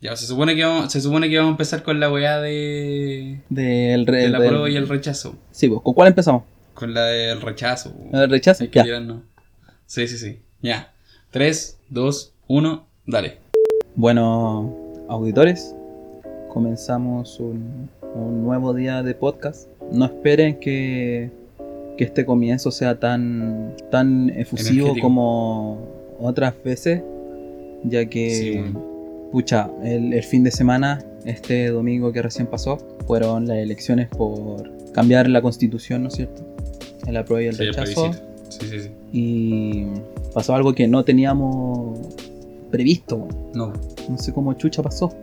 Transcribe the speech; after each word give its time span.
Ya, 0.00 0.14
se 0.14 0.26
supone 0.26 0.54
que 0.54 0.64
vamos, 0.64 0.92
se 0.92 1.00
supone 1.00 1.28
que 1.28 1.36
vamos 1.38 1.50
a 1.50 1.52
empezar 1.54 1.82
con 1.82 1.98
la 1.98 2.10
weá 2.12 2.40
de. 2.40 3.40
Del 3.48 4.06
re- 4.06 4.22
de 4.22 4.28
la 4.28 4.38
del- 4.38 4.48
prueba 4.48 4.70
y 4.70 4.76
el 4.76 4.88
rechazo. 4.88 5.34
Sí, 5.50 5.68
pues, 5.68 5.80
¿con 5.82 5.94
cuál 5.94 6.08
empezamos? 6.08 6.44
Con 6.74 6.94
la 6.94 7.06
del 7.06 7.40
rechazo. 7.40 7.92
¿El 8.12 8.30
rechazo? 8.30 8.62
Hay 8.64 8.70
que 8.70 8.78
Ya. 8.86 9.20
Sí, 9.86 10.06
sí, 10.06 10.16
sí. 10.18 10.38
Ya. 10.62 10.92
3, 11.32 11.78
2, 11.90 12.32
1, 12.46 12.86
dale. 13.06 13.38
Bueno, 13.96 14.76
auditores, 15.08 15.74
comenzamos 16.48 17.40
un, 17.40 17.88
un 18.14 18.44
nuevo 18.44 18.74
día 18.74 19.02
de 19.02 19.14
podcast. 19.14 19.68
No 19.90 20.04
esperen 20.04 20.60
que, 20.60 21.30
que 21.96 22.04
este 22.04 22.24
comienzo 22.24 22.70
sea 22.70 23.00
tan, 23.00 23.74
tan 23.90 24.30
efusivo 24.30 24.86
Energético. 24.86 25.06
como 25.06 25.88
otras 26.20 26.54
veces, 26.62 27.02
ya 27.82 28.06
que, 28.06 28.30
Sí, 28.30 28.58
bueno. 28.58 28.97
Pucha, 29.32 29.70
el, 29.84 30.12
el 30.12 30.22
fin 30.22 30.44
de 30.44 30.50
semana, 30.50 31.04
este 31.24 31.68
domingo 31.68 32.12
que 32.12 32.22
recién 32.22 32.46
pasó, 32.46 32.78
fueron 33.06 33.46
las 33.46 33.58
elecciones 33.58 34.08
por 34.08 34.70
cambiar 34.92 35.28
la 35.28 35.42
constitución, 35.42 36.02
¿no 36.02 36.08
es 36.08 36.14
cierto? 36.14 36.42
El 37.06 37.16
apruebo 37.16 37.42
y 37.42 37.46
el 37.46 37.54
Sí, 37.56 37.64
rechazo. 37.64 38.12
Sí, 38.48 38.66
sí, 38.68 38.80
sí. 38.80 38.90
Y 39.12 39.86
pasó 40.34 40.54
algo 40.54 40.74
que 40.74 40.88
no 40.88 41.04
teníamos 41.04 41.98
previsto. 42.70 43.28
No. 43.54 43.72
No 44.08 44.18
sé 44.18 44.32
cómo 44.32 44.52
chucha 44.54 44.82
pasó. 44.82 45.14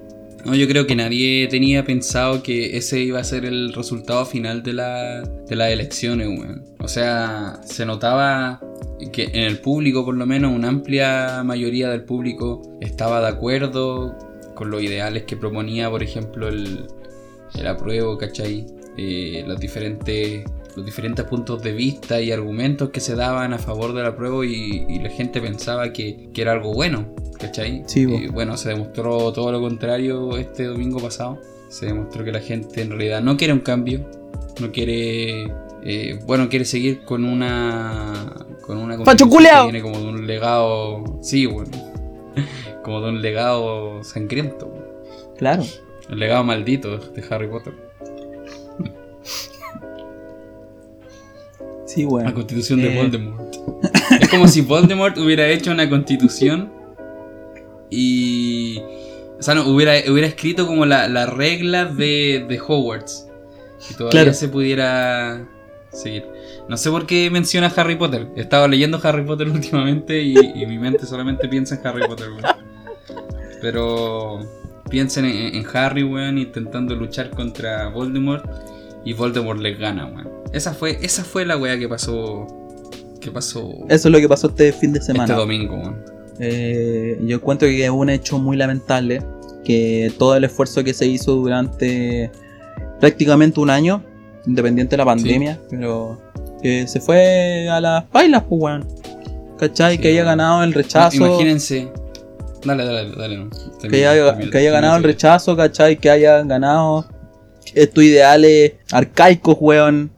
No, 0.45 0.53
yo 0.55 0.67
creo 0.67 0.85
que 0.85 0.95
nadie 0.95 1.47
tenía 1.49 1.83
pensado 1.83 2.43
que 2.43 2.77
ese 2.77 2.99
iba 2.99 3.19
a 3.19 3.23
ser 3.23 3.45
el 3.45 3.73
resultado 3.73 4.25
final 4.27 4.61
de, 4.61 4.73
la, 4.73 5.21
de 5.21 5.55
las 5.55 5.71
elecciones, 5.71 6.27
weón. 6.27 6.63
O 6.79 6.87
sea, 6.87 7.59
se 7.65 7.83
notaba 7.85 8.61
que 9.11 9.23
en 9.25 9.43
el 9.43 9.59
público, 9.59 10.05
por 10.05 10.15
lo 10.15 10.25
menos, 10.25 10.53
una 10.53 10.69
amplia 10.69 11.43
mayoría 11.43 11.89
del 11.89 12.03
público 12.03 12.61
estaba 12.81 13.21
de 13.21 13.27
acuerdo 13.27 14.17
con 14.55 14.69
los 14.69 14.81
ideales 14.81 15.23
que 15.23 15.35
proponía, 15.35 15.89
por 15.89 16.01
ejemplo, 16.01 16.47
el, 16.47 16.87
el 17.55 17.67
apruebo, 17.67 18.17
¿cachai? 18.17 18.65
Eh, 18.97 19.43
los, 19.45 19.59
diferentes, 19.59 20.43
los 20.75 20.85
diferentes 20.85 21.25
puntos 21.25 21.61
de 21.61 21.73
vista 21.73 22.21
y 22.21 22.31
argumentos 22.31 22.89
que 22.89 23.01
se 23.01 23.15
daban 23.15 23.53
a 23.53 23.59
favor 23.59 23.93
del 23.93 24.05
apruebo 24.05 24.43
y, 24.45 24.85
y 24.87 24.99
la 24.99 25.09
gente 25.09 25.41
pensaba 25.41 25.91
que, 25.91 26.29
que 26.33 26.41
era 26.41 26.53
algo 26.53 26.73
bueno, 26.73 27.13
¿cachai? 27.37 27.83
Sí. 27.87 28.01
Y 28.03 28.27
bueno, 28.27 28.55
se 28.55 28.69
demostró 28.69 29.33
todo 29.33 29.51
lo 29.51 29.59
contrario 29.59 30.37
este 30.37 30.63
domingo 30.63 30.99
pasado. 30.99 31.41
Se 31.67 31.87
demostró 31.87 32.23
que 32.23 32.31
la 32.31 32.39
gente 32.39 32.81
en 32.81 32.89
realidad 32.91 33.21
no 33.21 33.35
quiere 33.35 33.51
un 33.51 33.59
cambio, 33.59 34.09
no 34.61 34.71
quiere... 34.71 35.51
eh, 35.85 36.19
bueno, 36.25 36.49
quiere 36.49 36.65
seguir 36.65 37.03
con 37.05 37.23
una... 37.23 38.33
Con 38.65 38.77
una 38.77 38.95
¡Facho 39.03 39.25
constitución 39.25 39.29
culiao! 39.29 39.65
que 39.67 39.71
viene 39.71 39.81
como 39.91 39.99
de 40.03 40.07
un 40.09 40.27
legado... 40.27 41.19
Sí, 41.21 41.45
bueno. 41.45 41.71
Como 42.83 43.01
de 43.01 43.09
un 43.09 43.21
legado 43.21 44.03
sangriento. 44.03 44.71
Claro. 45.37 45.63
El 46.09 46.19
legado 46.19 46.43
maldito 46.43 46.97
de 46.97 47.23
Harry 47.31 47.47
Potter. 47.47 47.73
Sí, 51.85 52.03
La 52.03 52.09
weón. 52.09 52.31
constitución 52.33 52.81
de 52.81 52.93
Eh. 52.93 52.95
Voldemort. 53.01 53.55
es 54.21 54.29
como 54.29 54.47
si 54.47 54.61
Voldemort 54.61 55.17
hubiera 55.17 55.47
hecho 55.47 55.71
una 55.71 55.89
constitución 55.89 56.71
y. 57.89 58.79
O 59.39 59.41
sea, 59.41 59.53
no, 59.55 59.67
hubiera, 59.67 59.93
hubiera 60.11 60.27
escrito 60.27 60.65
como 60.67 60.85
la- 60.85 61.07
las 61.07 61.29
reglas 61.31 61.95
de, 61.97 62.45
de 62.47 62.59
Hogwarts. 62.59 63.27
Y 63.89 63.93
todavía 63.95 64.21
Claro. 64.21 64.33
se 64.33 64.47
pudiera 64.47 65.47
seguir. 65.95 66.25
No 66.67 66.77
sé 66.77 66.89
por 66.89 67.05
qué 67.05 67.29
menciona 67.29 67.67
Harry 67.75 67.95
Potter. 67.95 68.27
He 68.35 68.41
estado 68.41 68.67
leyendo 68.67 68.99
Harry 69.03 69.23
Potter 69.23 69.49
últimamente 69.51 70.21
y, 70.21 70.35
y 70.37 70.65
mi 70.65 70.77
mente 70.77 71.05
solamente 71.05 71.47
piensa 71.47 71.75
en 71.75 71.87
Harry 71.87 72.07
Potter, 72.07 72.29
weón. 72.29 72.43
Pero 73.61 74.39
piensen 74.89 75.25
en, 75.25 75.55
en 75.55 75.65
Harry, 75.73 76.03
weón, 76.03 76.37
intentando 76.37 76.95
luchar 76.95 77.29
contra 77.31 77.89
Voldemort 77.89 78.45
y 79.03 79.13
Voldemort 79.13 79.59
les 79.59 79.79
gana, 79.79 80.05
weón. 80.05 80.29
Esa 80.53 80.73
fue, 80.73 80.99
esa 81.01 81.23
fue 81.23 81.45
la 81.45 81.57
weá 81.57 81.77
que 81.77 81.87
pasó. 81.87 82.47
Que 83.19 83.31
pasó 83.31 83.71
Eso 83.89 84.07
es 84.07 84.11
lo 84.11 84.19
que 84.19 84.29
pasó 84.29 84.47
este 84.47 84.71
fin 84.71 84.93
de 84.93 84.99
este 84.99 85.13
semana. 85.13 85.33
domingo, 85.35 85.75
weón. 85.75 86.03
Eh, 86.39 87.17
yo 87.23 87.37
encuentro 87.37 87.67
que 87.67 87.85
es 87.85 87.89
un 87.89 88.09
hecho 88.09 88.37
muy 88.37 88.57
lamentable 88.57 89.23
que 89.63 90.11
todo 90.19 90.35
el 90.35 90.43
esfuerzo 90.43 90.83
que 90.83 90.93
se 90.93 91.07
hizo 91.07 91.33
durante 91.35 92.29
prácticamente 92.99 93.59
un 93.59 93.69
año, 93.69 94.03
independiente 94.47 94.91
de 94.91 94.97
la 94.97 95.05
pandemia, 95.05 95.59
pero 95.69 96.19
que 96.61 96.87
se 96.87 96.99
fue 96.99 97.67
a 97.69 97.79
las 97.81 98.09
bailas, 98.11 98.43
pues, 98.47 98.61
weón. 98.61 98.87
¿Cachai? 99.57 99.95
Sí, 99.95 100.01
que 100.01 100.09
haya 100.09 100.23
ganado 100.23 100.63
el 100.63 100.73
rechazo. 100.73 101.15
Imagínense. 101.17 101.87
Dale, 102.65 102.83
dale, 102.83 103.11
dale. 103.15 103.37
no. 103.37 103.49
que 103.89 104.07
haya, 104.07 104.37
que 104.37 104.57
haya 104.57 104.71
ganado 104.71 104.97
el 104.97 105.03
rechazo, 105.03 105.55
¿cachai? 105.55 105.97
Que 105.97 106.09
haya 106.09 106.43
ganado 106.43 107.05
estos 107.73 108.03
ideales 108.03 108.73
arcaicos, 108.91 109.57
weón, 109.59 110.11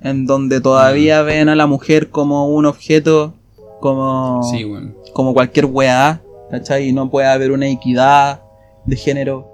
en 0.00 0.26
donde 0.26 0.60
todavía 0.60 1.22
ven 1.22 1.48
a 1.48 1.54
la 1.54 1.66
mujer 1.66 2.08
como 2.10 2.48
un 2.48 2.66
objeto, 2.66 3.34
como, 3.80 4.42
Sí, 4.50 4.64
weón. 4.64 4.96
como 5.12 5.34
cualquier 5.34 5.66
weá, 5.66 6.22
¿cachai? 6.50 6.88
Y 6.88 6.92
no 6.92 7.10
puede 7.10 7.28
haber 7.28 7.52
una 7.52 7.68
equidad 7.68 8.42
de 8.86 8.96
género 8.96 9.46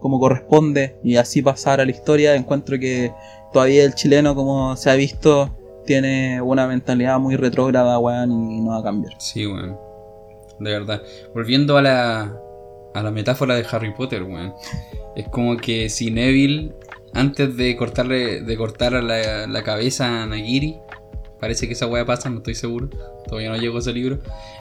como 0.00 0.18
corresponde 0.18 0.96
y 1.04 1.16
así 1.16 1.42
pasar 1.42 1.80
a 1.80 1.84
la 1.84 1.90
historia. 1.90 2.34
Encuentro 2.34 2.78
que 2.78 3.12
todavía 3.52 3.84
el 3.84 3.94
chileno, 3.94 4.34
como 4.34 4.76
se 4.76 4.90
ha 4.90 4.94
visto, 4.94 5.50
tiene 5.86 6.40
una 6.40 6.66
mentalidad 6.66 7.18
muy 7.18 7.36
retrógrada, 7.36 7.98
weón, 7.98 8.50
y 8.50 8.60
no 8.60 8.70
va 8.70 8.78
a 8.78 8.82
cambiar. 8.82 9.14
Sí, 9.18 9.46
weón. 9.46 9.76
De 10.58 10.70
verdad. 10.70 11.02
Volviendo 11.34 11.76
a 11.78 11.82
la, 11.82 12.36
a 12.94 13.02
la 13.02 13.10
metáfora 13.10 13.54
de 13.54 13.66
Harry 13.70 13.94
Potter, 13.94 14.22
weón. 14.22 14.54
Es 15.16 15.28
como 15.28 15.56
que 15.56 15.88
si 15.88 16.10
Neville, 16.10 16.72
antes 17.14 17.56
de 17.56 17.76
cortarle 17.76 18.42
de 18.42 18.56
cortar 18.56 18.92
la, 18.92 19.46
la 19.46 19.62
cabeza 19.64 20.22
a 20.22 20.26
Nagiri, 20.26 20.78
parece 21.40 21.66
que 21.66 21.72
esa 21.72 21.86
weá 21.86 22.04
pasa, 22.04 22.30
no 22.30 22.38
estoy 22.38 22.54
seguro. 22.54 22.90
Todavía 23.26 23.50
no 23.50 23.56
llegó 23.56 23.78
ese 23.78 23.92
libro. 23.92 24.18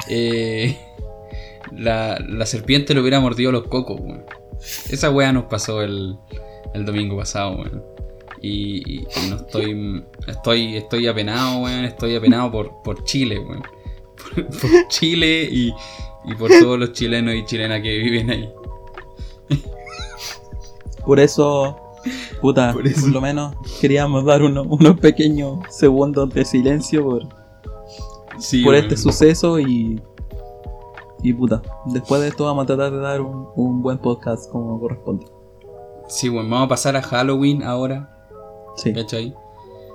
eh, 0.10 0.78
la, 1.72 2.18
la 2.28 2.46
serpiente 2.46 2.94
le 2.94 3.02
hubiera 3.02 3.20
mordido 3.20 3.52
los 3.52 3.68
cocos, 3.68 4.00
weón. 4.00 4.24
Esa 4.90 5.10
weá 5.12 5.32
nos 5.32 5.46
pasó 5.46 5.82
el, 5.82 6.16
el 6.74 6.86
domingo 6.86 7.18
pasado, 7.18 7.58
weón. 7.58 7.84
Y, 8.42 8.78
y- 9.00 9.00
y 9.26 9.30
no 9.30 9.36
estoy. 9.38 10.04
Estoy. 10.28 10.78
Estoy 10.78 11.08
apenado, 11.08 11.64
weón. 11.64 11.86
Estoy 11.86 12.16
apenado 12.16 12.52
por, 12.52 12.82
por 12.84 13.04
Chile, 13.04 13.40
weón. 13.40 13.64
Por, 14.36 14.48
por 14.62 14.88
Chile 14.90 15.48
y, 15.52 15.74
y 16.26 16.36
por 16.36 16.50
todos 16.50 16.80
los 16.80 16.92
chilenos 16.94 17.36
y 17.36 17.46
chilenas 17.46 17.82
que 17.82 17.98
viven 17.98 18.30
ahí. 18.30 18.50
Por 21.06 21.20
eso, 21.20 21.76
puta, 22.42 22.74
Por 22.74 22.86
lo 23.12 23.22
menos 23.22 23.56
queríamos 23.82 24.26
dar 24.26 24.44
uno- 24.44 24.64
unos 24.64 25.00
pequeños 25.00 25.60
segundos 25.70 26.30
de 26.34 26.46
silencio 26.46 27.04
por, 27.04 27.24
Sí, 28.38 28.64
por 28.64 28.76
este 28.76 28.96
suceso 28.96 29.60
y. 29.60 30.02
Y 31.22 31.34
puta, 31.34 31.62
después 31.88 32.22
de 32.22 32.30
esto 32.30 32.46
vamos 32.46 32.64
a 32.64 32.68
tratar 32.68 32.92
de 32.94 33.00
dar 33.00 33.20
un, 33.20 33.48
un 33.56 33.82
buen 33.82 33.98
podcast 33.98 34.50
como 34.50 34.80
corresponde. 34.80 35.26
Sí, 36.08 36.30
weón. 36.30 36.50
Vamos 36.50 36.68
a 36.68 36.70
pasar 36.70 36.96
a 36.96 37.02
Halloween 37.02 37.64
ahora. 37.64 38.16
Sí. 38.76 38.94
¿Cachai? 38.94 39.36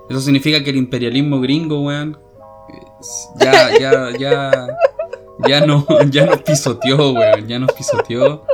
Eso 0.08 0.20
significa 0.20 0.62
que 0.62 0.70
el 0.70 0.76
imperialismo 0.76 1.40
gringo, 1.40 1.82
weón. 1.82 2.18
Ya, 3.40 3.78
ya, 3.78 4.10
ya. 4.18 4.50
Ya, 5.48 5.66
no, 5.66 5.84
ya 6.10 6.26
nos 6.26 6.42
pisoteó, 6.42 7.12
weón. 7.12 7.48
Ya 7.48 7.58
nos 7.58 7.72
pisoteó. 7.72 8.44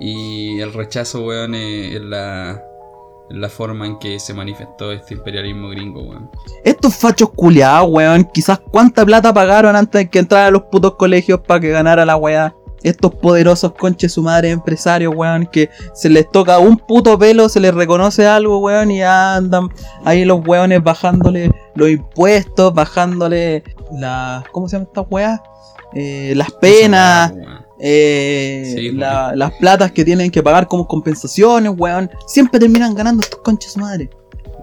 Y 0.00 0.60
el 0.60 0.72
rechazo, 0.72 1.26
weón, 1.26 1.54
es 1.54 1.94
es 1.94 2.00
la, 2.00 2.62
la 3.28 3.48
forma 3.48 3.86
en 3.86 3.98
que 3.98 4.18
se 4.18 4.32
manifestó 4.34 4.92
este 4.92 5.14
imperialismo 5.14 5.68
gringo, 5.68 6.02
weón. 6.02 6.30
Estos 6.64 6.96
fachos 6.96 7.30
culiados, 7.30 7.88
weón, 7.90 8.24
quizás 8.24 8.58
cuánta 8.58 9.04
plata 9.04 9.32
pagaron 9.32 9.76
antes 9.76 10.02
de 10.02 10.10
que 10.10 10.18
entrara 10.18 10.46
a 10.46 10.50
los 10.50 10.62
putos 10.64 10.96
colegios 10.96 11.40
para 11.40 11.60
que 11.60 11.68
ganara 11.68 12.04
la 12.06 12.16
weá. 12.16 12.54
Estos 12.82 13.14
poderosos 13.14 13.72
conches 13.72 14.12
su 14.12 14.22
madre 14.22 14.50
empresarios, 14.50 15.14
weón, 15.14 15.46
que 15.52 15.68
se 15.94 16.08
les 16.08 16.30
toca 16.30 16.58
un 16.58 16.76
puto 16.78 17.18
pelo, 17.18 17.48
se 17.48 17.60
les 17.60 17.74
reconoce 17.74 18.26
algo, 18.26 18.58
weón, 18.58 18.90
y 18.90 19.02
andan 19.02 19.68
ahí 20.04 20.24
los 20.24 20.40
weones 20.46 20.82
bajándole 20.82 21.50
los 21.74 21.90
impuestos, 21.90 22.72
bajándole 22.72 23.62
las. 23.98 24.44
¿Cómo 24.48 24.68
se 24.68 24.76
llama 24.76 24.86
esta 24.88 25.00
weá? 25.02 25.42
Eh, 25.94 26.32
las 26.36 26.50
penas, 26.52 27.32
eh, 27.80 28.74
Sí, 28.76 28.92
la- 28.92 29.34
las 29.34 29.52
platas 29.54 29.90
que 29.92 30.04
tienen 30.04 30.30
que 30.30 30.42
pagar 30.42 30.66
como 30.68 30.86
compensaciones, 30.86 31.72
weón. 31.76 32.10
Siempre 32.26 32.60
terminan 32.60 32.94
ganando 32.94 33.22
estos 33.22 33.40
conches 33.40 33.72
su 33.72 33.80
madre. 33.80 34.08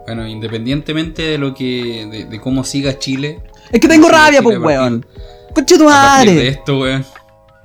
Bueno, 0.06 0.25
independientemente 0.28 1.22
de 1.22 1.38
lo 1.38 1.54
que. 1.54 2.08
de, 2.10 2.25
de 2.25 2.40
cómo 2.42 2.64
siga 2.64 2.98
Chile. 2.98 3.42
Es 3.72 3.80
que 3.81 3.88
tengo 3.88 4.08
rabia, 4.08 4.42
pues, 4.42 4.58
weón. 4.58 5.06
Conche 5.54 5.75
tu 5.78 5.84
de 5.84 5.90
madre. 5.90 6.48
esto, 6.48 6.80
weón. 6.80 7.06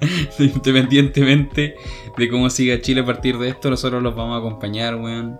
Independientemente 0.38 1.76
de 2.16 2.28
cómo 2.28 2.50
siga 2.50 2.80
Chile 2.80 3.00
a 3.02 3.06
partir 3.06 3.38
de 3.38 3.48
esto, 3.48 3.70
nosotros 3.70 4.02
los 4.02 4.14
vamos 4.14 4.34
a 4.36 4.38
acompañar, 4.38 4.96
weón. 4.96 5.38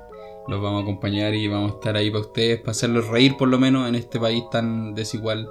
Los 0.49 0.61
vamos 0.61 0.81
a 0.81 0.83
acompañar 0.83 1.35
y 1.35 1.47
vamos 1.47 1.73
a 1.73 1.75
estar 1.75 1.97
ahí 1.97 2.11
para 2.11 2.23
ustedes, 2.23 2.59
para 2.61 2.73
hacerlos 2.73 3.07
reír 3.09 3.37
por 3.37 3.49
lo 3.49 3.59
menos 3.59 3.89
en 3.89 3.95
este 3.95 4.19
país 4.19 4.43
tan 4.51 4.93
desigual 4.95 5.49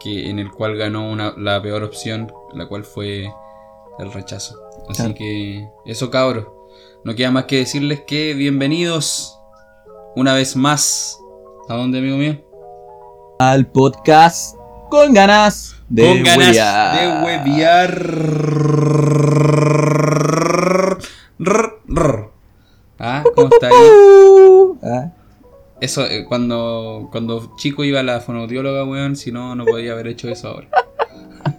que 0.00 0.28
en 0.28 0.38
el 0.40 0.50
cual 0.50 0.76
ganó 0.76 1.08
una, 1.08 1.34
la 1.36 1.62
peor 1.62 1.84
opción, 1.84 2.32
la 2.52 2.66
cual 2.66 2.82
fue 2.84 3.30
el 4.00 4.12
rechazo. 4.12 4.58
Así 4.88 5.02
Claro. 5.02 5.14
que 5.14 5.68
eso 5.86 6.10
cabros. 6.10 6.46
No 7.04 7.14
queda 7.14 7.30
más 7.30 7.44
que 7.44 7.58
decirles 7.58 8.00
que 8.06 8.34
bienvenidos 8.34 9.38
una 10.16 10.34
vez 10.34 10.56
más. 10.56 11.18
¿A 11.68 11.76
dónde, 11.76 11.98
amigo 11.98 12.16
mío? 12.16 12.38
Al 13.38 13.66
podcast 13.68 14.56
con 14.90 15.14
ganas 15.14 15.76
de 15.88 16.02
Con 16.02 16.22
ganas 16.22 16.54
de 16.54 17.86
rr. 21.38 22.30
Ah, 22.98 23.22
¿cómo 23.34 23.48
está 23.52 23.68
ahí? 23.68 23.74
Ah, 24.82 25.12
Eso, 25.80 26.04
eh, 26.04 26.24
cuando, 26.28 27.08
cuando 27.12 27.54
chico 27.56 27.84
iba 27.84 28.00
a 28.00 28.02
la 28.02 28.20
fonoaudióloga, 28.20 28.84
weón, 28.84 29.14
si 29.16 29.30
no, 29.30 29.54
no 29.54 29.64
podía 29.64 29.92
haber 29.92 30.08
hecho 30.08 30.28
eso 30.28 30.48
ahora. 30.48 30.68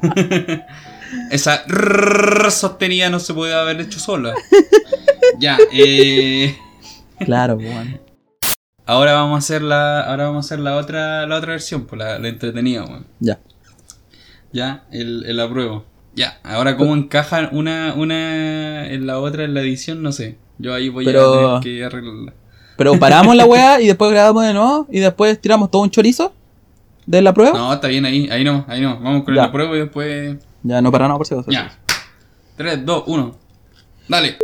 Esa 1.32 1.64
sostenida 2.52 3.10
no 3.10 3.20
se 3.20 3.34
podía 3.34 3.62
haber 3.62 3.82
hecho 3.82 4.00
sola. 4.00 4.34
Ya, 5.40 5.58
eh, 5.72 6.56
claro, 7.26 7.56
weón. 7.56 8.00
ahora 8.86 9.14
vamos 9.14 9.36
a 9.36 9.40
hacer 9.40 9.62
la, 9.62 10.02
ahora 10.02 10.26
vamos 10.26 10.46
a 10.46 10.48
hacer 10.48 10.60
la 10.60 10.76
otra, 10.76 11.26
la 11.26 11.38
otra 11.38 11.52
versión, 11.54 11.86
pues 11.86 11.98
la, 11.98 12.20
la 12.20 12.28
entretenida, 12.28 12.84
weón. 12.84 13.08
Ya. 13.20 13.40
Ya, 14.52 14.86
el, 14.92 15.26
el 15.26 15.40
apruebo. 15.40 15.86
Ya, 16.16 16.40
ahora 16.44 16.76
cómo 16.76 16.96
encaja 16.96 17.50
una, 17.52 17.94
una 17.96 18.88
en 18.88 19.06
la 19.08 19.20
otra 19.20 19.44
en 19.44 19.54
la 19.54 19.62
edición, 19.62 20.02
no 20.02 20.12
sé. 20.12 20.38
Yo 20.58 20.74
ahí 20.74 20.90
voy 20.90 21.06
Pero- 21.06 21.58
a 21.58 21.60
tener 21.62 21.78
que 21.80 21.86
arreglarla. 21.86 22.34
Pero 22.78 22.98
paramos 22.98 23.36
la 23.36 23.46
weá 23.46 23.82
y 23.82 23.88
después 23.88 24.10
grabamos 24.12 24.44
de 24.46 24.54
nuevo 24.54 24.88
y 24.90 25.00
después 25.00 25.40
tiramos 25.42 25.70
todo 25.70 25.82
un 25.82 25.90
chorizo 25.90 26.34
de 27.06 27.22
la 27.22 27.34
prueba. 27.34 27.58
No, 27.58 27.74
está 27.74 27.88
bien 27.90 28.06
ahí, 28.06 28.30
ahí 28.32 28.44
no, 28.44 28.64
ahí 28.70 28.80
no. 28.82 29.00
Vamos 29.02 29.24
con 29.24 29.36
Ya. 29.36 29.42
el 29.44 29.48
apruebo 29.50 29.76
y 29.76 29.80
después. 29.80 30.38
Ya 30.64 30.82
no 30.82 30.90
para 30.92 31.08
nada 31.08 31.18
por 31.18 31.28
si 31.28 31.34
acaso. 31.34 31.52
Ya. 31.52 31.72
3, 32.56 32.86
2, 32.86 33.04
1. 33.08 33.36
Dale. 34.08 34.38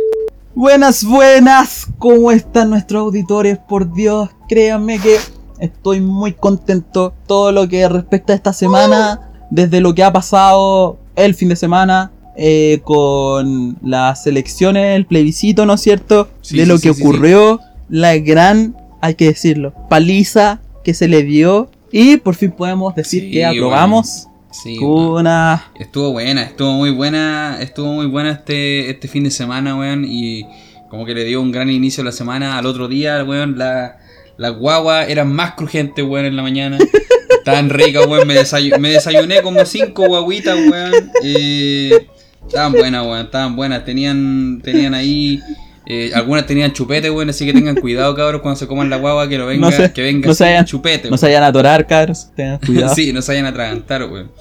Buenas, 0.54 1.04
buenas, 1.04 1.86
¿cómo 1.98 2.30
están 2.30 2.70
nuestros 2.70 3.00
auditores? 3.02 3.58
Por 3.58 3.92
Dios, 3.92 4.30
créanme 4.48 4.98
que 4.98 5.16
estoy 5.58 6.00
muy 6.00 6.32
contento. 6.32 7.14
Todo 7.26 7.52
lo 7.52 7.68
que 7.68 7.86
respecta 7.88 8.32
a 8.32 8.36
esta 8.36 8.52
semana, 8.52 9.25
desde 9.50 9.80
lo 9.80 9.94
que 9.94 10.02
ha 10.02 10.12
pasado 10.12 10.98
el 11.14 11.34
fin 11.34 11.48
de 11.48 11.56
semana, 11.56 12.10
eh, 12.36 12.80
con 12.84 13.76
las 13.82 14.26
elecciones, 14.26 14.96
el 14.96 15.06
plebiscito, 15.06 15.64
¿no 15.64 15.74
es 15.74 15.80
cierto? 15.80 16.28
Sí, 16.42 16.56
de 16.56 16.64
sí, 16.64 16.68
lo 16.68 16.78
sí, 16.78 16.88
que 16.88 16.94
sí, 16.94 17.02
ocurrió, 17.02 17.60
la 17.88 18.16
gran, 18.18 18.76
hay 19.00 19.14
que 19.14 19.26
decirlo, 19.26 19.72
paliza 19.88 20.60
que 20.84 20.92
se 20.94 21.08
le 21.08 21.22
dio. 21.22 21.70
Y 21.92 22.18
por 22.18 22.34
fin 22.34 22.50
podemos 22.50 22.94
decir 22.94 23.22
Sí, 23.22 23.30
que 23.30 23.46
aprobamos 23.46 24.26
Sí. 24.50 24.78
weón. 24.78 25.20
una... 25.20 25.70
Estuvo 25.78 26.12
buena, 26.12 26.42
estuvo 26.42 26.72
muy 26.72 26.90
buena, 26.90 27.58
estuvo 27.60 27.92
muy 27.92 28.06
buena 28.06 28.32
este, 28.32 28.90
este 28.90 29.08
fin 29.08 29.24
de 29.24 29.30
semana, 29.30 29.76
weón, 29.76 30.04
y 30.06 30.44
como 30.90 31.04
que 31.06 31.14
le 31.14 31.24
dio 31.24 31.40
un 31.40 31.52
gran 31.52 31.70
inicio 31.70 32.02
a 32.02 32.04
la 32.06 32.12
semana. 32.12 32.58
Al 32.58 32.66
otro 32.66 32.88
día, 32.88 33.22
weón, 33.24 33.56
la, 33.58 33.98
la 34.36 34.48
guagua 34.50 35.04
eran 35.04 35.32
más 35.32 35.54
crujientes, 35.54 36.04
weón, 36.04 36.26
en 36.26 36.36
la 36.36 36.42
mañana. 36.42 36.78
Estaban 37.46 37.70
ricas, 37.70 38.06
weón, 38.06 38.26
me, 38.26 38.34
desayu- 38.34 38.76
me 38.78 38.90
desayuné 38.90 39.40
como 39.42 39.64
cinco 39.66 40.06
guaguitas, 40.08 40.56
weón. 40.56 40.92
eh, 41.22 42.06
estaban 42.46 42.72
buenas, 42.72 43.06
weón, 43.06 43.20
estaban 43.26 43.54
buenas. 43.56 43.84
Tenían, 43.84 44.60
tenían 44.64 44.94
ahí... 44.94 45.40
eh, 45.88 46.10
algunas 46.14 46.44
tenían 46.46 46.72
chupete, 46.72 47.08
weón, 47.10 47.30
así 47.30 47.46
que 47.46 47.52
tengan 47.52 47.76
cuidado, 47.76 48.12
cabros, 48.16 48.40
cuando 48.42 48.58
se 48.58 48.66
coman 48.66 48.90
la 48.90 48.96
guagua, 48.96 49.28
que 49.28 49.38
lo 49.38 49.46
venga, 49.46 49.70
No 49.70 49.72
se- 49.72 49.92
que 49.92 50.02
venga 50.02 50.26
no 50.26 50.34
se 50.34 50.38
sin 50.44 50.46
vayan- 50.54 50.64
chupete. 50.64 51.04
No 51.04 51.10
weón. 51.10 51.18
se 51.18 51.26
vayan 51.26 51.42
a 51.44 51.46
atorar, 51.46 51.86
cabros. 51.86 52.30
Tengan 52.34 52.58
cuidado. 52.58 52.94
sí, 52.96 53.12
no 53.12 53.22
se 53.22 53.30
vayan 53.32 53.46
a 53.46 53.50
atragantar, 53.50 54.02
weón. 54.10 54.32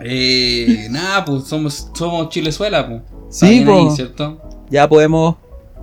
Eh, 0.00 0.86
nada, 0.90 1.24
pues 1.24 1.44
somos, 1.44 1.88
somos 1.94 2.28
Chilezuela, 2.28 2.86
pues. 2.88 3.02
Sí, 3.30 3.62
po. 3.66 3.90
¿cierto? 3.94 4.40
ya 4.70 4.88
podemos 4.88 5.36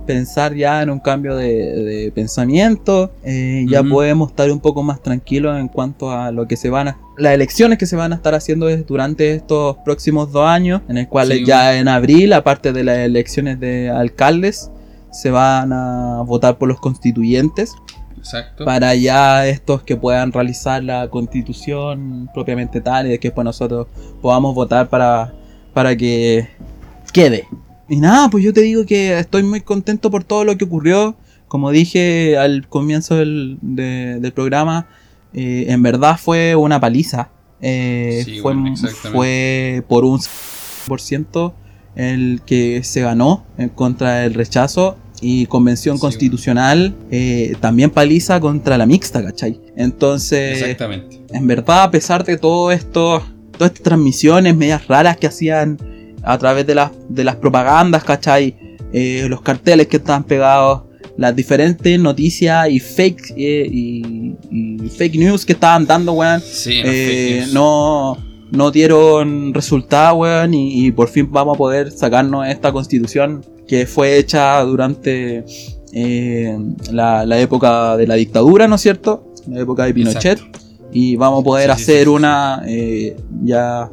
pensar 0.06 0.54
ya 0.54 0.82
en 0.82 0.90
un 0.90 0.98
cambio 1.00 1.36
de, 1.36 1.48
de 1.82 2.12
pensamiento, 2.12 3.10
eh, 3.24 3.64
ya 3.68 3.80
Ujú. 3.82 3.90
podemos 3.90 4.30
estar 4.30 4.50
un 4.50 4.60
poco 4.60 4.82
más 4.82 5.00
tranquilos 5.02 5.58
en 5.58 5.68
cuanto 5.68 6.10
a 6.10 6.30
lo 6.30 6.46
que 6.48 6.56
se 6.56 6.70
van 6.70 6.88
a, 6.88 6.98
las 7.18 7.32
elecciones 7.34 7.78
que 7.78 7.86
se 7.86 7.96
van 7.96 8.12
a 8.12 8.16
estar 8.16 8.34
haciendo 8.34 8.68
es- 8.68 8.86
durante 8.86 9.34
estos 9.34 9.76
próximos 9.84 10.32
dos 10.32 10.46
años, 10.46 10.82
en 10.88 10.98
el 10.98 11.08
cual 11.08 11.28
Sí, 11.32 11.44
ya 11.44 11.76
en 11.78 11.88
abril, 11.88 12.32
aparte 12.32 12.72
de 12.72 12.84
las 12.84 12.98
elecciones 12.98 13.58
de 13.60 13.90
alcaldes, 13.90 14.70
se 15.10 15.30
van 15.30 15.72
a 15.72 16.22
votar 16.26 16.56
por 16.58 16.68
los 16.68 16.80
constituyentes 16.80 17.74
Exacto. 18.16 18.64
para 18.64 18.94
ya 18.94 19.46
estos 19.46 19.82
que 19.82 19.96
puedan 19.96 20.32
realizar 20.32 20.82
la 20.82 21.08
constitución 21.08 22.30
propiamente 22.32 22.80
tal 22.80 23.06
y 23.06 23.10
de 23.10 23.18
que 23.18 23.28
después 23.28 23.44
nosotros 23.44 23.88
podamos 24.20 24.54
votar 24.54 24.88
para, 24.88 25.32
para 25.74 25.96
que 25.96 26.48
quede. 27.12 27.46
Y 27.92 28.00
nada, 28.00 28.30
pues 28.30 28.42
yo 28.42 28.54
te 28.54 28.62
digo 28.62 28.86
que 28.86 29.18
estoy 29.18 29.42
muy 29.42 29.60
contento 29.60 30.10
por 30.10 30.24
todo 30.24 30.44
lo 30.44 30.56
que 30.56 30.64
ocurrió. 30.64 31.14
Como 31.46 31.70
dije 31.70 32.38
al 32.38 32.66
comienzo 32.66 33.16
del, 33.16 33.58
de- 33.60 34.18
del 34.18 34.32
programa, 34.32 34.86
eh, 35.34 35.66
en 35.68 35.82
verdad 35.82 36.18
fue 36.18 36.56
una 36.56 36.80
paliza. 36.80 37.28
Eh, 37.60 38.22
Sí, 38.24 38.38
fue, 38.40 38.54
bueno, 38.54 38.74
fue 39.12 39.84
por 39.88 40.06
un 40.06 40.18
por 40.88 41.02
ciento 41.02 41.54
el 41.94 42.40
que 42.46 42.82
se 42.82 43.02
ganó 43.02 43.44
en 43.58 43.68
contra 43.68 44.20
del 44.20 44.32
rechazo 44.32 44.96
y 45.20 45.44
convención 45.44 45.96
Sí, 45.98 46.00
constitucional 46.00 46.94
eh, 47.10 47.54
también 47.60 47.90
paliza 47.90 48.40
contra 48.40 48.78
la 48.78 48.86
mixta, 48.86 49.22
¿cachai? 49.22 49.60
Entonces, 49.76 50.62
Exactamente. 50.62 51.20
en 51.30 51.46
verdad, 51.46 51.82
a 51.82 51.90
pesar 51.90 52.24
de 52.24 52.38
todo 52.38 52.72
esto, 52.72 53.22
todas 53.58 53.70
estas 53.72 53.82
transmisiones 53.84 54.56
medias 54.56 54.88
raras 54.88 55.18
que 55.18 55.26
hacían 55.26 55.76
a 56.22 56.38
través 56.38 56.66
de 56.66 56.74
las, 56.74 56.90
de 57.08 57.24
las 57.24 57.36
propagandas, 57.36 58.04
¿cachai? 58.04 58.56
Eh, 58.92 59.26
los 59.28 59.40
carteles 59.42 59.86
que 59.86 59.96
estaban 59.96 60.24
pegados, 60.24 60.82
las 61.16 61.34
diferentes 61.34 61.98
noticias 61.98 62.68
y 62.70 62.78
fake, 62.78 63.34
eh, 63.36 63.66
y, 63.70 64.34
y 64.50 64.88
fake 64.88 65.16
news 65.16 65.44
que 65.46 65.52
estaban 65.52 65.86
dando, 65.86 66.12
weón, 66.12 66.40
Sí, 66.40 66.80
no, 66.82 66.90
eh, 66.90 67.46
no, 67.52 68.18
no 68.50 68.70
dieron 68.70 69.52
resultado, 69.54 70.16
weón, 70.16 70.54
y, 70.54 70.86
y 70.86 70.90
por 70.92 71.08
fin 71.08 71.30
vamos 71.30 71.54
a 71.54 71.58
poder 71.58 71.90
sacarnos 71.90 72.46
esta 72.48 72.72
constitución 72.72 73.44
que 73.66 73.86
fue 73.86 74.18
hecha 74.18 74.60
durante 74.62 75.44
eh, 75.94 76.58
la, 76.90 77.24
la 77.24 77.40
época 77.40 77.96
de 77.96 78.06
la 78.06 78.14
dictadura, 78.14 78.68
¿no 78.68 78.74
es 78.76 78.80
cierto? 78.82 79.32
La 79.48 79.60
época 79.60 79.84
de 79.84 79.94
Pinochet. 79.94 80.38
Exacto. 80.38 80.58
Y 80.94 81.16
vamos 81.16 81.40
a 81.40 81.44
poder 81.44 81.66
Sí, 81.66 81.70
hacer 81.82 82.04
sí, 82.04 82.08
una 82.10 82.62
eh, 82.66 83.16
ya 83.44 83.88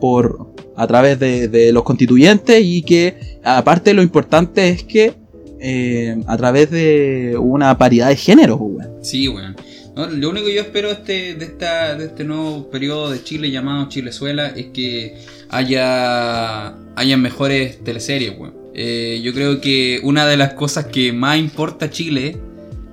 por 0.00 0.54
a 0.76 0.86
través 0.86 1.18
de, 1.18 1.72
los 1.72 1.82
constituyentes 1.82 2.60
y 2.62 2.82
que 2.82 3.38
aparte 3.42 3.94
lo 3.94 4.02
importante 4.02 4.68
es 4.68 4.82
que 4.84 5.14
eh, 5.58 6.16
a 6.26 6.36
través 6.36 6.70
de 6.70 7.36
una 7.40 7.76
paridad 7.78 8.08
de 8.08 8.16
género, 8.16 8.56
weón. 8.56 9.02
Sí, 9.02 9.28
weón. 9.28 9.56
Lo 9.96 10.28
único 10.28 10.46
que 10.46 10.54
yo 10.54 10.60
espero 10.60 10.90
este, 10.90 11.34
de, 11.34 11.46
esta, 11.46 11.96
de 11.96 12.04
este 12.06 12.24
nuevo 12.24 12.70
periodo 12.70 13.10
de 13.10 13.24
Chile 13.24 13.50
llamado 13.50 13.88
Chilezuela 13.88 14.48
es 14.48 14.66
que 14.66 15.16
haya, 15.48 16.76
haya 16.94 17.16
mejores 17.16 17.82
teleseries, 17.82 18.38
weón. 18.38 18.54
Eh, 18.74 19.22
yo 19.24 19.32
creo 19.32 19.62
que 19.62 20.00
una 20.02 20.26
de 20.26 20.36
las 20.36 20.52
cosas 20.52 20.86
que 20.86 21.14
más 21.14 21.38
importa 21.38 21.88
Chile, 21.88 22.36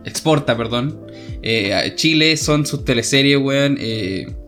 exporta, 0.05 0.55
perdón, 0.55 0.97
eh, 1.41 1.91
Chile 1.97 2.37
son 2.37 2.65
sus 2.65 2.85
teleseries, 2.85 3.37
weón. 3.37 3.77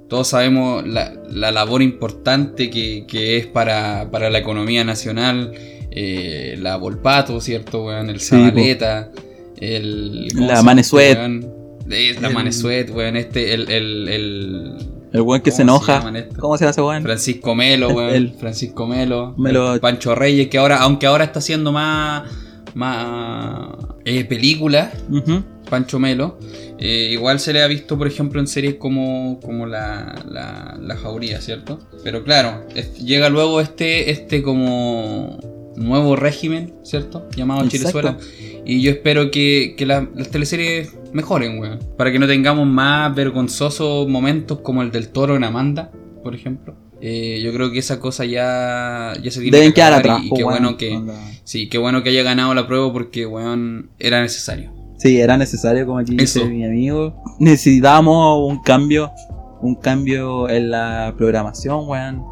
Todos 0.09 0.27
sabemos 0.27 0.85
la, 0.87 1.13
la 1.31 1.51
labor 1.51 1.81
importante 1.81 2.69
que, 2.69 3.05
que 3.07 3.37
es 3.37 3.47
para, 3.47 4.09
para 4.11 4.29
la 4.29 4.39
economía 4.39 4.83
nacional. 4.83 5.51
eh, 5.97 6.57
la 6.59 6.75
Volpato, 6.77 7.39
¿cierto, 7.41 7.85
weón? 7.85 8.09
El 8.09 8.19
Sí, 8.19 8.27
Zabaleta. 8.35 9.11
El, 9.57 10.27
¿cómo 10.35 10.47
La 10.47 10.61
Manesuet. 10.63 11.17
este? 11.17 11.47
Eh, 11.89 12.15
la 12.21 12.27
El- 12.27 12.33
Manesuet, 12.33 12.89
weón. 12.93 13.15
Este, 13.15 13.53
el. 13.53 13.69
el, 13.71 14.09
el 14.09 14.75
El 15.13 15.21
weón 15.21 15.41
que 15.41 15.51
se 15.51 15.63
¿cómo 15.63 15.75
enoja. 15.77 16.01
¿Cómo 16.37 16.57
se 16.57 16.65
llama 16.65 16.71
ese 16.71 16.81
weón? 16.81 17.03
Francisco 17.03 17.55
Melo, 17.55 17.89
El- 17.89 17.95
weón. 17.95 18.13
el- 18.13 18.33
Francisco 18.33 18.85
Melo. 18.87 19.33
Melo- 19.37 19.73
el 19.73 19.79
Pancho 19.79 20.13
Reyes, 20.15 20.49
que 20.49 20.57
ahora, 20.57 20.77
aunque 20.81 21.07
ahora 21.07 21.23
está 21.23 21.39
haciendo 21.39 21.71
más. 21.71 22.29
más. 22.73 23.69
eh, 24.03 24.25
películas. 24.25 24.91
Ujú. 25.09 25.43
Pancho 25.65 25.99
Melo. 25.99 26.37
eh, 26.77 27.09
igual 27.11 27.39
se 27.39 27.53
le 27.53 27.61
ha 27.61 27.67
visto, 27.67 27.97
por 27.97 28.07
ejemplo, 28.07 28.39
en 28.39 28.47
series 28.47 28.75
como, 28.75 29.39
como 29.41 29.65
la, 29.65 30.23
la, 30.29 30.77
la 30.81 30.95
Jauría, 30.97 31.41
¿cierto? 31.41 31.79
Pero 32.03 32.23
claro, 32.23 32.63
llega 33.03 33.29
luego 33.29 33.61
este, 33.61 34.11
este 34.11 34.41
como 34.43 35.39
nuevo 35.75 36.15
régimen, 36.15 36.73
¿cierto? 36.83 37.27
Llamado 37.35 37.63
Exacto. 37.65 37.77
Chilezuela. 37.77 38.17
Y 38.65 38.81
yo 38.81 38.91
espero 38.91 39.29
que, 39.31 39.75
que 39.77 39.85
la- 39.85 40.07
las 40.15 40.29
teleseries 40.29 40.93
mejoren, 41.13 41.59
weón. 41.59 41.79
Para 41.97 42.11
que 42.11 42.19
no 42.19 42.27
tengamos 42.27 42.65
más 42.67 43.13
vergonzosos 43.15 44.07
momentos 44.07 44.59
como 44.61 44.81
el 44.81 44.91
del 44.91 45.09
toro 45.09 45.35
en 45.35 45.43
Amanda, 45.43 45.91
por 46.23 46.33
ejemplo. 46.35 46.75
Eh, 47.01 47.41
yo 47.43 47.53
creo 47.53 47.71
que 47.71 47.79
esa 47.79 47.99
cosa 47.99 48.25
ya, 48.25 49.13
ya 49.21 49.29
se 49.29 49.41
tiene 49.41 49.57
Deben 49.57 49.73
que 49.73 49.81
acabar 49.83 49.99
atrás. 49.99 50.21
y, 50.23 50.27
y 50.27 50.29
qué 50.29 50.43
weón. 50.43 50.49
bueno 50.63 50.77
que, 50.77 50.95
Onda. 50.95 51.13
sí, 51.43 51.67
qué 51.69 51.77
bueno 51.77 52.01
que 52.03 52.09
haya 52.09 52.23
ganado 52.23 52.53
la 52.55 52.65
prueba 52.67 52.91
porque, 52.91 53.25
weón, 53.25 53.89
era 53.99 54.21
necesario. 54.21 54.71
Sí, 54.97 55.19
era 55.19 55.37
necesario, 55.37 55.85
como 55.85 55.99
aquí 55.99 56.15
dice 56.15 56.45
mi 56.45 56.63
amigo. 56.63 57.13
Necesitamos 57.39 58.49
un 58.49 58.61
cambio. 58.61 59.11
Un 59.61 59.75
cambio 59.75 60.47
en 60.49 60.69
la 60.71 61.13
programación, 61.17 61.87
weón. 61.87 62.23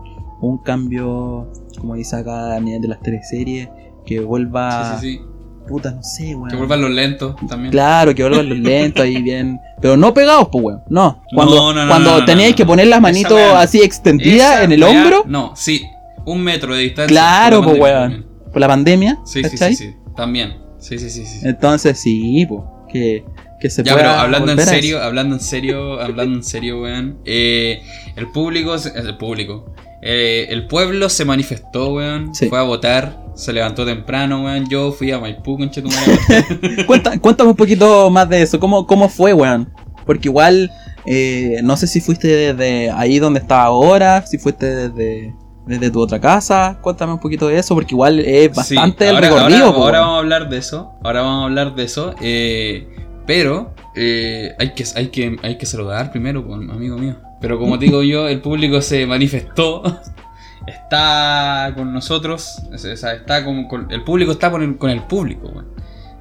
Un 0.41 0.57
cambio 0.59 1.49
como 1.79 1.95
dice 1.95 2.15
acá 2.15 2.55
a 2.55 2.59
nivel 2.59 2.81
de 2.81 2.87
las 2.87 3.01
teleseries, 3.01 3.67
que 4.05 4.19
vuelva. 4.19 4.99
Sí, 4.99 5.07
sí, 5.07 5.17
sí. 5.17 5.21
Puta, 5.67 5.91
no 5.91 6.03
sé, 6.03 6.35
weón. 6.35 6.49
Que 6.49 6.55
vuelvan 6.55 6.81
los 6.81 6.91
lentos 6.91 7.35
también. 7.47 7.71
Claro, 7.71 8.13
que 8.13 8.23
vuelvan 8.23 8.49
los 8.49 8.57
lentos 8.57 9.03
ahí 9.03 9.21
bien. 9.21 9.59
Pero 9.81 9.97
no 9.97 10.13
pegados, 10.13 10.49
pues, 10.51 10.63
weón. 10.63 10.81
No. 10.89 11.21
Cuando, 11.33 11.55
No, 11.55 11.73
no, 11.73 11.81
no, 11.83 11.87
cuando 11.89 12.25
teníais 12.25 12.55
que 12.55 12.65
poner 12.65 12.87
las 12.87 13.01
manitos 13.01 13.39
así 13.55 13.81
extendidas 13.81 14.55
Esa 14.55 14.63
en 14.63 14.71
el 14.71 14.83
hombro, 14.83 15.23
No, 15.27 15.53
sí. 15.55 15.83
Un 16.25 16.41
metro 16.41 16.73
de 16.73 16.83
distancia. 16.83 17.07
Claro, 17.07 17.59
pandemia 17.61 17.83
weón. 17.83 18.25
por 18.51 18.59
la 18.61 18.67
pandemia. 18.67 19.19
Sí, 19.25 19.43
sí, 19.43 19.57
sí, 19.57 19.75
sí. 19.75 19.95
También. 20.15 20.62
Sí, 20.83 20.99
sí, 20.99 21.09
sí, 21.09 21.25
sí. 21.25 21.39
Entonces, 21.43 21.97
sí, 21.99 22.45
pues, 22.47 22.61
que, 22.91 23.23
que 23.59 23.69
se 23.69 23.83
Ya, 23.83 23.93
pueda 23.93 24.05
pero 24.09 24.19
hablando 24.19 24.51
en 24.51 24.59
serio, 24.59 25.01
hablando 25.01 25.35
en 25.35 25.41
serio, 25.41 25.99
hablando 26.01 26.35
en 26.37 26.43
serio, 26.43 26.81
weón. 26.81 27.17
eh, 27.25 27.81
el 28.15 28.29
público, 28.31 28.77
se- 28.77 28.97
el 28.97 29.17
público, 29.17 29.73
eh, 30.01 30.47
el 30.49 30.67
pueblo 30.67 31.07
se 31.09 31.23
manifestó, 31.25 31.93
weón. 31.93 32.35
Sí. 32.35 32.49
Fue 32.49 32.59
a 32.59 32.63
votar, 32.63 33.23
se 33.35 33.53
levantó 33.53 33.85
temprano, 33.85 34.43
weón. 34.43 34.67
Yo 34.69 34.91
fui 34.91 35.11
a 35.11 35.19
Maipú, 35.19 35.57
conchetumare. 35.57 36.19
Cuenta- 36.85 37.17
cuéntame 37.19 37.51
un 37.51 37.55
poquito 37.55 38.09
más 38.09 38.27
de 38.27 38.41
eso. 38.41 38.59
¿Cómo, 38.59 38.85
cómo 38.85 39.07
fue, 39.09 39.33
weón? 39.33 39.71
Porque 40.05 40.27
igual, 40.27 40.69
eh, 41.05 41.61
no 41.63 41.77
sé 41.77 41.87
si 41.87 42.01
fuiste 42.01 42.27
desde 42.27 42.91
ahí 42.91 43.19
donde 43.19 43.39
estaba 43.39 43.63
ahora, 43.63 44.25
si 44.27 44.37
fuiste 44.37 44.89
desde, 44.89 45.33
desde 45.65 45.89
tu 45.91 46.01
otra 46.01 46.19
casa. 46.19 46.77
Cuéntame 46.81 47.13
un 47.13 47.19
poquito 47.19 47.47
de 47.47 47.57
eso, 47.57 47.73
porque 47.75 47.93
igual 47.95 48.19
es 48.19 48.51
Sí, 48.65 48.75
bastante 48.75 49.07
el 49.09 49.15
ahora, 49.15 49.29
recorrido. 49.29 49.65
ahora- 49.67 49.99
vamos 50.01 50.15
a 50.15 50.19
hablar 50.19 50.49
de 50.49 50.57
eso. 50.57 50.93
Ahora 51.03 51.21
vamos 51.21 51.41
a 51.41 51.45
hablar 51.45 51.75
de 51.75 51.83
eso. 51.83 52.13
eh, 52.21 52.87
pero 53.25 53.73
eh, 53.95 54.53
hay, 54.59 54.73
que, 54.73 54.83
hay, 54.95 55.07
que, 55.07 55.37
hay 55.43 55.57
que 55.57 55.65
saludar 55.65 56.11
primero, 56.11 56.39
amigo 56.53 56.97
mío. 56.97 57.15
Pero 57.39 57.57
como 57.59 57.79
te 57.79 57.85
digo 57.85 58.03
yo, 58.03 58.27
el 58.27 58.41
público 58.41 58.81
se 58.81 59.05
manifestó. 59.05 59.81
Está 60.67 61.73
con 61.75 61.93
nosotros. 61.93 62.61
o 62.73 62.77
sea, 62.77 63.13
está 63.13 63.43
con, 63.43 63.67
con- 63.67 63.91
el 63.91 64.03
público 64.03 64.31
está 64.31 64.49
con 64.51 64.61
el, 64.61 64.77
con 64.77 64.89
el 64.89 65.01
público. 65.03 65.51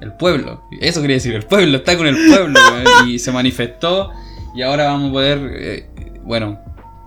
El 0.01 0.13
pueblo. 0.13 0.63
Eso 0.81 1.01
quería 1.01 1.15
decir. 1.15 1.33
El 1.33 1.43
pueblo 1.45 1.77
está 1.77 1.95
con 1.97 2.07
el 2.07 2.15
pueblo, 2.27 2.59
Y 3.07 3.19
se 3.19 3.31
manifestó. 3.31 4.11
Y 4.55 4.61
ahora 4.61 4.85
vamos 4.87 5.09
a 5.09 5.13
poder. 5.13 5.39
eh, 5.55 5.89
bueno. 6.23 6.59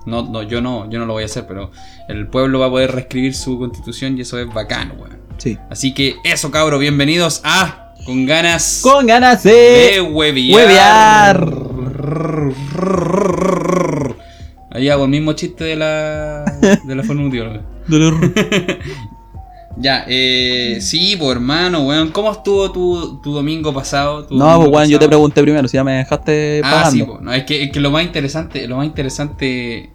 No, 0.06 0.22
no, 0.22 0.42
yo 0.42 0.60
no, 0.60 0.88
yo 0.88 0.98
no 0.98 1.06
lo 1.06 1.12
voy 1.14 1.24
a 1.24 1.26
hacer, 1.26 1.46
pero 1.46 1.70
el 2.08 2.28
pueblo 2.28 2.60
va 2.60 2.66
a 2.66 2.70
poder 2.70 2.92
reescribir 2.92 3.34
su 3.34 3.58
constitución 3.58 4.16
y 4.16 4.20
eso 4.22 4.38
es 4.38 4.46
bacano, 4.52 4.94
weón. 4.94 5.18
Sí. 5.38 5.58
Así 5.68 5.92
que 5.92 6.16
eso, 6.24 6.50
cabros, 6.50 6.80
bienvenidos 6.80 7.40
a 7.44 7.92
Con 8.06 8.24
ganas 8.24 8.80
Con 8.82 9.06
ganas 9.06 9.42
de 9.42 9.50
de. 9.50 10.00
huevear. 10.00 11.44
Ahí 14.70 14.88
hago 14.88 15.04
el 15.04 15.10
mismo 15.10 15.32
chiste 15.32 15.64
de 15.64 15.76
la 15.76 16.44
de 16.84 16.94
la 16.94 17.02
fonoaudióloga. 17.02 17.62
Ya, 19.78 20.06
eh, 20.08 20.78
sí, 20.80 21.16
pues 21.18 21.32
hermano, 21.32 21.82
weón. 21.82 22.08
¿Cómo 22.10 22.32
estuvo 22.32 22.72
tu, 22.72 23.20
tu 23.20 23.34
domingo 23.34 23.74
pasado? 23.74 24.24
tu 24.24 24.34
No, 24.34 24.56
pues, 24.60 24.70
weón, 24.70 24.88
yo 24.88 24.98
te 24.98 25.06
pregunté 25.06 25.42
primero 25.42 25.68
si 25.68 25.74
ya 25.76 25.84
me 25.84 25.92
dejaste 25.98 26.62
Ah, 26.64 26.70
pagando. 26.70 26.90
sí, 26.92 27.02
pues. 27.02 27.20
No, 27.20 27.30
es, 27.34 27.44
que, 27.44 27.64
es 27.64 27.70
que 27.72 27.80
lo 27.80 27.90
más 27.90 28.02
interesante, 28.02 28.66
lo 28.66 28.78
más 28.78 28.86
interesante 28.86 29.90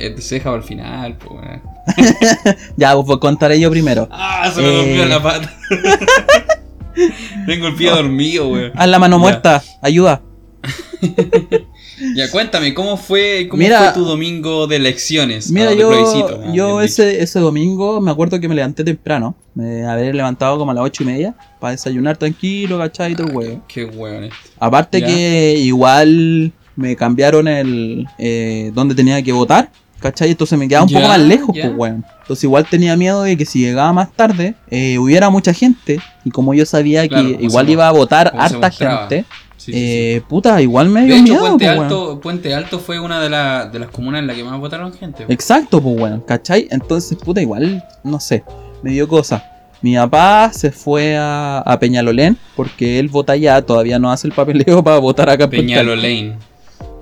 eh, 0.00 0.14
se 0.20 0.36
deja 0.36 0.50
para 0.50 0.56
el 0.58 0.62
final, 0.62 1.16
pues. 1.18 1.60
Ya, 2.76 2.94
pues, 3.00 3.18
contaré 3.18 3.58
yo 3.60 3.70
primero. 3.70 4.08
Ah, 4.10 4.50
se 4.54 4.60
me 4.62 4.68
Eh. 4.68 4.76
durmió 4.78 5.06
la 5.06 5.22
pata. 5.22 5.52
Tengo 7.46 7.68
el 7.68 7.74
pie 7.74 7.90
dormido, 7.90 8.48
weón. 8.48 8.72
Haz 8.74 8.88
la 8.88 8.98
mano 8.98 9.16
Ya. 9.16 9.20
muerta, 9.20 9.62
ayuda. 9.82 10.22
Ya, 12.14 12.30
cuéntame, 12.30 12.74
¿cómo 12.74 12.98
fue, 12.98 13.46
cómo 13.48 13.62
Mira- 13.62 13.78
fue 13.78 14.02
tu 14.02 14.04
domingo 14.06 14.66
de 14.66 14.76
elecciones? 14.76 15.50
Mira, 15.50 15.68
Ah, 15.68 15.70
de 15.70 15.78
yo, 15.78 15.88
plebiscito, 15.88 16.42
ah, 16.44 16.52
yo 16.52 16.82
ese, 16.82 17.22
ese 17.22 17.38
domingo 17.38 18.02
me 18.02 18.10
acuerdo 18.10 18.38
que 18.38 18.48
me 18.48 18.54
levanté 18.54 18.84
temprano. 18.84 19.34
Me 19.54 19.82
haber 19.86 20.14
levantado 20.14 20.58
como 20.58 20.72
a 20.72 20.74
las 20.74 20.84
ocho 20.84 21.04
y 21.04 21.06
media 21.06 21.34
para 21.58 21.70
desayunar 21.70 22.18
tranquilo, 22.18 22.76
¿cachai? 22.76 23.14
Todo 23.14 23.28
dicho. 23.28 23.38
huevo. 23.38 23.62
Qué 23.66 23.86
weón 23.86 24.24
este. 24.24 24.36
Aparte 24.60 25.00
Ya. 25.00 25.06
que 25.06 25.54
igual 25.58 26.52
me 26.76 26.94
cambiaron 26.96 27.48
el 27.48 28.06
eh, 28.18 28.70
donde 28.74 28.94
tenía 28.94 29.22
que 29.22 29.32
votar, 29.32 29.70
¿cachai? 30.00 30.30
Entonces 30.30 30.58
me 30.58 30.68
quedaba 30.68 30.84
un 30.84 30.90
Ya, 30.90 30.98
poco 30.98 31.08
más 31.08 31.20
lejos, 31.20 31.54
ya. 31.54 31.62
pues, 31.64 31.74
weón. 31.76 32.04
Entonces 32.22 32.44
igual 32.44 32.66
tenía 32.68 32.96
miedo 32.96 33.22
de 33.22 33.36
que 33.36 33.44
si 33.46 33.60
llegaba 33.60 33.92
más 33.92 34.12
tarde 34.12 34.54
eh, 34.70 34.98
hubiera 34.98 35.30
mucha 35.30 35.52
gente. 35.52 36.00
Y 36.24 36.30
como 36.30 36.54
yo 36.54 36.66
sabía 36.66 37.06
Claro, 37.08 37.24
que 37.36 37.44
igual 37.44 37.66
se 37.66 37.72
iba 37.72 37.88
a 37.88 37.92
votar 37.92 38.32
harta 38.36 38.70
gente, 38.70 39.24
Sí, 39.56 39.72
sí, 39.72 39.72
sí. 39.72 39.78
eh, 39.78 40.22
puta, 40.28 40.60
igual 40.60 40.88
me 40.88 41.00
De 41.02 41.06
dio 41.06 41.14
hecho, 41.16 41.22
miedo, 41.24 41.40
Puente, 41.40 41.64
pues, 41.64 41.70
weón. 41.78 41.84
Alto, 41.84 42.20
Puente 42.20 42.54
Alto 42.54 42.78
fue 42.78 43.00
una 43.00 43.20
de, 43.20 43.30
la- 43.30 43.66
de 43.66 43.78
las 43.78 43.90
comunas 43.90 44.20
en 44.20 44.26
las 44.26 44.36
que 44.36 44.44
más 44.44 44.58
votaron 44.60 44.92
gente. 44.92 45.20
weón. 45.20 45.32
Exacto, 45.32 45.80
pues 45.80 45.96
weón, 46.00 46.20
¿cachai? 46.20 46.68
Entonces, 46.70 47.16
puta, 47.18 47.40
igual, 47.40 47.84
no 48.04 48.20
sé, 48.20 48.44
me 48.82 48.90
dio 48.90 49.06
cosa. 49.08 49.44
Mi 49.82 49.94
papá 49.94 50.50
se 50.52 50.72
fue 50.72 51.16
a, 51.16 51.58
a 51.58 51.78
Peñalolén 51.78 52.36
porque 52.56 52.98
él 52.98 53.08
vota 53.08 53.34
allá, 53.34 53.60
todavía 53.62 53.98
no 53.98 54.10
hace 54.10 54.26
el 54.26 54.32
papeleo 54.32 54.82
para 54.84 54.98
votar 54.98 55.28
acá. 55.30 55.48
Peñalolén. 55.48 56.36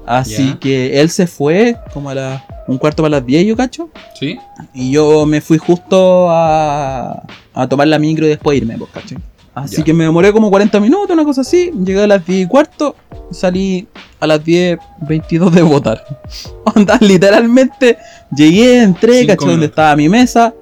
Así 0.07 0.55
que 0.61 1.01
él 1.01 1.11
se 1.11 1.27
fue 1.27 1.77
como 1.93 2.11
a 2.11 2.15
las 2.15 2.43
un 2.67 2.79
cuarto 2.79 3.03
para 3.03 3.11
las 3.19 3.27
10, 3.27 3.47
yo 3.47 3.57
cacho. 3.57 3.91
¿Sí? 4.19 4.39
Y 4.73 4.91
yo 4.93 5.27
me 5.27 5.41
fui 5.43 5.59
justo 5.59 6.29
a, 6.31 7.23
a 7.53 7.69
tomar 7.69 7.87
la 7.89 7.99
micro 7.99 8.25
y 8.25 8.31
después 8.31 8.57
irme, 8.57 8.77
pues, 8.79 8.91
¿cachai? 8.91 9.19
Así 9.55 9.83
que 9.85 9.93
me 9.95 10.05
demoré 10.05 10.33
como 10.33 10.51
40 10.51 10.81
minutos, 10.81 11.11
una 11.11 11.25
cosa 11.25 11.43
así. 11.43 11.71
Llegué 11.85 12.03
a 12.03 12.07
las 12.07 12.25
10 12.27 12.47
y 12.47 12.49
cuarto, 12.49 12.97
salí 13.31 13.87
a 14.19 14.27
las 14.27 14.43
10, 14.45 14.79
22 15.03 15.55
de 15.55 15.63
votar. 15.63 16.05
Onda, 16.75 16.99
literalmente 17.01 17.99
llegué, 18.35 18.83
entré, 18.83 19.21
Cinco 19.21 19.35
caché 19.37 19.51
donde 19.51 19.67
estaba 19.67 19.95
mi 19.95 20.09
mesa. 20.09 20.55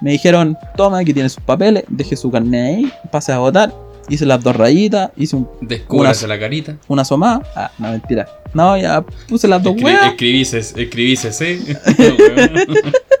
Me 0.00 0.10
dijeron, 0.12 0.56
toma, 0.76 0.98
aquí 0.98 1.12
tiene 1.14 1.28
sus 1.28 1.42
papeles, 1.44 1.84
deje 1.88 2.16
su 2.16 2.30
carnet 2.30 2.76
ahí, 2.78 2.92
pase 3.12 3.30
a 3.32 3.38
votar. 3.38 3.72
Hice 4.08 4.26
las 4.26 4.42
dos 4.42 4.56
rayitas, 4.56 5.10
hice 5.16 5.36
un- 5.36 5.48
Descúbrase 5.60 6.26
la 6.26 6.38
carita. 6.40 6.76
una 6.88 7.02
asomada. 7.02 7.42
Ah, 7.54 7.70
no, 7.78 7.90
mentira. 7.92 8.26
No, 8.54 8.76
ya 8.76 9.02
puse 9.28 9.48
las 9.48 9.62
dos 9.62 9.74
Escri- 9.76 9.84
weas. 9.84 10.06
escribices, 10.10 10.74
escribices, 10.76 11.40
¿eh? 11.40 11.58
No, 11.98 12.04
weón. 12.36 12.66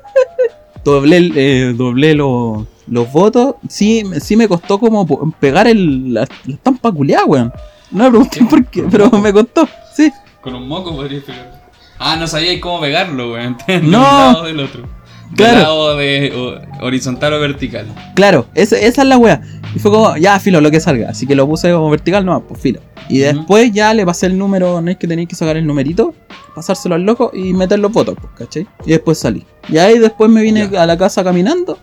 doblé, 0.84 1.16
el- 1.16 1.32
eh, 1.36 1.72
doblé 1.76 2.14
los, 2.14 2.66
los 2.86 3.12
votos. 3.12 3.54
Sí, 3.68 4.04
me- 4.04 4.20
sí 4.20 4.36
me 4.36 4.48
costó 4.48 4.78
como 4.78 5.06
pegar 5.40 5.66
el, 5.68 6.12
la, 6.14 6.26
la 6.46 6.54
estampa 6.54 6.92
culiada, 6.92 7.24
weón. 7.24 7.52
No 7.90 8.04
me 8.04 8.10
pregunté 8.10 8.44
por 8.44 8.64
qué, 8.66 8.82
¿Con 8.82 8.90
pero 8.90 9.10
me 9.10 9.32
costó. 9.32 9.68
Sí, 9.94 10.10
Con 10.40 10.54
un 10.54 10.66
moco 10.68 10.94
podrías 10.94 11.24
pegar. 11.24 11.62
Ah, 11.98 12.16
no 12.16 12.26
sabíais 12.26 12.60
cómo 12.60 12.80
pegarlo, 12.80 13.32
weón. 13.32 13.56
De 13.66 13.76
un 13.78 13.90
No. 13.90 14.00
lado 14.02 14.44
del 14.44 14.60
otro. 14.60 14.88
Claro. 15.36 15.58
Lado 15.60 15.96
de 15.96 16.32
o- 16.80 16.84
horizontal 16.86 17.32
o 17.34 17.40
vertical. 17.40 17.86
claro, 18.14 18.46
esa, 18.54 18.76
esa 18.78 19.02
es 19.02 19.08
la 19.08 19.16
wea. 19.18 19.40
Y 19.74 19.78
fue 19.78 19.90
como, 19.90 20.16
ya, 20.16 20.38
filo, 20.38 20.60
lo 20.60 20.70
que 20.70 20.80
salga. 20.80 21.08
Así 21.10 21.26
que 21.26 21.34
lo 21.34 21.46
puse 21.46 21.72
como 21.72 21.88
vertical, 21.88 22.24
no, 22.26 22.42
pues 22.46 22.60
filo. 22.60 22.80
Y 23.08 23.18
después 23.18 23.72
ya 23.72 23.94
le 23.94 24.04
pasé 24.04 24.26
el 24.26 24.36
número, 24.38 24.80
no 24.80 24.90
es 24.90 24.96
que 24.98 25.06
tenéis 25.08 25.28
que 25.28 25.34
sacar 25.34 25.56
el 25.56 25.66
numerito, 25.66 26.14
pasárselo 26.54 26.94
al 26.94 27.02
loco 27.02 27.30
y 27.34 27.52
meter 27.54 27.78
los 27.78 27.90
votos, 27.92 28.14
pues, 28.20 28.32
¿cachai? 28.36 28.66
Y 28.84 28.90
después 28.90 29.18
salí. 29.18 29.44
Y 29.68 29.78
ahí 29.78 29.98
después 29.98 30.30
me 30.30 30.42
vine 30.42 30.68
Ya. 30.70 30.82
a 30.82 30.86
la 30.86 30.96
casa 30.98 31.24
caminando, 31.24 31.78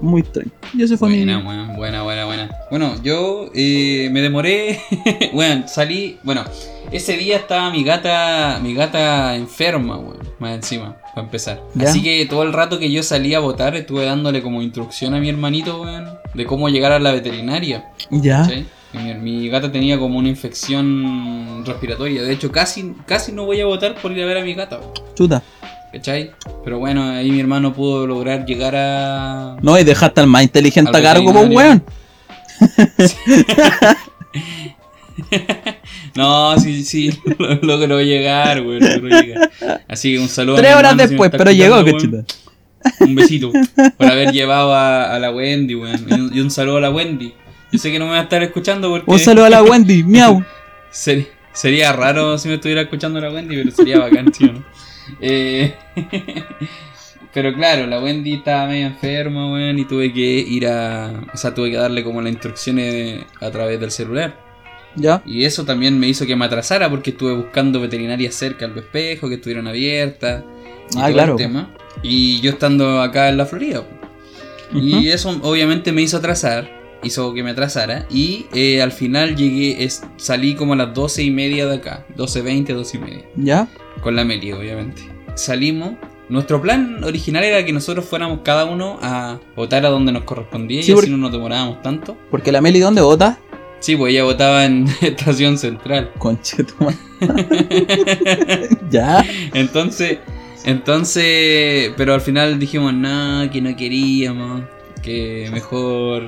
muy 0.00 0.22
tranquilo. 0.22 0.56
Y 0.74 0.82
ese 0.82 0.96
fue 0.96 1.08
Buena, 1.08 1.38
mi. 1.38 1.46
weón, 1.46 1.76
buena, 1.76 2.02
buena, 2.02 2.24
buena. 2.24 2.50
Bueno, 2.70 2.94
yo 3.02 3.50
eh, 3.54 4.08
me 4.12 4.20
demoré. 4.20 4.80
bueno, 5.32 5.66
salí. 5.66 6.18
Bueno, 6.22 6.44
ese 6.90 7.16
día 7.16 7.36
estaba 7.36 7.70
mi 7.70 7.84
gata. 7.84 8.60
Mi 8.62 8.74
gata 8.74 9.36
enferma, 9.36 9.96
weón. 9.96 10.18
Más 10.38 10.54
encima, 10.54 10.96
para 11.14 11.26
empezar. 11.26 11.62
Ya. 11.74 11.88
Así 11.88 12.02
que 12.02 12.26
todo 12.26 12.42
el 12.42 12.52
rato 12.52 12.78
que 12.78 12.90
yo 12.90 13.02
salí 13.02 13.34
a 13.34 13.40
votar, 13.40 13.74
estuve 13.76 14.04
dándole 14.04 14.42
como 14.42 14.62
instrucción 14.62 15.14
a 15.14 15.20
mi 15.20 15.28
hermanito, 15.28 15.82
weón. 15.82 16.06
De 16.34 16.44
cómo 16.44 16.68
llegar 16.68 16.92
a 16.92 16.98
la 16.98 17.12
veterinaria. 17.12 17.90
Ya. 18.10 18.48
Mi, 18.92 19.14
mi 19.14 19.48
gata 19.48 19.70
tenía 19.70 19.98
como 19.98 20.18
una 20.18 20.28
infección 20.28 21.64
respiratoria. 21.64 22.22
De 22.22 22.32
hecho, 22.32 22.50
casi, 22.50 22.94
casi 23.06 23.32
no 23.32 23.44
voy 23.44 23.60
a 23.60 23.66
votar 23.66 23.94
por 23.96 24.12
ir 24.12 24.22
a 24.22 24.26
ver 24.26 24.38
a 24.38 24.42
mi 24.42 24.54
gata. 24.54 24.80
Chuta. 25.14 25.42
¿Cachai? 25.92 26.32
Pero 26.64 26.78
bueno, 26.78 27.08
ahí 27.10 27.30
mi 27.30 27.40
hermano 27.40 27.72
pudo 27.72 28.06
lograr 28.06 28.44
llegar 28.44 28.74
a. 28.76 29.56
No, 29.62 29.78
y 29.78 29.84
dejaste 29.84 30.20
al 30.20 30.26
más 30.26 30.42
inteligente 30.42 30.96
a 30.96 31.02
cargo, 31.02 31.32
pues, 31.32 31.48
veterinario. 31.48 31.82
weón. 32.60 33.98
No, 36.14 36.58
sí, 36.58 36.82
sí, 36.84 37.10
lo- 37.38 37.54
logró 37.56 38.00
llegar, 38.00 38.58
logró 38.58 39.08
llegar. 39.20 39.50
Así 39.88 40.14
que 40.14 40.20
un 40.20 40.28
saludo. 40.28 40.56
a 40.56 40.58
Tres 40.58 40.70
mi 40.72 40.78
horas 40.78 40.92
hermano, 40.92 41.08
después, 41.08 41.30
pero 41.30 41.50
llegó, 41.50 41.84
cachita. 41.84 42.08
weón. 42.16 42.26
Un 43.00 43.14
besito 43.16 43.50
por 43.98 44.06
haber 44.06 44.32
llevado 44.32 44.72
a, 44.74 45.12
a 45.14 45.18
la 45.18 45.30
Wendy, 45.32 45.74
güey. 45.74 45.92
Y 46.08 46.12
un, 46.14 46.30
y 46.34 46.40
un 46.40 46.50
saludo 46.50 46.76
a 46.78 46.80
la 46.82 46.90
Wendy. 46.90 47.32
Yo 47.72 47.78
sé 47.78 47.90
que 47.90 47.98
no 47.98 48.06
me 48.06 48.12
va 48.12 48.18
a 48.20 48.22
estar 48.22 48.42
escuchando 48.42 48.88
porque. 48.90 49.10
Un 49.10 49.18
saludo 49.18 49.44
a 49.46 49.50
la 49.50 49.62
Wendy, 49.62 50.02
miau. 50.04 50.42
Ser- 50.90 51.26
sería 51.52 51.92
raro 51.92 52.38
si 52.38 52.48
me 52.48 52.54
estuviera 52.54 52.82
escuchando 52.82 53.20
la 53.20 53.30
Wendy, 53.30 53.56
pero 53.56 53.70
sería 53.72 53.98
bacán, 53.98 54.30
tío, 54.30 54.52
¿no? 54.52 54.64
Eh, 55.20 55.74
pero 57.34 57.54
claro, 57.54 57.86
la 57.86 58.00
Wendy 58.00 58.34
estaba 58.34 58.66
medio 58.68 58.86
enferma, 58.86 59.52
weón, 59.52 59.78
y 59.78 59.84
tuve 59.84 60.12
que 60.12 60.20
ir 60.20 60.66
a. 60.66 61.12
O 61.32 61.36
sea, 61.36 61.54
tuve 61.54 61.70
que 61.70 61.76
darle 61.76 62.02
como 62.02 62.20
las 62.22 62.32
instrucciones 62.32 63.24
a 63.40 63.50
través 63.50 63.78
del 63.80 63.90
celular. 63.90 64.34
Ya. 64.94 65.22
Y 65.26 65.44
eso 65.44 65.64
también 65.64 65.98
me 66.00 66.08
hizo 66.08 66.26
que 66.26 66.34
me 66.34 66.44
atrasara 66.46 66.88
porque 66.90 67.10
estuve 67.10 67.34
buscando 67.34 67.80
veterinarias 67.80 68.34
cerca 68.34 68.64
al 68.64 68.76
espejo, 68.76 69.28
que 69.28 69.36
estuvieran 69.36 69.68
abiertas. 69.68 70.42
y 70.92 70.98
Ah, 70.98 71.02
todo 71.04 71.12
claro. 71.12 71.32
el 71.32 71.38
tema. 71.38 71.70
Y 72.02 72.40
yo 72.40 72.50
estando 72.50 73.02
acá 73.02 73.28
en 73.28 73.36
la 73.36 73.46
Florida. 73.46 73.84
Y 74.72 75.08
eso 75.08 75.38
obviamente 75.42 75.92
me 75.92 76.02
hizo 76.02 76.18
atrasar, 76.18 76.70
hizo 77.02 77.32
que 77.34 77.42
me 77.42 77.50
atrasara. 77.50 78.06
Y 78.10 78.46
eh, 78.52 78.80
al 78.82 78.92
final 78.92 79.36
llegué, 79.36 79.82
es- 79.84 80.02
salí 80.16 80.54
como 80.54 80.72
a 80.72 80.76
las 80.76 80.94
12 80.94 81.22
y 81.22 81.30
media 81.30 81.66
de 81.66 81.76
acá, 81.76 82.04
12.20, 82.16 82.74
12 82.74 82.96
y 82.96 83.00
media. 83.00 83.24
¿Ya? 83.36 83.68
Con 84.02 84.16
la 84.16 84.24
Meli, 84.24 84.52
obviamente. 84.52 85.02
Salimos. 85.34 85.92
Nuestro 86.28 86.60
plan 86.60 87.02
original 87.04 87.42
era 87.42 87.64
que 87.64 87.72
nosotros 87.72 88.04
fuéramos 88.04 88.40
cada 88.44 88.66
uno 88.66 88.98
a 89.00 89.38
votar 89.56 89.86
a 89.86 89.88
donde 89.88 90.12
nos 90.12 90.24
correspondía 90.24 90.82
Sí, 90.82 90.92
y 90.92 90.94
así 90.94 91.08
no 91.10 91.16
nos 91.16 91.32
demorábamos 91.32 91.80
tanto. 91.80 92.18
Porque 92.30 92.52
la 92.52 92.60
Meli, 92.60 92.80
¿dónde 92.80 93.00
vota? 93.00 93.38
Sí, 93.80 93.96
pues 93.96 94.12
ella 94.12 94.24
votaba 94.24 94.64
en 94.66 94.86
Estación 95.00 95.56
Central. 95.56 96.10
Conchetumare. 96.18 96.96
¿Ya? 98.90 99.24
Entonces, 99.54 100.18
entonces, 100.64 101.92
pero 101.96 102.14
al 102.14 102.20
final 102.20 102.58
dijimos, 102.58 102.92
no, 102.94 103.48
que 103.50 103.60
no 103.62 103.74
queríamos, 103.76 104.62
que 105.02 105.48
mejor, 105.52 106.26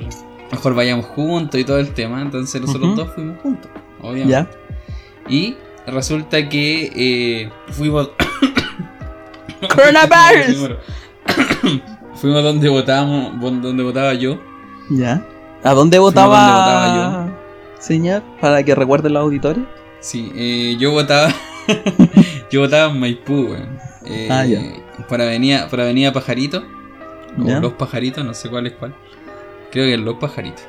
mejor 0.51 0.75
vayamos 0.75 1.05
juntos 1.05 1.59
y 1.59 1.63
todo 1.63 1.79
el 1.79 1.93
tema. 1.93 2.21
Entonces 2.21 2.61
nosotros 2.61 2.95
dos 2.95 3.13
fuimos 3.13 3.39
juntos, 3.41 3.71
obviamente. 4.01 4.51
Y 5.29 5.55
resulta 5.87 6.47
que 6.49 6.91
eh, 6.95 7.49
fuimos... 7.69 8.11
Coronavirus. 9.75 10.77
fuimos 12.15 12.43
donde 12.43 12.69
votábamos, 12.69 13.39
donde 13.61 13.83
votaba 13.83 14.13
yo. 14.13 14.39
¿Ya? 14.89 15.25
¿A 15.63 15.73
dónde 15.73 15.99
votaba, 15.99 16.37
donde 16.37 16.51
votaba 16.51 17.37
señor? 17.79 18.23
Para 18.39 18.63
que 18.63 18.73
recuerden 18.75 19.13
los 19.13 19.21
auditorios. 19.21 19.65
Sí, 19.99 20.31
eh, 20.35 20.75
yo 20.79 20.91
votaba. 20.91 21.31
yo 22.51 22.61
votaba 22.61 22.91
en 22.91 22.99
Maipú, 22.99 23.33
weón. 23.51 23.79
Eh, 24.05 24.27
Ah, 24.31 24.45
ya. 24.45 24.61
Por 25.07 25.21
avenida, 25.21 25.67
por 25.69 25.81
avenida 25.81 26.11
Pajarito. 26.11 26.63
O 27.39 27.45
Ya. 27.45 27.59
Los 27.59 27.73
Pajaritos, 27.73 28.25
no 28.25 28.33
sé 28.33 28.49
cuál 28.49 28.67
es 28.67 28.73
cuál. 28.73 28.95
Creo 29.71 29.85
que 29.85 29.93
es 29.93 29.99
Los 29.99 30.15
Pajaritos. 30.17 30.63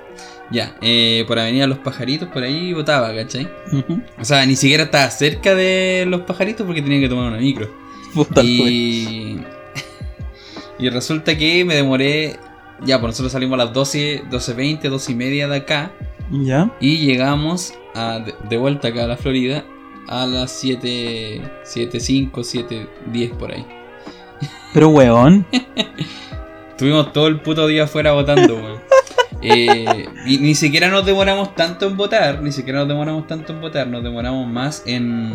Ya, 0.51 0.77
eh, 0.83 1.25
por 1.27 1.39
avenida 1.39 1.67
Los 1.67 1.79
Pajaritos, 1.79 2.29
por 2.29 2.43
ahí 2.43 2.73
votaba, 2.75 3.15
¿cachai? 3.15 3.49
Ujú. 3.73 4.03
O 4.21 4.25
sea, 4.25 4.45
ni 4.45 4.55
siquiera 4.57 4.85
estaba 4.85 5.09
cerca 5.11 5.55
de 5.55 6.05
Los 6.09 6.23
Pajaritos 6.23 6.67
porque 6.67 6.83
tenía 6.83 7.01
que 7.01 7.09
tomar 7.09 7.29
una 7.29 7.39
micro. 7.39 7.71
Puta. 8.15 8.43
Y. 8.43 9.41
y 10.79 10.89
resulta 10.91 11.37
que 11.37 11.65
me 11.65 11.75
demoré. 11.75 12.39
Ya, 12.85 13.01
pues 13.01 13.11
nosotros 13.13 13.33
salimos 13.33 13.59
a 13.61 13.65
las 13.65 13.73
12, 13.73 14.25
12.20, 14.31 14.89
12 14.91 15.13
y 15.13 15.15
media 15.15 15.49
de 15.49 15.57
acá. 15.57 15.93
¿Ya? 16.31 16.71
Y 16.81 16.99
llegamos 16.99 17.75
a- 17.95 18.19
de, 18.49 18.57
vuelta 18.57 18.89
acá 18.89 19.05
a 19.05 19.07
la 19.07 19.17
Florida 19.17 19.65
a 20.09 20.27
las 20.27 20.51
7, 20.51 21.41
7.5, 21.65 22.31
7.10 22.33 23.31
por 23.37 23.53
ahí. 23.53 23.65
Pero, 24.75 24.89
weón. 24.89 25.47
Estuvimos 26.71 27.13
todo 27.13 27.29
el 27.29 27.41
puto 27.41 27.67
día 27.69 27.85
afuera 27.85 28.13
votando, 28.13 28.57
weón. 28.57 28.81
Eh, 29.43 30.07
y 30.27 30.39
ni 30.39 30.55
siquiera 30.55 30.89
nos 30.89 31.05
demoramos 31.05 31.55
tanto 31.55 31.87
en 31.89 31.97
votar, 31.97 32.43
ni 32.43 32.53
siquiera 32.53 32.81
nos 32.81 32.89
demoramos 32.89 33.27
tanto 33.27 33.53
en 33.53 33.61
votar, 33.61 33.87
nos 33.89 34.03
demoramos 34.05 34.47
más 34.49 34.83
en, 34.87 35.33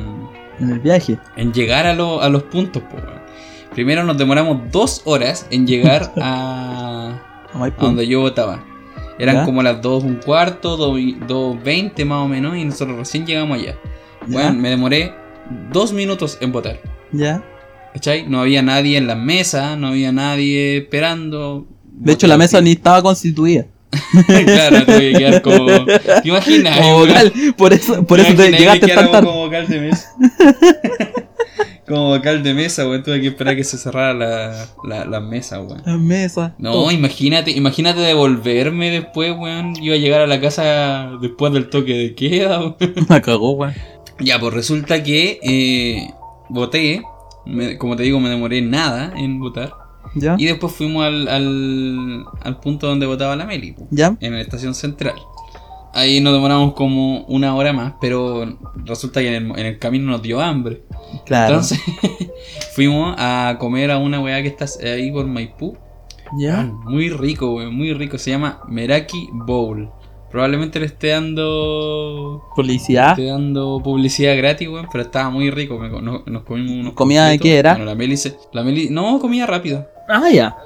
En 0.59 0.69
el 0.71 0.79
viaje. 0.79 1.17
en 1.35 1.51
llegar 1.53 1.85
a, 1.85 1.93
lo- 1.93 2.21
a 2.21 2.29
los 2.29 2.43
puntos, 2.43 2.83
weón. 2.93 3.17
Primero 3.73 4.03
nos 4.03 4.17
demoramos 4.17 4.71
dos 4.71 5.01
horas 5.05 5.45
en 5.51 5.67
llegar 5.67 6.13
a, 6.21 7.19
A 7.53 7.63
a 7.65 7.69
donde 7.79 8.07
yo 8.07 8.21
votaba. 8.21 8.63
Eran 9.19 9.37
¿Ya? 9.37 9.45
como 9.45 9.61
las 9.63 9.81
2 9.81 10.03
un 10.03 10.15
cuarto, 10.15 10.77
2.20 10.77 12.05
más 12.05 12.19
o 12.25 12.27
menos, 12.27 12.55
y 12.57 12.63
nosotros 12.65 12.97
recién 12.97 13.25
llegamos 13.25 13.57
allá. 13.59 13.75
Weón, 14.29 14.59
me 14.61 14.69
demoré 14.69 15.13
dos 15.71 15.91
minutos 15.93 16.37
en 16.41 16.51
votar. 16.51 16.79
¿Ya? 17.11 17.43
¿Cachai? 17.93 18.27
No 18.27 18.41
había 18.41 18.61
nadie 18.61 18.97
en 18.97 19.07
la 19.07 19.15
mesa, 19.15 19.75
no 19.75 19.87
había 19.87 20.11
nadie 20.11 20.77
esperando. 20.77 21.65
De 21.83 22.13
hecho, 22.13 22.27
la 22.27 22.37
mesa 22.37 22.61
ni 22.61 22.71
estaba 22.73 23.01
constituida. 23.01 23.65
claro, 24.45 24.85
tuve 24.85 25.11
que 25.11 25.17
quedar 25.17 25.41
como. 25.41 25.85
¿Te 25.85 26.21
imaginas? 26.27 26.77
Como 26.79 26.99
vocal. 26.99 27.33
Por 27.57 27.73
eso, 27.73 28.03
por 28.05 28.21
¿Te 28.21 28.27
eso 28.27 28.35
te 28.35 28.51
llegaste 28.51 28.85
que 28.87 28.93
tan 28.93 29.11
tarde. 29.11 29.27
Como 29.27 29.45
vocal 29.45 29.67
de 29.67 29.79
mesa. 29.79 30.11
como 31.87 32.09
vocal 32.09 32.43
de 32.43 32.53
mesa, 32.53 32.87
weón. 32.87 33.03
Tuve 33.03 33.21
que 33.21 33.27
esperar 33.27 33.53
a 33.53 33.57
que 33.57 33.63
se 33.63 33.77
cerrara 33.77 34.13
la, 34.13 34.65
la, 34.83 35.05
la 35.05 35.19
mesa, 35.21 35.61
weón. 35.61 35.81
La 35.85 35.97
mesa. 35.97 36.53
No, 36.57 36.71
todo. 36.73 36.91
imagínate, 36.91 37.51
imagínate 37.51 38.01
devolverme 38.01 38.91
después, 38.91 39.33
weón. 39.37 39.73
Iba 39.81 39.95
a 39.95 39.99
llegar 39.99 40.21
a 40.21 40.27
la 40.27 40.41
casa 40.41 41.11
después 41.21 41.53
del 41.53 41.69
toque 41.69 41.93
de 41.93 42.15
queda, 42.15 42.59
weón. 42.59 42.75
Me 43.09 43.21
cagó, 43.21 43.51
weón. 43.51 43.73
Ya, 44.19 44.39
pues 44.39 44.53
resulta 44.53 45.03
que 45.03 45.39
eh, 45.43 46.13
voté. 46.49 47.03
me- 47.45 47.77
como 47.77 47.95
te 47.95 48.03
digo, 48.03 48.19
me 48.19 48.29
demoré 48.29 48.61
nada 48.61 49.13
en 49.15 49.39
votar. 49.39 49.71
¿Ya? 50.19 50.35
Y 50.37 50.45
después 50.45 50.73
fuimos 50.73 51.05
al, 51.05 51.27
al, 51.27 52.25
al 52.41 52.59
punto 52.59 52.87
donde 52.87 53.05
votaba 53.05 53.35
la 53.35 53.45
Meli, 53.45 53.75
¿Ya? 53.91 54.15
en 54.19 54.33
la 54.33 54.41
estación 54.41 54.73
central. 54.73 55.15
Ahí 55.93 56.19
nos 56.19 56.33
demoramos 56.33 56.73
como 56.73 57.21
una 57.25 57.55
hora 57.55 57.73
más, 57.73 57.93
pero 57.99 58.45
resulta 58.85 59.19
que 59.19 59.35
en 59.35 59.51
el, 59.51 59.59
en 59.59 59.65
el 59.65 59.79
camino 59.79 60.11
nos 60.11 60.21
dio 60.21 60.39
hambre. 60.39 60.83
Claro. 61.25 61.55
Entonces 61.55 61.79
fuimos 62.73 63.15
a 63.17 63.55
comer 63.59 63.91
a 63.91 63.97
una 63.97 64.19
weá 64.19 64.41
que 64.41 64.47
está 64.49 64.65
ahí 64.83 65.11
por 65.11 65.25
Maipú. 65.25 65.75
¿Ya? 66.37 66.63
Muy 66.63 67.09
rico, 67.09 67.55
weón, 67.55 67.73
muy 67.73 67.93
rico. 67.93 68.17
Se 68.17 68.31
llama 68.31 68.61
Meraki 68.67 69.29
Bowl. 69.31 69.89
Probablemente 70.31 70.79
le 70.79 70.87
esté 70.87 71.07
dando 71.09 72.43
Publicidad. 72.55 73.11
esté 73.11 73.25
dando 73.27 73.79
publicidad 73.83 74.35
gratis, 74.37 74.67
weón, 74.67 74.87
pero 74.91 75.03
estaba 75.03 75.29
muy 75.29 75.49
rico. 75.51 75.77
me 75.79 75.89
nos, 75.89 76.27
nos 76.27 76.43
comimos 76.43 76.71
unos 76.73 76.93
¿Comida 76.93 77.27
de 77.27 77.39
qué 77.39 77.57
era? 77.57 77.71
Bueno, 77.73 77.85
la 77.85 77.95
Meli 77.95 78.17
se- 78.17 78.37
la 78.51 78.63
Meli- 78.63 78.89
no, 78.89 79.19
comida 79.19 79.45
rápida. 79.45 79.89
Ah, 80.09 80.29
ya. 80.31 80.57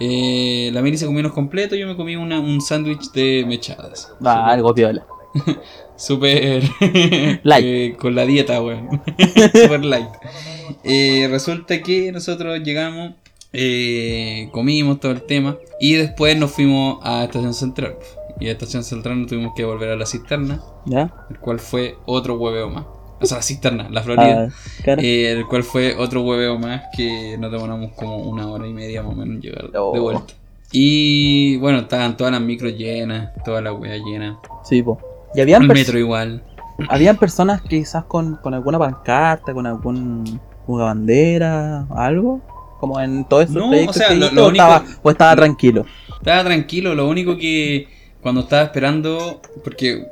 Eh, 0.00 0.70
la 0.74 0.82
Meli 0.82 0.98
se 0.98 1.06
comió 1.06 1.20
unos 1.20 1.32
completos, 1.32 1.78
yo 1.78 1.86
me 1.86 1.96
comí 1.96 2.14
una, 2.16 2.38
un 2.40 2.60
sándwich 2.60 3.10
de 3.12 3.44
mechadas. 3.46 4.12
Va, 4.24 4.46
algo 4.48 4.74
piola. 4.74 5.06
Super 5.96 6.62
Light. 7.42 7.64
eh, 7.64 7.96
con 7.98 8.14
la 8.14 8.26
dieta, 8.26 8.60
weón. 8.60 9.02
Super 9.54 9.82
light. 9.84 10.08
Eh, 10.84 11.26
resulta 11.30 11.80
que 11.82 12.12
nosotros 12.12 12.60
llegamos, 12.62 13.12
eh, 13.54 14.48
comimos 14.52 15.00
todo 15.00 15.12
el 15.12 15.22
tema 15.22 15.56
y 15.80 15.94
después 15.94 16.36
nos 16.36 16.50
fuimos 16.50 16.98
a 17.02 17.24
Estación 17.24 17.54
Central. 17.54 17.96
Y 18.38 18.48
a 18.48 18.52
Estación 18.52 18.84
Central 18.84 19.18
nos 19.20 19.28
tuvimos 19.28 19.52
que 19.56 19.64
volver 19.64 19.90
a 19.90 19.96
la 19.96 20.04
cisterna, 20.06 20.60
¿Ya? 20.84 21.10
el 21.30 21.38
cual 21.38 21.58
fue 21.58 21.96
otro 22.06 22.34
hueveo 22.36 22.68
más. 22.68 22.84
O 23.18 23.24
sea, 23.24 23.38
la 23.38 23.42
cisterna, 23.42 23.88
la 23.90 24.02
Florida. 24.02 24.48
Ah, 24.50 24.54
cara. 24.84 25.00
Eh, 25.02 25.32
el 25.32 25.46
cual 25.46 25.62
fue 25.62 25.94
otro 25.96 26.22
hueveo 26.22 26.58
más 26.58 26.82
que 26.94 27.36
nos 27.38 27.50
demoramos 27.50 27.92
como 27.92 28.18
una 28.18 28.46
hora 28.48 28.66
y 28.66 28.74
media 28.74 29.02
más 29.02 29.12
o 29.12 29.16
menos 29.16 29.36
en 29.36 29.40
llegar 29.40 29.70
Oh. 29.74 29.92
de 29.94 30.00
vuelta. 30.00 30.34
Y 30.70 31.56
bueno, 31.58 31.78
estaban 31.78 32.16
todas 32.16 32.32
las 32.32 32.42
micros 32.42 32.76
llenas, 32.76 33.30
toda 33.44 33.62
la 33.62 33.72
wea 33.72 33.96
llena. 33.96 34.38
Sí, 34.64 34.82
po. 34.82 34.98
Y 35.34 35.40
habían, 35.40 35.62
El 35.62 35.68
metro 35.68 35.98
igual. 35.98 36.42
habían 36.90 37.16
personas 37.16 37.62
quizás 37.62 38.04
con, 38.04 38.36
con 38.36 38.52
alguna 38.52 38.78
pancarta, 38.78 39.54
con 39.54 39.66
algún 39.66 40.38
una 40.66 40.84
bandera, 40.84 41.86
algo. 41.96 42.40
Como 42.80 43.00
en 43.00 43.24
todo 43.24 43.40
eso. 43.40 43.54
No, 43.54 43.70
o 43.70 43.92
sea, 43.94 44.10
lo- 44.12 44.30
lo 44.32 44.48
único- 44.48 44.62
estaba, 44.64 44.84
o 45.02 45.10
estaba 45.10 45.34
tranquilo. 45.36 45.86
Estaba 46.18 46.44
tranquilo, 46.44 46.94
lo 46.94 47.08
único 47.08 47.38
que 47.38 47.88
cuando 48.26 48.40
estaba 48.40 48.64
esperando, 48.64 49.40
porque 49.62 50.04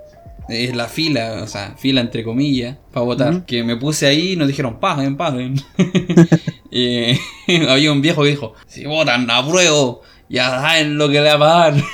es 0.49 0.77
la 0.77 0.87
fila, 0.87 1.41
o 1.43 1.49
sea, 1.49 1.75
fila 1.77 2.01
entre 2.01 2.23
comillas, 2.23 2.77
para 2.93 3.05
votar, 3.05 3.45
que 3.45 3.65
me 3.65 3.77
puse 3.77 4.07
ahí 4.07 4.35
y 4.35 4.37
nos 4.37 4.47
dijeron, 4.47 4.79
paguen, 4.79 5.17
paguen. 5.17 5.57
Eh, 6.77 7.19
había 7.69 7.91
un 7.91 8.03
viejo 8.03 8.23
que 8.23 8.29
dijo, 8.29 8.55
si 8.69 8.85
votan 8.85 9.29
apruebo, 9.31 10.03
ya 10.29 10.49
saben 10.49 10.97
lo 10.97 11.09
que 11.09 11.21
le 11.21 11.29
va 11.29 11.35
a 11.35 11.39
pagar. 11.39 11.85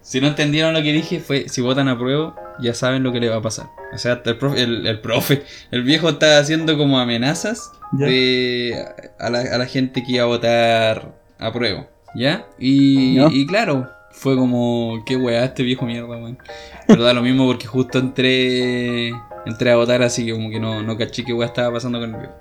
si 0.00 0.20
no 0.20 0.26
entendieron 0.26 0.74
lo 0.74 0.82
que 0.82 0.92
dije, 0.92 1.20
fue, 1.20 1.48
si 1.48 1.60
votan 1.60 1.86
apruebo, 1.86 2.34
ya 2.60 2.74
saben 2.74 3.04
lo 3.04 3.12
que 3.12 3.20
le 3.20 3.28
va 3.28 3.36
a 3.36 3.42
pasar. 3.42 3.66
O 3.94 3.98
sea, 3.98 4.14
hasta 4.14 4.30
el 4.30 4.36
profe, 4.36 4.62
el, 4.62 4.84
el 4.84 5.00
profe, 5.00 5.44
el 5.70 5.84
viejo 5.84 6.08
estaba 6.08 6.38
haciendo 6.38 6.76
como 6.76 6.98
amenazas 6.98 7.70
de, 7.92 8.84
a, 9.20 9.30
la, 9.30 9.40
a 9.40 9.58
la 9.58 9.66
gente 9.66 10.02
que 10.02 10.12
iba 10.14 10.24
a 10.24 10.26
votar 10.26 11.22
apruebo, 11.38 11.86
¿ya? 12.14 12.46
Y, 12.58 13.46
claro, 13.46 13.88
fue 14.10 14.36
como, 14.36 15.02
qué 15.06 15.16
weá 15.16 15.44
este 15.44 15.62
viejo 15.62 15.86
mierda, 15.86 16.08
weón. 16.08 16.38
Pero 16.86 17.02
da 17.02 17.12
lo 17.12 17.22
mismo 17.22 17.46
porque 17.46 17.66
justo 17.66 17.98
entré, 17.98 19.08
entré 19.46 19.70
a 19.70 19.76
votar, 19.76 20.02
así 20.02 20.26
que 20.26 20.32
como 20.32 20.50
que 20.50 20.60
no, 20.60 20.82
no 20.82 20.96
caché 20.96 21.24
qué 21.24 21.32
weá 21.32 21.48
estaba 21.48 21.72
pasando 21.72 22.00
con 22.00 22.14
el 22.14 22.20
viejo. 22.20 22.34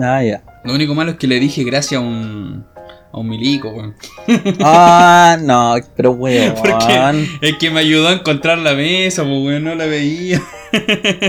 Ah, 0.00 0.22
ya. 0.22 0.42
Lo 0.64 0.74
único 0.74 0.94
malo 0.94 1.12
es 1.12 1.16
que 1.18 1.26
le 1.26 1.38
dije 1.38 1.64
gracias 1.64 2.00
a 2.00 2.04
un, 2.04 2.64
a 3.12 3.18
un 3.18 3.28
milico, 3.28 3.68
weón. 3.70 3.94
Ah, 4.64 5.36
no, 5.40 5.74
pero 5.96 6.12
weón. 6.12 6.54
Porque 6.54 7.28
es 7.42 7.56
que 7.58 7.70
me 7.70 7.80
ayudó 7.80 8.08
a 8.08 8.12
encontrar 8.12 8.58
la 8.58 8.74
mesa, 8.74 9.22
pues 9.22 9.42
weón, 9.42 9.64
no 9.64 9.74
la 9.74 9.86
veía. 9.86 10.40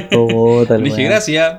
Puta, 0.10 0.78
Le 0.78 0.86
dije 0.86 0.98
weón. 0.98 1.10
gracias. 1.10 1.56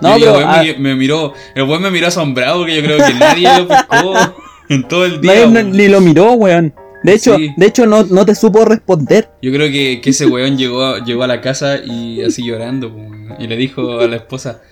No, 0.00 0.10
Y 0.10 0.22
el 0.22 0.28
pero, 0.28 0.38
weón 0.38 0.50
ah, 0.50 0.62
me, 0.62 0.74
me 0.78 0.94
miró, 0.94 1.32
el 1.54 1.62
weón 1.64 1.82
me 1.82 1.90
miró 1.90 2.08
asombrado 2.08 2.58
porque 2.58 2.76
yo 2.76 2.82
creo 2.82 2.98
que 2.98 3.14
nadie 3.14 3.48
lo 3.58 3.66
pescó 3.68 4.14
en 4.68 4.86
todo 4.88 5.04
el 5.06 5.20
día. 5.20 5.46
no- 5.46 5.62
ni 5.62 5.88
lo 5.88 6.00
miró, 6.00 6.32
weón. 6.32 6.74
De 7.02 7.12
hecho, 7.14 7.36
Sí. 7.36 7.52
de 7.56 7.66
hecho 7.66 7.86
no, 7.86 8.02
no 8.04 8.24
te 8.26 8.34
supo 8.34 8.64
responder. 8.64 9.28
Yo 9.42 9.52
creo 9.52 9.70
que, 9.70 10.00
que 10.00 10.10
ese 10.10 10.26
weón 10.26 10.56
llegó, 10.58 10.82
a- 10.84 11.04
llegó 11.04 11.22
a 11.22 11.26
la 11.28 11.40
casa 11.40 11.76
y 11.84 12.22
así 12.22 12.44
llorando, 12.44 12.88
weón. 12.88 13.34
y 13.38 13.46
le 13.46 13.56
dijo 13.56 14.00
a 14.00 14.06
la 14.06 14.16
esposa, 14.16 14.62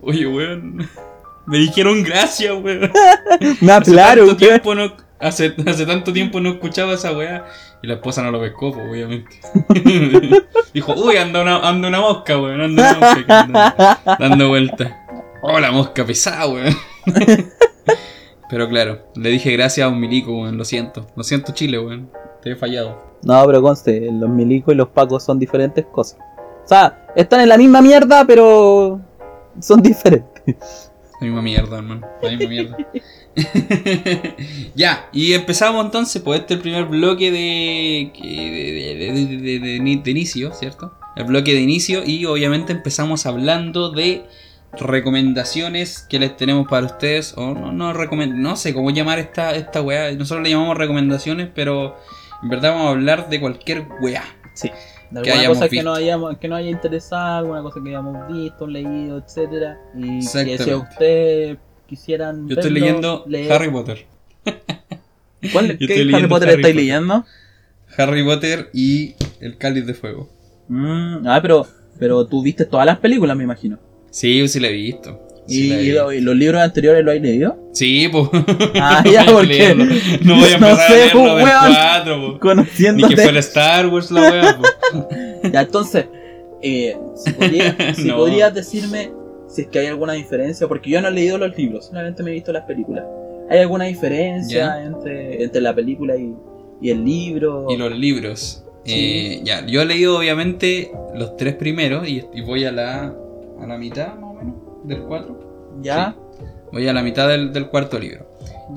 oye 0.00 0.26
weón, 0.26 0.88
me 1.46 1.58
dijeron 1.58 2.02
gracias, 2.02 2.52
weón. 2.62 2.90
Me 3.60 3.72
Hace 3.72 3.90
hablaron, 3.90 4.26
tanto 4.28 4.44
weón. 4.44 4.60
tiempo 4.60 4.74
no, 4.74 4.96
hace, 5.18 5.54
hace 5.66 5.86
tanto 5.86 6.12
tiempo 6.12 6.40
no 6.40 6.50
escuchaba 6.50 6.94
esa 6.94 7.12
weá. 7.12 7.44
Y 7.82 7.86
la 7.86 7.94
esposa 7.94 8.22
no 8.22 8.30
lo 8.30 8.38
pescó, 8.40 8.72
pues, 8.74 8.86
obviamente. 8.90 9.40
Dijo, 10.74 10.92
uy, 10.94 11.16
anda 11.16 11.40
una, 11.40 11.66
anda 11.66 11.88
una 11.88 12.00
mosca, 12.00 12.38
weón. 12.38 12.60
Anda 12.60 12.90
una 12.98 13.14
mosca 13.14 13.40
anda 13.40 14.00
dando 14.18 14.48
vueltas. 14.48 14.92
Oh, 15.42 15.58
la 15.58 15.72
mosca 15.72 16.04
pesada, 16.04 16.46
weón. 16.46 16.76
Pero 18.50 18.68
claro, 18.68 18.98
le 19.14 19.30
dije 19.30 19.52
gracias 19.52 19.86
a 19.86 19.88
un 19.88 20.00
milico, 20.00 20.32
weón. 20.32 20.58
Lo 20.58 20.64
siento. 20.64 21.06
Lo 21.16 21.22
siento, 21.22 21.52
Chile, 21.52 21.78
weón. 21.78 22.10
Te 22.42 22.52
he 22.52 22.56
fallado. 22.56 23.10
No, 23.22 23.44
pero 23.46 23.62
conste, 23.62 24.08
los 24.10 24.28
milicos 24.28 24.74
y 24.74 24.76
los 24.76 24.88
pacos 24.88 25.22
son 25.24 25.38
diferentes 25.38 25.84
cosas. 25.86 26.18
O 26.64 26.68
sea, 26.68 27.06
están 27.14 27.40
en 27.40 27.48
la 27.48 27.58
misma 27.58 27.80
mierda, 27.82 28.24
pero 28.26 29.00
son 29.60 29.82
diferentes. 29.82 30.90
La 31.20 31.26
misma 31.26 31.42
mierda, 31.42 31.78
hermano. 31.78 32.06
La 32.22 32.30
misma 32.30 32.48
mierda. 32.48 32.76
ya, 34.74 35.08
y 35.12 35.32
empezamos 35.34 35.84
entonces, 35.84 36.22
pues 36.22 36.40
este 36.40 36.54
es 36.54 36.58
el 36.58 36.62
primer 36.62 36.86
bloque 36.86 37.30
de, 37.30 38.10
de, 38.20 39.12
de, 39.12 39.36
de, 39.38 39.58
de- 39.78 39.96
de 40.02 40.10
inicio, 40.10 40.52
¿cierto? 40.52 40.92
El 41.16 41.24
bloque 41.24 41.52
de 41.54 41.60
inicio 41.60 42.02
y 42.04 42.24
obviamente 42.26 42.72
empezamos 42.72 43.26
hablando 43.26 43.90
de 43.90 44.24
recomendaciones 44.72 46.06
que 46.08 46.18
les 46.18 46.36
tenemos 46.36 46.68
para 46.68 46.86
ustedes, 46.86 47.34
o 47.36 47.54
no, 47.54 47.72
no, 47.72 47.92
no 47.92 48.56
sé 48.56 48.72
cómo 48.74 48.90
llamar 48.90 49.18
esta, 49.18 49.54
esta 49.54 49.82
weá, 49.82 50.12
nosotros 50.12 50.42
le 50.44 50.50
llamamos 50.50 50.76
recomendaciones, 50.76 51.48
pero 51.54 51.96
en 52.42 52.48
verdad 52.48 52.70
vamos 52.72 52.86
a 52.86 52.90
hablar 52.90 53.28
de 53.28 53.40
cualquier 53.40 53.86
weá. 54.00 54.22
Sí. 54.54 54.70
De 55.10 55.22
Que 55.22 55.30
alguna 55.30 55.40
hayamos 55.40 55.58
cosa 55.58 55.68
que 55.68 55.82
nos, 55.82 55.98
hayamos, 55.98 56.38
que 56.38 56.48
nos 56.48 56.58
haya 56.58 56.70
interesado, 56.70 57.38
alguna 57.38 57.62
cosa 57.62 57.80
que 57.82 57.88
hayamos 57.88 58.32
visto, 58.32 58.66
leído, 58.66 59.18
etcétera 59.18 59.76
Y 59.96 60.18
que 60.18 60.22
si 60.22 60.38
a 60.38 60.42
Exactamente. 60.42 60.74
usted 60.74 61.58
quisieran. 61.88 62.48
Yo 62.48 62.54
estoy 62.54 62.72
verlo, 62.72 62.86
leyendo 62.86 63.24
leer- 63.26 63.52
Harry 63.52 63.70
Potter. 63.70 64.06
¿Cuál, 65.52 65.78
¿Qué 65.78 66.10
Harry 66.14 66.26
Potter 66.28 66.48
Harry 66.50 66.60
estáis 66.60 66.62
Potter. 66.62 66.74
leyendo? 66.76 67.24
Harry 67.96 68.22
Potter 68.24 68.70
y 68.72 69.16
el 69.40 69.58
Cáliz 69.58 69.86
de 69.86 69.94
Fuego. 69.94 70.28
Mm, 70.68 71.26
ah, 71.26 71.40
pero, 71.42 71.66
pero 71.98 72.24
tú 72.26 72.40
viste 72.42 72.64
todas 72.64 72.86
las 72.86 72.98
películas, 72.98 73.36
me 73.36 73.42
imagino. 73.44 73.78
Sí, 74.10 74.46
sí 74.48 74.60
la 74.60 74.68
he 74.68 74.72
visto. 74.72 75.26
Sí 75.46 75.68
¿Y, 75.68 75.72
he 75.72 75.78
visto. 75.82 76.10
los 76.12 76.36
libros 76.36 76.60
anteriores 76.62 77.04
los 77.04 77.14
has 77.14 77.20
leído? 77.20 77.56
Sí, 77.72 78.08
pues. 78.10 78.28
Ah, 78.74 79.02
ya, 79.12 79.26
porque- 79.26 79.74
No 80.22 80.36
voy 80.36 80.52
a 80.52 80.58
no 80.58 80.68
empezar 80.68 80.90
sé, 80.90 81.04
a 81.08 81.12
pues, 81.12 81.24
del 81.24 81.34
weón. 81.34 81.48
4, 82.04 82.14
po. 82.20 82.26
Ni 82.28 82.32
que 82.34 82.38
Conociéndote. 82.40 83.16
fuera 83.16 83.38
Star 83.40 83.86
Wars 83.88 84.10
la 84.10 84.20
wea, 84.20 84.58
po. 84.92 85.08
Ya, 85.52 85.60
entonces, 85.62 86.06
eh, 86.62 86.96
si, 87.16 87.32
podría- 87.32 87.94
si 87.94 88.04
No. 88.08 88.16
podrías 88.16 88.54
decirme 88.54 89.10
si 89.48 89.62
es 89.62 89.68
que 89.68 89.80
hay 89.80 89.86
alguna 89.86 90.12
diferencia, 90.12 90.68
porque 90.68 90.90
yo 90.90 91.00
no 91.00 91.08
he 91.08 91.10
leído 91.10 91.36
los 91.38 91.56
libros, 91.56 91.86
solamente 91.86 92.22
me 92.22 92.30
he 92.30 92.34
visto 92.34 92.52
las 92.52 92.64
películas. 92.66 93.04
¿Hay 93.50 93.58
alguna 93.58 93.86
diferencia 93.86 94.84
entre, 94.84 95.42
entre 95.42 95.60
la 95.60 95.74
película 95.74 96.16
y, 96.16 96.32
y 96.80 96.90
el 96.90 97.04
libro? 97.04 97.66
Y 97.68 97.76
los 97.76 97.90
libros. 97.98 98.64
Sí. 98.84 98.92
Eh, 98.94 99.40
ya, 99.44 99.66
yo 99.66 99.82
he 99.82 99.86
leído 99.86 100.16
obviamente 100.18 100.92
los 101.16 101.36
tres 101.36 101.54
primeros 101.56 102.06
y, 102.08 102.22
y 102.32 102.42
voy 102.42 102.64
a 102.64 102.70
la, 102.70 103.12
a 103.60 103.66
la 103.66 103.76
mitad 103.78 104.14
más 104.14 104.30
o 104.30 104.34
menos 104.34 104.54
del 104.84 105.02
4. 105.02 105.78
¿Ya? 105.82 106.14
Voy 106.72 106.86
a 106.88 106.92
la 106.92 107.02
mitad 107.02 107.28
del, 107.28 107.52
del 107.52 107.66
cuarto 107.68 107.98
libro. 107.98 108.26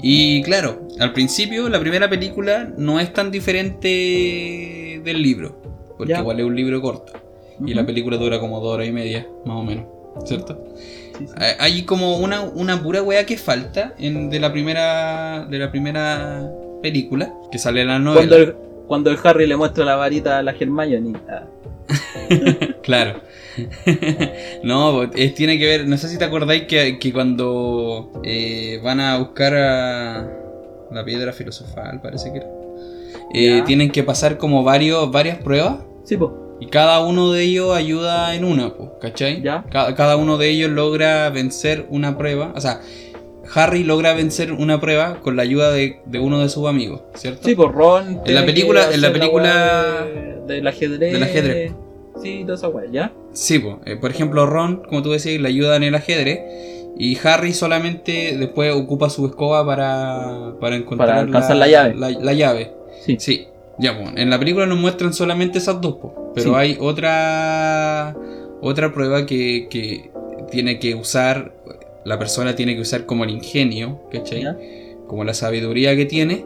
Y 0.02 0.42
claro, 0.44 0.88
al 1.00 1.14
principio 1.14 1.70
la 1.70 1.80
primera 1.80 2.10
película 2.10 2.72
no 2.78 3.00
es 3.00 3.14
tan 3.14 3.30
diferente 3.32 5.02
del 5.04 5.22
libro. 5.22 5.56
Porque 5.98 6.14
Ya. 6.14 6.20
igual 6.20 6.40
es 6.40 6.46
un 6.46 6.56
libro 6.56 6.82
corto. 6.82 7.14
Y 7.66 7.74
la 7.76 7.86
película 7.86 8.18
dura 8.18 8.40
como 8.40 8.60
dos 8.60 8.74
horas 8.74 8.88
y 8.88 8.92
media, 8.92 9.28
más 9.46 9.58
o 9.58 9.64
menos. 9.64 9.86
¿Cierto? 10.26 10.64
Sí, 11.18 11.28
sí. 11.28 11.34
Hay- 11.60 11.84
como 11.84 12.18
una, 12.18 12.42
una 12.42 12.82
pura 12.82 13.02
wea 13.04 13.26
que 13.26 13.38
falta 13.38 13.94
en, 14.00 14.30
de 14.30 14.40
la 14.40 14.52
primera 14.52 15.46
de 15.46 15.58
la 15.60 15.72
primera 15.72 16.52
película 16.82 17.34
que 17.52 17.58
sale 17.60 17.82
en 17.82 17.88
la 17.88 18.00
novela. 18.00 18.28
Cuando 18.28 18.36
el, 18.38 18.56
cuando 18.88 19.10
el 19.12 19.18
Harry 19.24 19.48
le 19.48 19.56
muestra 19.56 19.86
la 19.86 19.96
varita 19.96 20.40
a 20.40 20.44
la 20.44 20.52
Hermione. 20.52 21.14
ah, 21.30 21.44
Claro. 22.84 23.22
no, 24.64 25.04
es- 25.04 25.36
tiene 25.36 25.58
que 25.60 25.66
ver, 25.66 25.88
no 25.88 25.98
sé 25.98 26.08
si 26.10 26.18
te 26.18 26.26
acordáis 26.26 26.64
que, 26.64 27.00
que 27.00 27.14
cuando 27.14 28.12
eh, 28.24 28.80
van 28.84 29.00
a 29.00 29.18
buscar 29.18 29.54
a 29.56 30.30
la 30.92 31.04
piedra 31.06 31.34
filosofal, 31.34 32.02
parece 32.02 32.32
que 32.32 32.38
era. 32.40 32.48
eh, 33.34 33.64
tienen 33.66 33.90
que 33.92 34.04
pasar 34.04 34.38
como 34.38 34.64
varios, 34.64 35.12
varias 35.12 35.38
pruebas 35.38 35.78
Sí, 36.04 36.18
y 36.60 36.68
cada 36.68 37.00
uno 37.06 37.32
de 37.32 37.44
ellos 37.44 37.76
ayuda 37.76 38.36
en 38.36 38.44
una, 38.46 38.74
pues, 38.74 38.90
¿cachai? 39.02 39.42
Ya. 39.42 39.64
Ca- 39.72 39.96
cada 39.96 40.18
uno 40.18 40.38
de 40.38 40.50
ellos 40.50 40.70
logra 40.70 41.30
vencer 41.30 41.86
una 41.90 42.18
prueba, 42.18 42.52
o 42.56 42.62
sea, 42.62 42.82
Harry 43.56 43.84
logra 43.84 44.14
vencer 44.14 44.52
una 44.54 44.80
prueba 44.80 45.20
con 45.22 45.36
la 45.36 45.44
ayuda 45.44 45.72
de, 45.72 46.00
de 46.06 46.20
uno 46.20 46.40
de 46.40 46.50
sus 46.50 46.68
amigos, 46.68 47.02
¿cierto? 47.16 47.42
Sí, 47.48 47.56
pues 47.56 47.72
Ron. 47.72 48.22
En 48.26 48.36
la 48.36 48.46
película- 48.46 48.90
en 48.94 49.02
la 49.02 49.12
película- 49.14 50.06
de- 50.48 50.54
del 50.56 50.68
ajedrez. 50.68 51.14
del 51.14 51.24
ajedrez. 51.24 51.72
Sí, 52.22 52.42
toda 52.44 52.56
esa 52.56 52.68
weá, 52.70 52.86
¿ya? 52.92 53.12
Sí, 53.34 53.60
po. 53.60 53.80
Eh, 53.86 53.96
por 53.96 54.12
ejemplo, 54.12 54.46
Ron, 54.46 54.84
como 54.88 55.02
tú 55.02 55.12
decías, 55.12 55.42
le 55.42 55.48
ayuda 55.48 55.76
en 55.76 55.84
el 55.84 55.96
ajedrez. 55.96 56.40
Y 56.96 57.18
Harry 57.28 57.54
solamente 57.54 58.38
después 58.38 58.72
ocupa 58.74 59.10
su 59.10 59.26
escoba 59.26 59.66
para, 59.66 60.54
para 60.60 60.76
encontrar 60.76 61.10
Para 61.10 61.22
alcanzar 61.22 61.56
la 61.56 61.68
llave. 61.68 61.96
La, 61.96 62.10
la 62.12 62.34
llave. 62.34 62.72
Sí. 63.04 63.18
Sí, 63.20 63.48
ya, 63.80 63.98
pues. 63.98 64.12
En 64.16 64.30
la 64.30 64.38
película 64.38 64.68
nos 64.68 64.78
muestran 64.78 65.12
solamente 65.14 65.58
esas 65.58 65.82
dos, 65.82 65.96
po. 65.96 66.32
Pero 66.36 66.52
Sí. 66.52 66.56
hay 66.56 66.78
otra 66.80 68.16
otra 68.62 68.94
prueba 68.94 69.26
que, 69.26 69.68
que 69.70 70.12
tiene 70.52 70.80
que 70.80 70.96
usar, 70.96 71.52
la 72.06 72.18
persona 72.20 72.56
tiene 72.56 72.76
que 72.76 72.82
usar 72.82 73.06
como 73.06 73.24
el 73.26 73.32
ingenio, 73.32 74.00
¿cachai? 74.12 74.46
Como 75.08 75.24
la 75.26 75.34
sabiduría 75.34 75.96
que 75.98 76.06
tiene 76.06 76.46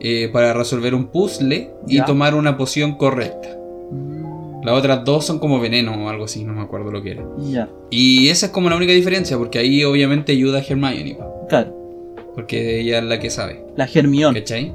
eh, 0.00 0.28
para 0.32 0.52
resolver 0.52 0.94
un 0.94 1.06
puzzle 1.08 1.70
y 1.88 2.00
tomar 2.02 2.34
una 2.34 2.56
poción 2.56 2.96
correcta. 2.96 3.48
Mm, 3.90 4.25
Las 4.66 4.74
otras 4.78 5.04
dos 5.04 5.24
son 5.24 5.38
como 5.38 5.58
veneno 5.60 5.92
o 6.04 6.08
algo 6.08 6.24
así, 6.24 6.44
no 6.44 6.52
me 6.52 6.60
acuerdo 6.62 6.90
lo 6.90 7.02
que 7.02 7.12
era. 7.12 7.24
Ya, 7.38 7.68
Y 7.90 8.28
esa 8.28 8.46
es 8.46 8.52
como 8.52 8.68
la 8.68 8.76
única 8.76 8.92
diferencia, 8.92 9.38
porque 9.38 9.58
ahí 9.58 9.82
obviamente 9.84 10.32
ayuda 10.32 10.58
a 10.58 10.62
Hermione, 10.62 11.16
claro. 11.48 11.72
porque 12.34 12.80
ella 12.80 12.98
es 12.98 13.04
la 13.04 13.18
que 13.18 13.30
sabe, 13.30 13.64
La 13.76 13.88
Hermione. 13.92 14.40
¿cachai? 14.40 14.72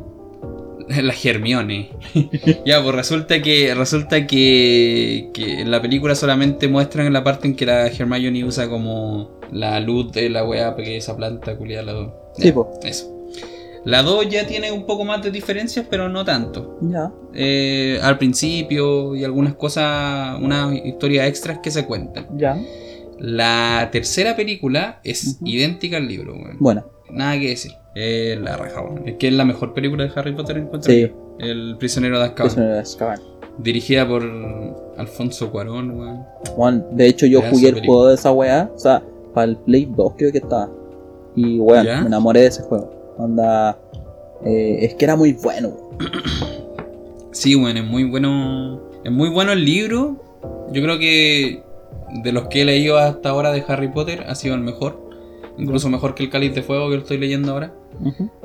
La 1.01 1.13
Hermione. 1.23 1.89
ya, 2.65 2.81
pues 2.83 2.95
resulta 2.95 3.41
que 3.41 3.73
resulta 3.75 4.25
que, 4.27 5.29
que 5.33 5.61
en 5.61 5.71
la 5.71 5.81
película 5.81 6.15
solamente 6.15 6.67
muestran 6.67 7.11
la 7.13 7.23
parte 7.23 7.47
en 7.47 7.55
que 7.55 7.65
la 7.65 7.87
Hermione 7.87 8.43
usa 8.43 8.67
como 8.67 9.39
la 9.51 9.79
luz 9.79 10.11
de 10.11 10.29
la 10.29 10.43
weá, 10.43 10.73
porque 10.75 10.97
esa 10.97 11.15
planta 11.15 11.55
culiada 11.55 11.83
la 11.83 11.93
2. 11.93 12.11
Sí, 12.37 12.51
po. 12.51 12.71
Eso. 12.83 13.20
La 13.83 14.03
2 14.03 14.29
ya 14.29 14.45
tiene 14.45 14.71
un 14.71 14.85
poco 14.85 15.05
más 15.05 15.23
de 15.23 15.31
diferencias, 15.31 15.85
pero 15.89 16.07
no 16.07 16.23
tanto. 16.23 16.77
Ya. 16.81 17.11
Eh, 17.33 17.99
al 18.01 18.17
principio 18.17 19.15
y 19.15 19.23
algunas 19.23 19.55
cosas, 19.55 20.39
unas 20.39 20.73
historias 20.85 21.27
extras 21.27 21.59
que 21.59 21.71
se 21.71 21.85
cuentan. 21.85 22.27
Ya. 22.37 22.57
La 23.17 23.89
tercera 23.91 24.35
película 24.35 24.99
es 25.03 25.39
idéntica 25.43 25.97
al 25.97 26.07
libro, 26.07 26.33
weón. 26.33 26.57
Bueno. 26.59 26.85
Nada 27.09 27.39
que 27.39 27.49
decir. 27.49 27.71
Es 27.95 28.39
la 28.39 28.55
raja, 28.55 28.81
weón. 28.81 29.07
Es 29.07 29.15
que 29.17 29.27
es 29.27 29.33
la 29.33 29.45
mejor 29.45 29.73
película 29.73 30.03
de 30.03 30.11
Harry 30.15 30.33
Potter 30.33 30.57
encuentro. 30.57 30.91
Sí. 30.91 31.11
El 31.39 31.75
prisionero 31.77 32.19
de 32.19 32.25
Azkaban. 32.25 32.49
Prisionero 32.49 32.75
de 32.75 32.81
Azkaban. 32.81 33.19
Dirigida 33.57 34.07
por 34.07 34.23
Alfonso 34.97 35.51
Cuarón, 35.51 35.91
weón. 35.91 36.25
Juan, 36.55 36.85
de 36.91 37.07
hecho 37.07 37.25
yo 37.25 37.41
jugué 37.41 37.69
el 37.69 37.85
juego 37.85 38.07
de 38.07 38.15
esa 38.15 38.31
weá, 38.31 38.71
o 38.73 38.79
sea, 38.79 39.03
para 39.33 39.51
el 39.51 39.57
Play 39.57 39.91
2 39.95 40.13
creo 40.17 40.31
que 40.31 40.37
estaba. 40.37 40.69
Y 41.35 41.59
weón, 41.59 41.85
me 41.85 42.07
enamoré 42.07 42.41
de 42.41 42.47
ese 42.47 42.61
juego. 42.63 43.00
Onda, 43.21 43.79
eh, 44.45 44.79
es 44.81 44.95
que 44.95 45.05
era 45.05 45.15
muy 45.15 45.33
bueno. 45.33 45.77
Sí, 47.33 47.55
weón, 47.55 47.77
es 47.77 47.85
muy 47.85 48.03
bueno. 48.03 48.81
Es 49.05 49.11
muy 49.11 49.29
bueno 49.29 49.53
el 49.53 49.63
libro. 49.63 50.21
Yo 50.73 50.81
creo 50.81 50.99
que 50.99 51.63
de 52.23 52.31
los 52.33 52.49
que 52.49 52.61
he 52.61 52.65
leído 52.65 52.97
hasta 52.97 53.29
ahora 53.29 53.53
de 53.53 53.63
Harry 53.67 53.87
Potter 53.87 54.25
ha 54.27 54.35
sido 54.35 54.53
el 54.53 54.61
mejor. 54.61 55.09
Incluso 55.57 55.89
mejor 55.89 56.13
que 56.13 56.23
el 56.23 56.29
Cáliz 56.29 56.53
de 56.53 56.61
Fuego 56.61 56.89
que 56.89 56.95
lo 56.97 57.01
estoy 57.03 57.17
leyendo 57.17 57.53
ahora. 57.53 57.73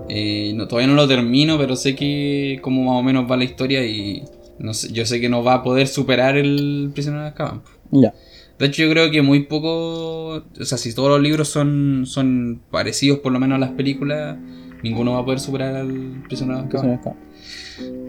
Eh, 0.08 0.52
no, 0.54 0.68
todavía 0.68 0.86
no 0.86 0.94
lo 0.94 1.08
termino, 1.08 1.58
pero 1.58 1.74
sé 1.74 1.96
que 1.96 2.60
como 2.62 2.84
más 2.84 3.00
o 3.00 3.02
menos 3.02 3.30
va 3.30 3.36
la 3.36 3.44
historia 3.44 3.84
y 3.84 4.22
no 4.58 4.72
sé, 4.72 4.92
yo 4.92 5.04
sé 5.04 5.20
que 5.20 5.28
no 5.28 5.42
va 5.42 5.54
a 5.54 5.62
poder 5.62 5.88
superar 5.88 6.36
el 6.36 6.90
prisionero 6.92 7.24
de 7.24 7.28
Azkaban. 7.30 7.62
Ya. 7.90 8.14
De 8.58 8.66
hecho, 8.66 8.84
yo 8.84 8.90
creo 8.90 9.10
que 9.10 9.20
muy 9.20 9.44
poco, 9.44 10.36
o 10.36 10.64
sea, 10.64 10.78
si 10.78 10.94
todos 10.94 11.10
los 11.10 11.20
libros 11.20 11.48
son, 11.48 12.04
son 12.06 12.62
parecidos 12.70 13.18
por 13.18 13.32
lo 13.32 13.38
menos 13.38 13.56
a 13.56 13.58
las 13.58 13.70
películas, 13.70 14.38
ninguno 14.82 15.12
va 15.12 15.20
a 15.20 15.24
poder 15.24 15.40
superar 15.40 15.74
al 15.76 16.22
prisionero 16.26 16.58
de 16.62 16.64
Azkaban. 16.66 17.00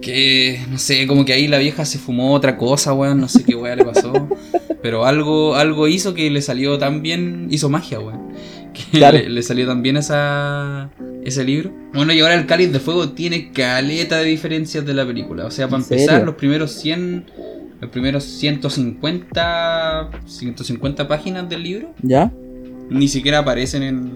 Que, 0.01 0.60
no 0.69 0.77
sé, 0.77 1.06
como 1.08 1.25
que 1.25 1.34
ahí 1.34 1.47
la 1.47 1.58
vieja 1.58 1.84
se 1.86 1.97
fumó 1.99 2.34
otra 2.34 2.58
cosa, 2.58 2.93
weón, 2.93 3.19
no 3.19 3.27
sé 3.27 3.43
qué 3.43 3.56
weá 3.56 3.75
le 3.75 3.84
pasó. 3.84 4.27
pero 4.82 5.06
algo, 5.06 5.56
algo 5.56 5.88
hizo 5.88 6.13
que 6.13 6.30
le 6.30 6.41
salió 6.41 6.77
tan 6.77 7.01
bien, 7.01 7.47
hizo 7.49 7.67
magia, 7.69 7.99
weón. 7.99 8.27
Que 8.73 8.97
Claro. 8.99 9.17
le, 9.17 9.30
le 9.30 9.41
salió 9.41 9.65
tan 9.67 9.82
bien 9.82 9.97
esa, 9.97 10.89
ese 11.23 11.43
libro. 11.43 11.71
Bueno, 11.93 12.13
y 12.13 12.19
ahora 12.19 12.36
el 12.36 12.45
Cáliz 12.45 12.71
de 12.71 12.80
Fuego 12.80 13.10
tiene 13.10 13.51
caleta 13.51 14.19
de 14.19 14.25
diferencias 14.25 14.86
de 14.86 14.93
la 14.93 15.06
película. 15.06 15.45
O 15.45 15.51
sea, 15.51 15.67
para 15.67 15.77
¿En 15.77 15.84
empezar, 15.84 16.10
serio? 16.10 16.25
los 16.25 16.36
primeros 16.36 16.71
100, 16.73 17.25
los 17.82 17.89
primeros 17.89 18.23
150, 18.23 20.10
150 20.25 21.08
páginas 21.08 21.49
del 21.49 21.63
libro 21.63 21.93
¿Ya? 22.01 22.32
ni 22.89 23.08
siquiera 23.08 23.39
aparecen 23.39 23.84
en, 23.84 24.12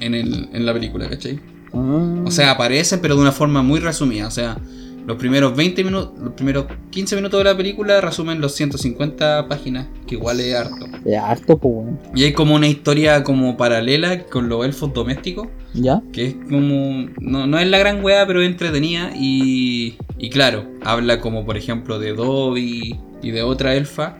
en, 0.00 0.14
el, 0.14 0.48
en 0.52 0.66
la 0.66 0.72
película, 0.74 1.08
¿cachai? 1.08 1.40
O 1.74 2.30
sea, 2.30 2.52
aparecen, 2.52 3.00
pero 3.00 3.16
de 3.16 3.22
una 3.22 3.32
forma 3.32 3.62
muy 3.62 3.80
resumida. 3.80 4.28
O 4.28 4.30
sea, 4.30 4.58
los 5.06 5.18
primeros 5.18 5.54
20 5.54 5.84
minutos, 5.84 6.12
los 6.18 6.32
primeros 6.32 6.66
15 6.90 7.16
minutos 7.16 7.38
de 7.38 7.44
la 7.44 7.56
película 7.56 8.00
resumen 8.00 8.40
los 8.40 8.54
150 8.54 9.48
páginas, 9.48 9.86
que 10.06 10.14
igual 10.14 10.40
es 10.40 10.54
harto. 10.54 10.86
Es 11.04 11.18
harto, 11.18 11.58
pues, 11.58 11.74
weón. 11.74 11.98
Y 12.14 12.24
hay 12.24 12.32
como 12.32 12.54
una 12.54 12.68
historia 12.68 13.22
como 13.22 13.56
paralela 13.56 14.24
con 14.24 14.48
los 14.48 14.64
elfos 14.64 14.94
domésticos, 14.94 15.48
¿Ya? 15.74 16.02
que 16.12 16.28
es 16.28 16.34
como... 16.48 17.06
No, 17.20 17.46
no 17.46 17.58
es 17.58 17.68
la 17.68 17.78
gran 17.78 18.02
weá, 18.02 18.26
pero 18.26 18.40
es 18.40 18.48
entretenida. 18.48 19.10
Y, 19.14 19.98
y 20.18 20.30
claro, 20.30 20.66
habla 20.82 21.20
como 21.20 21.44
por 21.44 21.58
ejemplo 21.58 21.98
de 21.98 22.14
Dobby 22.14 22.98
y 23.22 23.30
de 23.30 23.42
otra 23.42 23.74
elfa, 23.74 24.18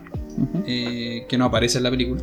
eh, 0.67 1.25
que 1.27 1.37
no 1.37 1.45
aparece 1.45 1.79
en 1.79 1.83
la 1.85 1.89
película. 1.89 2.21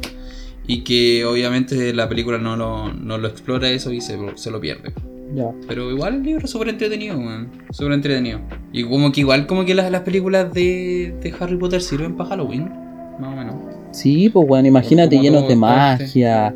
Y 0.68 0.82
que 0.82 1.24
obviamente 1.24 1.92
la 1.92 2.08
película 2.08 2.38
no 2.38 2.56
lo, 2.56 2.92
no 2.92 3.18
lo 3.18 3.26
explora 3.26 3.70
eso 3.70 3.92
y 3.92 4.00
se, 4.00 4.16
se 4.36 4.50
lo 4.52 4.60
pierde. 4.60 4.92
Ya. 5.34 5.50
Pero 5.66 5.90
igual 5.90 6.16
el 6.16 6.22
libro 6.22 6.44
es 6.44 6.50
súper 6.50 6.68
entretenido, 6.68 7.16
man. 7.18 7.50
Súper 7.70 7.92
entretenido. 7.92 8.40
Y 8.72 8.84
como 8.84 9.10
que 9.12 9.20
igual 9.20 9.46
como 9.46 9.64
que 9.64 9.74
las, 9.74 9.90
las 9.90 10.02
películas 10.02 10.52
de, 10.52 11.14
de 11.22 11.34
Harry 11.40 11.56
Potter 11.56 11.80
sirven 11.80 12.16
para 12.16 12.30
Halloween. 12.30 12.68
Más 13.20 13.32
o 13.32 13.36
menos. 13.36 13.54
Sí, 13.92 14.28
pues, 14.28 14.46
weón, 14.48 14.66
imagínate 14.66 15.16
Como 15.16 15.22
llenos 15.22 15.42
de 15.42 15.46
este. 15.48 15.56
magia, 15.56 16.54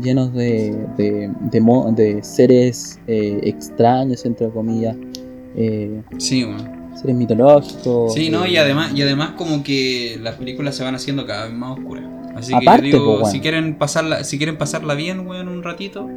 llenos 0.00 0.32
de, 0.32 0.76
de, 0.96 1.30
de, 1.50 1.60
mo- 1.60 1.92
de 1.92 2.22
seres 2.22 2.98
eh, 3.06 3.40
extraños, 3.42 4.24
entre 4.24 4.48
comillas, 4.50 4.96
eh, 5.56 6.00
Sí, 6.18 6.44
man. 6.44 6.90
seres 7.00 7.16
mitológicos. 7.16 8.14
Sí, 8.14 8.30
no, 8.30 8.44
eh, 8.44 8.50
y 8.52 8.56
además, 8.56 8.92
y 8.94 9.02
además 9.02 9.30
como 9.36 9.62
que 9.62 10.18
las 10.22 10.36
películas 10.36 10.74
se 10.76 10.84
van 10.84 10.94
haciendo 10.94 11.26
cada 11.26 11.46
vez 11.46 11.54
más 11.54 11.78
oscuras. 11.78 12.04
Así 12.36 12.54
Aparte, 12.54 12.84
que 12.84 12.90
yo 12.92 12.98
digo, 12.98 13.14
weón. 13.18 13.30
si 13.30 13.40
quieren 13.40 13.74
pasarla, 13.76 14.22
si 14.24 14.36
quieren 14.38 14.56
pasarla 14.56 14.94
bien, 14.94 15.26
weón, 15.26 15.48
un 15.48 15.62
ratito, 15.64 16.08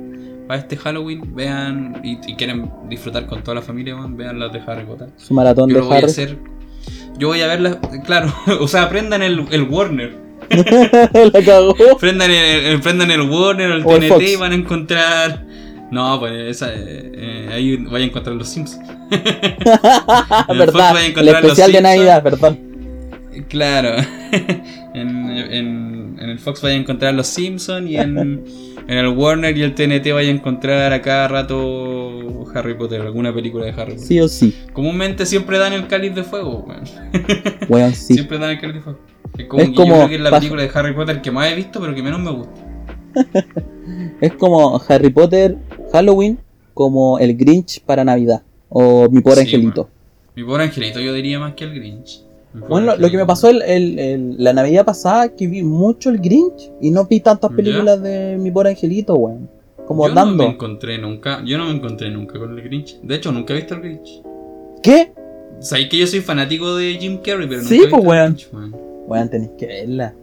para 0.48 0.60
este 0.60 0.78
Halloween, 0.78 1.36
vean, 1.36 2.02
y, 2.04 2.20
y 2.26 2.36
quieren 2.36 2.72
disfrutar 2.90 3.26
con 3.28 3.42
toda 3.44 3.56
la 3.56 3.62
familia, 3.62 3.96
vean 4.10 4.40
las 4.40 4.52
de 4.54 4.62
Harry 4.66 4.86
Potter. 4.86 5.10
Su 5.18 5.34
maratón 5.34 5.70
Yo 5.70 5.76
de 5.76 5.82
lo 5.82 5.88
voy 5.88 5.98
a 5.98 6.06
hacer. 6.06 6.38
Yo 7.18 7.28
voy 7.30 7.42
a 7.42 7.48
verlas, 7.48 7.78
claro, 8.06 8.34
o 8.60 8.68
sea, 8.68 8.84
aprendan 8.84 9.22
el, 9.24 9.46
el 9.52 9.64
Warner. 9.64 10.22
La 10.52 11.42
cagó. 11.44 11.76
Prendan 12.00 12.30
el, 12.30 12.66
el- 12.66 12.82
prendan 12.82 13.10
el 13.12 13.22
Warner 13.22 13.72
o 13.72 13.76
el 13.76 13.86
O 13.86 13.96
el 13.96 14.10
TNT 14.10 14.22
y 14.22 14.36
van 14.36 14.52
a 14.52 14.56
encontrar. 14.56 15.46
No, 15.90 16.20
pues 16.20 16.34
esa, 16.34 16.74
eh, 16.74 17.12
eh, 17.16 17.50
ahí 17.54 17.78
vayan 17.78 18.02
a 18.02 18.06
encontrar 18.06 18.36
los 18.36 18.50
Sims. 18.50 18.80
El 19.12 20.58
Fox 20.58 20.58
verdad, 20.58 20.94
vaya 20.94 20.98
a 20.98 21.02
el 21.06 21.12
encontrar 21.12 21.44
los 21.44 21.52
especial 21.52 21.72
de. 21.72 21.82
Navidad, 21.82 22.24
perdón. 22.24 22.60
Claro. 23.48 24.04
En, 24.94 25.30
en- 25.30 26.18
en 26.20 26.30
el 26.30 26.40
Fox 26.40 26.62
vaya 26.62 26.76
a 26.76 26.80
encontrar 26.80 27.14
los 27.14 27.28
Simpsons 27.28 27.90
y 27.90 27.98
en, 27.98 28.18
en 28.88 28.98
el 28.98 29.08
Warner 29.10 29.58
y 29.58 29.64
el 29.64 29.74
TNT 29.76 30.12
vaya 30.14 30.30
a 30.30 30.32
encontrar 30.32 30.94
a 30.94 31.02
cada 31.02 31.28
rato 31.28 32.46
Harry 32.54 32.76
Potter, 32.76 33.02
alguna 33.02 33.34
película 33.34 33.66
de 33.66 33.72
Harry 33.72 33.94
Potter. 33.94 34.08
Sí 34.08 34.20
o 34.20 34.28
sí. 34.28 34.56
Comúnmente 34.74 35.26
siempre 35.26 35.58
dan 35.58 35.74
el 35.74 35.88
cáliz 35.88 36.14
de 36.16 36.24
fuego, 36.24 36.66
weón. 36.68 36.84
Weón, 37.70 37.94
sí. 37.94 38.14
Siempre 38.14 38.38
dan 38.38 38.52
el 38.52 38.60
cáliz 38.60 38.76
de 38.76 38.82
fuego. 38.82 39.00
Es 39.38 39.46
como, 39.48 39.64
Es 39.64 39.70
como 39.72 39.88
yo 39.88 39.94
creo 39.96 40.10
que 40.10 40.16
es 40.16 40.22
la 40.22 40.32
película 40.32 40.62
de 40.62 40.70
Harry 40.74 40.94
Potter 40.94 41.22
que 41.22 41.32
más 41.32 41.52
he 41.52 41.56
visto, 41.56 41.80
pero 41.82 41.96
que 41.96 42.04
menos 42.04 42.20
me 42.20 42.32
gusta. 42.32 42.54
Es 44.22 44.34
como 44.36 44.82
Harry 44.88 45.10
Potter, 45.10 45.58
Halloween, 45.92 46.40
como 46.74 47.20
el 47.20 47.36
Grinch 47.36 47.82
para 47.82 48.04
Navidad. 48.06 48.42
O 48.70 49.10
mi 49.10 49.22
pobre 49.22 49.42
Sí, 49.42 49.56
angelito. 49.56 49.90
Mi 50.36 50.44
pobre 50.44 50.64
angelito, 50.64 51.00
yo 51.00 51.14
diría 51.14 51.38
más 51.40 51.54
que 51.54 51.66
el 51.66 51.74
Grinch. 51.76 52.22
Bueno, 52.54 52.88
lo, 52.94 52.98
lo 52.98 53.10
que 53.10 53.18
me 53.18 53.26
pasó 53.26 53.50
el, 53.50 53.62
el- 53.64 53.98
el- 54.00 54.36
la 54.38 54.54
Navidad 54.54 54.86
pasada, 54.86 55.30
que 55.36 55.48
vi 55.48 55.64
mucho 55.64 56.10
el 56.10 56.20
Grinch 56.20 56.72
y 56.82 56.92
no 56.92 57.06
vi 57.06 57.20
tantas 57.20 57.50
¿Ya? 57.52 57.56
películas 57.56 58.02
de 58.02 58.38
mi 58.40 58.52
pobre 58.52 58.70
angelito, 58.70 59.16
weón. 59.16 59.50
Como 59.88 60.08
yo 60.08 60.14
no 60.16 60.26
me 60.28 60.46
encontré 60.46 60.98
nunca, 60.98 61.42
yo 61.46 61.58
no 61.58 61.66
me 61.66 61.72
encontré 61.72 62.10
nunca 62.12 62.40
con 62.40 62.58
el 62.58 62.64
Grinch. 62.64 63.00
De 63.02 63.16
hecho, 63.16 63.32
nunca 63.32 63.54
he 63.54 63.58
visto 63.58 63.74
el 63.76 63.82
Grinch. 63.82 64.22
¿Qué? 64.82 65.12
Sabéis 65.60 65.90
que 65.90 65.98
yo 65.98 66.08
soy 66.08 66.22
fanático 66.22 66.76
de 66.76 66.94
Jim 66.96 67.18
Carrey, 67.24 67.48
pero 67.48 67.62
Sí, 67.64 67.80
nunca 67.80 67.88
he 67.88 67.90
pues, 67.90 67.92
visto 67.92 67.98
el 67.98 68.08
weón. 68.08 68.34
Grinch, 68.34 68.54
weón. 68.54 68.76
Weón, 69.08 69.30
tenéis 69.30 69.52
que 69.58 69.66
verla. 69.68 70.14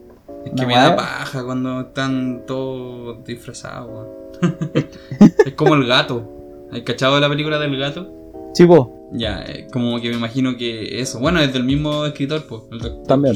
Es 0.44 0.52
que 0.52 0.62
No, 0.62 0.68
me 0.68 0.74
da 0.74 0.96
paja 0.96 1.44
cuando 1.44 1.80
están 1.82 2.42
todos 2.46 3.24
disfrazados, 3.24 3.90
weón. 3.90 4.56
es 5.46 5.52
como 5.54 5.74
el 5.74 5.86
gato. 5.86 6.68
¿Has 6.72 6.80
cachado 6.82 7.18
la 7.20 7.28
película 7.28 7.58
del 7.58 7.76
gato? 7.76 8.10
Chivo, 8.52 9.08
Ya, 9.12 9.42
eh, 9.46 9.66
como 9.72 10.00
que 10.00 10.08
me 10.10 10.16
imagino 10.16 10.56
que 10.56 11.00
eso. 11.00 11.18
Bueno, 11.20 11.40
es 11.40 11.52
del 11.52 11.64
mismo 11.64 12.04
escritor, 12.06 12.44
pues, 12.48 12.62
el 12.72 12.78
Dr. 12.78 13.02
También. 13.06 13.34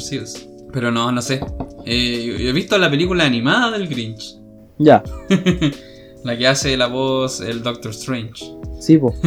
Pero 0.72 0.90
no, 0.90 1.10
no 1.12 1.20
sé. 1.22 1.40
Eh, 1.84 2.24
yo- 2.26 2.36
yo 2.38 2.48
he 2.48 2.52
visto 2.52 2.76
la 2.78 2.90
película 2.90 3.24
animada 3.24 3.76
del 3.76 3.88
Grinch. 3.88 4.38
ya. 4.78 5.02
La 6.24 6.38
que 6.38 6.46
hace 6.48 6.74
la 6.78 6.86
voz 6.86 7.40
el 7.42 7.62
Doctor 7.62 7.90
Strange. 7.90 8.44
Sí, 8.80 8.96
po. 8.98 9.12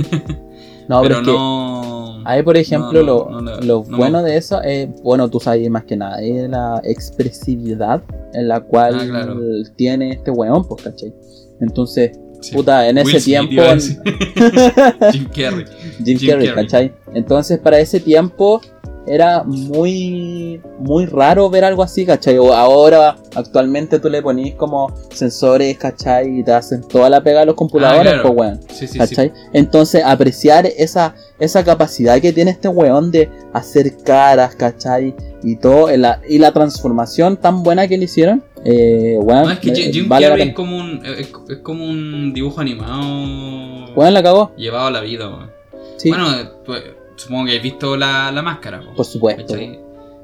No, 0.90 1.02
pero, 1.02 1.16
pero 1.16 1.20
es 1.20 1.26
que 1.28 1.32
no. 1.34 2.22
ahí, 2.26 2.42
por 2.44 2.56
ejemplo, 2.56 3.02
no, 3.04 3.06
lo, 3.06 3.42
no, 3.42 3.60
lo 3.60 3.84
no 3.90 3.98
bueno 3.98 4.24
de 4.24 4.38
eso 4.38 4.62
es, 4.62 4.88
bueno, 5.04 5.30
tú 5.30 5.38
sabes 5.42 5.70
más 5.70 5.84
que 5.84 5.98
nada, 5.98 6.22
es 6.22 6.50
la 6.50 6.80
expresividad 6.86 8.02
en 8.34 8.48
la 8.48 8.62
cual 8.62 8.96
Ah, 8.98 9.06
claro. 9.06 9.38
tiene 9.76 10.12
este 10.12 10.32
weón, 10.32 10.66
pues, 10.66 10.84
¿cachai? 10.84 11.14
Entonces, 11.60 12.18
Sí. 12.42 12.54
puta, 12.54 12.88
en 12.88 12.98
Will 12.98 13.08
ese 13.16 13.20
Smith, 13.20 13.50
tiempo. 13.50 13.64
Jim 15.12 15.26
Carrey. 15.36 15.66
Jim, 16.04 16.18
Jim 16.18 16.30
Carrey, 16.30 16.48
Carrey. 16.48 16.66
¿cachai? 16.66 16.94
Entonces, 17.14 17.60
para 17.60 17.80
ese 17.80 18.00
tiempo 18.00 18.62
era 19.08 19.44
muy 19.44 20.62
muy 20.80 21.06
raro 21.06 21.50
ver 21.50 21.64
algo 21.64 21.84
así, 21.84 22.06
¿cachai? 22.06 22.38
O 22.38 22.54
ahora, 22.54 23.16
actualmente 23.36 24.00
tú 24.00 24.10
le 24.10 24.22
ponís 24.22 24.56
como 24.56 24.94
sensores, 25.12 25.78
¿cachai? 25.78 26.40
Y 26.40 26.44
te 26.44 26.52
hacen 26.54 26.82
toda 26.88 27.10
la 27.10 27.22
pega 27.22 27.42
a 27.42 27.46
los 27.46 27.56
computadores, 27.56 28.14
Ah, 28.14 28.22
claro. 28.22 28.36
pues, 28.36 28.48
weón. 28.48 28.60
Sí, 28.70 28.88
sí, 28.88 28.88
sí. 28.88 28.98
¿Cachai? 29.00 29.32
Entonces, 29.54 30.04
apreciar 30.06 30.66
esa, 30.78 31.16
esa 31.40 31.64
capacidad 31.64 32.20
que 32.22 32.34
tiene 32.34 32.52
este 32.52 32.68
weón 32.68 33.12
de 33.12 33.30
hacer 33.54 33.98
caras, 34.04 34.56
¿cachai? 34.56 35.16
Y 35.44 35.56
todo, 35.58 35.92
y 35.94 35.98
la, 35.98 36.20
y 36.28 36.40
la 36.40 36.52
transformación 36.52 37.38
tan 37.38 37.64
buena 37.64 37.88
que 37.88 37.98
le 37.98 38.06
hicieron, 38.06 38.44
eh, 38.66 39.18
weón. 39.22 39.44
No, 39.44 39.52
es 39.52 39.60
que 39.60 39.70
eh, 39.70 39.92
Jim 39.94 40.10
vale 40.10 40.28
Carrey 40.28 40.50
es 40.50 40.56
como 40.56 40.78
un 40.78 41.02
es, 41.06 41.30
es 41.50 41.58
como 41.64 41.86
un 41.86 42.34
dibujo 42.34 42.60
animado 42.60 43.94
Weón 43.96 44.14
la 44.14 44.22
cagó. 44.24 44.52
llevado 44.58 44.88
a 44.88 44.92
la 44.92 45.02
vida. 45.02 45.28
weón. 45.30 45.52
Sí, 45.98 46.10
Bueno, 46.10 46.26
tú- 46.66 46.74
supongo 47.18 47.46
que 47.48 47.58
has 47.58 47.62
visto 47.64 47.98
la, 47.98 48.32
la 48.32 48.42
máscara. 48.42 48.80
po, 48.82 48.94
por 48.96 49.06
supuesto. 49.06 49.54
¿cachai? 49.54 49.80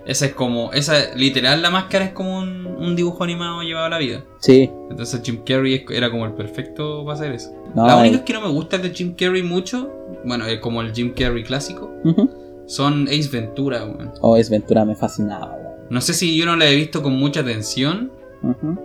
Esa 0.05 0.25
es 0.25 0.33
como, 0.33 0.71
esa 0.73 1.15
literal 1.15 1.61
la 1.61 1.69
máscara 1.69 2.05
es 2.05 2.11
como 2.11 2.37
un, 2.39 2.65
un 2.65 2.95
dibujo 2.95 3.23
animado 3.23 3.61
llevado 3.61 3.85
a 3.87 3.89
la 3.89 3.97
vida. 3.99 4.23
Sí. 4.39 4.69
Entonces 4.89 5.21
Jim 5.23 5.41
Carrey 5.45 5.85
era 5.89 6.09
como 6.11 6.25
el 6.25 6.33
perfecto 6.33 7.03
para 7.05 7.15
hacer 7.17 7.31
eso. 7.31 7.51
No, 7.73 7.87
la 7.87 7.97
única 7.97 8.15
eh, 8.15 8.19
es 8.19 8.25
que 8.25 8.33
no 8.33 8.41
me 8.41 8.49
gusta 8.49 8.77
de 8.77 8.89
Jim 8.89 9.13
Carrey 9.17 9.43
mucho, 9.43 9.89
bueno, 10.25 10.45
es 10.45 10.59
como 10.59 10.81
el 10.81 10.93
Jim 10.93 11.13
Carrey 11.13 11.43
clásico, 11.43 11.89
ujú. 12.03 12.29
son 12.67 13.07
Ace 13.07 13.29
Ventura, 13.31 13.85
weón. 13.85 14.11
Oh, 14.21 14.35
es 14.35 14.49
Ventura 14.49 14.83
me 14.83 14.95
fascinaba, 14.95 15.53
weón. 15.53 15.73
No 15.89 16.01
sé 16.01 16.13
si 16.13 16.35
yo 16.35 16.45
no 16.45 16.55
la 16.57 16.69
he 16.69 16.75
visto 16.75 17.01
con 17.01 17.13
mucha 17.13 17.39
atención 17.41 18.11
Ujú. 18.41 18.77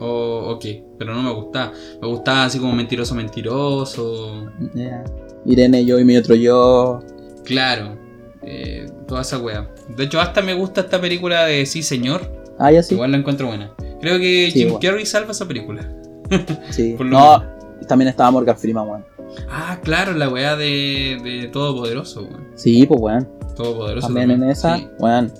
o, 0.00 0.50
o 0.50 0.58
qué, 0.58 0.84
pero 0.98 1.14
no 1.14 1.22
me 1.22 1.32
gustaba. 1.32 1.72
Me 2.00 2.08
gustaba 2.08 2.44
así 2.46 2.58
como 2.58 2.72
mentiroso, 2.72 3.14
mentiroso. 3.14 4.50
Ya. 4.74 5.04
Irene, 5.46 5.84
yo 5.84 5.98
y 5.98 6.04
mi 6.04 6.16
otro 6.16 6.34
yo. 6.34 7.00
Claro, 7.44 7.96
eh, 8.42 8.86
toda 9.06 9.22
esa 9.22 9.38
wea. 9.38 9.68
De 9.88 10.04
hecho, 10.04 10.20
hasta 10.20 10.42
me 10.42 10.54
gusta 10.54 10.82
esta 10.82 11.00
película 11.00 11.44
de 11.44 11.66
Sí 11.66 11.82
Señor. 11.82 12.30
Ah, 12.58 12.70
ya 12.70 12.82
sí. 12.82 12.94
Igual 12.94 13.12
la 13.12 13.18
encuentro 13.18 13.46
buena. 13.46 13.72
Creo 14.00 14.18
que 14.18 14.50
Sí, 14.50 14.58
Jim 14.58 14.68
igual. 14.68 14.82
Carrey 14.82 15.06
salva 15.06 15.32
esa 15.32 15.46
película. 15.46 15.88
sí. 16.70 16.94
por 16.96 17.06
lo 17.06 17.18
No, 17.18 17.44
también 17.88 18.08
estaba 18.08 18.30
Morgan 18.30 18.56
Freeman, 18.56 18.88
weón. 18.88 19.04
Ah, 19.48 19.78
claro, 19.82 20.12
la 20.12 20.28
wea 20.28 20.56
de, 20.56 21.18
de 21.22 21.48
Todopoderoso, 21.48 22.22
weón. 22.22 22.48
Sí, 22.54 22.86
pues 22.86 23.00
weón. 23.00 23.28
Todopoderoso. 23.56 24.06
También 24.06 24.30
en 24.30 24.44
esa, 24.44 24.76
sí. 24.76 24.88
weón. 24.98 25.32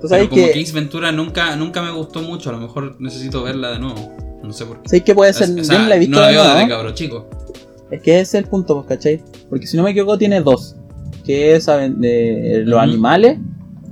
Tú 0.00 0.08
Pero 0.08 0.30
como 0.30 0.42
que, 0.46 0.60
Ace 0.60 0.72
Ventura 0.72 1.12
nunca, 1.12 1.54
nunca 1.56 1.82
me 1.82 1.90
gustó 1.90 2.22
mucho. 2.22 2.48
A 2.50 2.52
lo 2.52 2.58
mejor 2.58 2.96
necesito 3.00 3.42
verla 3.42 3.70
de 3.70 3.78
nuevo. 3.80 4.14
No 4.42 4.52
sé 4.52 4.64
por 4.64 4.80
qué. 4.80 4.88
¿sabes 4.88 5.04
que 5.04 5.14
puede 5.14 5.32
ser? 5.34 5.50
O 5.60 5.64
sea, 5.64 5.78
la 5.86 5.96
he 5.96 5.98
visto 5.98 6.16
no 6.16 6.22
la 6.22 6.26
de 6.28 6.32
veo 6.32 6.44
nuevo, 6.44 6.82
desde 6.82 6.94
chico. 6.94 7.28
Es 7.90 8.02
que 8.02 8.12
ese 8.20 8.38
es 8.38 8.44
el 8.44 8.50
punto, 8.50 8.74
pues, 8.76 8.86
¿cachai? 8.86 9.22
Porque 9.48 9.66
si 9.66 9.76
no 9.76 9.82
me 9.82 9.90
equivoco, 9.90 10.16
tiene 10.18 10.40
dos. 10.40 10.76
Que 11.24 11.54
es 11.56 11.64
¿saben? 11.64 12.00
de 12.00 12.62
los 12.64 12.80
animales 12.80 13.38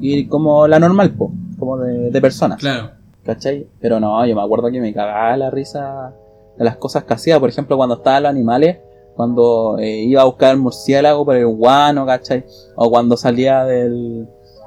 y 0.01 0.27
como 0.27 0.67
la 0.69 0.79
normal, 0.79 1.15
pues, 1.17 1.31
como 1.59 1.79
de, 1.79 2.11
de 2.11 2.21
personas. 2.21 2.59
Claro. 2.61 2.91
¿Cachai? 3.25 3.67
Pero 3.81 4.01
no, 4.01 4.25
yo 4.25 4.35
me 4.35 4.43
acuerdo 4.43 4.71
que 4.71 4.81
me 4.81 4.95
cagaba 4.95 5.37
la 5.37 5.51
risa 5.51 6.13
de 6.57 6.65
las 6.65 6.77
cosas 6.77 7.05
que 7.05 7.15
hacía. 7.15 7.39
Por 7.39 7.49
ejemplo, 7.51 7.77
cuando 7.77 7.97
estaban 7.97 8.23
los 8.23 8.31
animales, 8.31 8.79
cuando 9.17 9.77
eh, 9.79 10.03
iba 10.05 10.23
a 10.23 10.25
buscar 10.27 10.53
el 10.53 10.59
murciélago 10.61 11.25
por 11.25 11.37
el 11.37 11.47
guano, 11.47 12.07
¿cachai? 12.07 12.45
O 12.77 12.89
cuando 12.91 13.17
salía 13.17 13.65
del, 13.65 14.27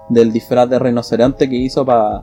del 0.09 0.31
disfraz 0.31 0.69
de 0.69 0.77
rinoceronte 0.77 1.49
que 1.49 1.55
hizo 1.55 1.85
para... 1.85 2.21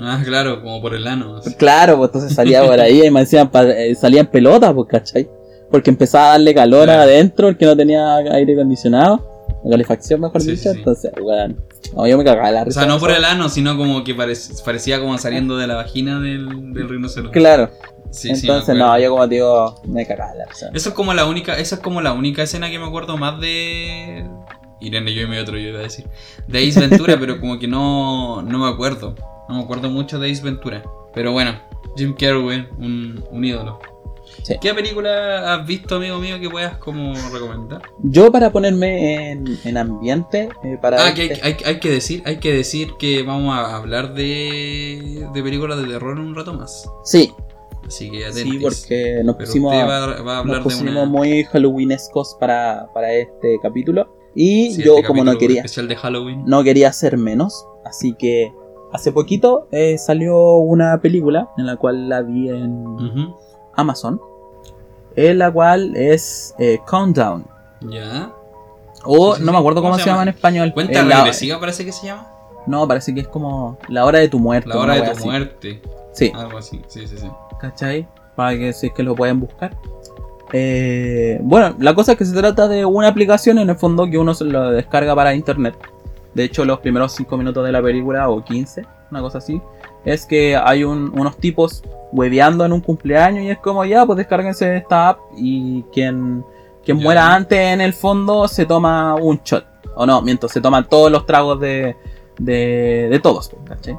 Ah, 0.00 0.20
claro, 0.24 0.60
como 0.62 0.80
por 0.80 0.94
el 0.94 1.06
ano. 1.06 1.36
así. 1.38 1.54
Claro, 1.54 1.96
pues 1.96 2.08
entonces 2.10 2.34
salía 2.34 2.62
por 2.64 2.78
ahí 2.78 3.04
y 3.06 3.10
me 3.10 3.20
decían, 3.20 3.48
pa- 3.50 3.64
eh, 3.64 3.94
salía 3.94 4.20
en 4.20 4.26
pelota, 4.26 4.72
pues, 4.74 4.88
¿cachai? 4.88 5.28
Porque 5.70 5.90
empezaba 5.90 6.26
a 6.26 6.30
darle 6.32 6.54
calor 6.54 6.84
Claro. 6.84 7.02
adentro, 7.02 7.48
el 7.48 7.56
que 7.56 7.66
no 7.66 7.76
tenía 7.76 8.16
aire 8.16 8.54
acondicionado, 8.54 9.46
o 9.62 9.70
calefacción, 9.70 10.20
mejor 10.20 10.40
Sí, 10.40 10.52
dicho. 10.52 10.72
sí. 10.72 10.78
Entonces, 10.78 11.12
bueno, 11.22 11.56
no, 11.94 12.06
yo 12.06 12.16
me 12.16 12.24
cagaba 12.24 12.50
la 12.50 12.62
O 12.62 12.64
risa. 12.64 12.80
sea, 12.80 12.88
no 12.88 12.98
por 12.98 13.10
eso. 13.10 13.18
el 13.18 13.24
ano, 13.24 13.48
sino 13.48 13.76
como 13.76 14.02
que 14.04 14.16
parec- 14.16 14.62
parecía 14.64 15.00
como 15.00 15.16
saliendo 15.18 15.56
de 15.58 15.66
la 15.66 15.74
vagina 15.74 16.20
del, 16.20 16.72
del 16.72 16.88
rinoceronte. 16.88 17.38
Claro. 17.38 17.70
Sí, 18.10 18.30
Entonces, 18.30 18.74
no, 18.74 18.98
yo 18.98 19.10
como 19.10 19.26
digo, 19.26 19.82
me 19.86 20.06
cagaba 20.06 20.34
la 20.34 20.46
risa. 20.46 20.70
Esa 20.72 20.88
es 20.88 20.94
como 20.94 21.12
la 21.12 21.26
única, 21.26 21.58
esa 21.58 21.74
es 21.74 21.80
como 21.82 22.00
la 22.00 22.14
única 22.14 22.42
escena 22.42 22.70
que 22.70 22.78
me 22.78 22.86
acuerdo 22.86 23.18
más 23.18 23.38
de 23.38 24.24
Irene, 24.80 25.12
yo 25.12 25.22
y 25.22 25.26
mi 25.26 25.36
otro, 25.36 25.58
yo 25.58 25.68
iba 25.68 25.80
a 25.80 25.82
decir. 25.82 26.06
De 26.46 26.66
Ace 26.66 26.80
Ventura, 26.80 27.16
pero 27.20 27.38
como 27.38 27.58
que 27.58 27.68
no, 27.68 28.40
no 28.40 28.58
me 28.58 28.68
acuerdo. 28.68 29.14
No 29.50 29.56
me 29.56 29.62
acuerdo 29.62 29.90
mucho 29.90 30.18
de 30.18 30.30
Ace 30.30 30.42
Ventura. 30.42 30.82
Pero 31.12 31.32
bueno, 31.32 31.52
Jim 31.98 32.14
Carrey, 32.14 32.66
un, 32.78 33.22
un 33.30 33.44
ídolo. 33.44 33.78
Sí. 34.42 34.54
¿Qué 34.60 34.72
película 34.72 35.54
has 35.54 35.66
visto, 35.66 35.96
amigo 35.96 36.18
mío, 36.18 36.40
que 36.40 36.48
puedas 36.48 36.76
como 36.78 37.12
recomendar? 37.32 37.82
Yo 38.02 38.30
para 38.32 38.50
ponerme 38.50 39.32
en, 39.32 39.58
en 39.64 39.76
ambiente, 39.76 40.48
eh, 40.64 40.78
para... 40.80 41.06
Ah, 41.06 41.12
que 41.14 41.22
hay, 41.22 41.28
este- 41.30 41.46
hay- 41.46 41.56
hay 41.66 41.80
que 41.80 41.90
decir, 41.90 42.22
hay 42.24 42.38
que 42.38 42.52
decir 42.54 42.92
que 42.98 43.22
vamos 43.22 43.54
a 43.56 43.76
hablar 43.76 44.14
de, 44.14 45.26
de 45.34 45.42
películas 45.42 45.78
de 45.78 45.86
terror 45.86 46.16
en 46.18 46.24
un 46.24 46.34
rato 46.34 46.54
más. 46.54 46.90
Sí, 47.04 47.32
Así 47.86 48.10
que 48.10 48.18
sí, 48.32 48.40
atentos. 48.42 48.62
porque 48.86 49.20
nos 49.24 49.36
Pero 49.36 49.46
pusimos, 49.46 49.74
usted 49.74 49.88
va, 49.88 50.22
va 50.22 50.36
a 50.36 50.38
hablar 50.40 50.46
nos 50.46 50.56
de 50.58 50.62
pusimos 50.62 50.92
una... 50.92 51.04
muy 51.06 51.44
halloweenescos 51.44 52.36
para, 52.38 52.88
para 52.92 53.12
este 53.14 53.56
capítulo. 53.62 54.14
Y 54.34 54.72
sí, 54.72 54.82
yo 54.82 54.96
este 54.96 55.06
como 55.06 55.24
no 55.24 55.36
quería, 55.38 55.58
especial 55.62 55.88
de 55.88 55.96
Halloween. 55.96 56.42
no 56.46 56.62
quería 56.62 56.88
hacer 56.88 57.16
menos, 57.16 57.66
así 57.86 58.14
que 58.18 58.52
hace 58.92 59.10
poquito 59.10 59.68
eh, 59.72 59.96
salió 59.98 60.56
una 60.58 61.00
película 61.00 61.48
en 61.56 61.66
la 61.66 61.76
cual 61.76 62.08
la 62.08 62.22
vi 62.22 62.48
en. 62.50 62.84
Amazon, 63.74 64.20
en 65.16 65.38
la 65.38 65.50
cual 65.50 65.94
es 65.96 66.54
eh, 66.58 66.78
Countdown. 66.86 67.44
Ya. 67.82 68.30
O 69.04 69.36
no 69.38 69.52
me 69.52 69.58
acuerdo 69.58 69.80
¿Cómo 69.82 69.98
se 69.98 70.04
llama 70.06 70.22
en 70.22 70.28
español. 70.28 70.72
Cuenta 70.74 71.00
Eh, 71.00 71.04
la- 71.04 71.18
regresiva 71.18 71.58
parece 71.60 71.84
que 71.84 71.92
se 71.92 72.06
llama. 72.06 72.26
No, 72.66 72.86
parece 72.86 73.14
que 73.14 73.20
es 73.20 73.28
como 73.28 73.78
la 73.88 74.04
hora 74.04 74.18
de 74.18 74.28
tu 74.28 74.38
muerte. 74.38 74.68
La 74.68 74.78
hora 74.78 74.94
de 74.94 75.02
tu 75.02 75.10
así. 75.12 75.24
muerte. 75.24 75.82
Sí, 76.12 76.32
Algo 76.34 76.58
así. 76.58 76.82
Sí, 76.88 77.06
sí, 77.06 77.16
sí. 77.16 77.28
¿cachai? 77.60 78.06
Para 78.36 78.56
que 78.58 78.72
si 78.72 78.88
es 78.88 78.92
que 78.92 79.02
lo 79.02 79.14
pueden 79.14 79.40
buscar. 79.40 79.74
Eh, 80.52 81.38
bueno, 81.42 81.74
la 81.78 81.94
cosa 81.94 82.12
es 82.12 82.18
que 82.18 82.24
se 82.24 82.34
trata 82.34 82.68
de 82.68 82.84
una 82.84 83.08
aplicación 83.08 83.58
en 83.58 83.70
el 83.70 83.76
fondo 83.76 84.06
que 84.10 84.18
uno 84.18 84.34
se 84.34 84.44
lo 84.44 84.70
descarga 84.70 85.14
para 85.14 85.34
internet. 85.34 85.74
De 86.34 86.44
hecho, 86.44 86.64
los 86.64 86.78
primeros 86.80 87.12
5 87.12 87.36
minutos 87.36 87.64
de 87.64 87.72
la 87.72 87.82
película, 87.82 88.28
o 88.28 88.42
15, 88.44 88.84
una 89.10 89.20
cosa 89.20 89.38
así, 89.38 89.60
es 90.04 90.24
que 90.26 90.56
hay 90.56 90.84
un- 90.84 91.12
unos 91.18 91.36
tipos 91.36 91.82
hueveando 92.12 92.64
en 92.64 92.72
un 92.72 92.80
cumpleaños 92.80 93.44
y 93.44 93.50
es 93.50 93.58
como 93.58 93.84
ya, 93.84 94.06
pues 94.06 94.16
descárguense 94.16 94.76
esta 94.76 95.10
app 95.10 95.18
y 95.36 95.82
quien, 95.92 96.44
quien 96.84 96.98
Ya. 96.98 97.04
muera 97.04 97.34
antes 97.34 97.58
en 97.58 97.80
el 97.80 97.92
fondo 97.92 98.48
se 98.48 98.64
toma 98.66 99.14
un 99.14 99.40
shot. 99.44 99.64
O 99.94 100.06
no, 100.06 100.22
mientras 100.22 100.52
se 100.52 100.60
toman 100.60 100.88
todos 100.88 101.10
los 101.10 101.26
tragos 101.26 101.60
de, 101.60 101.96
de, 102.38 103.08
de 103.10 103.18
todos, 103.20 103.50
pues, 103.50 103.62
¿cachai? 103.76 103.98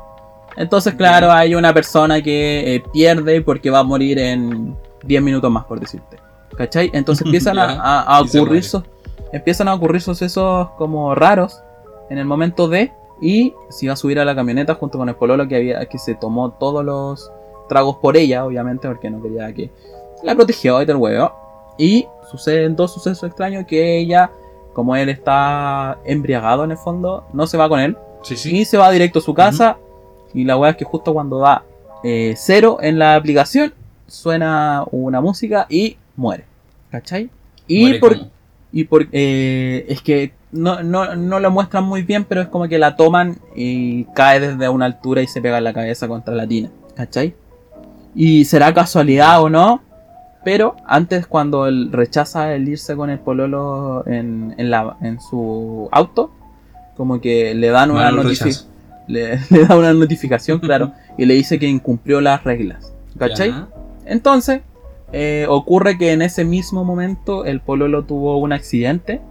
Entonces, 0.58 0.94
claro, 0.96 1.32
hay 1.32 1.56
una 1.56 1.74
persona 1.74 2.22
que 2.22 2.76
eh, 2.76 2.84
pierde 2.92 3.42
porque 3.42 3.70
va 3.70 3.80
a 3.80 3.84
morir 3.84 4.18
en 4.20 4.76
10 5.04 5.22
minutos 5.22 5.50
más, 5.52 5.66
por 5.66 5.80
decirte. 5.80 6.18
¿Cachai? 6.58 6.90
Entonces 6.94 7.26
empiezan 7.26 7.58
a, 7.60 8.02
a- 8.02 8.22
ocurrir 8.22 8.64
sus- 8.64 8.84
empiezan 9.32 9.68
a 9.68 9.74
ocurrir 9.76 10.02
sucesos 10.02 10.70
como 10.78 11.14
raros 11.16 11.62
en 12.10 12.18
el 12.18 12.26
momento 12.26 12.68
de 12.68 12.92
y 13.22 13.54
se 13.70 13.86
iba 13.86 13.94
a 13.94 13.98
subir 13.98 14.20
a 14.20 14.26
la 14.26 14.36
camioneta 14.36 14.76
junto 14.76 14.98
con 14.98 15.10
el 15.10 15.16
pololo 15.16 15.48
que 15.48 15.56
había 15.56 15.86
que 15.88 15.98
se 15.98 16.16
tomó 16.16 16.52
todos 16.52 16.84
los 16.86 17.32
tragos 17.68 17.98
por 17.98 18.18
ella, 18.18 18.46
obviamente, 18.46 18.88
porque 18.88 19.10
no 19.10 19.22
quería 19.22 19.54
que 19.54 19.70
la 20.24 20.36
protegió 20.36 20.82
y 20.82 20.86
del 20.86 20.96
huevo. 20.98 21.32
Y 21.78 22.08
suceden 22.30 22.76
dos 22.76 22.94
sucesos 22.94 23.24
extraños 23.24 23.66
que 23.66 23.98
ella, 24.00 24.32
como 24.74 24.96
él 24.96 25.10
está 25.10 25.98
embriagado 26.06 26.64
en 26.64 26.72
el 26.72 26.78
fondo, 26.78 27.26
no 27.34 27.48
se 27.48 27.58
va 27.58 27.70
con 27.70 27.80
él 27.80 27.98
Sí, 28.24 28.36
sí. 28.36 28.58
y 28.58 28.66
se 28.66 28.78
va 28.78 28.92
directo 28.92 29.20
a 29.20 29.22
su 29.22 29.34
casa. 29.34 29.78
Y 30.34 30.44
la 30.46 30.58
weá 30.58 30.72
es 30.72 30.78
que 30.78 30.86
justo 30.86 31.14
cuando 31.14 31.40
da 31.40 31.64
eh, 32.04 32.34
cero 32.38 32.78
en 32.82 33.00
la 33.00 33.16
aplicación, 33.16 33.74
suena 34.08 34.84
una 34.92 35.22
música 35.22 35.66
y 35.70 35.98
muere. 36.16 36.46
¿Cachai? 36.92 37.30
Y 37.68 37.82
Muere 37.82 38.00
por, 38.00 38.18
como- 38.18 38.32
y 38.72 38.84
por 38.84 39.08
eh, 39.12 39.86
es 39.88 40.02
que 40.02 40.32
no, 40.52 40.84
no, 40.84 41.16
no 41.16 41.40
lo 41.40 41.52
muestran 41.52 41.84
muy 41.84 42.02
bien, 42.02 42.26
pero 42.26 42.42
es 42.42 42.48
como 42.48 42.68
que 42.68 42.80
la 42.80 42.96
toman 42.96 43.38
y 43.56 44.06
cae 44.16 44.40
desde 44.40 44.70
una 44.70 44.86
altura 44.86 45.22
y 45.22 45.28
se 45.28 45.42
pega 45.42 45.62
la 45.62 45.74
cabeza 45.74 46.08
contra 46.08 46.34
la 46.34 46.48
tina. 46.48 46.70
¿Cachai? 46.96 47.36
Y 48.16 48.46
será 48.46 48.74
casualidad 48.74 49.42
o 49.42 49.50
no. 49.50 49.82
Pero 50.44 50.78
antes 50.88 51.28
cuando 51.28 51.68
él 51.68 51.92
rechaza 51.92 52.54
el 52.54 52.68
irse 52.68 52.96
con 52.96 53.10
el 53.10 53.20
pololo 53.20 54.08
en, 54.08 54.56
en, 54.58 54.72
la, 54.72 54.98
en 55.02 55.20
su 55.20 55.90
auto, 55.92 56.32
como 56.96 57.20
que 57.20 57.54
le 57.54 57.70
dan 57.70 57.92
una 57.92 58.10
le, 58.12 59.40
le 59.50 59.66
da 59.66 59.76
una 59.76 59.94
notificación, 59.94 60.60
claro, 60.62 60.94
y 61.18 61.26
le 61.26 61.34
dice 61.34 61.60
que 61.60 61.68
incumplió 61.68 62.22
las 62.22 62.44
reglas. 62.44 62.94
¿Cachai? 63.18 63.50
Ya. 63.50 63.68
Entonces, 64.06 64.62
eh, 65.12 65.46
ocurre 65.50 65.98
que 65.98 66.14
en 66.14 66.22
ese 66.22 66.46
mismo 66.46 66.86
momento 66.86 67.44
el 67.44 67.60
pololo 67.60 68.06
tuvo 68.06 68.38
un 68.38 68.54
accidente 68.54 69.22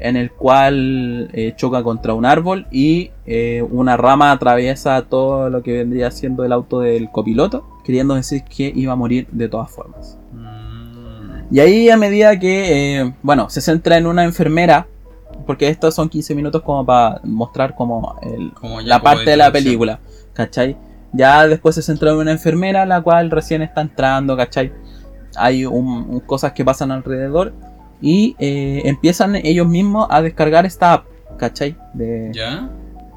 en 0.00 0.16
el 0.16 0.30
cual 0.32 1.28
eh, 1.32 1.52
choca 1.56 1.82
contra 1.82 2.14
un 2.14 2.24
árbol 2.24 2.66
y 2.70 3.10
eh, 3.26 3.62
una 3.70 3.96
rama 3.96 4.32
atraviesa 4.32 5.02
todo 5.02 5.50
lo 5.50 5.62
que 5.62 5.72
vendría 5.72 6.10
siendo 6.10 6.44
el 6.44 6.52
auto 6.52 6.80
del 6.80 7.10
copiloto, 7.10 7.64
queriendo 7.84 8.14
decir 8.14 8.42
que 8.44 8.72
iba 8.74 8.92
a 8.94 8.96
morir 8.96 9.26
de 9.30 9.48
todas 9.48 9.70
formas. 9.70 10.18
Mm. 10.32 11.54
Y 11.54 11.60
ahí 11.60 11.90
a 11.90 11.96
medida 11.96 12.38
que, 12.38 13.00
eh, 13.00 13.14
bueno, 13.22 13.50
se 13.50 13.60
centra 13.60 13.96
en 13.98 14.06
una 14.06 14.24
enfermera, 14.24 14.86
porque 15.46 15.68
estos 15.68 15.94
son 15.94 16.08
15 16.08 16.34
minutos 16.34 16.62
como 16.62 16.84
para 16.86 17.20
mostrar 17.24 17.74
como 17.74 18.16
el, 18.22 18.52
Como 18.54 18.80
la 18.80 19.00
parte 19.02 19.30
de 19.30 19.36
la 19.36 19.50
película, 19.52 20.00
¿cachai? 20.32 20.76
Ya 21.12 21.46
después 21.48 21.74
se 21.74 21.82
centra 21.82 22.10
en 22.12 22.18
una 22.18 22.30
enfermera, 22.32 22.86
la 22.86 23.00
cual 23.02 23.30
recién 23.30 23.62
está 23.62 23.80
entrando, 23.80 24.36
¿cachai? 24.36 24.72
Hay 25.36 25.64
un- 25.66 26.06
un- 26.08 26.20
cosas 26.20 26.52
que 26.52 26.64
pasan 26.64 26.90
alrededor 26.92 27.52
y 28.00 28.36
eh, 28.38 28.82
empiezan 28.84 29.36
ellos 29.36 29.66
mismos 29.66 30.06
a 30.10 30.22
descargar 30.22 30.66
esta 30.66 30.94
app, 30.94 31.06
¿cachai? 31.38 31.76
De, 31.94 32.30
¿Ya? 32.32 32.70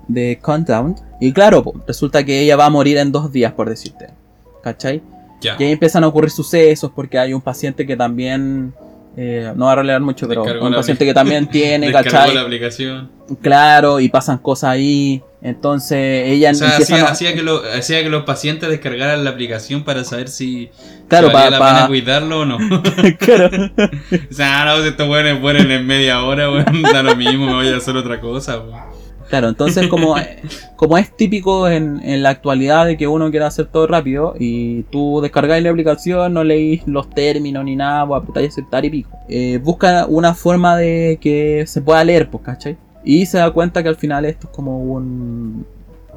de 0.08 0.40
Countdown. 0.42 0.96
Y 1.20 1.32
claro, 1.32 1.64
resulta 1.88 2.24
que 2.24 2.42
ella 2.42 2.56
va 2.56 2.66
a 2.66 2.70
morir 2.70 2.98
en 2.98 3.12
dos 3.12 3.32
días, 3.32 3.54
por 3.54 3.70
decirte, 3.70 4.10
¿cachai? 4.62 5.02
Ya. 5.42 5.56
Y 5.60 5.64
ahí 5.64 5.72
empiezan 5.72 6.04
a 6.04 6.08
ocurrir 6.08 6.32
sucesos 6.32 6.92
porque 6.96 7.18
hay 7.18 7.34
un 7.34 7.42
paciente 7.42 7.86
que 7.86 7.96
también... 7.96 8.74
eh, 9.16 9.52
no 9.56 9.66
va 9.66 9.74
a 9.74 9.76
relevar 9.76 10.02
mucho, 10.02 10.28
pero 10.28 10.44
Descargó 10.44 10.68
un 10.68 10.74
paciente 10.76 11.06
que 11.06 11.14
también 11.14 11.48
tiene, 11.48 11.92
¿cachai? 11.92 12.34
la 12.34 12.42
aplicación. 12.42 13.12
Claro, 13.42 14.00
y 14.00 14.10
pasan 14.10 14.38
cosas 14.40 14.72
ahí. 14.72 15.22
Entonces 15.42 16.28
ella 16.28 16.52
O 16.52 16.54
sea, 16.56 16.78
hacía, 16.78 17.04
a... 17.06 17.10
hacía 17.12 17.34
que 17.34 17.44
lo- 17.44 17.62
hacía 17.78 18.02
que 18.02 18.10
los 18.10 18.24
pacientes 18.24 18.70
descargaran 18.70 19.24
la 19.26 19.32
aplicación 19.32 19.84
para 19.84 20.04
saber 20.06 20.30
si, 20.30 20.70
Claro, 21.10 21.28
si 21.28 21.34
valía 21.34 21.50
pa- 21.50 21.52
la 21.52 21.60
pa- 21.60 21.74
pena 21.76 21.88
cuidarlo 21.88 22.40
o 22.42 22.46
no. 22.46 22.58
Claro. 23.20 23.50
o 24.32 24.34
sea, 24.34 24.64
no, 24.66 24.82
si 24.82 24.88
estos 24.88 25.08
buenos 25.08 25.40
mueren 25.42 25.70
en 25.70 25.86
media 25.86 26.24
hora, 26.24 26.50
weón, 26.50 26.82
da 26.84 27.04
lo 27.04 27.16
mismo, 27.18 27.46
me 27.48 27.54
voy 27.56 27.68
a 27.74 27.78
hacer 27.78 27.96
otra 27.98 28.20
cosa, 28.22 28.60
weón. 28.60 28.93
Claro, 29.34 29.50
entonces 29.50 29.88
como, 29.88 30.14
como 30.76 30.96
es 30.96 31.12
típico 31.18 31.68
en, 31.68 32.00
en 32.04 32.22
la 32.22 32.30
actualidad 32.30 32.86
de 32.86 32.98
que 32.98 33.08
uno 33.08 33.32
quiere 33.32 33.48
hacer 33.48 33.66
todo 33.66 33.88
rápido 33.88 34.36
y 34.38 34.84
tú 34.92 35.22
descargáis 35.22 35.64
la 35.64 35.72
aplicación, 35.72 36.36
no 36.36 36.44
leís 36.44 36.86
los 36.86 37.10
términos 37.10 37.66
ni 37.66 37.76
nada, 37.76 38.06
pues 38.06 38.22
apretáis 38.22 38.50
aceptar 38.50 38.86
y 38.86 38.92
pico. 38.92 39.10
Eh, 39.28 39.58
busca 39.58 40.06
una 40.06 40.36
forma 40.36 40.78
de 40.78 41.18
que 41.20 41.64
se 41.66 41.82
pueda 41.82 42.04
leer, 42.04 42.30
pues, 42.30 42.44
¿cachai? 42.44 42.78
Y 43.04 43.26
se 43.26 43.40
da 43.40 43.50
cuenta 43.50 43.82
que 43.82 43.90
al 43.90 43.96
final 43.96 44.24
esto 44.26 44.46
es 44.46 44.54
como 44.54 44.78
un, 44.84 45.66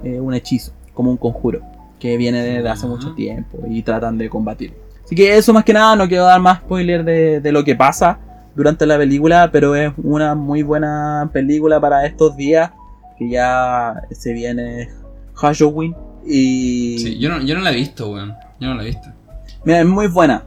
eh, 0.05 0.21
un 0.21 0.35
hechizo, 0.35 0.73
como 0.93 1.11
un 1.11 1.17
conjuro, 1.17 1.63
que 1.99 2.19
viene 2.19 2.43
desde 2.43 2.69
hace 2.69 2.87
mucho 2.87 3.15
tiempo 3.15 3.61
y 3.67 3.81
tratan 3.81 4.19
de 4.19 4.29
combatirlo. 4.29 4.77
Así 5.03 5.17
que 5.17 5.39
eso 5.39 5.55
más 5.55 5.65
que 5.65 5.73
nada, 5.73 5.97
no 5.97 6.07
quiero 6.07 6.25
dar 6.25 6.43
más 6.43 6.59
spoiler 6.59 7.03
de, 7.03 7.41
de 7.41 7.51
lo 7.51 7.65
que 7.65 7.75
pasa 7.75 8.19
durante 8.55 8.85
la 8.85 8.99
película, 8.99 9.49
pero 9.51 9.75
es 9.75 9.91
una 9.97 10.35
muy 10.35 10.63
buena 10.63 11.31
película 11.33 11.81
para 11.81 12.05
estos 12.05 12.37
días 12.37 12.73
que 13.19 13.29
ya 13.29 14.03
se 14.11 14.33
viene 14.33 14.89
Halloween 15.35 15.95
y 16.27 16.99
Sí, 16.99 17.19
yo 17.19 17.29
no, 17.29 17.41
yo 17.43 17.55
no 17.55 17.61
la 17.63 17.71
he 17.73 17.77
visto, 17.77 18.11
weón. 18.11 18.35
Yo 18.61 18.69
no 18.69 18.75
la 18.75 18.83
he 18.83 18.87
visto. 18.87 19.09
mira, 19.65 19.81
es 19.81 19.87
muy 19.87 20.07
buena. 20.09 20.45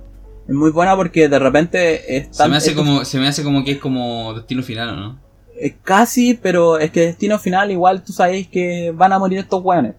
Es 0.48 0.56
muy 0.56 0.72
buena 0.72 0.96
porque 0.96 1.30
de 1.30 1.38
repente 1.40 2.18
es 2.18 2.28
Se 2.36 2.48
me, 2.50 2.58
hace 2.58 2.72
esto- 2.72 2.82
como, 2.84 3.06
se 3.06 3.20
me 3.20 3.28
hace 3.28 3.44
como 3.44 3.64
que 3.64 3.72
es 3.74 3.78
como 3.78 4.34
destino 4.34 4.64
final, 4.64 4.90
¿o 4.90 4.96
¿no? 4.96 5.20
es 5.62 5.74
casi, 5.84 6.34
pero 6.36 6.80
es 6.80 6.90
que 6.90 7.02
destino 7.02 7.38
final 7.38 7.70
igual 7.70 8.02
tú 8.02 8.14
sabéis 8.14 8.48
que 8.48 8.92
van 8.96 9.12
a 9.14 9.20
morir 9.20 9.40
estos 9.40 9.62
weones. 9.64 9.94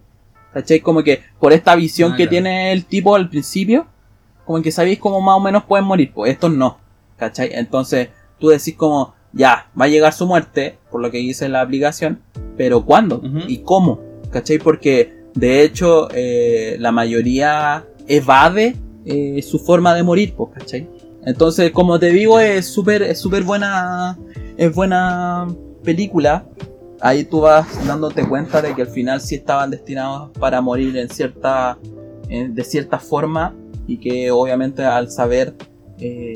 ¿Cachai? 0.53 0.79
Como 0.81 1.01
que 1.03 1.21
por 1.39 1.53
esta 1.53 1.75
visión 1.75 2.11
Ah, 2.13 2.15
que 2.17 2.23
claro. 2.23 2.29
tiene 2.31 2.71
el 2.73 2.83
tipo 2.85 3.15
al 3.15 3.29
principio, 3.29 3.85
como 4.43 4.61
que 4.61 4.71
sabéis 4.71 4.99
cómo 4.99 5.21
más 5.21 5.37
o 5.37 5.39
menos 5.39 5.63
pueden 5.63 5.85
morir, 5.85 6.11
pues 6.13 6.31
estos 6.33 6.51
no. 6.51 6.77
¿Cachai? 7.15 7.51
Entonces 7.53 8.09
tú 8.39 8.49
decís 8.49 8.75
como, 8.75 9.13
ya, 9.31 9.67
va 9.79 9.85
a 9.85 9.87
llegar 9.87 10.11
su 10.13 10.25
muerte, 10.27 10.77
por 10.89 10.99
lo 10.99 11.09
que 11.11 11.19
dice 11.19 11.47
la 11.47 11.61
aplicación, 11.61 12.19
pero 12.61 12.85
¿cuándo? 12.85 13.19
¿Y 13.47 13.57
cómo? 13.63 13.99
¿Cachai? 14.29 14.59
Porque 14.59 15.11
de 15.33 15.63
hecho 15.63 16.09
eh, 16.13 16.75
la 16.79 16.91
mayoría 16.91 17.87
evade 18.07 18.75
eh, 19.03 19.41
su 19.41 19.57
forma 19.57 19.95
de 19.95 20.03
morir, 20.03 20.35
pues, 20.37 20.51
¿cachai? 20.59 20.87
Entonces, 21.25 21.71
como 21.71 21.97
te 21.97 22.11
digo, 22.11 22.39
es 22.39 22.67
súper 22.67 23.01
es 23.01 23.17
súper 23.17 23.41
buena 23.41 24.15
es 24.57 24.71
buena 24.75 25.47
película. 25.83 26.45
Ahí 26.99 27.23
tú 27.23 27.41
vas 27.41 27.65
dándote 27.87 28.27
cuenta 28.29 28.61
de 28.61 28.75
que 28.75 28.83
al 28.83 28.89
final 28.89 29.19
sí 29.21 29.33
estaban 29.33 29.71
destinados 29.71 30.29
para 30.39 30.61
morir 30.61 30.95
en 30.97 31.09
cierta 31.09 31.79
en- 32.29 32.53
de 32.53 32.63
cierta 32.63 32.99
forma 32.99 33.55
y 33.87 33.97
que 33.97 34.29
obviamente 34.29 34.83
al 34.83 35.09
saber 35.09 35.55
eh, 35.99 36.35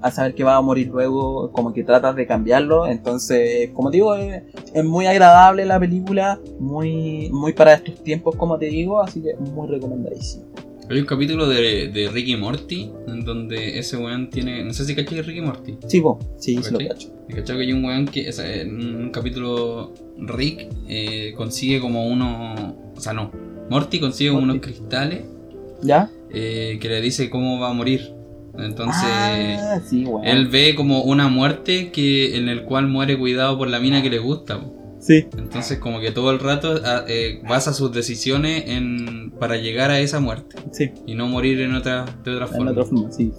al 0.00 0.12
saber 0.12 0.34
que 0.34 0.44
va 0.44 0.56
a 0.56 0.60
morir 0.60 0.88
luego 0.88 1.50
como 1.52 1.72
que 1.72 1.84
tratas 1.84 2.14
de 2.16 2.26
cambiarlo 2.26 2.86
entonces 2.86 3.70
como 3.74 3.90
digo 3.90 4.14
es, 4.14 4.42
es 4.74 4.84
muy 4.84 5.06
agradable 5.06 5.64
la 5.64 5.78
película 5.80 6.40
muy 6.58 7.28
muy 7.32 7.52
para 7.52 7.74
estos 7.74 8.02
tiempos 8.02 8.36
como 8.36 8.58
te 8.58 8.66
digo 8.66 9.00
así 9.00 9.22
que 9.22 9.34
muy 9.36 9.68
recomendadísimo 9.68 10.44
Hay 10.90 10.98
un 11.00 11.04
capítulo 11.06 11.46
de, 11.46 11.88
de 11.88 12.08
Ricky 12.08 12.36
Morty 12.36 12.90
en 13.08 13.22
donde 13.24 13.78
ese 13.78 13.98
weón 13.98 14.30
tiene. 14.30 14.64
No 14.64 14.72
sé 14.72 14.86
si 14.86 14.94
cachai 14.94 15.20
Ricky 15.20 15.42
Morty. 15.42 15.76
sí 15.86 16.02
sí, 16.38 16.62
sí 16.62 16.72
lo 16.72 16.78
cacho 16.78 17.08
¿Y 17.28 17.34
cachai 17.34 17.56
que 17.58 17.62
hay 17.64 17.72
un 17.74 17.84
weón 17.84 18.06
que 18.06 18.32
sea, 18.32 18.62
en 18.62 18.96
un 18.96 19.10
capítulo 19.10 19.92
Rick 20.16 20.68
eh, 20.88 21.34
consigue 21.36 21.78
como 21.80 22.08
uno. 22.08 22.74
O 22.96 23.00
sea, 23.00 23.12
no. 23.12 23.30
Morty 23.68 24.00
consigue 24.00 24.30
como 24.30 24.44
unos 24.44 24.56
Morty. 24.56 24.66
cristales 24.72 25.24
¿ya? 25.82 26.10
eh, 26.32 26.78
que 26.80 26.88
le 26.88 27.02
dice 27.02 27.28
cómo 27.28 27.60
va 27.60 27.68
a 27.68 27.74
morir. 27.74 28.14
Entonces. 28.58 29.04
ah, 29.04 29.80
sí. 29.88 30.04
Él 30.24 30.48
ve 30.48 30.74
como 30.74 31.02
una 31.02 31.28
muerte 31.28 31.90
que 31.90 32.36
en 32.36 32.48
el 32.48 32.64
cual 32.64 32.88
muere 32.88 33.18
cuidado 33.18 33.56
por 33.56 33.68
la 33.68 33.78
mina 33.80 34.02
que 34.02 34.10
le 34.10 34.18
gusta. 34.18 34.60
sí 35.00 35.26
Entonces 35.36 35.78
como 35.78 36.00
que 36.00 36.10
todo 36.10 36.30
el 36.32 36.38
rato 36.40 36.80
ah, 36.84 37.04
eh, 37.06 37.40
basa 37.48 37.72
sus 37.72 37.92
decisiones 37.92 38.64
en 38.66 39.30
para 39.38 39.56
llegar 39.56 39.90
a 39.92 40.00
esa 40.00 40.18
muerte 40.20 40.56
sí 40.72 40.90
y 41.06 41.14
no 41.14 41.28
morir 41.28 41.60
en 41.60 41.74
otra 41.74 42.04
de 42.24 42.32
otra 42.34 42.46
en 42.46 42.52
forma. 42.52 42.70
otra 42.72 42.84
forma 42.84 43.12
sí 43.12 43.32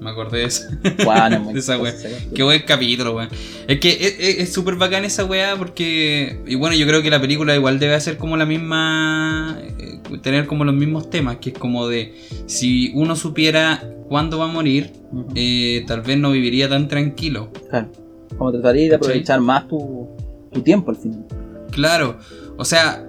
Me 0.00 0.10
acordé 0.10 0.38
de 0.38 0.44
eso. 0.44 0.64
Weón, 1.06 1.32
es 1.32 1.40
muy 1.40 1.54
De 1.54 1.60
esa 1.60 1.78
wea. 1.78 1.94
Qué 2.34 2.42
buen 2.42 2.62
capítulo, 2.66 3.16
weón. 3.16 3.28
Es 3.66 3.80
que 3.80 4.40
es- 4.40 4.52
súper 4.52 4.76
bacán 4.76 5.04
esa 5.04 5.24
weá 5.24 5.56
porque. 5.56 6.40
Y 6.46 6.54
bueno, 6.54 6.76
yo 6.76 6.86
creo 6.86 7.02
que 7.02 7.10
la 7.10 7.20
película 7.20 7.54
igual 7.54 7.78
debe 7.78 7.94
hacer 7.94 8.16
como 8.18 8.36
la 8.36 8.46
misma. 8.46 9.58
eh, 9.78 10.00
tener 10.22 10.46
como 10.46 10.64
los 10.64 10.74
mismos 10.74 11.08
temas, 11.10 11.36
que 11.38 11.50
es 11.50 11.58
como 11.58 11.88
de. 11.88 12.14
Si 12.46 12.92
uno 12.94 13.16
supiera 13.16 13.82
cuándo 14.08 14.38
va 14.38 14.44
a 14.44 14.48
morir, 14.52 14.92
eh, 15.34 15.84
tal 15.86 16.02
vez 16.02 16.18
no 16.18 16.30
viviría 16.30 16.68
tan 16.68 16.88
tranquilo. 16.88 17.50
Claro. 17.70 17.88
Como 18.36 18.52
trataría 18.52 18.88
de 18.90 18.94
aprovechar 18.96 19.40
más 19.40 19.66
tu, 19.66 20.08
tu 20.52 20.60
tiempo 20.62 20.90
al 20.90 20.96
final. 20.96 21.24
Claro, 21.70 22.18
o 22.58 22.64
sea, 22.64 23.04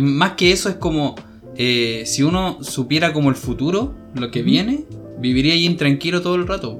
más 0.00 0.32
que 0.32 0.52
eso 0.52 0.68
es 0.68 0.76
como 0.76 1.14
eh, 1.56 2.02
si 2.06 2.22
uno 2.22 2.58
supiera 2.62 3.12
como 3.12 3.28
el 3.30 3.34
futuro, 3.36 3.94
lo 4.14 4.30
que 4.30 4.42
viene, 4.42 4.84
viviría 5.18 5.54
ahí 5.54 5.64
intranquilo 5.66 6.22
todo 6.22 6.34
el 6.36 6.46
rato, 6.46 6.78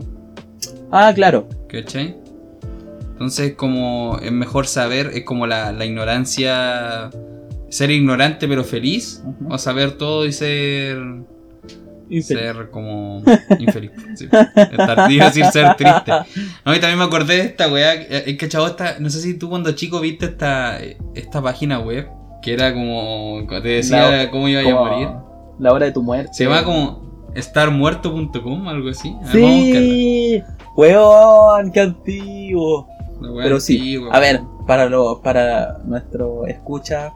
Ah, 0.90 1.12
claro. 1.14 1.48
¿cachai? 1.68 2.16
Entonces 3.12 3.54
como 3.54 4.18
es 4.22 4.32
mejor 4.32 4.66
saber, 4.66 5.10
es 5.14 5.24
como 5.24 5.46
la, 5.46 5.72
la 5.72 5.84
ignorancia, 5.84 7.10
ser 7.68 7.90
ignorante 7.90 8.46
pero 8.48 8.64
feliz, 8.64 9.22
o 9.50 9.58
saber 9.58 9.92
todo 9.92 10.24
y 10.24 10.32
ser, 10.32 10.98
Infeliz. 12.10 12.26
ser 12.26 12.70
como 12.70 13.22
infeliz. 13.58 13.90
sí. 14.14 14.26
Estar, 14.54 15.10
iba 15.10 15.24
a 15.24 15.28
decir 15.28 15.44
ser 15.46 15.74
triste. 15.76 16.10
No, 16.64 16.74
y 16.74 16.80
también 16.80 16.98
me 16.98 17.04
acordé 17.04 17.34
de 17.36 17.42
esta 17.42 17.68
weá. 17.70 17.94
Es 17.94 18.38
que 18.38 18.48
chavo, 18.48 18.66
esta, 18.66 18.98
no 18.98 19.10
sé 19.10 19.20
si 19.20 19.34
tú 19.36 19.50
cuando 19.50 19.72
chico 19.72 20.00
viste 20.00 20.24
esta, 20.26 20.78
esta 21.14 21.42
página 21.42 21.80
web 21.80 22.08
que 22.40 22.54
era 22.54 22.72
como. 22.72 23.44
te 23.60 23.68
decía 23.68 24.10
La- 24.10 24.30
cómo 24.30 24.48
iba 24.48 24.60
a 24.62 24.74
morir. 24.74 25.08
La 25.58 25.72
hora 25.72 25.86
de 25.86 25.92
tu 25.92 26.02
muerte. 26.02 26.30
Se 26.32 26.44
llama 26.44 26.64
como 26.64 27.07
estarmuerto.com, 27.38 28.68
algo 28.68 28.90
así. 28.90 29.16
A 29.22 29.32
ver, 29.32 29.42
vamos 29.42 29.50
a 29.50 29.56
buscarla. 29.56 29.88
Sí, 29.88 30.42
weón, 30.76 31.72
qué 31.72 31.80
antiguo. 31.80 32.86
Pero 33.42 33.58
sí, 33.60 33.98
a 34.12 34.20
ver, 34.20 34.40
para 34.66 34.86
lo, 34.88 35.20
para 35.20 35.78
nuestro 35.84 36.46
escucha, 36.46 37.12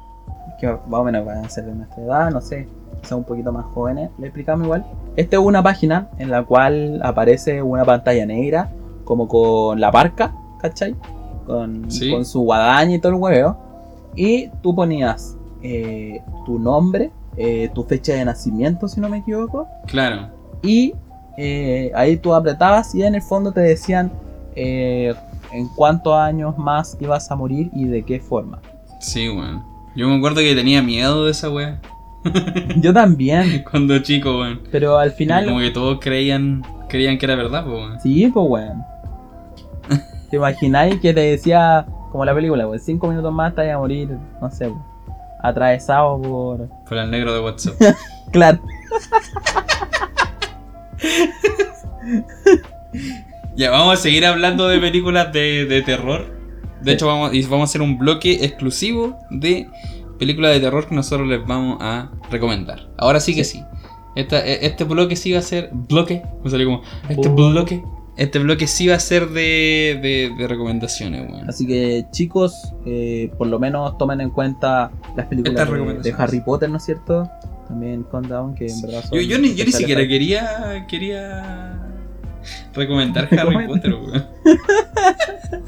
que 0.60 0.66
más 0.66 1.00
o 1.00 1.04
menos 1.04 1.24
van 1.24 1.44
a 1.44 1.48
ser 1.48 1.64
de 1.66 1.74
nuestra 1.74 2.02
edad, 2.02 2.30
no 2.30 2.40
sé, 2.40 2.66
son 3.02 3.18
un 3.18 3.24
poquito 3.24 3.52
más 3.52 3.64
jóvenes, 3.66 4.10
le 4.18 4.26
explicamos 4.26 4.64
igual. 4.64 4.84
Esta 5.16 5.36
es 5.36 5.42
una 5.42 5.62
página 5.62 6.08
en 6.18 6.30
la 6.30 6.42
cual 6.44 7.00
aparece 7.04 7.62
una 7.62 7.84
pantalla 7.84 8.26
negra, 8.26 8.70
como 9.04 9.28
con 9.28 9.80
la 9.80 9.90
parca, 9.92 10.34
¿cachai? 10.60 10.96
Con, 11.46 11.90
Sí. 11.90 12.10
con 12.10 12.24
su 12.24 12.40
guadaña 12.42 12.94
y 12.96 12.98
todo 12.98 13.12
el 13.12 13.18
huevo. 13.18 13.56
Y 14.16 14.48
tú 14.62 14.74
ponías 14.74 15.36
eh, 15.62 16.20
tu 16.44 16.58
nombre, 16.58 17.10
eh, 17.36 17.70
tu 17.74 17.84
fecha 17.84 18.12
de 18.14 18.24
nacimiento, 18.24 18.88
si 18.88 19.00
no 19.00 19.08
me 19.08 19.18
equivoco, 19.18 19.66
Claro. 19.86 20.28
y 20.62 20.94
eh, 21.38 21.90
ahí 21.94 22.16
tú 22.18 22.34
apretabas 22.34 22.94
y 22.94 23.02
en 23.02 23.14
el 23.14 23.22
fondo 23.22 23.52
te 23.52 23.60
decían 23.60 24.12
eh, 24.54 25.14
en 25.52 25.66
cuántos 25.68 26.14
años 26.14 26.56
más 26.58 26.96
ibas 27.00 27.30
a 27.30 27.36
morir 27.36 27.70
y 27.74 27.84
de 27.86 28.02
qué 28.04 28.20
forma. 28.20 28.60
Sí, 29.00 29.28
weón. 29.28 29.62
Yo 29.96 30.08
me 30.08 30.16
acuerdo 30.16 30.40
que 30.40 30.54
tenía 30.54 30.82
miedo 30.82 31.24
de 31.24 31.30
esa 31.32 31.50
weá. 31.50 31.80
Yo 32.76 32.92
también, 32.94 33.64
Cuando 33.70 33.98
chico, 34.00 34.38
weón. 34.40 34.60
pero 34.70 34.98
al 34.98 35.08
Como 35.08 35.16
final... 35.18 35.58
que 35.58 35.70
todos 35.70 35.98
creían, 36.00 36.62
creían 36.88 37.18
que 37.18 37.26
era 37.26 37.34
verdad, 37.34 37.64
pues, 37.64 37.76
weón. 37.76 38.00
Sí, 38.00 38.30
pues 38.32 38.46
weón. 38.48 38.82
¿Te 40.30 40.36
imagináis 40.36 41.00
que 41.00 41.12
te 41.12 41.20
decía, 41.20 41.86
como 42.10 42.24
la 42.24 42.34
película, 42.34 42.66
weón, 42.66 42.78
cinco 42.80 43.08
minutos 43.08 43.32
más 43.32 43.54
te 43.54 43.62
vas 43.66 43.74
a 43.74 43.78
morir, 43.78 44.16
no 44.40 44.50
sé, 44.50 44.66
weón, 44.68 44.82
atravesado 45.42 46.20
por... 46.20 46.68
Por 46.88 46.98
el 46.98 47.10
negro 47.10 47.32
de 47.34 47.40
WhatsApp. 47.40 47.74
Claro. 48.32 48.60
Ya, 53.56 53.70
vamos 53.70 53.94
a 53.94 53.96
seguir 53.96 54.24
hablando 54.24 54.66
de 54.68 54.78
películas 54.78 55.32
de, 55.32 55.66
de 55.66 55.82
terror. 55.82 56.34
De 56.80 56.92
hecho, 56.92 57.06
vamos, 57.06 57.34
y 57.34 57.42
vamos 57.42 57.60
a 57.60 57.64
hacer 57.70 57.82
un 57.82 57.98
bloque 57.98 58.44
exclusivo 58.44 59.18
de 59.30 59.68
películas 60.18 60.52
de 60.52 60.60
terror 60.60 60.88
que 60.88 60.94
nosotros 60.94 61.28
les 61.28 61.46
vamos 61.46 61.78
a 61.80 62.10
recomendar. 62.30 62.88
Ahora 62.98 63.20
sí 63.20 63.34
que 63.34 63.44
sí. 63.44 63.62
Esta- 64.16 64.44
e- 64.46 64.66
este 64.66 64.84
bloque 64.84 65.14
sí 65.16 65.32
va 65.32 65.38
a 65.38 65.42
ser. 65.42 65.70
Bloque. 65.72 66.22
Me 66.42 66.50
salió 66.50 66.66
como. 66.66 66.82
Este 67.08 67.28
Oh. 67.28 67.34
bloque. 67.34 67.82
Este 68.16 68.38
bloque 68.38 68.66
sí 68.66 68.88
va 68.88 68.96
a 68.96 69.00
ser 69.00 69.30
de, 69.30 69.98
de, 70.02 70.34
de 70.36 70.48
recomendaciones, 70.48 71.30
weón. 71.30 71.48
Así 71.48 71.66
que 71.66 72.06
chicos, 72.10 72.72
eh, 72.84 73.30
por 73.38 73.46
lo 73.46 73.58
menos 73.58 73.96
tomen 73.96 74.20
en 74.20 74.30
cuenta 74.30 74.90
las 75.16 75.26
películas 75.26 75.68
de. 76.02 76.14
Harry 76.18 76.40
Potter, 76.40 76.68
¿no 76.68 76.76
es 76.76 76.84
cierto? 76.84 77.28
También 77.68 78.02
Countdown, 78.02 78.54
que 78.54 78.66
en 78.66 78.82
verdad 78.82 79.02
son 79.02 79.18
Yo, 79.18 79.22
yo 79.22 79.38
ni, 79.38 79.54
yo 79.54 79.64
ni 79.64 79.72
siquiera 79.72 80.06
quería. 80.06 80.86
quería. 80.88 81.71
Recomendar 82.74 83.24
Harry 83.30 83.36
Recomendar. 83.56 83.66
Potter, 83.68 83.94
weón. 83.94 84.26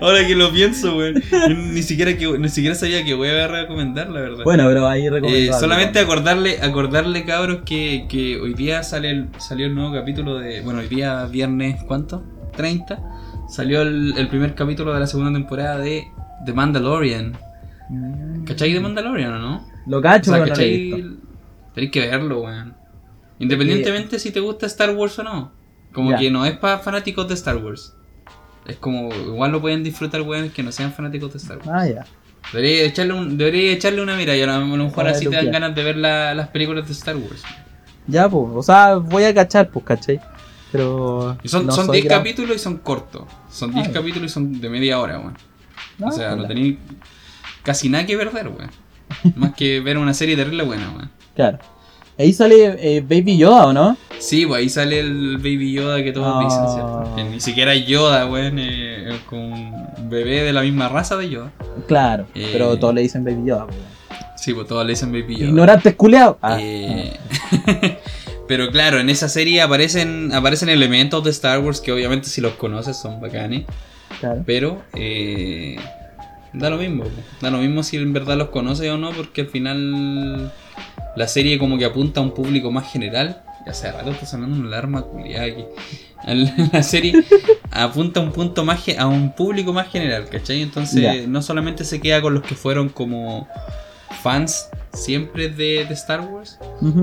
Ahora 0.00 0.26
que 0.26 0.34
lo 0.34 0.50
pienso, 0.52 0.96
weón. 0.96 1.22
Ni 1.72 1.82
siquiera 1.82 2.16
que 2.16 2.38
ni 2.38 2.48
siquiera 2.48 2.74
sabía 2.74 3.04
que 3.04 3.14
voy 3.14 3.28
a 3.28 3.46
recomendar, 3.48 4.10
la 4.10 4.20
verdad. 4.20 4.44
Bueno, 4.44 4.64
pero 4.66 4.88
ahí 4.88 5.06
Eh, 5.06 5.10
recomendado. 5.10 5.60
solamente 5.60 5.98
acordarle, 6.00 6.60
acordarle 6.60 7.24
cabros 7.24 7.60
que, 7.64 8.06
que 8.08 8.40
hoy 8.40 8.54
día 8.54 8.82
sale 8.82 9.10
el, 9.10 9.28
salió 9.38 9.66
el 9.66 9.74
nuevo 9.74 9.92
capítulo 9.94 10.38
de. 10.38 10.60
Bueno, 10.62 10.80
hoy 10.80 10.88
día 10.88 11.24
viernes, 11.26 11.82
¿cuánto? 11.86 12.24
30. 12.56 12.98
Salió 13.48 13.82
el, 13.82 14.14
el 14.16 14.28
primer 14.28 14.54
capítulo 14.54 14.92
de 14.94 15.00
la 15.00 15.06
segunda 15.06 15.32
temporada 15.32 15.78
de 15.78 16.04
The 16.44 16.52
Mandalorian. 16.52 17.36
Mm. 17.88 18.44
¿Cachai 18.44 18.72
de 18.72 18.80
Mandalorian 18.80 19.32
o 19.34 19.38
no? 19.38 19.68
Lo 19.86 20.00
cacho, 20.00 20.30
o 20.32 20.34
sea, 20.34 20.44
pero 20.44 20.54
no 20.54 20.60
lo 20.60 20.62
he 20.62 20.90
¿cachai? 20.90 21.00
visto. 21.02 21.22
Tenéis 21.74 21.92
que 21.92 22.00
verlo, 22.00 22.40
weón. 22.42 22.74
Independientemente 23.38 24.18
si 24.18 24.30
te 24.30 24.40
gusta 24.40 24.66
Star 24.66 24.90
Wars 24.94 25.18
o 25.18 25.22
no. 25.22 25.52
Como 25.92 26.10
que 26.18 26.30
no 26.30 26.44
es 26.46 26.56
para 26.58 26.78
fanáticos 26.78 27.28
de 27.28 27.34
Star 27.34 27.56
Wars. 27.56 27.94
Es 28.66 28.76
como, 28.76 29.12
igual 29.12 29.50
lo 29.52 29.60
pueden 29.60 29.82
disfrutar, 29.82 30.22
weón, 30.22 30.50
que 30.50 30.62
no 30.62 30.70
sean 30.72 30.92
fanáticos 30.92 31.32
de 31.32 31.38
Star 31.38 31.58
Wars. 31.58 31.68
Ah, 31.72 31.86
ya. 31.86 32.06
Debería 32.52 32.84
echarle, 32.84 33.12
un, 33.14 33.36
debería 33.38 33.72
echarle 33.72 34.02
una 34.02 34.16
mira 34.16 34.36
y 34.36 34.42
a 34.42 34.46
lo 34.46 34.66
mejor 34.66 35.06
Ah, 35.06 35.10
así 35.10 35.26
te 35.26 35.36
dan 35.36 35.50
ganas 35.50 35.74
de 35.74 35.82
ver 35.84 35.96
la- 35.96 36.34
las 36.34 36.48
películas 36.48 36.86
de 36.86 36.92
Star 36.92 37.16
Wars. 37.16 37.42
Ya, 38.06 38.28
pues. 38.28 38.44
O 38.54 38.62
sea, 38.62 38.96
voy 38.96 39.24
a 39.24 39.34
cachar, 39.34 39.70
pues, 39.70 39.84
¿cachai? 39.84 40.20
Pero. 40.72 41.36
Y 41.42 41.48
son 41.48 41.66
no 41.66 41.72
son 41.72 41.86
soy 41.86 41.96
10 41.98 42.06
gran- 42.06 42.18
capítulos 42.20 42.56
y 42.56 42.58
son 42.58 42.78
cortos. 42.78 43.24
Son 43.50 43.72
10 43.72 43.88
Ah, 43.88 43.92
capítulos 43.92 44.30
y 44.30 44.34
son 44.34 44.60
de 44.60 44.68
media 44.68 44.98
hora, 44.98 45.18
weón. 45.18 45.34
No, 45.98 46.08
o 46.08 46.12
sea, 46.12 46.34
no 46.34 46.46
tenéis 46.46 46.78
casi 47.62 47.88
nada 47.88 48.06
que 48.06 48.16
perder, 48.16 48.48
weón. 48.48 48.70
Más 49.36 49.54
que 49.54 49.80
ver 49.80 49.98
una 49.98 50.14
serie 50.14 50.34
terrible 50.36 50.62
buena, 50.64 50.90
weón. 50.90 51.10
Claro. 51.36 51.58
Ahí 52.18 52.32
sale 52.32 52.76
eh, 52.78 53.00
Baby 53.00 53.38
Yoda, 53.38 53.66
¿o 53.66 53.72
no? 53.72 53.96
Sí, 54.18 54.46
pues 54.46 54.60
ahí 54.60 54.68
sale 54.68 55.00
el 55.00 55.38
Baby 55.38 55.72
Yoda 55.72 56.02
que 56.04 56.12
todos 56.12 56.28
Ah. 56.28 56.44
dicen, 56.44 56.68
¿cierto? 56.74 57.12
Que 57.16 57.24
ni 57.24 57.40
siquiera 57.40 57.74
es 57.74 57.86
Yoda, 57.86 58.26
weón. 58.26 58.58
eh, 58.58 59.18
como 59.28 59.46
un 59.54 60.08
bebé 60.10 60.42
de 60.42 60.52
la 60.52 60.62
misma 60.62 60.88
raza 60.88 61.16
de 61.16 61.30
Yoda. 61.30 61.50
Claro. 61.88 62.26
Eh. 62.34 62.50
Pero 62.52 62.78
todos 62.78 62.94
le 62.94 63.00
dicen 63.02 63.24
Baby 63.24 63.48
Yoda, 63.48 63.66
pues. 63.66 63.78
Sí, 64.36 64.52
pues 64.54 64.66
todos 64.66 64.84
le 64.84 64.92
dicen 64.92 65.10
Baby 65.12 65.36
Yoda. 65.36 65.48
Ignorantes 65.48 65.94
culeados. 65.94 66.36
Ah, 66.42 66.58
Eh, 66.60 67.12
Pero 68.48 68.70
claro, 68.70 68.98
en 69.00 69.08
esa 69.08 69.28
serie 69.28 69.62
aparecen, 69.62 70.32
aparecen 70.34 70.68
elementos 70.68 71.24
de 71.24 71.30
Star 71.30 71.60
Wars 71.60 71.80
que 71.80 71.92
obviamente 71.92 72.28
si 72.28 72.40
los 72.40 72.52
conoces 72.54 72.96
son 72.96 73.20
bacanes. 73.20 73.64
ah, 73.68 74.14
claro. 74.20 74.42
Pero 74.44 74.82
eh, 74.94 75.76
da 76.52 76.68
lo 76.68 76.76
mismo. 76.76 77.04
Da 77.40 77.50
lo 77.50 77.58
mismo 77.58 77.82
si 77.82 77.96
en 77.96 78.12
verdad 78.12 78.36
los 78.36 78.48
conoces 78.48 78.90
o 78.90 78.98
no, 78.98 79.10
porque 79.12 79.42
al 79.42 79.46
final 79.46 80.52
la 81.16 81.28
serie 81.28 81.58
como 81.58 81.78
que 81.78 81.84
apunta 81.84 82.20
a 82.20 82.22
un 82.22 82.32
público 82.32 82.70
más 82.70 82.90
general. 82.90 83.42
Ya 83.64 83.72
hace 83.72 83.92
rato 83.92 84.10
está 84.10 84.26
sonando 84.26 84.56
una 84.58 84.68
alarma 84.68 85.02
culiada 85.02 85.46
aquí. 85.46 85.64
La 86.72 86.82
serie 86.82 87.14
apunta 87.70 88.20
a 88.20 88.22
un 88.22 88.32
punto 88.32 88.64
más 88.64 88.80
a 88.96 89.06
un 89.06 89.32
público 89.34 89.72
más 89.72 89.88
general, 89.88 90.28
¿cachai? 90.28 90.62
Entonces 90.62 91.26
no 91.26 91.42
solamente 91.42 91.84
se 91.84 92.00
queda 92.00 92.22
con 92.22 92.34
los 92.34 92.44
que 92.44 92.54
fueron 92.54 92.88
como 92.88 93.48
fans 94.22 94.68
siempre 94.92 95.48
de, 95.48 95.84
de 95.84 95.94
Star 95.94 96.20
Wars, 96.20 96.58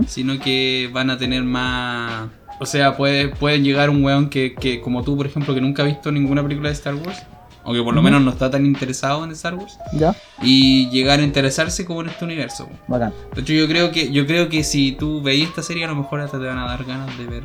sino 0.07 0.39
que 0.39 0.89
van 0.93 1.10
a 1.10 1.18
tener 1.18 1.43
más... 1.43 2.30
O 2.62 2.66
sea, 2.66 2.97
puede, 2.97 3.30
puede 3.30 3.62
llegar 3.62 3.89
un 3.89 4.03
weón 4.03 4.30
que, 4.30 4.53
que, 4.53 4.82
como 4.82 5.03
tú, 5.03 5.16
por 5.16 5.26
ejemplo, 5.26 5.53
que 5.53 5.62
nunca 5.62 5.84
ha 5.84 5.86
visto 5.86 6.12
ninguna 6.12 6.43
película 6.43 6.70
de 6.70 6.74
Star 6.74 6.95
Wars, 6.95 7.24
o 7.64 7.74
que 7.74 7.82
por 7.84 7.93
lo 7.93 8.01
menos 8.01 8.22
no 8.22 8.32
está 8.32 8.49
tan 8.49 8.66
interesado 8.66 9.24
en 9.24 9.32
Star 9.32 9.55
Wars, 9.55 9.78
Ya, 9.93 10.16
y 10.41 10.89
llegar 10.89 11.20
a 11.20 11.24
interesarse 11.24 11.86
como 11.86 12.01
en 12.01 12.10
este 12.10 12.26
universo. 12.26 12.68
po. 12.68 12.76
bacán. 12.88 13.14
De 13.36 13.41
hecho, 13.41 13.53
yo 13.53 13.68
creo 13.68 13.91
que, 13.91 14.12
yo 14.12 14.26
creo 14.26 14.49
que 14.49 14.64
si 14.64 14.93
tú 14.93 15.22
veis 15.22 15.47
esta 15.49 15.62
serie, 15.64 15.86
a 15.86 15.88
lo 15.88 15.95
mejor 15.95 16.22
hasta 16.22 16.39
te 16.39 16.45
van 16.45 16.57
a 16.57 16.66
dar 16.66 16.84
ganas 16.86 17.18
de 17.18 17.26
ver 17.26 17.43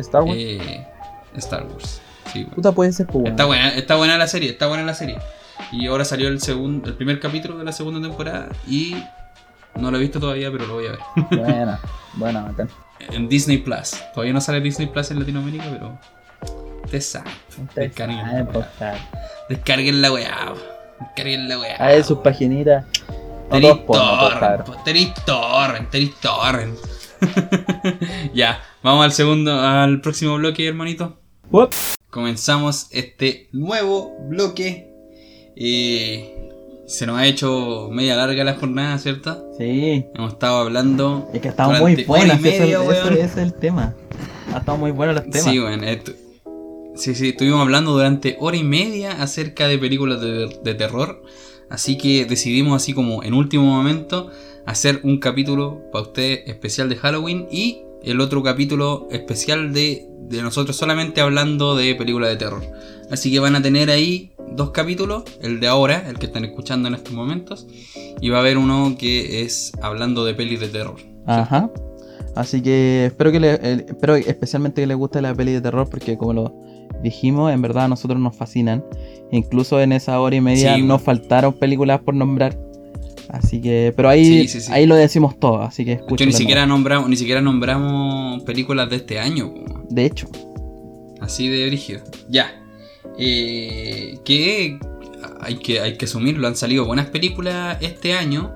Star 0.00 0.22
Wars. 0.22 0.36
eh, 0.38 0.86
Star 1.36 1.66
Wars. 1.66 2.00
Sí. 2.32 2.44
Puta 2.54 2.72
puede 2.72 2.92
ser. 2.92 3.06
Está 3.26 3.44
buena, 3.44 3.68
está 3.70 3.96
buena 3.96 4.16
la 4.18 4.26
serie, 4.26 4.50
está 4.50 4.66
buena 4.66 4.82
la 4.84 4.94
serie. 4.94 5.18
Y 5.70 5.86
ahora 5.86 6.04
salió 6.04 6.28
el 6.28 6.40
segundo, 6.40 6.88
el 6.88 6.94
primer 6.96 7.20
capítulo 7.20 7.56
de 7.58 7.64
la 7.64 7.72
segunda 7.72 8.00
temporada 8.00 8.48
y 8.66 8.96
no 9.76 9.90
lo 9.90 9.98
he 9.98 10.00
visto 10.00 10.18
todavía, 10.20 10.50
pero 10.50 10.66
lo 10.66 10.74
voy 10.74 10.86
a 10.86 10.90
ver. 10.92 11.00
Buena, 11.30 11.80
buena, 12.14 12.42
bacán. 12.42 12.68
En 13.10 13.28
Disney 13.28 13.58
Plus. 13.58 13.96
Todavía 14.14 14.32
no 14.32 14.40
sale 14.40 14.60
Disney 14.60 14.86
Plus 14.88 15.10
en 15.10 15.18
Latinoamérica, 15.18 15.64
pero. 15.70 15.98
Te 16.94 17.00
sabe. 17.00 17.28
Descarguen 17.74 18.22
la 18.22 18.44
pues, 18.44 18.56
weá. 18.56 18.70
claro. 18.78 18.98
Descarguen 19.48 20.00
la 20.00 20.12
weá. 20.12 20.54
Descarguen 21.00 21.48
la 21.48 21.58
weá. 21.58 21.74
A 21.74 21.86
ver 21.88 22.04
sus 22.04 22.18
paginitas. 22.18 22.84
Tenéis 23.50 23.74
pues, 23.84 24.00
torrent, 24.00 24.84
tenéis 24.84 25.12
torrent, 25.26 25.90
tenéis 25.90 26.14
torrent. 26.20 26.78
ya, 28.32 28.60
vamos 28.84 29.04
al 29.06 29.10
segundo, 29.10 29.58
al 29.60 30.00
próximo 30.00 30.36
bloque, 30.36 30.68
hermanito. 30.68 31.18
Uop. 31.50 31.72
Comenzamos 32.10 32.86
este 32.92 33.48
nuevo 33.50 34.16
bloque. 34.28 34.88
Eh, 35.56 36.48
se 36.86 37.06
nos 37.06 37.18
ha 37.18 37.26
hecho 37.26 37.88
media 37.90 38.14
larga 38.14 38.44
la 38.44 38.54
jornada, 38.54 38.98
¿cierto? 38.98 39.50
Sí. 39.58 40.06
Hemos 40.14 40.34
estado 40.34 40.58
hablando. 40.58 41.28
Es 41.34 41.40
que 41.40 41.48
están 41.48 41.66
durante 41.70 42.06
muy 42.06 42.20
y 42.20 42.22
ese, 42.22 42.30
es 42.30 42.30
el- 42.30 42.40
media, 42.60 42.78
ese- 42.78 42.86
weón. 42.86 43.12
ese 43.14 43.24
es 43.24 43.36
el 43.36 43.52
tema. 43.54 43.94
Ha 44.54 44.58
estado 44.58 44.78
muy 44.78 44.92
buenos 44.92 45.16
los 45.16 45.24
temas. 45.24 45.42
Sí, 45.42 45.58
bueno, 45.58 45.82
esto- 45.82 46.12
sí, 46.94 47.14
sí, 47.14 47.30
estuvimos 47.30 47.60
hablando 47.60 47.92
durante 47.92 48.36
hora 48.40 48.56
y 48.56 48.64
media 48.64 49.22
acerca 49.22 49.68
de 49.68 49.78
películas 49.78 50.20
de, 50.20 50.74
terror. 50.74 51.22
Así 51.70 51.96
que 51.96 52.24
decidimos 52.24 52.80
así 52.80 52.92
como 52.92 53.22
en 53.22 53.34
último 53.34 53.64
momento 53.64 54.30
hacer 54.66 55.00
un 55.02 55.18
capítulo 55.18 55.82
para 55.92 56.04
ustedes 56.04 56.48
especial 56.48 56.88
de 56.88 56.96
Halloween 56.96 57.46
y 57.50 57.82
el 58.02 58.20
otro 58.20 58.42
capítulo 58.42 59.08
especial 59.10 59.72
de, 59.72 60.06
de 60.28 60.42
nosotros 60.42 60.76
solamente 60.76 61.20
hablando 61.20 61.74
de 61.74 61.94
películas 61.94 62.30
de 62.30 62.36
terror. 62.36 62.62
Así 63.10 63.30
que 63.32 63.38
van 63.38 63.56
a 63.56 63.62
tener 63.62 63.90
ahí 63.90 64.32
dos 64.52 64.70
capítulos, 64.70 65.24
el 65.42 65.60
de 65.60 65.66
ahora, 65.66 66.08
el 66.08 66.18
que 66.18 66.26
están 66.26 66.44
escuchando 66.44 66.88
en 66.88 66.94
estos 66.94 67.12
momentos, 67.12 67.66
y 68.20 68.28
va 68.28 68.38
a 68.38 68.40
haber 68.40 68.58
uno 68.58 68.96
que 68.98 69.42
es 69.42 69.72
hablando 69.82 70.24
de 70.24 70.34
pelis 70.34 70.60
de 70.60 70.68
terror. 70.68 70.96
Ajá. 71.26 71.70
Así 72.34 72.60
que 72.62 73.06
espero 73.06 73.30
que 73.30 73.40
le, 73.40 73.52
espero 73.88 74.16
especialmente 74.16 74.82
que 74.82 74.86
les 74.86 74.96
guste 74.96 75.22
la 75.22 75.34
peli 75.34 75.52
de 75.52 75.60
terror 75.60 75.88
porque 75.88 76.16
como 76.18 76.32
lo 76.32 76.63
dijimos, 77.04 77.52
en 77.52 77.62
verdad 77.62 77.84
a 77.84 77.88
nosotros 77.88 78.18
nos 78.18 78.34
fascinan. 78.34 78.84
Incluso 79.30 79.80
en 79.80 79.92
esa 79.92 80.20
hora 80.20 80.34
y 80.34 80.40
media 80.40 80.74
Sí, 80.74 80.82
nos 80.82 81.02
faltaron 81.02 81.52
películas 81.52 82.00
por 82.00 82.14
nombrar. 82.14 82.58
Así 83.28 83.60
que, 83.60 83.92
pero 83.96 84.08
ahí, 84.08 84.46
Sí, 84.48 84.58
ahí 84.72 84.86
lo 84.86 84.94
decimos 84.96 85.38
todo, 85.40 85.62
así 85.62 85.84
que 85.84 85.92
escúchenlo. 85.92 86.32
ni 86.32 86.36
siquiera 86.38 86.66
nombramos, 86.66 87.08
ni 87.08 87.16
siquiera 87.16 87.40
nombramos 87.40 88.42
películas 88.44 88.90
de 88.90 88.96
este 88.96 89.18
año. 89.18 89.52
De 89.88 90.04
hecho, 90.04 90.28
Así 91.20 91.48
de 91.48 91.66
brígido. 91.66 92.00
Ya. 92.28 92.60
Eh, 93.18 94.18
que 94.24 94.78
hay 95.40 95.56
que 95.56 95.80
hay 95.80 95.96
que 95.96 96.04
asumirlo. 96.04 96.46
Han 96.46 96.56
salido 96.56 96.84
buenas 96.84 97.06
películas 97.06 97.78
este 97.80 98.12
año. 98.12 98.52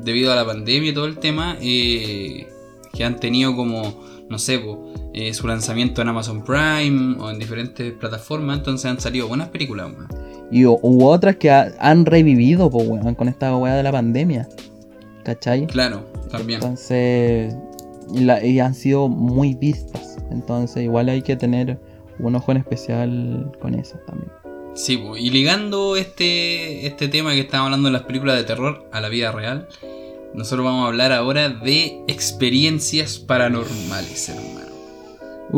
Debido 0.00 0.32
a 0.32 0.36
la 0.36 0.44
pandemia 0.44 0.90
y 0.90 0.92
todo 0.92 1.06
el 1.06 1.18
tema. 1.18 1.56
eh, 1.60 2.46
que 2.92 3.04
han 3.04 3.20
tenido 3.20 3.54
como, 3.54 4.00
no 4.30 4.38
sé, 4.38 4.58
po, 4.58 4.92
eh, 5.12 5.34
su 5.34 5.46
lanzamiento 5.46 6.00
en 6.00 6.08
Amazon 6.08 6.42
Prime 6.44 7.16
o 7.20 7.28
en 7.30 7.38
diferentes 7.38 7.92
plataformas. 7.92 8.58
Entonces 8.58 8.86
han 8.90 9.00
salido 9.00 9.28
buenas 9.28 9.48
películas. 9.48 9.90
weón. 9.92 10.08
Y 10.50 10.62
hu- 10.62 10.78
hubo 10.82 11.08
otras 11.08 11.36
que 11.36 11.50
ha- 11.50 11.72
han 11.78 12.06
revivido, 12.06 12.70
pues, 12.70 12.88
weón, 12.88 13.14
con 13.14 13.28
esta 13.28 13.54
weá 13.56 13.74
de 13.74 13.82
la 13.82 13.92
pandemia. 13.92 14.48
¿Cachai? 15.24 15.66
Claro, 15.66 16.04
también. 16.30 16.60
Entonces, 16.62 17.54
y, 18.14 18.20
la- 18.20 18.44
y 18.44 18.58
han 18.60 18.74
sido 18.74 19.08
muy 19.08 19.54
vistas. 19.54 20.16
Entonces, 20.30 20.82
igual 20.84 21.08
hay 21.08 21.22
que 21.22 21.36
tener 21.36 21.78
un 22.18 22.34
ojo 22.36 22.52
en 22.52 22.58
especial 22.58 23.52
con 23.60 23.74
eso 23.74 23.98
también. 24.06 24.30
Sí, 24.74 24.96
po, 24.96 25.16
y 25.16 25.30
ligando 25.30 25.96
este, 25.96 26.86
este 26.86 27.08
tema 27.08 27.32
que 27.32 27.40
estamos 27.40 27.66
hablando 27.66 27.88
de 27.88 27.92
las 27.92 28.02
películas 28.02 28.36
de 28.36 28.44
terror 28.44 28.88
a 28.92 29.00
la 29.00 29.08
vida 29.08 29.32
real, 29.32 29.68
nosotros 30.34 30.64
vamos 30.64 30.84
a 30.84 30.88
hablar 30.88 31.12
ahora 31.12 31.48
de 31.48 32.02
experiencias 32.08 33.18
paranormales, 33.18 34.28
hermano. 34.28 34.70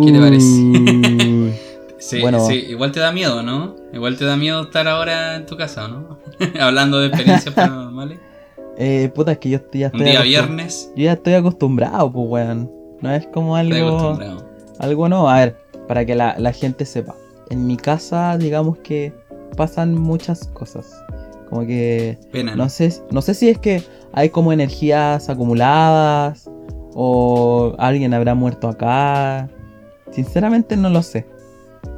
¿Qué 0.04 0.12
te. 0.12 1.62
Sí, 1.98 2.20
Bueno. 2.20 2.44
sí, 2.44 2.54
igual 2.68 2.90
te 2.90 2.98
da 2.98 3.12
miedo, 3.12 3.44
¿no? 3.44 3.76
Igual 3.92 4.16
te 4.18 4.24
da 4.24 4.36
miedo 4.36 4.62
estar 4.62 4.88
ahora 4.88 5.36
en 5.36 5.46
tu 5.46 5.56
casa, 5.56 5.86
¿no? 5.86 6.18
hablando 6.60 6.98
de 6.98 7.06
experiencias 7.06 7.54
paranormales. 7.54 8.18
eh, 8.76 9.08
puta, 9.14 9.30
es 9.32 9.38
que 9.38 9.50
yo 9.50 9.58
estoy- 9.58 9.80
ya 9.82 9.86
Un 9.94 10.00
estoy 10.00 10.10
día 10.10 10.20
acostum- 10.20 10.24
viernes, 10.24 10.92
Yo 10.96 11.04
ya 11.04 11.12
estoy 11.12 11.34
acostumbrado, 11.34 12.10
pues, 12.12 12.26
weón. 12.28 12.72
No 13.02 13.12
es 13.14 13.24
como 13.28 13.56
estoy 13.56 13.78
algo. 13.78 13.88
acostumbrado. 13.98 14.48
Algo 14.80 15.08
no. 15.08 15.28
A 15.30 15.36
ver, 15.38 15.56
para 15.86 16.04
que 16.04 16.16
la, 16.16 16.34
la 16.40 16.52
gente 16.52 16.84
sepa. 16.86 17.14
En 17.50 17.68
mi 17.68 17.76
casa, 17.76 18.36
digamos 18.36 18.78
que 18.78 19.12
pasan 19.56 19.94
muchas 19.94 20.48
cosas. 20.48 21.00
Como 21.50 21.64
que. 21.66 22.18
Pena, 22.32 22.56
No 22.56 22.64
¿no? 22.64 22.68
sé, 22.68 23.00
no 23.12 23.22
sé 23.22 23.34
si 23.34 23.48
es 23.48 23.58
que 23.58 23.84
hay 24.12 24.30
como 24.30 24.52
energías 24.52 25.28
acumuladas 25.28 26.48
o 26.94 27.74
alguien 27.78 28.14
habrá 28.14 28.34
muerto 28.34 28.68
acá. 28.68 29.48
Sinceramente 30.10 30.76
no 30.76 30.90
lo 30.90 31.02
sé. 31.02 31.26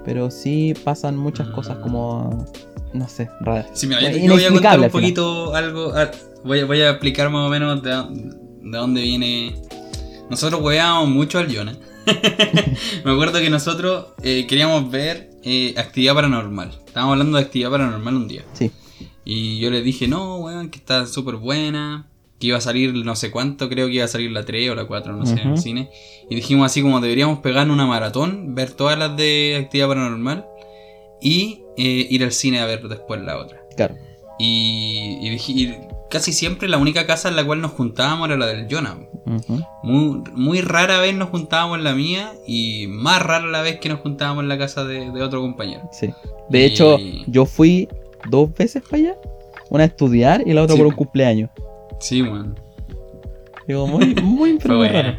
Pero 0.04 0.30
sí 0.30 0.74
pasan 0.84 1.16
muchas 1.16 1.48
cosas 1.48 1.78
como, 1.78 2.44
no 2.92 3.08
sé, 3.08 3.28
raras. 3.40 3.66
Sí, 3.72 3.86
mira, 3.86 4.00
yo, 4.02 4.32
voy 4.34 4.44
a 4.44 4.50
contar 4.50 4.80
un 4.80 4.90
poquito 4.90 5.54
algo. 5.54 5.92
voy, 6.44 6.60
a- 6.60 6.64
voy 6.66 6.80
a 6.82 6.90
explicar 6.90 7.30
más 7.30 7.46
o 7.46 7.50
menos 7.50 7.82
de, 7.82 7.90
de 7.90 8.78
dónde 8.78 9.00
viene. 9.02 9.54
Nosotros 10.30 10.60
hueveábamos 10.62 11.08
mucho 11.08 11.38
al 11.38 11.54
Jonah. 11.54 11.76
Me 13.04 13.12
acuerdo 13.12 13.40
que 13.40 13.48
nosotros 13.50 14.08
eh, 14.22 14.46
queríamos 14.46 14.90
ver 14.90 15.30
eh, 15.42 15.74
actividad 15.76 16.14
paranormal. 16.14 16.70
Estábamos 16.86 17.12
hablando 17.14 17.38
de 17.38 17.44
actividad 17.44 17.70
paranormal 17.70 18.14
un 18.14 18.28
día. 18.28 18.42
Sí. 18.52 18.70
Y 19.24 19.58
yo 19.58 19.70
le 19.70 19.82
dije, 19.82 20.06
no, 20.08 20.36
weón, 20.38 20.70
que 20.70 20.78
está 20.78 21.06
súper 21.06 21.36
buena. 21.36 22.08
Que 22.38 22.48
iba 22.48 22.58
a 22.58 22.60
salir 22.60 22.92
no 22.94 23.14
sé 23.16 23.30
cuánto, 23.30 23.68
creo 23.68 23.86
que 23.86 23.94
iba 23.94 24.04
a 24.04 24.08
salir 24.08 24.30
la 24.32 24.44
3 24.44 24.70
o 24.70 24.74
la 24.74 24.86
4, 24.86 25.12
no 25.16 25.24
sé, 25.24 25.40
en 25.40 25.50
el 25.52 25.58
cine. 25.58 25.88
Y 26.28 26.34
dijimos 26.34 26.66
así 26.66 26.82
como 26.82 27.00
deberíamos 27.00 27.38
pegar 27.38 27.70
una 27.70 27.86
maratón, 27.86 28.54
ver 28.56 28.72
todas 28.72 28.98
las 28.98 29.16
de 29.16 29.56
actividad 29.62 29.88
paranormal. 29.88 30.44
Y 31.22 31.60
eh, 31.78 32.06
ir 32.10 32.22
al 32.24 32.32
cine 32.32 32.58
a 32.60 32.66
ver 32.66 32.86
después 32.88 33.20
la 33.22 33.38
otra. 33.38 33.60
Claro. 33.76 33.94
Y, 34.38 35.18
y 35.22 35.30
dije- 35.30 35.52
y 35.52 35.74
casi 36.10 36.32
siempre 36.32 36.68
la 36.68 36.76
única 36.78 37.06
casa 37.06 37.28
en 37.28 37.36
la 37.36 37.44
cual 37.44 37.60
nos 37.60 37.70
juntábamos 37.72 38.28
era 38.28 38.36
la 38.36 38.46
del 38.46 38.66
Jonah. 38.70 38.98
Muy, 39.82 40.22
muy 40.34 40.60
rara 40.60 40.98
vez 41.00 41.14
nos 41.14 41.30
juntábamos 41.30 41.78
en 41.78 41.84
la 41.84 41.94
mía 41.94 42.32
y 42.46 42.86
más 42.88 43.22
rara 43.22 43.46
la 43.46 43.62
vez 43.62 43.78
que 43.80 43.88
nos 43.88 44.00
juntábamos 44.00 44.42
en 44.42 44.48
la 44.48 44.58
casa 44.58 44.84
de, 44.84 45.10
de 45.12 45.22
otro 45.22 45.40
compañero. 45.40 45.88
Sí. 45.92 46.10
De 46.50 46.60
Y- 46.60 46.64
hecho, 46.64 46.98
yo 47.26 47.46
fui 47.46 47.88
dos 48.28 48.52
veces 48.54 48.82
para 48.82 48.96
allá. 49.02 49.14
Una 49.70 49.84
a 49.84 49.86
estudiar 49.86 50.42
y 50.46 50.52
la 50.52 50.62
otra 50.62 50.74
Sí. 50.76 50.78
por 50.82 50.86
un 50.88 50.94
cumpleaños. 50.94 51.50
Sí, 52.00 52.22
weón. 52.22 52.58
Digo, 53.66 53.86
muy, 53.86 54.14
muy 54.16 54.58
Fue. 54.60 55.18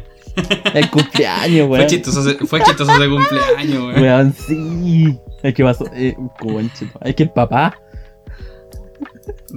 El 0.74 0.90
cumpleaños, 0.90 1.66
Fue 1.68 1.78
weón. 1.78 1.86
chistoso, 1.88 2.20
ese- 2.28 2.46
fue 2.46 2.60
chistoso 2.62 2.92
ese 2.92 3.08
cumpleaños, 3.08 3.82
weón. 3.88 4.02
Weón, 4.02 4.32
sí. 4.34 5.18
Es 5.42 5.54
que 5.54 5.64
pasó. 5.64 5.84
Eh. 5.94 6.16
Es 7.02 7.14
que 7.14 7.22
el 7.24 7.30
papá. 7.30 7.78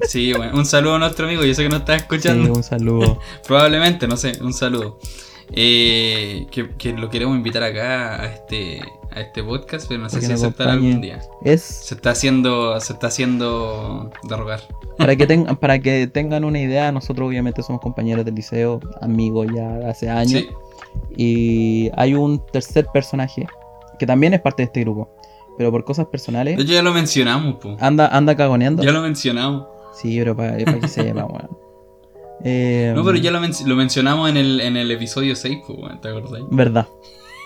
Sí, 0.07 0.33
weón. 0.33 0.55
Un 0.57 0.65
saludo 0.65 0.95
a 0.95 0.99
nuestro 0.99 1.25
amigo, 1.27 1.43
yo 1.43 1.53
sé 1.53 1.63
que 1.63 1.69
nos 1.69 1.79
está 1.81 1.93
Sí, 1.97 2.01
escuchando. 2.03 2.53
un 2.53 2.63
saludo. 2.63 3.19
Probablemente, 3.47 4.07
no 4.07 4.17
sé, 4.17 4.33
un 4.41 4.53
saludo. 4.53 4.97
Eh, 5.51 6.45
que, 6.51 6.69
que 6.77 6.93
lo 6.93 7.09
queremos 7.09 7.35
invitar 7.35 7.63
acá 7.63 8.21
a 8.21 8.25
este, 8.27 8.81
a 9.19 9.23
este 9.23 9.43
podcast, 9.43 9.87
pero 9.87 10.01
no 10.01 10.09
sé 10.09 10.17
Para 10.17 10.27
si 10.27 10.33
aceptará 10.33 10.73
algún 10.73 11.01
día. 11.01 11.19
Es 11.43 11.61
Se 11.61 11.95
está 11.95 12.11
haciendo, 12.11 12.79
se 12.79 12.93
está 12.93 13.07
haciendo 13.07 14.09
de 14.23 14.35
rogar. 14.35 14.61
para 14.97 15.15
que, 15.15 15.27
tengan 15.27 15.55
para 15.57 15.79
que 15.79 16.07
tengan 16.07 16.43
una 16.43 16.59
idea. 16.59 16.91
Nosotros, 16.91 17.27
obviamente, 17.27 17.61
somos 17.63 17.81
compañeros 17.81 18.25
del 18.25 18.35
liceo, 18.35 18.79
amigos 19.01 19.47
ya 19.55 19.89
hace 19.89 20.09
años. 20.09 20.41
Sí, 20.41 20.49
Y 21.15 21.91
hay 21.95 22.13
un 22.15 22.43
tercer 22.51 22.87
personaje 22.93 23.47
que 23.97 24.05
también 24.05 24.33
es 24.33 24.41
parte 24.41 24.63
de 24.63 24.65
este 24.65 24.81
grupo. 24.81 25.09
Pero 25.57 25.71
por 25.71 25.83
cosas 25.83 26.05
de 26.05 26.11
personales, 26.11 26.57
hecho 26.57 26.71
ya 26.71 26.81
lo 26.81 26.93
mencionamos, 26.93 27.55
po. 27.55 27.75
anda, 27.81 28.07
anda 28.07 28.35
cagoneando. 28.35 28.81
Ya 28.81 28.91
lo 28.93 29.01
mencionamos. 29.01 29.67
Sí, 29.93 30.17
pero 30.17 30.35
para 30.35 30.55
que 30.55 30.87
sepa, 30.87 31.25
weón. 31.25 31.49
Eh, 32.45 32.93
No, 32.95 33.03
pero 33.03 33.17
ya 33.17 33.31
lo, 33.31 33.41
men- 33.41 33.51
lo 33.65 33.75
mencionamos 33.75 34.29
en 34.29 34.37
el, 34.37 34.61
en 34.61 34.77
el 34.77 34.89
episodio 34.91 35.35
6, 35.35 35.57
pues, 35.67 35.77
weón, 35.77 35.99
¿te 35.99 36.07
acordás? 36.07 36.43
Verdad. 36.49 36.87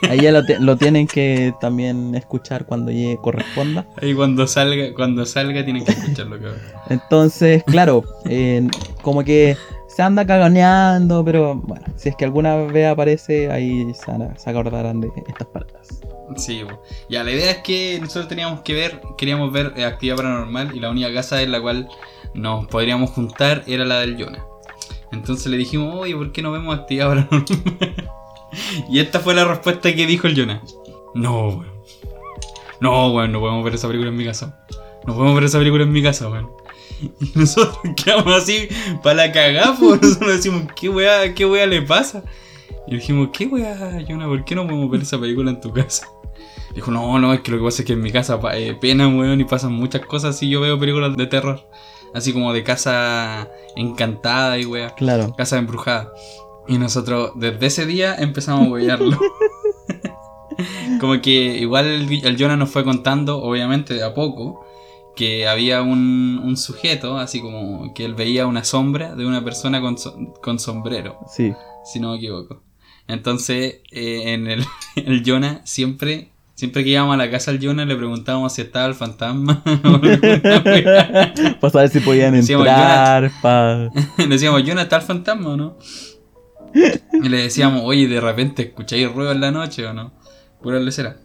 Ahí 0.10 0.22
ya 0.22 0.32
lo, 0.32 0.44
te- 0.46 0.60
lo 0.60 0.78
tienen 0.78 1.08
que 1.08 1.54
también 1.62 2.16
escuchar 2.16 2.66
cuando 2.66 2.92
llegue 2.92 3.18
corresponda. 3.18 3.86
Ahí 4.02 4.14
cuando 4.14 4.48
salga, 4.48 4.94
cuando 4.94 5.26
salga 5.26 5.64
tienen 5.64 5.86
que 5.86 5.92
escucharlo, 5.92 6.38
cabrón. 6.38 6.60
Entonces, 6.90 7.64
claro, 7.64 8.04
eh, 8.26 8.68
como 9.02 9.24
que 9.24 9.56
se 9.88 10.02
anda 10.02 10.26
caganeando, 10.26 11.24
pero 11.24 11.56
bueno, 11.56 11.86
si 11.96 12.10
es 12.10 12.16
que 12.16 12.26
alguna 12.26 12.56
vez 12.56 12.88
aparece, 12.88 13.52
ahí 13.52 13.94
se, 13.94 14.50
acordarán 14.50 15.02
de 15.02 15.12
estas 15.28 15.48
palabras. 15.48 15.88
Sí, 16.36 16.64
ya, 17.10 17.24
la 17.24 17.32
idea 17.32 17.52
es 17.52 17.58
que 17.60 18.00
nosotros 18.02 18.28
teníamos 18.28 18.62
que 18.62 18.74
ver, 18.74 19.02
queríamos 19.18 19.52
ver 19.54 19.74
eh, 19.76 19.86
actividad 19.86 20.16
paranormal 20.16 20.76
y 20.76 20.80
la 20.80 20.90
única 20.90 21.14
casa 21.14 21.42
en 21.44 21.52
la 21.52 21.62
cual 21.62 21.88
nos 22.34 22.66
podríamos 22.68 23.12
juntar 23.12 23.64
era 23.68 23.86
la 23.86 24.00
del 24.00 24.18
Jonah. 24.22 24.44
Entonces 25.12 25.46
le 25.48 25.58
dijimos, 25.58 25.94
oye, 25.96 26.16
¿por 26.16 26.32
qué 26.32 26.42
no 26.42 26.52
vemos 26.52 26.76
actividad 26.76 27.10
paranormal? 27.10 27.46
y 28.90 29.00
esta 29.00 29.20
fue 29.20 29.34
la 29.34 29.46
respuesta 29.46 29.94
que 29.94 30.06
dijo 30.06 30.28
el 30.28 30.36
Jonah. 30.36 30.62
No, 31.14 31.50
weón. 31.50 31.74
No, 32.80 33.12
weón, 33.12 33.32
no 33.32 33.40
podemos 33.40 33.64
ver 33.64 33.76
esa 33.76 33.88
película 33.88 34.10
en 34.10 34.18
mi 34.18 34.26
casa. 34.26 34.60
No 35.06 35.14
podemos 35.14 35.36
ver 35.36 35.44
esa 35.46 35.58
película 35.58 35.84
en 35.84 35.92
mi 35.92 36.04
casa, 36.04 36.30
weón. 36.30 36.50
Y 37.20 37.32
nosotros 37.36 37.78
quedamos 38.04 38.34
así 38.34 38.68
para 39.02 39.28
la 39.28 39.32
cagada. 39.32 39.78
Nosotros 39.82 40.20
decimos, 40.20 40.64
¿qué 40.76 40.90
weá, 40.90 41.34
qué 41.34 41.46
weá 41.46 41.66
le 41.66 41.82
pasa? 41.82 42.24
Y 42.88 42.96
dijimos, 42.96 43.30
¿qué 43.34 43.46
weá, 43.46 44.04
Jonah? 44.08 44.28
¿Por 44.28 44.44
qué 44.46 44.56
no 44.56 44.66
podemos 44.66 44.90
ver 44.90 45.02
esa 45.02 45.20
película 45.20 45.52
en 45.52 45.62
tu 45.62 45.72
casa? 45.72 46.08
Dijo, 46.76 46.92
no, 46.92 47.20
no, 47.20 47.34
es 47.34 47.42
que 47.42 47.52
lo 47.52 47.58
que 47.58 47.64
pasa 47.64 47.82
es 47.82 47.86
que 47.86 47.94
en 47.94 48.02
mi 48.02 48.12
casa 48.12 48.40
eh, 48.54 48.76
penan, 48.80 49.18
weón, 49.18 49.40
y 49.40 49.44
pasan 49.44 49.74
muchas 49.74 50.06
cosas 50.06 50.38
si 50.38 50.50
yo 50.50 50.62
veo 50.62 50.80
películas 50.80 51.16
de 51.16 51.28
terror. 51.28 51.62
Así 52.14 52.34
como 52.34 52.54
de 52.54 52.64
casa 52.64 53.50
encantada 53.76 54.58
y 54.60 54.66
weá. 54.66 54.94
Claro. 54.96 55.34
Casa 55.36 55.58
embrujada. 55.58 56.12
Y 56.68 56.78
nosotros 56.78 57.32
desde 57.36 57.66
ese 57.66 57.86
día 57.86 58.16
empezamos 58.16 58.68
a 58.68 58.70
huevearlo. 58.72 59.20
como 61.00 61.22
que 61.22 61.58
igual 61.60 61.86
el, 61.88 62.26
el 62.26 62.38
Jonah 62.38 62.56
nos 62.56 62.70
fue 62.70 62.84
contando, 62.84 63.42
obviamente 63.42 63.94
de 63.96 64.04
a 64.04 64.14
poco, 64.14 64.66
que 65.16 65.48
había 65.48 65.82
un, 65.82 66.40
un 66.44 66.58
sujeto, 66.58 67.18
así 67.18 67.42
como 67.42 67.94
que 67.94 68.06
él 68.06 68.14
veía 68.16 68.48
una 68.48 68.64
sombra 68.64 69.14
de 69.16 69.26
una 69.26 69.44
persona 69.44 69.82
con, 69.82 69.98
so- 69.98 70.16
con 70.42 70.60
sombrero, 70.60 71.20
Sí. 71.28 71.54
si 71.86 72.00
no 72.00 72.12
me 72.12 72.18
equivoco. 72.18 72.62
Entonces, 73.08 73.82
eh, 73.92 74.34
en 74.34 74.48
el, 74.48 74.64
el 74.96 75.24
Jonah 75.26 75.62
siempre... 75.66 76.30
Siempre 76.56 76.84
que 76.84 76.92
íbamos 76.92 77.16
a 77.16 77.18
la 77.18 77.32
casa 77.32 77.52
del 77.52 77.60
Jonah 77.66 77.84
le 77.84 77.96
preguntábamos 77.96 78.54
si 78.54 78.62
estaba 78.62 78.86
el 78.86 78.94
fantasma. 78.94 79.64
Para 81.60 81.72
saber 81.72 81.90
si 81.90 82.00
podían 82.00 82.34
Decíamos, 82.36 82.68
entrar, 82.68 83.32
pa... 83.42 83.90
Decíamos, 84.30 84.62
Jonah, 84.66 84.84
¿está 84.84 84.98
el 84.98 85.02
fantasma 85.02 85.50
o 85.50 85.58
no? 85.58 85.78
Y 86.74 87.30
le 87.30 87.38
decíamos, 87.38 87.82
oye, 87.86 88.08
de 88.08 88.20
repente 88.20 88.64
escucháis 88.64 89.12
ruido 89.12 89.32
en 89.32 89.42
la 89.42 89.52
noche 89.52 89.86
o 89.86 89.94
no. 89.94 90.12
Pura 90.62 90.80
lecera. 90.80 91.18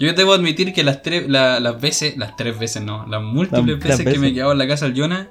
Yo 0.00 0.12
debo 0.12 0.32
admitir 0.32 0.72
que 0.72 0.82
las 0.84 1.02
tres, 1.02 1.28
la- 1.28 1.60
las 1.60 1.80
veces, 1.80 2.16
las 2.16 2.36
tres 2.36 2.58
veces 2.58 2.82
no, 2.82 3.06
las 3.06 3.22
múltiples 3.22 3.78
Las- 3.80 3.88
las 3.88 3.98
veces, 3.98 4.12
que 4.14 4.18
me 4.18 4.28
he 4.28 4.34
quedado 4.34 4.52
en 4.52 4.58
la 4.58 4.66
casa 4.68 4.86
del 4.86 4.98
Jonah, 4.98 5.28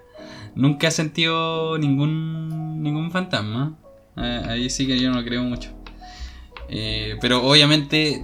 nunca 0.55 0.87
he 0.87 0.91
sentido 0.91 1.77
ningún 1.77 2.81
ningún 2.83 3.11
fantasma. 3.11 3.77
Eh, 4.17 4.41
ahí 4.47 4.69
sí 4.69 4.85
que 4.87 4.99
yo 4.99 5.11
no 5.11 5.23
creo 5.23 5.43
mucho. 5.43 5.71
Eh, 6.69 7.15
pero 7.21 7.45
obviamente 7.47 8.23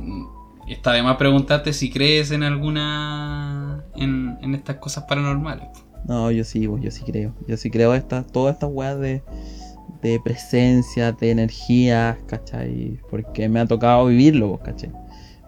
está 0.67 0.93
de 0.93 1.03
más 1.03 1.17
preguntarte 1.17 1.73
si 1.73 1.89
crees 1.89 2.31
en 2.31 2.43
alguna. 2.43 3.83
en, 3.95 4.37
en 4.41 4.55
estas 4.55 4.77
cosas 4.77 5.03
paranormales. 5.07 5.67
No, 6.07 6.31
yo 6.31 6.43
sí, 6.43 6.67
pues, 6.67 6.83
yo 6.83 6.91
sí 6.91 7.03
creo. 7.05 7.33
Yo 7.47 7.57
sí 7.57 7.69
creo 7.69 7.93
esta, 7.93 8.23
todas 8.23 8.53
estas 8.55 8.69
weas 8.71 8.99
de, 8.99 9.21
de 10.01 10.19
presencia, 10.19 11.11
de 11.11 11.31
energías, 11.31 12.17
¿cachai? 12.27 12.99
Porque 13.09 13.47
me 13.49 13.59
ha 13.59 13.65
tocado 13.65 14.05
vivirlo, 14.07 14.59
¿cachai? 14.63 14.91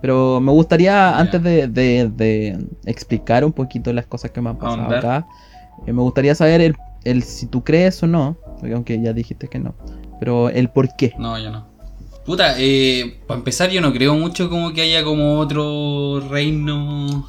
Pero 0.01 0.39
me 0.41 0.51
gustaría, 0.51 1.17
antes 1.17 1.41
de, 1.43 1.67
de- 1.67 2.09
de 2.09 2.57
explicar 2.85 3.45
un 3.45 3.53
poquito 3.53 3.93
las 3.93 4.05
cosas 4.05 4.31
que 4.31 4.41
me 4.41 4.49
han 4.49 4.57
pasado 4.57 4.91
acá, 4.97 5.25
eh, 5.87 5.93
me 5.93 6.01
gustaría 6.01 6.35
saber 6.35 6.61
el, 6.61 6.75
el 7.03 7.23
si 7.23 7.47
tú 7.47 7.63
crees 7.63 8.03
o 8.03 8.07
no, 8.07 8.37
aunque 8.73 9.01
ya 9.01 9.13
dijiste 9.13 9.47
que 9.47 9.59
no, 9.59 9.75
pero 10.19 10.49
el 10.49 10.69
por 10.69 10.93
qué. 10.95 11.13
No, 11.17 11.37
yo 11.39 11.51
no. 11.51 11.65
Puta, 12.25 12.55
eh, 12.57 13.19
para 13.27 13.37
empezar 13.37 13.69
yo 13.69 13.81
no 13.81 13.91
creo 13.93 14.15
mucho 14.15 14.49
como 14.49 14.71
que 14.73 14.81
haya 14.81 15.03
como 15.03 15.39
otro 15.39 16.21
reino 16.29 17.27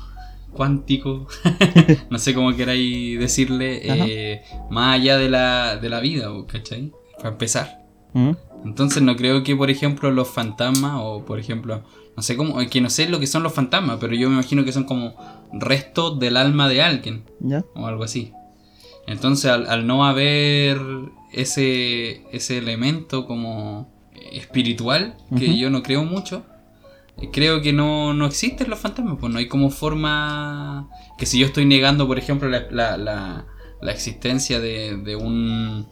cuántico, 0.52 1.26
no 2.10 2.18
sé 2.18 2.34
cómo 2.34 2.54
queráis 2.54 3.18
decirle, 3.18 3.80
eh, 3.82 4.42
más 4.70 5.00
allá 5.00 5.16
de 5.18 5.28
la, 5.28 5.76
de 5.76 5.88
la 5.88 6.00
vida, 6.00 6.28
¿cachai? 6.46 6.92
Para 7.24 7.32
empezar. 7.36 7.78
¿Mm? 8.12 8.32
Entonces 8.66 9.02
no 9.02 9.16
creo 9.16 9.42
que, 9.42 9.56
por 9.56 9.70
ejemplo, 9.70 10.10
los 10.10 10.28
fantasmas, 10.28 10.92
o 11.02 11.24
por 11.24 11.38
ejemplo, 11.38 11.82
no 12.16 12.22
sé 12.22 12.36
cómo, 12.36 12.58
que 12.68 12.80
no 12.82 12.90
sé 12.90 13.08
lo 13.08 13.18
que 13.18 13.26
son 13.26 13.42
los 13.42 13.54
fantasmas, 13.54 13.96
pero 13.98 14.14
yo 14.14 14.28
me 14.28 14.34
imagino 14.34 14.62
que 14.64 14.72
son 14.72 14.84
como 14.84 15.14
restos 15.52 16.18
del 16.18 16.36
alma 16.36 16.68
de 16.68 16.82
alguien 16.82 17.24
¿Ya? 17.40 17.64
o 17.74 17.86
algo 17.86 18.04
así. 18.04 18.32
Entonces, 19.06 19.50
al, 19.50 19.66
al 19.70 19.86
no 19.86 20.04
haber 20.04 20.78
ese, 21.32 22.22
ese 22.30 22.58
elemento 22.58 23.26
como 23.26 23.90
espiritual, 24.32 25.16
que 25.36 25.56
yo 25.58 25.70
no 25.70 25.82
creo 25.82 26.04
mucho, 26.04 26.44
creo 27.32 27.62
que 27.62 27.72
no, 27.72 28.12
no 28.12 28.26
existen 28.26 28.68
los 28.68 28.78
fantasmas, 28.78 29.16
pues 29.18 29.32
no 29.32 29.38
hay 29.38 29.48
como 29.48 29.70
forma 29.70 30.88
que 31.18 31.26
si 31.26 31.38
yo 31.38 31.46
estoy 31.46 31.64
negando, 31.64 32.06
por 32.06 32.18
ejemplo, 32.18 32.48
la, 32.50 32.66
la, 32.70 32.96
la- 32.98 33.46
la 33.80 33.92
existencia 33.92 34.60
de, 34.60 34.96
de 34.96 35.14
un 35.16 35.86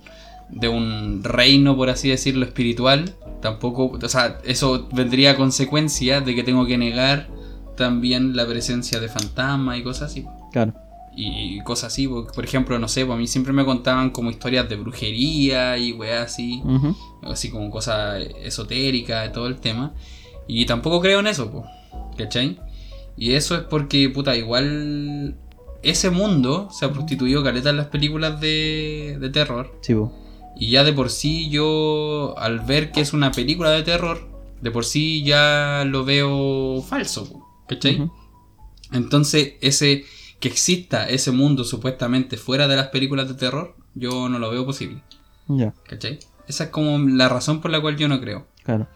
de 0.53 0.68
un 0.68 1.24
reino, 1.24 1.76
por 1.76 1.90
así 1.90 2.09
decirlo, 2.11 2.44
espiritual, 2.44 3.14
tampoco, 3.40 3.86
o 4.00 4.09
sea, 4.09 4.38
eso 4.44 4.88
vendría 4.92 5.32
a 5.32 5.36
consecuencia 5.36 6.20
de 6.20 6.34
que 6.34 6.42
tengo 6.44 6.66
que 6.66 6.78
negar 6.78 7.28
también 7.76 8.36
la 8.36 8.46
presencia 8.46 9.00
de 9.00 9.09
fantasmas 9.09 9.78
y 9.78 9.82
cosas 9.82 10.11
así 10.11 10.24
Claro. 10.53 10.74
y 11.16 11.59
cosas 11.64 11.92
así. 11.92 12.07
Por 12.07 12.44
ejemplo, 12.44 12.78
no 12.78 12.86
sé, 12.86 13.05
pues 13.07 13.16
a 13.16 13.18
mí 13.18 13.26
siempre 13.26 13.53
me 13.55 13.64
contaban 13.64 14.11
como 14.11 14.30
historias 14.30 14.68
de 14.68 14.76
brujería 14.76 15.78
y 15.78 15.92
weas 15.92 16.30
así, 16.32 16.62
así 17.22 17.50
como 17.50 17.70
cosas 17.70 18.22
esotéricas 18.42 19.32
todo 19.32 19.46
el 19.46 19.57
tema. 19.57 19.94
Y 20.46 20.66
tampoco 20.66 21.00
creo 21.00 21.20
en 21.20 21.26
eso, 21.28 21.50
pues, 21.50 21.64
¿cachai? 22.18 22.59
Y 23.16 23.32
eso 23.32 23.55
es 23.57 23.62
porque, 23.62 24.09
puta, 24.11 24.36
igual 24.36 25.36
ese 25.82 26.11
mundo 26.11 26.68
se 26.70 26.84
ha 26.84 26.92
prostituido 26.92 27.42
caleta 27.42 27.70
en 27.70 27.76
las 27.78 27.86
películas 27.86 28.40
de, 28.40 29.16
de 29.20 29.30
terror. 29.30 29.74
Sí, 29.80 29.94
po. 29.94 30.12
Y 30.57 30.70
ya 30.70 30.84
de 30.84 30.92
por 30.92 31.11
sí 31.11 31.48
yo, 31.50 32.34
al 32.38 32.61
ver 32.61 32.92
que 32.92 33.00
es 33.00 33.12
una 33.12 33.32
película 33.32 33.70
de 33.70 33.82
terror, 33.82 34.28
de 34.61 34.70
por 34.70 34.84
sí 34.84 35.22
ya 35.24 35.84
lo 35.86 36.05
veo 36.05 36.82
falso, 36.82 37.42
¿cachai? 37.68 38.00
Ujú. 38.00 38.12
Entonces, 38.92 39.55
ese 39.61 40.05
que 40.38 40.48
exista 40.48 41.09
ese 41.09 41.30
mundo 41.30 41.64
supuestamente 41.64 42.36
fuera 42.36 42.68
de 42.68 42.76
las 42.76 42.88
películas 42.88 43.28
de 43.28 43.34
terror, 43.34 43.76
yo 43.94 44.28
no 44.28 44.38
lo 44.38 44.50
veo 44.50 44.66
posible. 44.66 45.03
Ya, 45.48 45.72
¿Cachai? 45.88 46.18
Esa 46.48 46.64
es 46.64 46.70
como 46.70 46.98
la 46.98 47.28
razón 47.28 47.61
por 47.61 47.70
la 47.70 47.80
cual 47.80 47.96
yo 47.96 48.09
no 48.09 48.20
creo. 48.20 48.46
claro. 48.64 48.86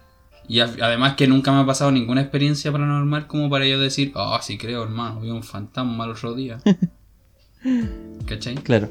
Y 0.49 0.61
además 0.61 1.15
que 1.15 1.27
nunca 1.27 1.51
me 1.51 1.59
ha 1.59 1.65
pasado 1.65 1.91
ninguna 1.91 2.21
experiencia 2.21 2.71
paranormal 2.71 3.27
como 3.27 3.49
para 3.49 3.65
yo 3.67 3.81
decir, 3.81 4.13
ah, 4.15 4.39
sí 4.41 4.57
creo, 4.57 4.81
hermano, 4.83 5.19
vi 5.19 5.29
un 5.29 5.43
fantasma 5.43 6.05
el 6.05 6.11
otro 6.11 6.33
día. 6.35 6.59
¿Cachai? 8.25 8.55
Claro. 8.55 8.89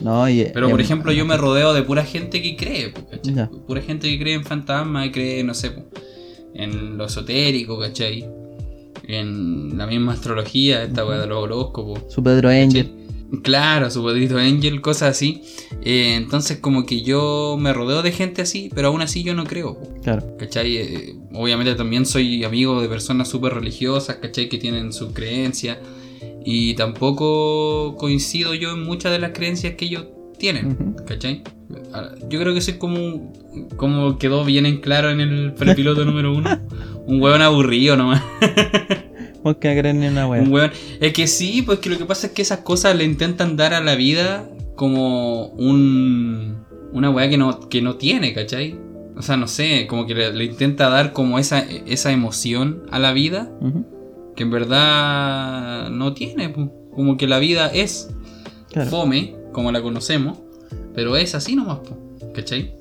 No, 0.00 0.28
y, 0.28 0.46
Pero 0.52 0.68
por 0.68 0.80
em, 0.80 0.84
ejemplo, 0.84 1.12
yo 1.12 1.24
me 1.24 1.36
rodeo 1.36 1.72
de 1.74 1.82
pura 1.82 2.04
gente 2.04 2.42
que 2.42 2.56
cree, 2.56 2.92
¿cachai? 2.92 3.34
Ya. 3.34 3.50
Pura 3.66 3.80
gente 3.80 4.08
que 4.08 4.18
cree 4.18 4.34
en 4.34 4.44
fantasmas 4.44 5.06
y 5.06 5.10
cree, 5.10 5.42
no 5.42 5.54
sé, 5.54 5.72
en 6.54 6.96
lo 6.98 7.06
esotérico, 7.06 7.78
¿cachai? 7.78 8.26
En 9.08 9.78
la 9.78 9.86
misma 9.86 10.12
astrología, 10.12 10.82
esta 10.82 11.06
weá 11.06 11.18
de 11.18 11.26
los 11.26 11.42
horóscopos. 11.44 12.00
Su 12.08 12.22
Pedro 12.22 12.48
Angel. 12.48 12.92
Claro, 13.42 13.90
su 13.90 14.04
Pedrito 14.04 14.38
Angel, 14.38 14.80
cosas 14.80 15.10
así. 15.10 15.42
Eh, 15.82 16.14
entonces, 16.14 16.58
como 16.58 16.86
que 16.86 17.02
yo 17.02 17.56
me 17.58 17.72
rodeo 17.72 18.02
de 18.02 18.12
gente 18.12 18.42
así, 18.42 18.70
pero 18.74 18.88
aún 18.88 19.02
así 19.02 19.22
yo 19.24 19.34
no 19.34 19.44
creo, 19.44 19.80
Claro. 20.02 20.36
¿cachai? 20.38 20.76
Eh, 20.76 21.16
obviamente 21.34 21.74
también 21.74 22.06
soy 22.06 22.44
amigo 22.44 22.80
de 22.80 22.88
personas 22.88 23.28
súper 23.28 23.54
religiosas, 23.54 24.16
¿cachai? 24.16 24.48
Que 24.48 24.58
tienen 24.58 24.92
sus 24.92 25.12
creencias. 25.12 25.78
Y 26.48 26.74
tampoco 26.74 27.96
coincido 27.96 28.54
yo 28.54 28.70
en 28.70 28.84
muchas 28.84 29.10
de 29.10 29.18
las 29.18 29.32
creencias 29.32 29.74
que 29.74 29.86
ellos 29.86 30.06
tienen. 30.38 30.94
¿cachai? 31.04 31.42
Ah, 31.92 32.10
Yo 32.30 32.38
creo 32.38 32.54
que 32.54 32.60
soy 32.60 32.74
como, 32.74 33.32
como 33.76 34.16
quedó 34.16 34.44
bien 34.44 34.64
en 34.64 34.80
claro 34.80 35.10
en 35.10 35.20
el 35.20 35.54
prepiloto 35.54 36.04
número 36.04 36.32
uno. 36.32 36.48
Un 37.04 37.20
hueón 37.20 37.42
aburrido 37.42 37.96
nomás. 37.96 38.22
Porque 39.42 39.74
no 39.74 39.80
creen 39.80 39.98
ni 40.00 40.06
una 40.06 40.28
hueón. 40.28 40.70
Es 41.00 41.12
que 41.12 41.26
sí, 41.26 41.62
pues 41.62 41.80
que 41.80 41.90
lo 41.90 41.98
que 41.98 42.04
pasa 42.04 42.28
es 42.28 42.32
que 42.32 42.42
esas 42.42 42.60
cosas 42.60 42.96
le 42.96 43.02
intentan 43.04 43.56
dar 43.56 43.74
a 43.74 43.80
la 43.80 43.96
vida 43.96 44.48
como 44.76 45.46
un. 45.48 46.64
Una 46.92 47.10
weá 47.10 47.28
que 47.28 47.36
no, 47.36 47.68
que 47.68 47.82
no 47.82 47.96
tiene, 47.96 48.32
¿cachai? 48.32 48.78
O 49.16 49.22
sea, 49.22 49.36
no 49.36 49.48
sé, 49.48 49.88
como 49.88 50.06
que 50.06 50.14
le, 50.14 50.32
le 50.32 50.44
intenta 50.44 50.88
dar 50.90 51.12
como 51.12 51.40
esa, 51.40 51.58
esa 51.86 52.12
emoción 52.12 52.84
a 52.90 52.98
la 53.00 53.12
vida 53.12 53.50
Ujú. 53.60 53.84
Que 54.36 54.42
en 54.44 54.50
verdad 54.50 55.90
no 55.90 56.14
tiene. 56.14 56.52
Como 56.94 57.16
que 57.16 57.26
la 57.26 57.38
vida 57.38 57.66
es 57.68 58.10
Claro. 58.70 58.90
fome, 58.90 59.34
como 59.52 59.72
la 59.72 59.82
conocemos, 59.82 60.38
pero 60.94 61.16
es 61.16 61.34
así 61.34 61.56
nomás, 61.56 61.78
¿cachai? 62.34 62.74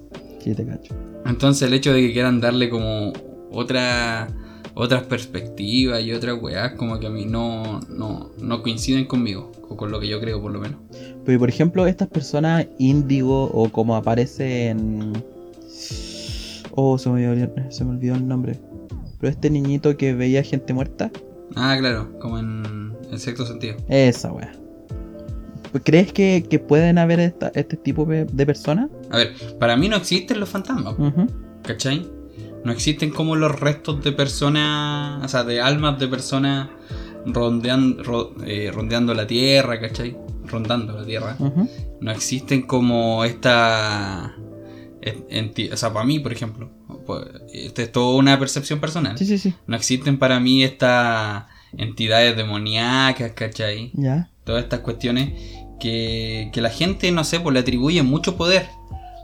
Sí, 0.43 0.53
te 0.53 0.65
cacho. 0.65 0.93
Entonces 1.25 1.67
el 1.67 1.73
hecho 1.73 1.93
de 1.93 2.01
que 2.01 2.13
quieran 2.13 2.41
darle 2.41 2.69
como 2.69 3.13
otra 3.51 4.27
otras 4.75 5.03
perspectivas 5.03 6.03
y 6.03 6.11
otras 6.11 6.37
weas 6.41 6.73
como 6.73 6.99
que 6.99 7.07
a 7.07 7.09
mí 7.09 7.25
no, 7.25 7.79
no, 7.89 8.31
no 8.41 8.61
coinciden 8.61 9.05
conmigo, 9.05 9.51
o 9.69 9.77
con 9.77 9.89
lo 9.89 9.99
que 9.99 10.07
yo 10.07 10.19
creo 10.19 10.41
por 10.41 10.51
lo 10.51 10.59
menos. 10.59 10.79
Pero 11.25 11.39
por 11.39 11.49
ejemplo, 11.49 11.87
estas 11.87 12.09
personas 12.09 12.67
índigo 12.77 13.45
o 13.45 13.69
como 13.69 13.95
aparece 13.95 14.67
en... 14.67 15.13
Oh, 16.77 16.97
se 16.97 17.09
me, 17.09 17.27
olvidó, 17.27 17.49
se 17.69 17.85
me 17.85 17.91
olvidó 17.91 18.15
el 18.15 18.27
nombre. 18.27 18.59
Pero 19.19 19.31
este 19.31 19.49
niñito 19.49 19.95
que 19.95 20.13
veía 20.13 20.43
gente 20.43 20.73
muerta. 20.73 21.09
Ah, 21.55 21.75
claro, 21.79 22.17
como 22.19 22.37
en, 22.39 22.93
en 23.11 23.19
sexto 23.19 23.45
sentido. 23.45 23.75
Esa 23.87 24.31
wea. 24.31 24.51
¿Crees 25.83 26.13
que, 26.13 26.45
que 26.49 26.57
pueden 26.59 26.97
haber 26.97 27.19
esta- 27.19 27.51
este 27.53 27.75
tipo 27.77 28.05
de 28.05 28.25
de 28.25 28.45
personas? 28.45 28.89
A 29.11 29.17
ver, 29.17 29.33
para 29.59 29.75
mí 29.75 29.89
no 29.89 29.97
existen 29.97 30.39
los 30.39 30.47
fantasmas. 30.49 30.95
¿cachai? 31.63 32.09
No 32.63 32.71
existen 32.71 33.09
como 33.11 33.35
los 33.35 33.59
restos 33.59 34.03
de 34.03 34.11
personas, 34.11 35.23
o 35.23 35.27
sea, 35.27 35.43
de 35.43 35.61
almas 35.61 35.99
de 35.99 36.07
personas 36.07 36.69
rondean- 37.25 37.97
ro- 38.03 38.33
eh, 38.45 38.71
rondeando 38.73 39.13
la 39.13 39.27
tierra, 39.27 39.79
¿cachai? 39.79 40.17
Rondando 40.45 40.93
la 40.93 41.05
tierra. 41.05 41.35
No 42.01 42.11
existen 42.11 42.61
como 42.63 43.23
esta 43.25 44.35
en- 45.29 45.53
o 45.71 45.77
sea 45.77 45.93
para 45.93 46.05
mí 46.05 46.19
por 46.19 46.31
ejemplo 46.33 46.69
pues, 47.05 47.23
esta 47.53 47.81
es 47.83 47.91
toda 47.91 48.15
una 48.17 48.37
percepción 48.39 48.79
personal 48.79 49.17
Sí, 49.17 49.25
sí, 49.25 49.37
sí. 49.37 49.53
no 49.67 49.75
existen 49.75 50.17
para 50.17 50.39
mí 50.39 50.63
estas 50.63 51.45
entidades 51.77 52.35
demoníacas 52.35 53.31
¿cachai? 53.33 53.91
Ya. 53.93 54.29
todas 54.43 54.63
estas 54.63 54.79
cuestiones 54.81 55.33
que, 55.79 56.49
que 56.53 56.61
la 56.61 56.69
gente 56.69 57.11
no 57.11 57.23
sé 57.23 57.39
pues 57.39 57.53
le 57.53 57.59
atribuye 57.59 58.01
mucho 58.03 58.35
poder 58.37 58.67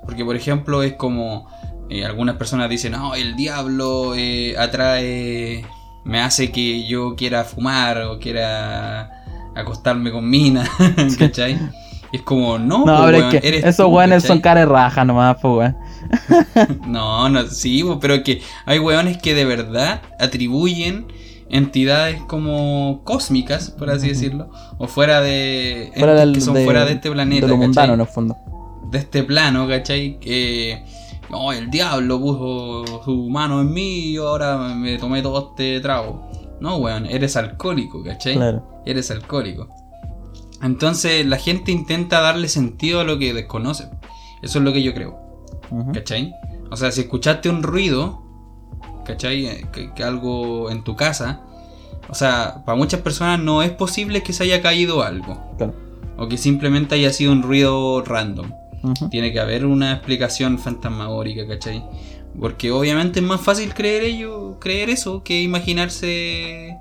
porque 0.05 0.23
por 0.25 0.35
ejemplo 0.35 0.83
es 0.83 0.93
como 0.93 1.47
eh, 1.89 2.05
algunas 2.05 2.35
personas 2.35 2.69
dicen 2.69 2.91
no 2.93 3.15
el 3.15 3.35
diablo 3.35 4.13
eh, 4.15 4.55
atrae 4.57 5.65
me 6.03 6.19
hace 6.19 6.51
que 6.51 6.87
yo 6.87 7.15
quiera 7.15 7.43
fumar 7.43 8.01
o 8.03 8.19
quiera 8.19 9.23
acostarme 9.55 10.11
con 10.11 10.29
minas 10.29 10.69
¿cachai? 11.19 11.57
Es 12.11 12.21
como 12.21 12.57
no, 12.59 12.85
No, 12.85 12.97
po, 12.97 13.05
pero 13.05 13.17
weón, 13.19 13.35
es 13.35 13.41
que 13.41 13.47
eres 13.47 13.63
esos 13.65 13.87
weones 13.87 14.23
son 14.23 14.39
caras 14.41 14.67
rajas 14.67 15.05
nomás, 15.05 15.37
pues 15.41 15.53
weón. 15.57 15.77
No, 16.87 17.29
no, 17.29 17.45
sí, 17.47 17.83
pero 17.99 18.23
que 18.23 18.41
hay 18.65 18.79
weones 18.79 19.17
que 19.17 19.33
de 19.33 19.45
verdad 19.45 20.01
atribuyen 20.19 21.07
entidades 21.49 22.21
como 22.23 23.01
cósmicas, 23.03 23.71
por 23.71 23.89
así 23.89 24.09
decirlo, 24.09 24.49
o 24.77 24.87
fuera 24.87 25.21
de. 25.21 25.91
Fuera 25.97 26.13
del, 26.13 26.33
que 26.33 26.41
son 26.41 26.53
de- 26.53 26.63
fuera 26.65 26.85
de 26.85 26.93
este 26.93 27.11
planeta, 27.11 27.45
De 27.45 27.51
lo 27.51 27.57
mundano, 27.57 27.93
en 27.93 28.01
el 28.01 28.07
fondo. 28.07 28.37
de 28.89 28.97
este 28.99 29.23
plano, 29.23 29.67
¿cachai? 29.67 30.19
Que. 30.19 30.83
No, 31.29 31.53
el 31.53 31.69
diablo 31.71 32.19
puso 32.19 33.03
su 33.05 33.29
mano 33.29 33.61
en 33.61 33.71
mí 33.71 33.99
y 34.09 34.13
yo 34.13 34.27
ahora 34.27 34.57
me 34.75 34.97
tomé 34.97 35.21
todo 35.21 35.51
este 35.51 35.79
trago. 35.79 36.29
No, 36.59 36.75
weón, 36.77 37.05
eres 37.05 37.37
alcohólico, 37.37 38.03
¿cachai? 38.03 38.35
Claro. 38.35 38.81
Eres 38.85 39.09
alcohólico. 39.11 39.67
Entonces 40.61 41.25
la 41.25 41.37
gente 41.37 41.71
intenta 41.71 42.21
darle 42.21 42.47
sentido 42.47 42.99
a 42.99 43.03
lo 43.03 43.17
que 43.17 43.33
desconoce. 43.33 43.89
Eso 44.41 44.59
es 44.59 44.65
lo 44.65 44.73
que 44.73 44.83
yo 44.83 44.93
creo. 44.93 45.19
¿Cachai? 45.93 46.33
O 46.69 46.75
sea, 46.75 46.91
si 46.91 47.01
escuchaste 47.01 47.49
un 47.49 47.63
ruido, 47.63 48.23
¿cachai? 49.05 49.45
Eh, 49.45 49.65
Que, 49.71 49.93
que 49.93 50.03
algo 50.03 50.69
en 50.69 50.83
tu 50.83 50.95
casa, 50.95 51.41
o 52.09 52.15
sea, 52.15 52.63
para 52.65 52.77
muchas 52.77 53.01
personas 53.01 53.39
no 53.39 53.61
es 53.61 53.71
posible 53.71 54.21
que 54.23 54.33
se 54.33 54.43
haya 54.43 54.61
caído 54.61 55.03
algo. 55.03 55.55
Claro. 55.57 55.73
O 56.17 56.27
que 56.27 56.37
simplemente 56.37 56.95
haya 56.95 57.11
sido 57.13 57.31
un 57.31 57.41
ruido 57.41 58.03
random. 58.03 58.51
Tiene 59.11 59.31
que 59.31 59.39
haber 59.39 59.65
una 59.65 59.93
explicación 59.93 60.57
fantasmagórica, 60.57 61.47
¿cachai? 61.47 61.83
Porque 62.39 62.71
obviamente 62.71 63.19
es 63.19 63.25
más 63.25 63.39
fácil 63.41 63.73
creer 63.73 64.03
ello, 64.03 64.57
creer 64.59 64.89
eso, 64.89 65.23
que 65.23 65.41
imaginarse 65.41 66.77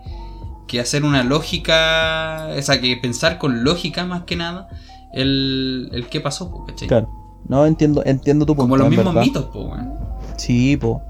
que 0.71 0.79
hacer 0.79 1.05
una 1.05 1.25
lógica, 1.25 2.49
o 2.57 2.63
sea, 2.63 2.81
que 2.81 2.97
pensar 2.97 3.39
con 3.39 3.65
lógica 3.65 4.05
más 4.05 4.23
que 4.23 4.37
nada 4.37 4.69
el, 5.13 5.89
el 5.93 6.07
qué 6.07 6.21
pasó, 6.21 6.49
po, 6.49 6.65
¿cachai? 6.65 6.87
Claro. 6.87 7.11
No 7.49 7.67
entiendo, 7.67 8.05
entiendo 8.07 8.47
tu 8.47 8.55
punto. 8.55 8.63
Como 8.63 8.77
los 8.77 8.89
mismos 8.89 9.07
verdad. 9.07 9.23
mitos, 9.23 9.45
po, 9.47 9.63
weón. 9.65 9.93
Sí, 10.37 10.77
po. 10.77 11.03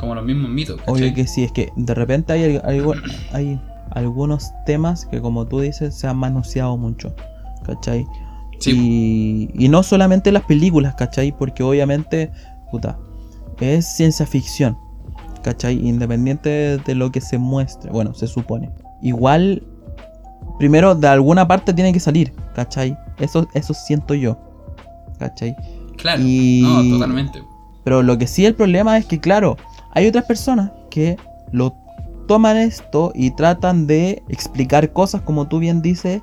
Como 0.00 0.16
los 0.16 0.24
mismos 0.24 0.50
mitos, 0.50 0.78
¿cachai? 0.78 0.94
Obvio 0.94 1.14
que 1.14 1.28
sí, 1.28 1.44
es 1.44 1.52
que 1.52 1.72
de 1.76 1.94
repente 1.94 2.32
hay, 2.32 2.60
algo, 2.64 2.94
hay 3.32 3.60
algunos 3.92 4.50
temas 4.64 5.06
que 5.06 5.20
como 5.20 5.46
tú 5.46 5.60
dices 5.60 5.94
se 5.94 6.08
han 6.08 6.16
manoseado 6.16 6.76
mucho, 6.76 7.14
¿cachai? 7.64 8.04
Sí, 8.58 9.48
y, 9.54 9.66
y 9.66 9.68
no 9.68 9.84
solamente 9.84 10.32
las 10.32 10.42
películas, 10.42 10.96
¿cachai? 10.96 11.30
Porque 11.30 11.62
obviamente, 11.62 12.32
puta, 12.72 12.98
es 13.60 13.86
ciencia 13.86 14.26
ficción, 14.26 14.76
¿cachai? 15.42 15.74
Independiente 15.86 16.48
de, 16.48 16.78
de 16.78 16.94
lo 16.96 17.12
que 17.12 17.20
se 17.20 17.38
muestre, 17.38 17.92
bueno, 17.92 18.12
se 18.14 18.26
supone. 18.26 18.72
Igual, 19.02 19.62
primero 20.58 20.94
de 20.94 21.08
alguna 21.08 21.46
parte 21.46 21.72
tiene 21.74 21.92
que 21.92 22.00
salir, 22.00 22.32
¿cachai? 22.54 22.96
Eso, 23.18 23.46
eso 23.54 23.74
siento 23.74 24.14
yo, 24.14 24.38
¿cachai? 25.18 25.54
claro. 25.96 26.22
y- 26.24 26.62
No, 26.90 26.96
totalmente. 26.98 27.42
Pero 27.84 28.02
lo 28.02 28.18
que 28.18 28.26
sí 28.26 28.44
el 28.44 28.54
problema 28.54 28.98
es 28.98 29.06
que, 29.06 29.20
claro, 29.20 29.56
hay 29.92 30.06
otras 30.08 30.24
personas 30.24 30.72
que 30.90 31.16
lo 31.52 31.74
toman 32.26 32.56
esto 32.56 33.12
y 33.14 33.30
tratan 33.30 33.86
de 33.86 34.22
explicar 34.28 34.92
cosas, 34.92 35.22
como 35.22 35.46
tú 35.46 35.58
bien 35.60 35.82
dices, 35.82 36.20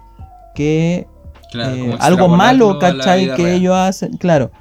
que 0.55 1.07
Claro, 1.51 1.75
eh, 1.75 1.97
algo 1.99 2.27
malo, 2.27 2.79
¿cachai? 2.79 3.27
Que 3.35 3.43
real. 3.43 3.55
ellos 3.57 3.75
hacen, 3.75 4.17
claro. 4.17 4.51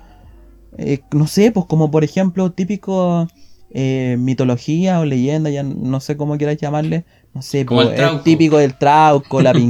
Eh, 0.78 1.00
no 1.12 1.26
sé, 1.26 1.50
pues 1.50 1.66
como 1.66 1.90
por 1.90 2.04
ejemplo, 2.04 2.52
típico 2.52 3.26
eh, 3.70 4.16
mitología 4.18 5.00
o 5.00 5.04
leyenda, 5.04 5.50
ya 5.50 5.62
no 5.62 6.00
sé 6.00 6.16
cómo 6.16 6.36
quieras 6.38 6.58
llamarle, 6.58 7.04
no 7.34 7.42
sé, 7.42 7.64
Como 7.64 7.82
el 7.82 8.20
típico 8.22 8.58
del 8.58 8.76
trauco, 8.76 9.40
la 9.40 9.52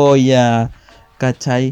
pincoya, 0.00 0.70
¿cachai? 1.18 1.70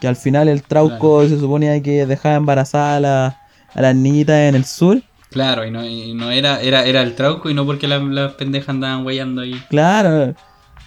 Que 0.00 0.08
al 0.08 0.16
final 0.16 0.48
el 0.48 0.62
trauco 0.62 1.26
se 1.28 1.38
suponía 1.38 1.80
que 1.82 2.06
dejaba 2.06 2.36
embarazada 2.36 2.96
a, 2.96 3.00
la- 3.00 3.40
a 3.74 3.82
las 3.82 3.94
niñitas 3.94 4.36
en 4.48 4.54
el 4.54 4.64
sur. 4.64 5.02
Claro, 5.30 5.64
y 5.64 5.70
no, 5.70 5.84
y 5.86 6.12
no 6.14 6.30
era, 6.30 6.60
era, 6.60 6.84
era 6.84 7.02
el 7.02 7.14
trauco 7.14 7.48
y 7.50 7.54
no 7.54 7.64
porque 7.64 7.86
las 7.86 8.02
las 8.02 8.32
pendejas 8.34 8.70
andaban 8.70 9.06
weyando 9.06 9.42
ahí. 9.42 9.54
Claro. 9.68 10.34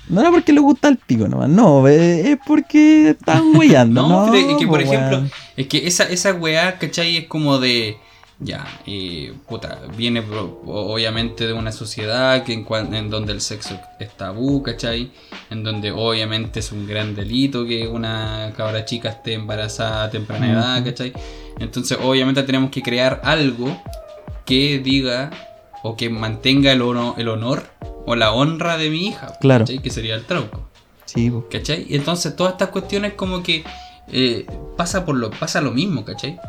No 0.09 0.19
era 0.19 0.31
porque 0.31 0.51
le 0.51 0.59
gusta 0.59 0.89
el 0.89 0.97
pico 0.97 1.29
nomás, 1.29 1.47
no, 1.47 1.87
eh, 1.87 2.31
es 2.31 2.37
porque 2.45 3.11
están 3.11 3.41
huellando. 3.55 4.01
No, 4.01 4.25
no, 4.25 4.31
pero 4.31 4.49
es 4.51 4.57
que, 4.57 4.67
por 4.67 4.81
pues, 4.83 4.91
ejemplo. 4.91 5.23
Es 5.55 5.67
que 5.67 5.87
esa, 5.87 6.03
esa 6.09 6.33
weá, 6.33 6.77
¿cachai? 6.77 7.15
Es 7.17 7.27
como 7.27 7.57
de. 7.57 7.95
Ya, 8.43 8.65
eh, 8.85 9.31
puta, 9.47 9.79
viene 9.95 10.21
obviamente 10.65 11.47
de 11.47 11.53
una 11.53 11.71
sociedad 11.71 12.43
que 12.43 12.53
en, 12.53 12.65
en 12.93 13.09
donde 13.09 13.31
el 13.31 13.39
sexo 13.41 13.79
es 13.99 14.09
tabú, 14.17 14.61
¿cachai? 14.63 15.11
En 15.49 15.63
donde 15.63 15.91
obviamente 15.91 16.59
es 16.59 16.71
un 16.71 16.85
gran 16.87 17.15
delito 17.15 17.65
que 17.65 17.87
una 17.87 18.51
cabra 18.57 18.83
chica 18.85 19.09
esté 19.09 19.33
embarazada 19.33 20.03
a 20.05 20.09
temprana 20.09 20.51
edad. 20.51 20.83
¿cachai? 20.83 21.13
Entonces 21.59 21.97
obviamente 22.01 22.43
tenemos 22.43 22.69
que 22.71 22.81
crear 22.81 23.21
algo 23.23 23.81
que 24.45 24.79
diga 24.79 25.29
o 25.83 25.95
que 25.95 26.09
mantenga 26.09 26.71
el, 26.71 26.81
honor- 26.81 27.15
el 27.17 27.29
honor 27.29 27.63
o 28.05 28.15
la 28.15 28.33
honra 28.33 28.77
de 28.77 28.89
mi 28.89 29.07
hija, 29.07 29.37
Claro. 29.39 29.63
¿cachai? 29.65 29.79
Que 29.79 29.89
sería 29.89 30.15
el 30.15 30.25
trauco. 30.25 30.67
Sí. 31.05 31.31
¿Cachai? 31.51 31.85
Y 31.87 31.95
entonces 31.95 32.35
todas 32.35 32.53
estas 32.53 32.69
cuestiones 32.69 33.13
como 33.13 33.41
que 33.43 33.63
eh, 34.15 34.45
pasa 34.77 35.05
por 35.05 35.15
lo, 35.15 35.31
pasa 35.31 35.59
lo 35.59 35.71
mismo, 35.71 36.05
¿cachai? 36.05 36.39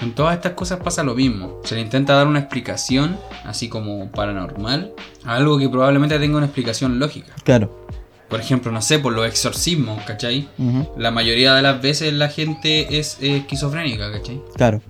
En 0.00 0.14
todas 0.14 0.34
estas 0.34 0.52
cosas 0.52 0.80
pasa 0.80 1.02
lo 1.02 1.14
mismo. 1.14 1.60
Se 1.62 1.74
le 1.74 1.82
intenta 1.82 2.14
dar 2.14 2.26
una 2.26 2.38
explicación, 2.38 3.18
así 3.44 3.68
como 3.68 4.10
paranormal, 4.10 4.94
a 5.24 5.34
algo 5.34 5.58
que 5.58 5.68
probablemente 5.68 6.18
tenga 6.18 6.38
una 6.38 6.46
explicación 6.46 6.98
lógica. 6.98 7.34
Claro. 7.44 7.86
Por 8.30 8.40
ejemplo, 8.40 8.72
no 8.72 8.80
sé, 8.80 8.98
por 8.98 9.12
los 9.12 9.26
exorcismos, 9.26 10.02
¿cachai? 10.04 10.48
La 10.96 11.10
mayoría 11.10 11.54
de 11.54 11.60
las 11.60 11.82
veces 11.82 12.14
la 12.14 12.28
gente 12.30 12.98
es 12.98 13.18
eh, 13.20 13.36
esquizofrénica, 13.36 14.10
¿cachai? 14.10 14.40
Claro. 14.54 14.80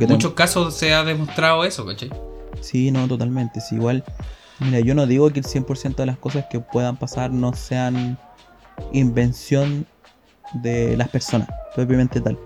En 0.00 0.08
muchos 0.08 0.32
casos 0.32 0.74
se 0.74 0.94
ha 0.94 1.04
demostrado 1.04 1.62
eso, 1.64 1.84
¿cachai? 1.84 2.10
Sí, 2.62 2.90
no, 2.90 3.06
totalmente. 3.06 3.58
Es 3.58 3.70
igual. 3.70 4.02
Mira, 4.60 4.80
yo 4.80 4.94
no 4.94 5.06
digo 5.06 5.30
que 5.30 5.40
el 5.40 5.44
100% 5.44 5.96
de 5.96 6.06
las 6.06 6.16
cosas 6.16 6.46
que 6.50 6.58
puedan 6.58 6.96
pasar 6.96 7.30
no 7.30 7.52
sean 7.52 8.18
invención 8.94 9.86
de 10.62 10.96
las 10.96 11.08
personas, 11.08 11.48
propiamente 11.74 12.20
tal. 12.20 12.38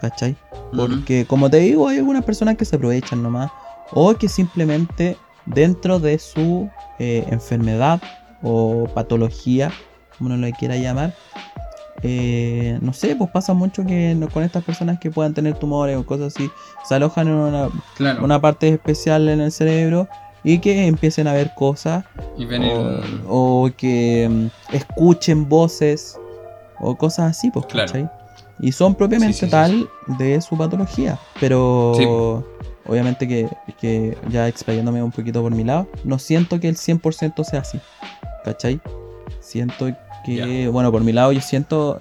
¿Cachai? 0.00 0.34
Porque, 0.74 1.26
como 1.26 1.50
te 1.50 1.58
digo, 1.58 1.88
hay 1.88 1.98
algunas 1.98 2.24
personas 2.24 2.56
que 2.56 2.64
se 2.64 2.76
aprovechan 2.76 3.22
nomás. 3.22 3.50
O 3.92 4.14
que 4.14 4.28
simplemente 4.28 5.16
dentro 5.46 5.98
de 5.98 6.18
su 6.18 6.70
eh, 6.98 7.24
enfermedad 7.28 8.00
o 8.42 8.86
patología, 8.94 9.70
como 10.16 10.32
uno 10.34 10.46
lo 10.46 10.52
quiera 10.56 10.76
llamar, 10.76 11.14
eh, 12.02 12.78
no 12.80 12.92
sé, 12.94 13.14
pues 13.16 13.30
pasa 13.30 13.52
mucho 13.52 13.84
que 13.84 14.16
con 14.32 14.42
estas 14.42 14.64
personas 14.64 14.98
que 14.98 15.10
puedan 15.10 15.34
tener 15.34 15.54
tumores 15.54 15.96
o 15.98 16.06
cosas 16.06 16.34
así, 16.34 16.50
se 16.88 16.94
alojan 16.94 17.28
en 17.28 17.34
una, 17.34 17.68
Claro. 17.96 18.24
una 18.24 18.40
parte 18.40 18.68
especial 18.68 19.28
en 19.28 19.40
el 19.40 19.52
cerebro 19.52 20.08
y 20.42 20.60
que 20.60 20.86
empiecen 20.86 21.26
a 21.28 21.34
ver 21.34 21.52
cosas 21.54 22.04
Y 22.38 22.46
ven 22.46 22.62
o, 22.62 22.66
el- 22.80 23.20
o 23.28 23.70
que 23.76 24.28
mm, 24.30 24.74
escuchen 24.74 25.46
voces 25.48 26.18
o 26.80 26.96
cosas 26.96 27.30
así, 27.36 27.50
pues, 27.50 27.66
Claro. 27.66 27.86
¿cachai? 27.92 28.08
Y 28.62 28.72
son 28.72 28.94
propiamente 28.94 29.32
Sí, 29.34 29.40
sí, 29.40 29.46
sí, 29.46 29.50
tal 29.50 29.88
de 30.18 30.40
su 30.42 30.56
patología. 30.56 31.18
Pero, 31.40 32.44
obviamente 32.86 33.26
que, 33.26 33.48
que 33.80 34.16
ya 34.30 34.48
explayándome 34.48 35.02
un 35.02 35.10
poquito 35.12 35.40
por 35.42 35.54
mi 35.54 35.64
lado, 35.64 35.86
no 36.04 36.18
siento 36.18 36.60
que 36.60 36.68
el 36.68 36.76
100% 36.76 37.42
sea 37.44 37.60
así, 37.60 37.78
¿cachai? 38.44 38.80
Siento 39.40 39.90
que, 40.24 40.68
bueno, 40.68 40.92
por 40.92 41.02
mi 41.02 41.12
lado 41.12 41.32
yo 41.32 41.40
siento, 41.40 41.98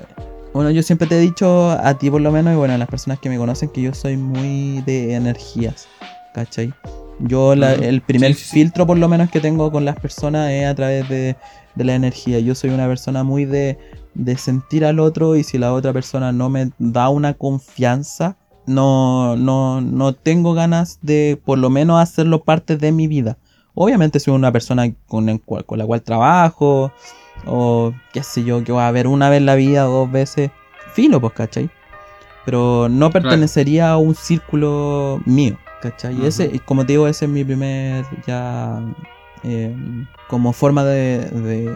bueno, 0.53 0.69
yo 0.71 0.83
siempre 0.83 1.07
te 1.07 1.15
he 1.17 1.21
dicho 1.21 1.71
a 1.71 1.93
ti 1.97 2.09
por 2.09 2.19
lo 2.21 2.31
menos, 2.31 2.53
y 2.53 2.57
bueno, 2.57 2.73
a 2.73 2.77
las 2.77 2.89
personas 2.89 3.19
que 3.19 3.29
me 3.29 3.37
conocen, 3.37 3.69
que 3.69 3.81
yo 3.81 3.93
soy 3.93 4.17
muy 4.17 4.81
de 4.81 5.13
energías, 5.15 5.87
¿cachai? 6.33 6.73
Yo 7.21 7.55
la- 7.55 7.73
el 7.73 8.01
primer 8.01 8.33
Sí, 8.33 8.39
sí, 8.39 8.45
sí. 8.45 8.51
filtro 8.55 8.85
por 8.87 8.97
lo 8.97 9.07
menos 9.09 9.29
que 9.29 9.39
tengo 9.41 9.71
con 9.71 9.83
las 9.85 9.95
personas 9.97 10.51
es 10.51 10.65
a 10.65 10.75
través 10.75 11.07
de, 11.09 11.35
de 11.75 11.83
la 11.83 11.95
energía. 11.95 12.39
Yo 12.39 12.55
soy 12.55 12.69
una 12.69 12.87
persona 12.87 13.23
muy 13.23 13.43
de, 13.45 13.77
de 14.13 14.37
sentir 14.37 14.85
al 14.85 14.99
otro 14.99 15.35
y 15.35 15.43
si 15.43 15.57
la 15.57 15.73
otra 15.73 15.93
persona 15.93 16.31
no 16.31 16.49
me 16.49 16.71
da 16.79 17.09
una 17.09 17.33
confianza, 17.33 18.37
no, 18.65 19.35
no, 19.35 19.81
no 19.81 20.13
tengo 20.13 20.53
ganas 20.53 20.99
de 21.01 21.39
por 21.45 21.57
lo 21.57 21.69
menos 21.69 22.01
hacerlo 22.01 22.43
parte 22.43 22.77
de 22.77 22.91
mi 22.91 23.07
vida. 23.07 23.37
Obviamente 23.73 24.19
soy 24.19 24.33
una 24.33 24.51
persona 24.51 24.91
con, 25.07 25.29
el 25.29 25.41
cual- 25.41 25.65
con 25.65 25.79
la 25.79 25.85
cual 25.85 26.01
trabajo 26.01 26.91
o 27.45 27.93
qué 28.13 28.21
sé 28.23 28.43
yo, 28.43 28.63
que 28.63 28.71
va 28.71 28.87
a 28.87 28.91
ver 28.91 29.07
una 29.07 29.29
vez 29.29 29.37
en 29.37 29.45
la 29.45 29.55
vida, 29.55 29.83
dos 29.83 30.11
veces, 30.11 30.51
filo, 30.93 31.21
pues, 31.21 31.33
¿cachai? 31.33 31.69
Pero 32.45 32.87
no 32.89 33.09
pertenecería 33.11 33.91
a 33.91 33.97
un 33.97 34.15
círculo 34.15 35.21
mío, 35.25 35.57
¿cachai? 35.81 36.19
Y 36.21 36.25
ese, 36.25 36.47
Ujú. 36.47 36.55
y 36.55 36.59
como 36.59 36.85
te 36.85 36.93
digo, 36.93 37.07
ese 37.07 37.25
es 37.25 37.31
mi 37.31 37.43
primer 37.45 38.05
ya 38.27 38.81
eh, 39.43 39.73
como 40.27 40.51
forma 40.51 40.83
de, 40.83 41.19
de, 41.29 41.73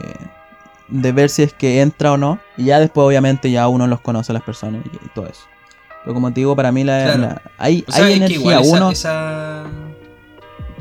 de 0.88 1.12
ver 1.12 1.30
si 1.30 1.44
es 1.44 1.54
que 1.54 1.82
entra 1.82 2.12
o 2.14 2.18
no. 2.18 2.40
Y 2.58 2.66
ya 2.66 2.80
después 2.80 3.06
obviamente 3.06 3.50
ya 3.52 3.68
uno 3.68 3.88
los 3.88 4.02
conoce 4.02 4.32
a 4.32 4.34
las 4.34 4.44
personas 4.44 4.82
y, 4.86 4.96
y 5.06 5.10
todo 5.16 5.28
eso. 5.28 5.44
Pero 6.04 6.14
como 6.14 6.32
te 6.34 6.42
digo, 6.42 6.56
para 6.56 6.72
mí 6.72 6.84
la, 6.84 7.04
Claro. 7.04 7.22
la- 7.22 7.42
hay, 7.58 7.84
O 7.88 7.92
sea, 7.92 8.06
hay 8.06 8.12
que 8.12 8.18
energía. 8.18 8.40
igual 8.40 8.62
esa, 8.64 8.76
uno, 8.78 8.92
esa- 8.92 9.64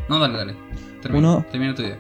No, 0.09 0.19
dale, 0.19 0.37
dale. 0.39 0.57
Termina, 1.01 1.29
Uno- 1.37 1.47
termina 1.51 1.75
tu 1.75 1.83
idea. 1.83 1.99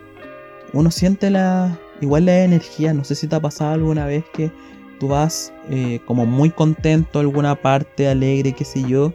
uno 0.72 0.90
siente 0.90 1.30
la 1.30 1.78
igual 2.00 2.24
la 2.26 2.40
energía. 2.42 2.92
No 2.94 3.05
sé 3.05 3.14
si 3.14 3.26
te 3.28 3.36
ha 3.36 3.40
pasado 3.40 3.72
alguna 3.72 4.07
vez 4.07 4.24
que 4.34 4.50
tú 4.98 5.09
vas 5.09 5.53
eh, 5.70 6.00
como 6.05 6.26
muy 6.26 6.50
contento 6.50 7.18
a 7.18 7.22
alguna 7.22 7.55
parte, 7.55 8.09
alegre, 8.09 8.53
qué 8.53 8.64
sé 8.64 8.82
yo. 8.82 9.12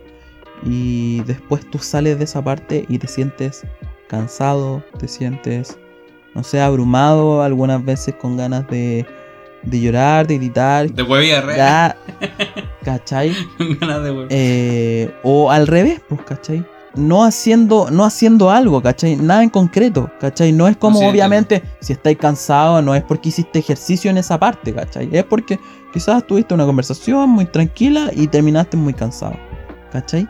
Y 0.66 1.22
después 1.24 1.70
tú 1.70 1.78
sales 1.80 2.18
de 2.18 2.24
esa 2.24 2.42
parte 2.44 2.86
y 2.90 2.98
te 2.98 3.08
sientes 3.08 3.66
cansado, 4.08 4.84
te 4.98 5.08
sientes, 5.08 5.78
no 6.38 6.44
sé, 6.44 6.62
abrumado 6.62 7.42
algunas 7.42 7.84
veces 7.84 8.14
con 8.14 8.38
ganas 8.38 8.68
de, 8.68 9.08
de 9.64 9.82
llorar, 9.82 10.28
de 10.28 10.38
gritar. 10.38 10.88
De 10.88 11.02
huevilla 11.02 11.42
real. 11.42 11.58
Ya, 11.58 11.98
¿Cachai? 12.86 13.36
Ganas 13.82 14.04
de 14.04 14.12
huevo. 14.12 14.28
Eh, 14.30 15.12
o 15.24 15.50
al 15.50 15.66
revés, 15.66 16.00
pues, 16.08 16.22
¿cachai? 16.22 16.64
No 16.94 17.24
haciendo, 17.24 17.90
no 17.90 18.06
haciendo 18.06 18.52
algo, 18.52 18.84
¿cachai? 18.84 19.16
Nada 19.16 19.42
en 19.42 19.50
concreto, 19.50 20.12
¿cachai? 20.20 20.52
No 20.52 20.68
es 20.68 20.78
como, 20.78 21.00
Sí, 21.00 21.06
obviamente, 21.06 21.64
si 21.80 21.94
estáis 21.94 22.20
cansado, 22.20 22.84
no 22.84 22.94
es 22.94 23.02
porque 23.02 23.30
hiciste 23.30 23.58
ejercicio 23.58 24.12
en 24.12 24.20
esa 24.20 24.40
parte, 24.40 24.72
¿cachai? 24.76 25.10
Es 25.12 25.24
porque 25.24 25.60
quizás 25.92 26.26
tuviste 26.28 26.54
una 26.54 26.68
conversación 26.68 27.32
muy 27.32 27.46
tranquila 27.46 28.12
y 28.14 28.28
terminaste 28.28 28.78
muy 28.78 28.94
cansado, 28.94 29.38
¿cachai? 29.92 30.28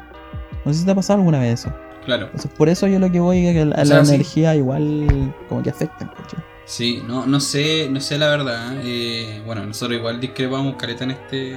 No 0.63 0.71
sé 0.71 0.79
si 0.79 0.85
te 0.85 0.91
ha 0.91 0.95
pasado 0.95 1.19
alguna 1.19 1.39
vez 1.39 1.59
eso. 1.59 1.86
Claro. 2.07 2.25
Entonces, 2.27 2.49
por 2.57 2.69
eso 2.69 2.87
yo 2.87 2.99
lo 2.99 3.11
que 3.11 3.19
voy 3.19 3.45
es 3.45 3.53
que 3.53 3.65
la, 3.65 3.83
O 3.83 3.85
sea, 3.85 3.97
la 3.99 4.05
sí. 4.05 4.15
energía 4.15 4.55
igual 4.55 5.35
como 5.49 5.61
que 5.61 5.69
afecta, 5.71 6.09
¿cachai? 6.15 6.39
Sí, 6.65 7.03
no, 7.05 7.25
no 7.25 7.39
sé, 7.39 7.89
no 7.91 7.99
sé 8.01 8.17
la 8.17 8.29
verdad. 8.29 8.75
eh, 8.83 9.41
bueno, 9.45 9.65
nosotros 9.65 9.97
igual 9.99 10.19
discrepamos 10.21 10.75
careta 10.77 11.03
en 11.03 11.11
este. 11.11 11.51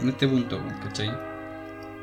En 0.00 0.08
este 0.08 0.28
punto, 0.28 0.60
¿cachai? 0.82 1.10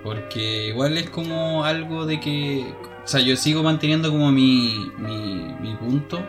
Porque 0.03 0.67
igual 0.67 0.97
es 0.97 1.09
como 1.09 1.63
algo 1.63 2.05
de 2.05 2.19
que. 2.19 2.75
O 3.03 3.07
sea, 3.07 3.21
yo 3.21 3.35
sigo 3.37 3.63
manteniendo 3.63 4.11
como 4.11 4.31
mi, 4.31 4.91
mi, 4.97 5.55
mi 5.61 5.75
punto 5.75 6.19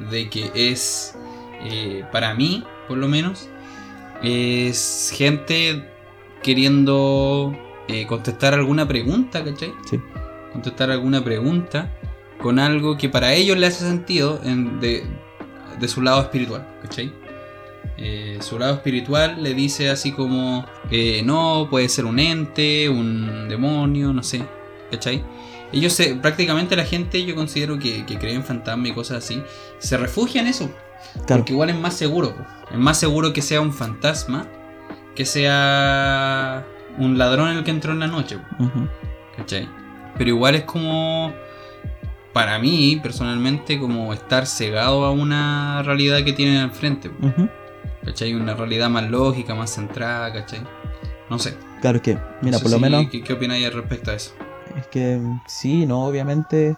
de 0.00 0.28
que 0.28 0.50
es. 0.54 1.16
eh, 1.62 2.04
para 2.12 2.34
mí, 2.34 2.64
por 2.88 2.98
lo 2.98 3.08
menos, 3.08 3.48
es 4.22 5.12
gente 5.16 5.88
queriendo 6.42 7.56
eh, 7.88 8.06
contestar 8.06 8.54
alguna 8.54 8.86
pregunta, 8.88 9.44
¿cachai? 9.44 9.72
Sí. 9.88 10.00
Contestar 10.52 10.90
alguna 10.90 11.22
pregunta 11.22 11.90
con 12.40 12.58
algo 12.58 12.96
que 12.96 13.08
para 13.08 13.32
ellos 13.34 13.56
le 13.58 13.66
hace 13.66 13.84
sentido 13.84 14.40
en- 14.44 14.80
de, 14.80 15.04
de 15.78 15.88
su 15.88 16.00
lado 16.02 16.20
espiritual, 16.22 16.66
¿cachai? 16.82 17.12
Eh, 17.96 18.38
su 18.40 18.58
lado 18.58 18.74
espiritual 18.74 19.42
le 19.42 19.54
dice 19.54 19.90
así 19.90 20.12
como, 20.12 20.64
eh, 20.90 21.22
no, 21.24 21.66
puede 21.68 21.88
ser 21.88 22.04
un 22.04 22.18
ente, 22.20 22.88
un 22.88 23.48
demonio, 23.48 24.12
no 24.12 24.22
sé, 24.22 24.42
¿cachai? 24.90 25.24
Ellos 25.72 25.92
se, 25.92 26.14
prácticamente 26.14 26.76
la 26.76 26.84
gente, 26.84 27.24
yo 27.24 27.34
considero 27.34 27.78
que, 27.78 28.06
que 28.06 28.18
cree 28.18 28.34
en 28.34 28.44
fantasmas 28.44 28.88
y 28.88 28.92
cosas 28.94 29.24
así, 29.24 29.42
se 29.78 29.96
refugia 29.96 30.40
en 30.40 30.46
eso, 30.46 30.70
Claro. 31.26 31.40
porque 31.42 31.52
igual 31.52 31.70
es 31.70 31.76
más 31.76 31.94
seguro. 31.94 32.34
Es 32.70 32.78
más 32.78 32.98
seguro 32.98 33.32
que 33.32 33.42
sea 33.42 33.60
un 33.60 33.72
fantasma 33.72 34.46
que 35.14 35.24
sea 35.24 36.64
un 36.98 37.18
ladrón 37.18 37.48
el 37.48 37.64
que 37.64 37.70
entró 37.72 37.92
en 37.92 37.98
la 38.00 38.06
noche. 38.06 38.38
po. 38.38 38.64
Ujú. 38.64 38.88
¿Cachai? 39.36 39.68
Pero 40.18 40.30
igual 40.30 40.54
es 40.56 40.64
como. 40.64 41.32
Para 42.32 42.58
mí, 42.58 43.00
personalmente, 43.02 43.78
como 43.80 44.12
estar 44.12 44.46
cegado 44.46 45.04
a 45.04 45.10
una 45.10 45.82
realidad 45.82 46.22
que 46.24 46.32
tienen 46.32 46.58
al 46.58 46.70
frente. 46.72 47.08
po, 47.10 47.26
Ujú. 47.26 47.48
¿Cachai? 48.04 48.34
Una 48.34 48.54
realidad 48.54 48.88
más 48.90 49.08
lógica, 49.10 49.54
más 49.54 49.74
centrada, 49.74 50.32
¿cachai? 50.32 50.60
No 51.30 51.38
sé. 51.38 51.54
Claro 51.80 52.00
que, 52.00 52.14
mira, 52.42 52.52
No 52.52 52.58
sé 52.58 52.62
por 52.64 52.70
lo 52.72 52.76
si- 52.76 52.82
menos 52.82 53.06
¿Qué, 53.10 53.22
qué 53.24 53.32
opináis 53.32 53.66
al 53.66 53.72
respecto 53.72 54.10
a 54.10 54.14
eso? 54.14 54.34
Es 54.76 54.86
que 54.88 55.20
sí, 55.46 55.86
no, 55.86 56.04
obviamente 56.04 56.76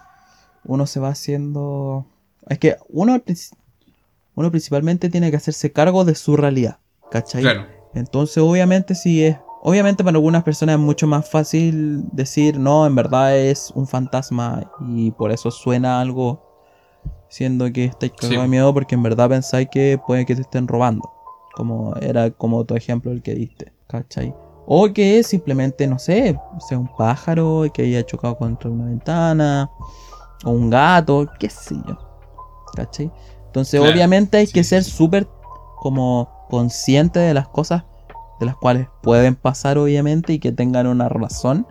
uno 0.65 0.87
se 0.87 1.01
va 1.01 1.09
haciendo... 1.11 2.07
Es 2.49 2.59
que 2.59 2.77
uno, 2.89 3.21
uno 4.35 4.51
principalmente 4.51 5.09
tiene 5.11 5.31
que 5.31 5.37
hacerse 5.37 5.73
cargo 5.73 6.05
de 6.05 6.15
su 6.15 6.37
realidad, 6.37 6.79
¿cachai? 7.11 7.43
Claro. 7.43 7.67
Entonces 7.95 8.39
obviamente 8.39 8.95
sí 8.95 9.25
es... 9.25 9.37
Obviamente 9.63 10.03
para 10.03 10.17
algunas 10.17 10.43
personas 10.43 10.75
es 10.77 10.81
mucho 10.81 11.07
más 11.07 11.29
fácil 11.29 12.05
decir, 12.13 12.59
no, 12.59 12.87
en 12.87 12.95
verdad 12.95 13.37
es 13.37 13.71
un 13.75 13.87
fantasma 13.87 14.71
y 14.89 15.11
por 15.11 15.31
eso 15.33 15.51
suena 15.51 16.01
algo 16.01 16.43
siendo 17.29 17.71
que 17.73 17.85
estáis 17.85 18.13
cagados 18.13 18.37
Sí. 18.37 18.41
de 18.43 18.49
miedo 18.49 18.73
porque 18.73 18.95
en 18.95 19.03
verdad 19.03 19.29
pensáis 19.29 19.69
que 19.71 20.01
puede 20.07 20.25
que 20.25 20.35
te 20.35 20.43
estén 20.43 20.67
robando. 20.67 21.11
Como 21.55 21.95
era 21.97 22.31
como 22.31 22.65
tu 22.65 22.75
ejemplo 22.75 23.13
el 23.13 23.23
que 23.23 23.35
diste, 23.35 23.73
¿cachai? 23.87 24.35
O 24.67 24.91
que 24.93 25.23
simplemente, 25.25 25.87
no 25.87 25.99
sé, 25.99 26.39
sea 26.69 26.79
un 26.79 26.89
pájaro 26.97 27.65
que 27.75 27.83
haya 27.83 28.05
chocado 28.07 28.37
contra 28.39 28.71
una 28.71 28.87
ventana, 28.87 29.71
o 30.45 30.51
un 30.51 30.71
gato, 30.71 31.27
qué 31.39 31.51
sé 31.51 31.75
yo, 31.87 31.99
¿cachai? 32.75 33.13
Entonces 33.47 33.79
Claro, 33.81 33.93
obviamente 33.93 34.39
hay 34.39 34.47
sí, 34.47 34.53
que 34.53 34.65
ser 34.65 34.85
súper 34.85 35.29
como 35.77 36.47
consciente 36.49 37.19
de 37.19 37.35
las 37.35 37.49
cosas 37.49 37.85
de 38.41 38.47
las 38.47 38.57
cuales 38.57 38.89
pueden 39.03 39.37
pasar 39.37 39.79
obviamente 39.79 40.33
y 40.33 40.39
que 40.39 40.51
tengan 40.51 40.87
una 40.87 41.09
razón. 41.09 41.67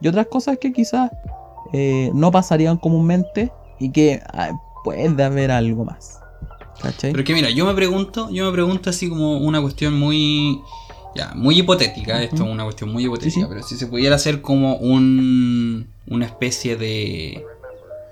Y 0.00 0.08
otras 0.08 0.26
cosas 0.26 0.58
que 0.58 0.72
quizás 0.72 1.10
eh, 1.72 2.10
no 2.14 2.30
pasarían 2.30 2.76
comúnmente 2.76 3.50
y 3.78 3.90
que 3.90 4.22
ah, 4.32 4.50
puede 4.84 5.22
haber 5.24 5.50
algo 5.50 5.84
más. 5.84 6.20
¿Cachai? 6.80 7.12
Pero 7.12 7.24
que 7.24 7.34
mira, 7.34 7.50
yo 7.50 7.66
me 7.66 7.74
pregunto, 7.74 8.30
yo 8.30 8.46
me 8.46 8.52
pregunto 8.52 8.90
así 8.90 9.08
como 9.08 9.38
una 9.38 9.60
cuestión 9.60 9.98
muy. 9.98 10.60
Ya, 11.14 11.32
muy 11.34 11.58
hipotética, 11.58 12.22
esto 12.22 12.36
es 12.36 12.40
una 12.42 12.62
cuestión 12.62 12.92
muy 12.92 13.04
hipotética, 13.04 13.34
Sí, 13.34 13.40
sí. 13.40 13.46
pero 13.48 13.62
si 13.64 13.76
se 13.76 13.86
pudiera 13.88 14.14
hacer 14.14 14.40
como 14.40 14.76
un. 14.76 15.88
una 16.06 16.24
especie 16.26 16.76
de 16.76 17.44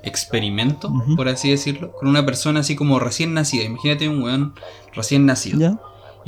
experimento, 0.02 0.92
por 1.16 1.28
así 1.28 1.50
decirlo, 1.50 1.92
con 1.92 2.08
una 2.08 2.24
persona 2.26 2.60
así 2.60 2.76
como 2.76 2.98
recién 2.98 3.34
nacida. 3.34 3.64
Imagínate 3.64 4.08
un 4.08 4.22
weón 4.22 4.54
recién 4.94 5.26
nacido. 5.26 5.58
¿Ya? 5.60 5.78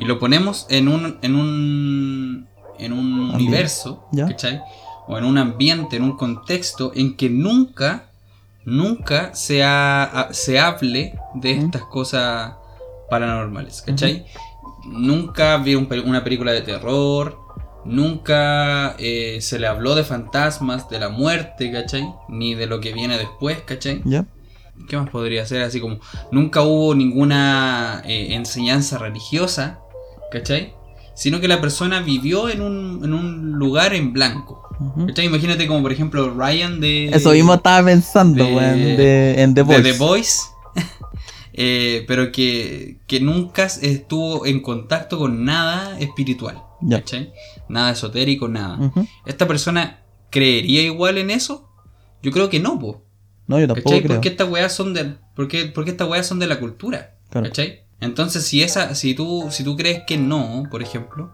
Y 0.01 0.05
lo 0.07 0.19
ponemos 0.19 0.67
en 0.71 0.89
un. 0.89 1.19
en 1.23 1.35
un. 1.37 2.47
en 2.79 2.93
un 2.93 3.31
universo, 3.35 4.07
Ya. 4.13 4.27
¿cachai? 4.27 4.61
O 5.07 5.19
en 5.19 5.25
un 5.25 5.39
ambiente, 5.39 5.97
en 5.97 6.03
un 6.05 6.17
contexto 6.17 6.93
en 6.95 7.17
que 7.17 7.29
nunca. 7.31 8.07
Nunca 8.67 9.35
se, 9.35 9.65
ha- 9.65 10.29
se 10.33 10.59
hable 10.61 11.19
de 11.35 11.53
estas 11.53 11.83
cosas 11.85 12.53
paranormales, 13.09 13.81
¿cachai? 13.83 14.27
Nunca 14.85 15.57
vi 15.57 15.75
un 15.75 15.89
una 16.05 16.23
película 16.23 16.53
de 16.53 16.61
terror, 16.61 17.39
nunca 17.87 18.95
eh, 18.99 19.39
se 19.41 19.59
le 19.59 19.67
habló 19.67 19.95
de 19.95 20.05
fantasmas, 20.05 20.89
de 20.91 20.99
la 20.99 21.09
muerte, 21.09 21.73
¿cachai? 21.73 22.13
Ni 22.29 22.55
de 22.55 22.67
lo 22.67 22.81
que 22.81 22.93
viene 22.93 23.17
después, 23.19 23.61
¿cachai? 23.63 24.03
¿Ya? 24.05 24.27
¿Qué 24.89 24.97
más 24.97 25.09
podría 25.11 25.45
ser? 25.47 25.63
Así 25.63 25.81
como, 25.81 25.99
nunca 26.31 26.63
hubo 26.63 26.95
ninguna 26.95 28.03
eh, 28.05 28.35
enseñanza 28.35 28.99
religiosa, 28.99 29.79
¿cachai? 30.31 30.75
Sino 31.15 31.41
que 31.41 31.49
la 31.49 31.61
persona 31.61 32.01
vivió 32.01 32.49
en 32.49 32.63
un, 32.63 33.01
en 33.05 33.13
un 33.13 33.53
lugar 33.53 33.95
en 33.95 34.13
blanco. 34.13 34.63
¿Cachai? 35.07 35.27
Imagínate 35.27 35.67
como 35.67 35.83
por 35.83 35.93
ejemplo 35.93 36.33
Ryan 36.33 36.81
de... 36.81 37.09
Eso 37.09 37.33
mismo 37.33 37.55
estaba 37.55 37.85
pensando, 37.85 38.45
de- 38.45 39.43
en 39.43 39.55
The 39.55 39.61
de 39.61 39.63
Voice. 39.63 39.83
The 39.83 39.99
Voice. 39.99 40.39
eh, 41.53 42.05
pero 42.09 42.33
que, 42.33 43.01
que 43.07 43.21
nunca 43.21 43.65
estuvo 43.65 44.47
en 44.47 44.61
contacto 44.61 45.19
con 45.19 45.45
nada 45.45 45.99
espiritual. 46.01 46.63
Nada 47.69 47.91
esotérico, 47.91 48.49
nada. 48.49 48.93
¿Esta 49.27 49.47
persona 49.47 50.03
creería 50.31 50.83
igual 50.83 51.19
en 51.19 51.31
eso? 51.31 51.69
Yo 52.23 52.31
creo 52.33 52.49
que 52.49 52.61
no, 52.61 52.79
po. 52.79 53.05
No, 53.47 53.59
yo 53.59 53.67
tampoco 53.67 53.91
creo. 53.91 54.09
Porque 54.09 54.29
estas 54.29 54.49
weas 54.49 54.73
son 54.73 54.95
de. 54.95 55.17
Porque, 55.35 55.67
porque 55.67 55.91
estas 55.91 56.09
weas 56.09 56.27
son 56.27 56.39
de 56.39 56.47
la 56.47 56.59
cultura. 56.61 57.17
Claro. 57.31 57.47
¿Cachai? 57.49 57.85
Entonces, 58.01 58.47
si 58.47 58.63
esa, 58.63 58.95
si 58.95 59.15
tú, 59.15 59.49
si 59.51 59.63
tú 59.65 59.77
crees 59.77 60.03
que 60.07 60.17
no, 60.17 60.65
por 60.71 60.83
ejemplo, 60.83 61.33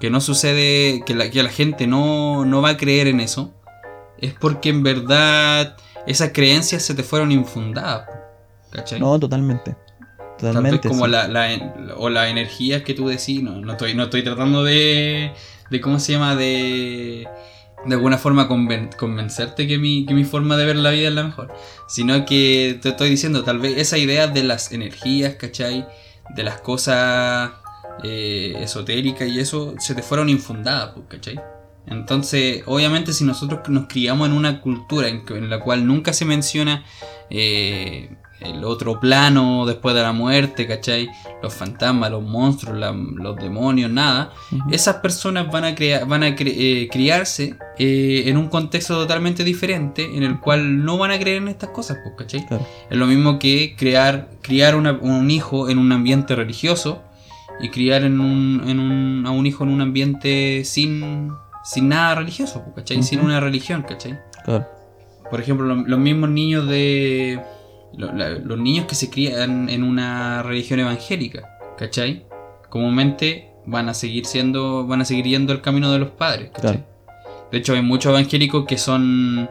que 0.00 0.10
no 0.10 0.20
sucede, 0.20 1.02
que 1.04 1.14
la, 1.14 1.30
que 1.30 1.42
la 1.42 1.50
gente 1.50 1.86
no, 1.86 2.44
no 2.44 2.62
va 2.62 2.70
a 2.70 2.76
creer 2.76 3.08
en 3.08 3.20
eso, 3.20 3.52
es 4.18 4.32
porque 4.34 4.70
en 4.70 4.82
verdad 4.82 5.76
esas 6.06 6.30
creencias 6.32 6.82
se 6.82 6.94
te 6.94 7.02
fueron 7.02 7.30
infundadas. 7.32 8.08
¿Cachai? 8.70 9.00
No, 9.00 9.18
totalmente. 9.18 9.76
Totalmente. 10.38 10.88
como 10.88 11.06
sí. 11.06 11.10
la, 11.10 11.26
la- 11.28 11.94
o 11.96 12.08
las 12.10 12.28
energías 12.30 12.82
que 12.82 12.94
tú 12.94 13.08
decís, 13.08 13.42
no, 13.42 13.60
no 13.60 13.72
estoy, 13.72 13.94
no 13.94 14.04
estoy 14.04 14.22
tratando 14.22 14.62
de, 14.62 15.32
de 15.70 15.80
¿cómo 15.80 15.98
se 15.98 16.12
llama? 16.12 16.36
De, 16.36 17.26
de 17.84 17.94
alguna 17.94 18.18
forma 18.18 18.48
conven- 18.48 18.94
convencerte 18.96 19.66
que 19.66 19.78
mi, 19.78 20.24
forma 20.24 20.56
de 20.56 20.66
ver 20.66 20.76
la 20.76 20.90
vida 20.90 21.08
es 21.08 21.14
la 21.14 21.24
mejor, 21.24 21.52
sino 21.86 22.24
que 22.24 22.78
te 22.82 22.90
estoy 22.90 23.10
diciendo, 23.10 23.44
tal 23.44 23.58
vez 23.58 23.78
esa 23.78 23.98
idea 23.98 24.26
de 24.26 24.42
las 24.42 24.72
energías, 24.72 25.34
¿cachai? 25.36 25.86
De 26.34 26.42
las 26.42 26.60
cosas 26.60 27.52
eh, 28.04 28.54
esotéricas 28.60 29.28
y 29.28 29.38
eso, 29.40 29.74
se 29.78 29.94
te 29.94 30.02
fueron 30.02 30.28
infundadas, 30.28 30.92
pues, 30.94 31.06
¿cachai? 31.08 31.40
Entonces, 31.86 32.62
obviamente 32.66 33.12
si 33.12 33.24
nosotros 33.24 33.60
nos 33.68 33.86
criamos 33.86 34.28
en 34.28 34.34
una 34.34 34.60
cultura 34.60 35.08
en, 35.08 35.24
en 35.28 35.48
la 35.48 35.60
cual 35.60 35.86
nunca 35.86 36.12
se 36.12 36.26
menciona 36.26 36.84
eh, 37.30 38.10
el 38.40 38.64
otro 38.64 39.00
plano 39.00 39.66
después 39.66 39.94
de 39.94 40.02
la 40.02 40.12
muerte, 40.12 40.66
¿cachai? 40.66 41.08
Los 41.42 41.52
fantasmas, 41.54 42.10
los 42.10 42.22
monstruos, 42.22 42.76
la- 42.78 42.92
los 42.92 43.36
demonios, 43.36 43.90
nada. 43.90 44.30
Esas 44.70 44.96
personas 44.96 45.50
van 45.50 45.64
a, 45.64 45.74
crea- 45.74 46.04
van 46.04 46.22
a 46.22 46.28
cre- 46.36 46.54
eh, 46.56 46.88
criarse 46.90 47.56
eh, 47.78 48.24
en 48.26 48.36
un 48.36 48.48
contexto 48.48 48.94
totalmente 48.94 49.42
diferente 49.44 50.16
en 50.16 50.22
el 50.22 50.38
cual 50.40 50.84
no 50.84 50.98
van 50.98 51.10
a 51.10 51.18
creer 51.18 51.38
en 51.38 51.48
estas 51.48 51.70
cosas, 51.70 51.98
pues, 52.02 52.14
¿cachai? 52.16 52.46
Claro. 52.46 52.64
Es 52.88 52.96
lo 52.96 53.06
mismo 53.06 53.38
que 53.38 53.74
crear, 53.76 54.28
criar 54.42 54.76
una- 54.76 54.92
un 55.00 55.30
hijo 55.30 55.68
en 55.68 55.78
un 55.78 55.90
ambiente 55.92 56.34
religioso 56.36 57.02
y 57.60 57.70
criar 57.70 58.04
en 58.04 58.20
un, 58.20 58.62
en 58.68 58.78
un- 58.78 59.24
a 59.26 59.30
un 59.32 59.46
hijo 59.46 59.64
en 59.64 59.70
un 59.70 59.80
ambiente 59.80 60.62
sin, 60.64 61.32
sin 61.64 61.88
nada 61.88 62.14
religioso, 62.14 62.62
pues, 62.62 62.76
¿cachai? 62.76 63.02
Sin 63.02 63.20
una 63.20 63.40
religión, 63.40 63.82
¿cachai? 63.82 64.16
Claro. 64.44 64.64
Por 65.28 65.40
ejemplo, 65.40 65.66
lo- 65.66 65.86
los 65.86 65.98
mismos 65.98 66.30
niños 66.30 66.68
de. 66.68 67.40
Lo- 67.96 68.12
la- 68.12 68.30
los 68.30 68.58
niños 68.58 68.86
que 68.86 68.94
se 68.94 69.10
crían 69.10 69.68
en 69.68 69.82
una 69.82 70.42
religión 70.42 70.80
evangélica, 70.80 71.58
¿cachai? 71.78 72.26
Comúnmente 72.68 73.50
van 73.66 73.88
a 73.88 73.94
seguir 73.94 74.26
siendo. 74.26 74.86
van 74.86 75.00
a 75.00 75.04
seguir 75.04 75.26
yendo 75.26 75.52
el 75.52 75.60
camino 75.60 75.90
de 75.92 75.98
los 75.98 76.10
padres, 76.10 76.50
¿cachai? 76.52 76.84
Claro. 76.84 76.86
De 77.50 77.58
hecho, 77.58 77.72
hay 77.74 77.82
muchos 77.82 78.10
evangélicos 78.10 78.66
que 78.66 78.76
son 78.78 79.48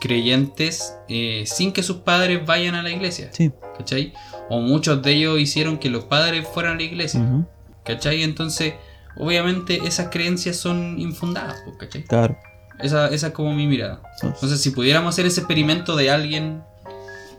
creyentes 0.00 0.96
eh, 1.08 1.44
sin 1.46 1.72
que 1.72 1.82
sus 1.82 1.98
padres 1.98 2.44
vayan 2.46 2.74
a 2.74 2.82
la 2.82 2.90
iglesia, 2.90 3.28
Sí. 3.32 3.50
¿cachai? 3.76 4.12
O 4.48 4.60
muchos 4.60 5.02
de 5.02 5.12
ellos 5.12 5.38
hicieron 5.40 5.78
que 5.78 5.90
los 5.90 6.04
padres 6.04 6.46
fueran 6.48 6.72
a 6.74 6.76
la 6.76 6.82
iglesia, 6.84 7.20
Ujú. 7.20 7.44
¿cachai? 7.84 8.22
Entonces, 8.22 8.74
obviamente 9.16 9.80
esas 9.84 10.08
creencias 10.10 10.56
son 10.56 10.98
infundadas, 10.98 11.62
¿cachai? 11.78 12.04
Claro. 12.04 12.36
Esa, 12.78 13.08
esa 13.08 13.26
es 13.28 13.32
como 13.34 13.52
mi 13.54 13.66
mirada. 13.66 14.00
Entonces, 14.22 14.60
si 14.60 14.70
pudiéramos 14.70 15.14
hacer 15.14 15.26
ese 15.26 15.40
experimento 15.40 15.96
de 15.96 16.10
alguien 16.10 16.62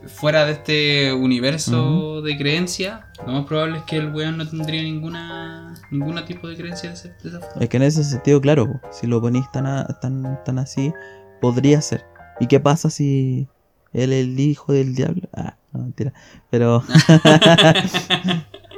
fuera 0.06 0.44
de 0.44 0.52
este 0.52 1.12
universo 1.12 2.22
de 2.22 2.36
creencia, 2.36 3.06
lo 3.26 3.32
más 3.32 3.46
probable 3.46 3.78
es 3.78 3.84
que 3.84 3.96
el 3.96 4.12
weón 4.12 4.36
no 4.38 4.48
tendría 4.48 4.82
ninguna 4.82 5.74
ningún 5.90 6.22
tipo 6.24 6.48
de 6.48 6.56
creencia 6.56 6.88
de, 6.90 6.94
ese- 6.94 7.14
de 7.22 7.28
esa 7.28 7.40
forma. 7.40 7.62
Es 7.62 7.68
que 7.68 7.76
en 7.76 7.82
ese 7.82 8.02
sentido, 8.04 8.40
claro, 8.40 8.66
po, 8.66 8.80
si 8.90 9.06
lo 9.06 9.20
ponís 9.20 9.50
tan, 9.52 9.66
a- 9.66 9.86
tan, 10.00 10.42
tan 10.44 10.58
así, 10.58 10.92
podría 11.40 11.80
ser. 11.82 12.04
¿Y 12.40 12.46
qué 12.46 12.60
pasa 12.60 12.88
si 12.90 13.48
él 13.92 14.12
es 14.12 14.24
el 14.24 14.40
hijo 14.40 14.72
del 14.72 14.94
diablo? 14.94 15.28
Ah, 15.34 15.56
no, 15.72 15.80
mentira. 15.82 16.12
Pero. 16.50 16.82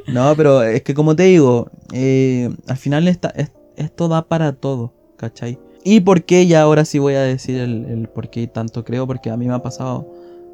no, 0.08 0.34
pero 0.36 0.62
es 0.62 0.82
que 0.82 0.94
como 0.94 1.14
te 1.16 1.24
digo, 1.24 1.70
eh, 1.92 2.50
al 2.68 2.76
final 2.76 3.08
esta, 3.08 3.30
es- 3.30 3.52
esto 3.76 4.08
da 4.08 4.26
para 4.26 4.52
todo, 4.52 4.92
¿cachai? 5.16 5.58
¿Y 5.84 6.00
por 6.00 6.24
qué? 6.24 6.46
Ya 6.46 6.62
ahora 6.62 6.84
sí 6.84 6.98
voy 6.98 7.14
a 7.14 7.22
decir 7.22 7.56
el, 7.60 7.84
el 7.86 8.08
por 8.08 8.30
qué 8.30 8.46
tanto 8.46 8.84
creo, 8.84 9.06
porque 9.06 9.30
a 9.30 9.36
mí 9.36 9.46
me 9.46 9.54
ha 9.54 9.62
pasado 9.62 10.06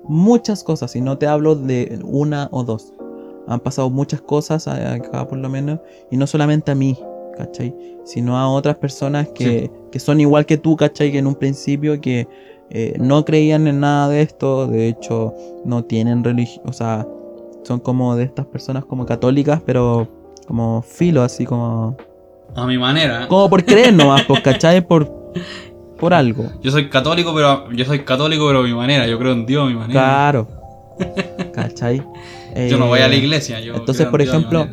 muchas 0.05 0.65
cosas, 0.65 0.95
y 0.97 1.01
no 1.01 1.19
te 1.19 1.27
hablo 1.27 1.55
de 1.55 1.99
una 2.05 2.49
o 2.53 2.65
dos. 2.65 2.93
Han 3.47 3.61
pasado 3.61 3.91
muchas 3.91 4.21
cosas 4.21 4.69
acá 4.69 5.27
por 5.27 5.39
lo 5.39 5.49
menos, 5.49 5.81
y 6.11 6.17
no 6.17 6.27
solamente 6.27 6.71
a 6.71 6.75
mí, 6.75 6.99
¿cachai? 7.37 7.75
Sino 8.05 8.39
a 8.39 8.49
otras 8.49 8.77
personas 8.77 9.29
que, 9.29 9.71
que 9.91 9.99
son 9.99 10.21
igual 10.21 10.47
que 10.47 10.57
tú, 10.57 10.77
¿cachai? 10.77 11.11
Que 11.13 11.19
en 11.19 11.27
un 11.27 11.35
principio 11.35 12.01
que 12.01 12.29
eh, 12.71 12.95
no 13.01 13.25
creían 13.25 13.67
en 13.67 13.81
nada 13.81 14.09
de 14.09 14.23
esto, 14.23 14.67
de 14.67 14.89
hecho 14.89 15.35
no 15.65 15.85
tienen 15.85 16.23
religión, 16.23 16.65
o 16.69 16.73
sea, 16.73 17.07
son 17.65 17.81
como 17.81 18.15
de 18.17 18.25
estas 18.25 18.47
personas 18.47 18.85
como 18.85 19.07
católicas, 19.07 19.61
pero 19.65 20.09
como 20.47 20.83
filo, 20.83 21.23
así 21.23 21.45
como... 21.45 21.97
A 22.55 22.67
mi 22.67 22.79
manera. 22.79 23.29
Como 23.29 23.49
por 23.49 23.65
creer 23.65 23.93
nomás, 23.95 24.23
pues, 24.25 24.41
¿cachai? 24.41 24.87
Por, 24.87 25.33
por 26.01 26.15
algo. 26.15 26.51
Yo 26.63 26.71
soy 26.71 26.89
católico, 26.89 27.33
pero 27.35 27.71
yo 27.71 27.85
soy 27.85 28.01
católico, 28.01 28.47
pero 28.47 28.61
a 28.61 28.63
mi 28.63 28.75
manera. 28.75 29.07
Yo 29.07 29.19
creo 29.19 29.33
en 29.33 29.47
Dios 29.47 29.65
a 29.65 29.67
mi 29.69 29.75
manera. 29.75 30.01
Claro. 30.01 30.49
¿Cachai? 31.55 32.03
Yo 32.69 32.79
no 32.79 32.87
voy 32.89 33.01
a 33.01 33.09
la 33.09 33.15
Eh, 33.15 33.19
iglesia. 33.19 33.61
Yo 33.61 33.75
entonces, 33.75 34.07
en 34.07 34.11
por 34.11 34.21
ejemplo. 34.23 34.67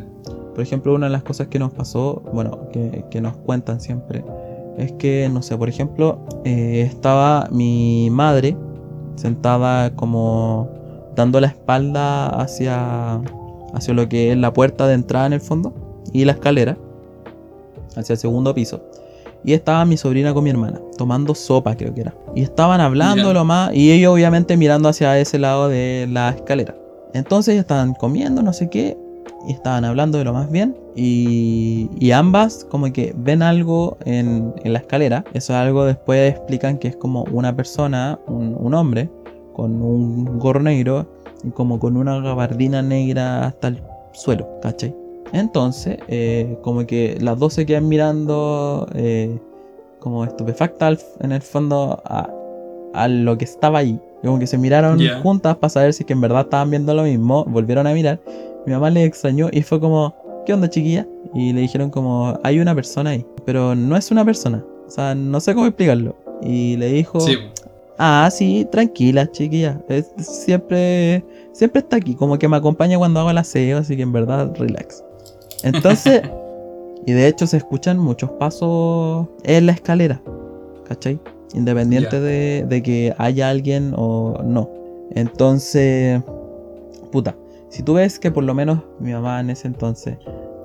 Por 0.56 0.64
ejemplo, 0.64 0.96
una 0.96 1.06
de 1.06 1.12
las 1.12 1.22
cosas 1.22 1.48
que 1.50 1.60
nos 1.60 1.72
pasó, 1.72 2.24
bueno, 2.34 2.70
que, 2.74 3.06
que 3.12 3.22
nos 3.22 3.38
cuentan 3.38 3.80
siempre, 3.80 4.26
es 4.80 4.92
que, 4.94 5.30
no 5.32 5.44
sé, 5.44 5.56
por 5.56 5.70
ejemplo, 5.70 6.26
eh, 6.46 6.82
estaba 6.82 7.48
mi 7.52 8.10
madre 8.10 8.58
sentada 9.18 9.92
como 9.96 10.68
dando 11.16 11.40
la 11.40 11.48
espalda 11.48 12.28
hacia, 12.30 13.22
hacia 13.76 13.94
lo 13.94 14.10
que 14.10 14.32
es 14.32 14.38
la 14.38 14.52
puerta 14.52 14.88
de 14.88 14.96
entrada 14.96 15.28
en 15.28 15.34
el 15.34 15.42
fondo 15.42 15.76
y 16.12 16.26
la 16.26 16.32
escalera, 16.32 16.76
hacia 17.96 18.14
el 18.14 18.20
segundo 18.20 18.56
piso. 18.56 18.82
Y 19.48 19.54
estaba 19.54 19.86
mi 19.86 19.96
sobrina 19.96 20.34
con 20.34 20.44
mi 20.44 20.50
hermana, 20.50 20.82
tomando 20.98 21.34
sopa 21.34 21.74
creo 21.78 21.94
que 21.94 22.02
era. 22.02 22.14
Y 22.36 22.42
estaban 22.42 22.82
hablando 22.82 23.32
lo 23.32 23.46
más, 23.46 23.74
y 23.74 23.94
ellos 23.94 24.14
obviamente 24.14 24.58
mirando 24.58 24.90
hacia 24.90 25.18
ese 25.18 25.40
lado 25.40 25.70
de 25.70 26.06
la 26.12 26.32
escalera. 26.32 26.76
Entonces 27.14 27.58
estaban 27.58 27.94
comiendo, 27.94 28.44
no 28.44 28.52
sé 28.52 28.70
qué, 28.70 28.98
y 29.48 29.54
estaban 29.54 29.86
hablando 29.86 30.18
de 30.18 30.26
lo 30.26 30.34
más 30.34 30.52
bien. 30.52 30.76
Y, 30.98 31.90
y 31.98 32.12
ambas 32.12 32.68
como 32.70 32.92
que 32.92 33.16
ven 33.16 33.42
algo 33.42 33.98
en, 34.04 34.54
en 34.66 34.74
la 34.74 34.80
escalera. 34.80 35.24
Eso 35.30 35.54
es 35.54 35.60
algo 35.60 35.86
después 35.86 36.30
explican 36.34 36.78
que 36.78 36.90
es 36.90 36.98
como 36.98 37.24
una 37.32 37.56
persona, 37.56 38.20
un, 38.28 38.54
un 38.60 38.74
hombre, 38.74 39.10
con 39.54 39.82
un 39.82 40.40
gorro 40.40 40.62
negro 40.62 41.08
y 41.46 41.52
como 41.52 41.80
con 41.80 41.96
una 41.96 42.20
gabardina 42.20 42.82
negra 42.82 43.46
hasta 43.46 43.70
el 43.70 43.82
suelo, 44.12 44.46
¿cachai? 44.62 44.94
Entonces, 45.34 45.98
eh, 46.08 46.58
como 46.62 46.86
que 46.86 47.18
las 47.20 47.38
dos 47.38 47.54
se 47.54 47.66
quedan 47.66 47.88
mirando 47.88 48.88
eh, 48.96 49.38
como 50.00 50.24
estupefactas 50.24 51.06
en 51.20 51.32
el 51.32 51.42
fondo 51.42 52.02
a, 52.06 52.30
a 52.94 53.08
lo 53.08 53.38
que 53.38 53.46
estaba 53.46 53.80
ahí. 53.80 54.00
Como 54.24 54.40
que 54.40 54.48
se 54.48 54.58
miraron 54.58 55.00
juntas 55.22 55.56
para 55.58 55.70
saber 55.70 55.94
si 55.94 56.04
que 56.04 56.14
en 56.14 56.22
verdad 56.22 56.42
estaban 56.42 56.70
viendo 56.70 56.94
lo 56.94 57.04
mismo. 57.04 57.46
Volvieron 57.46 57.88
a 57.88 57.94
mirar. 57.94 58.20
Mi 58.66 58.74
mamá 58.74 58.90
le 58.90 59.06
extrañó 59.06 59.50
y 59.52 59.62
fue 59.62 59.80
como, 59.80 60.16
¿qué 60.46 60.54
onda 60.54 60.70
chiquilla? 60.70 61.08
Y 61.34 61.54
le 61.54 61.62
dijeron 61.62 61.90
como, 61.90 62.40
hay 62.44 62.60
una 62.60 62.74
persona 62.74 63.12
ahí. 63.12 63.26
Pero 63.46 63.76
no 63.76 63.96
es 63.96 64.12
una 64.12 64.26
persona. 64.26 64.64
O 64.88 64.90
sea, 64.90 65.14
no 65.14 65.40
sé 65.40 65.54
cómo 65.54 65.68
explicarlo. 65.68 66.16
Y 66.42 66.78
le 66.78 66.88
dijo, 66.88 67.20
Sí, 67.20 67.38
ah, 67.98 68.30
sí, 68.32 68.68
tranquila 68.72 69.30
chiquilla. 69.32 69.82
Es, 69.88 70.12
siempre, 70.18 71.24
siempre 71.52 71.80
está 71.80 71.98
aquí. 71.98 72.16
Como 72.16 72.40
que 72.40 72.48
me 72.48 72.58
acompaña 72.58 72.98
cuando 72.98 73.20
hago 73.20 73.30
el 73.30 73.38
aseo. 73.38 73.78
Así 73.78 73.96
que 73.96 74.02
en 74.02 74.12
verdad, 74.12 74.54
relax. 74.58 75.04
Entonces, 75.64 76.22
y 77.06 77.14
de 77.14 77.28
hecho 77.28 77.48
se 77.48 77.58
escuchan 77.58 77.98
muchos 77.98 78.30
pasos 78.32 79.28
en 79.44 79.66
la 79.66 79.72
escalera. 79.72 80.22
¿Cachai? 80.88 81.20
Independiente 81.54 82.20
de, 82.20 82.66
de 82.68 82.84
que 82.84 83.14
haya 83.18 83.50
alguien 83.50 83.94
o 83.96 84.42
no. 84.44 84.70
Entonces, 85.12 86.22
puta, 87.12 87.36
si 87.70 87.84
tú 87.84 87.96
ves 87.96 88.20
que 88.20 88.32
por 88.32 88.44
lo 88.44 88.54
menos 88.54 88.80
mi 89.00 89.12
mamá 89.12 89.40
en 89.40 89.50
ese 89.50 89.68
entonces 89.68 90.18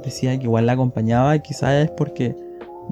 decía 0.05 0.36
que 0.38 0.45
igual 0.45 0.66
la 0.66 0.72
acompañaba, 0.72 1.38
quizás 1.38 1.84
es 1.84 1.90
porque 1.90 2.36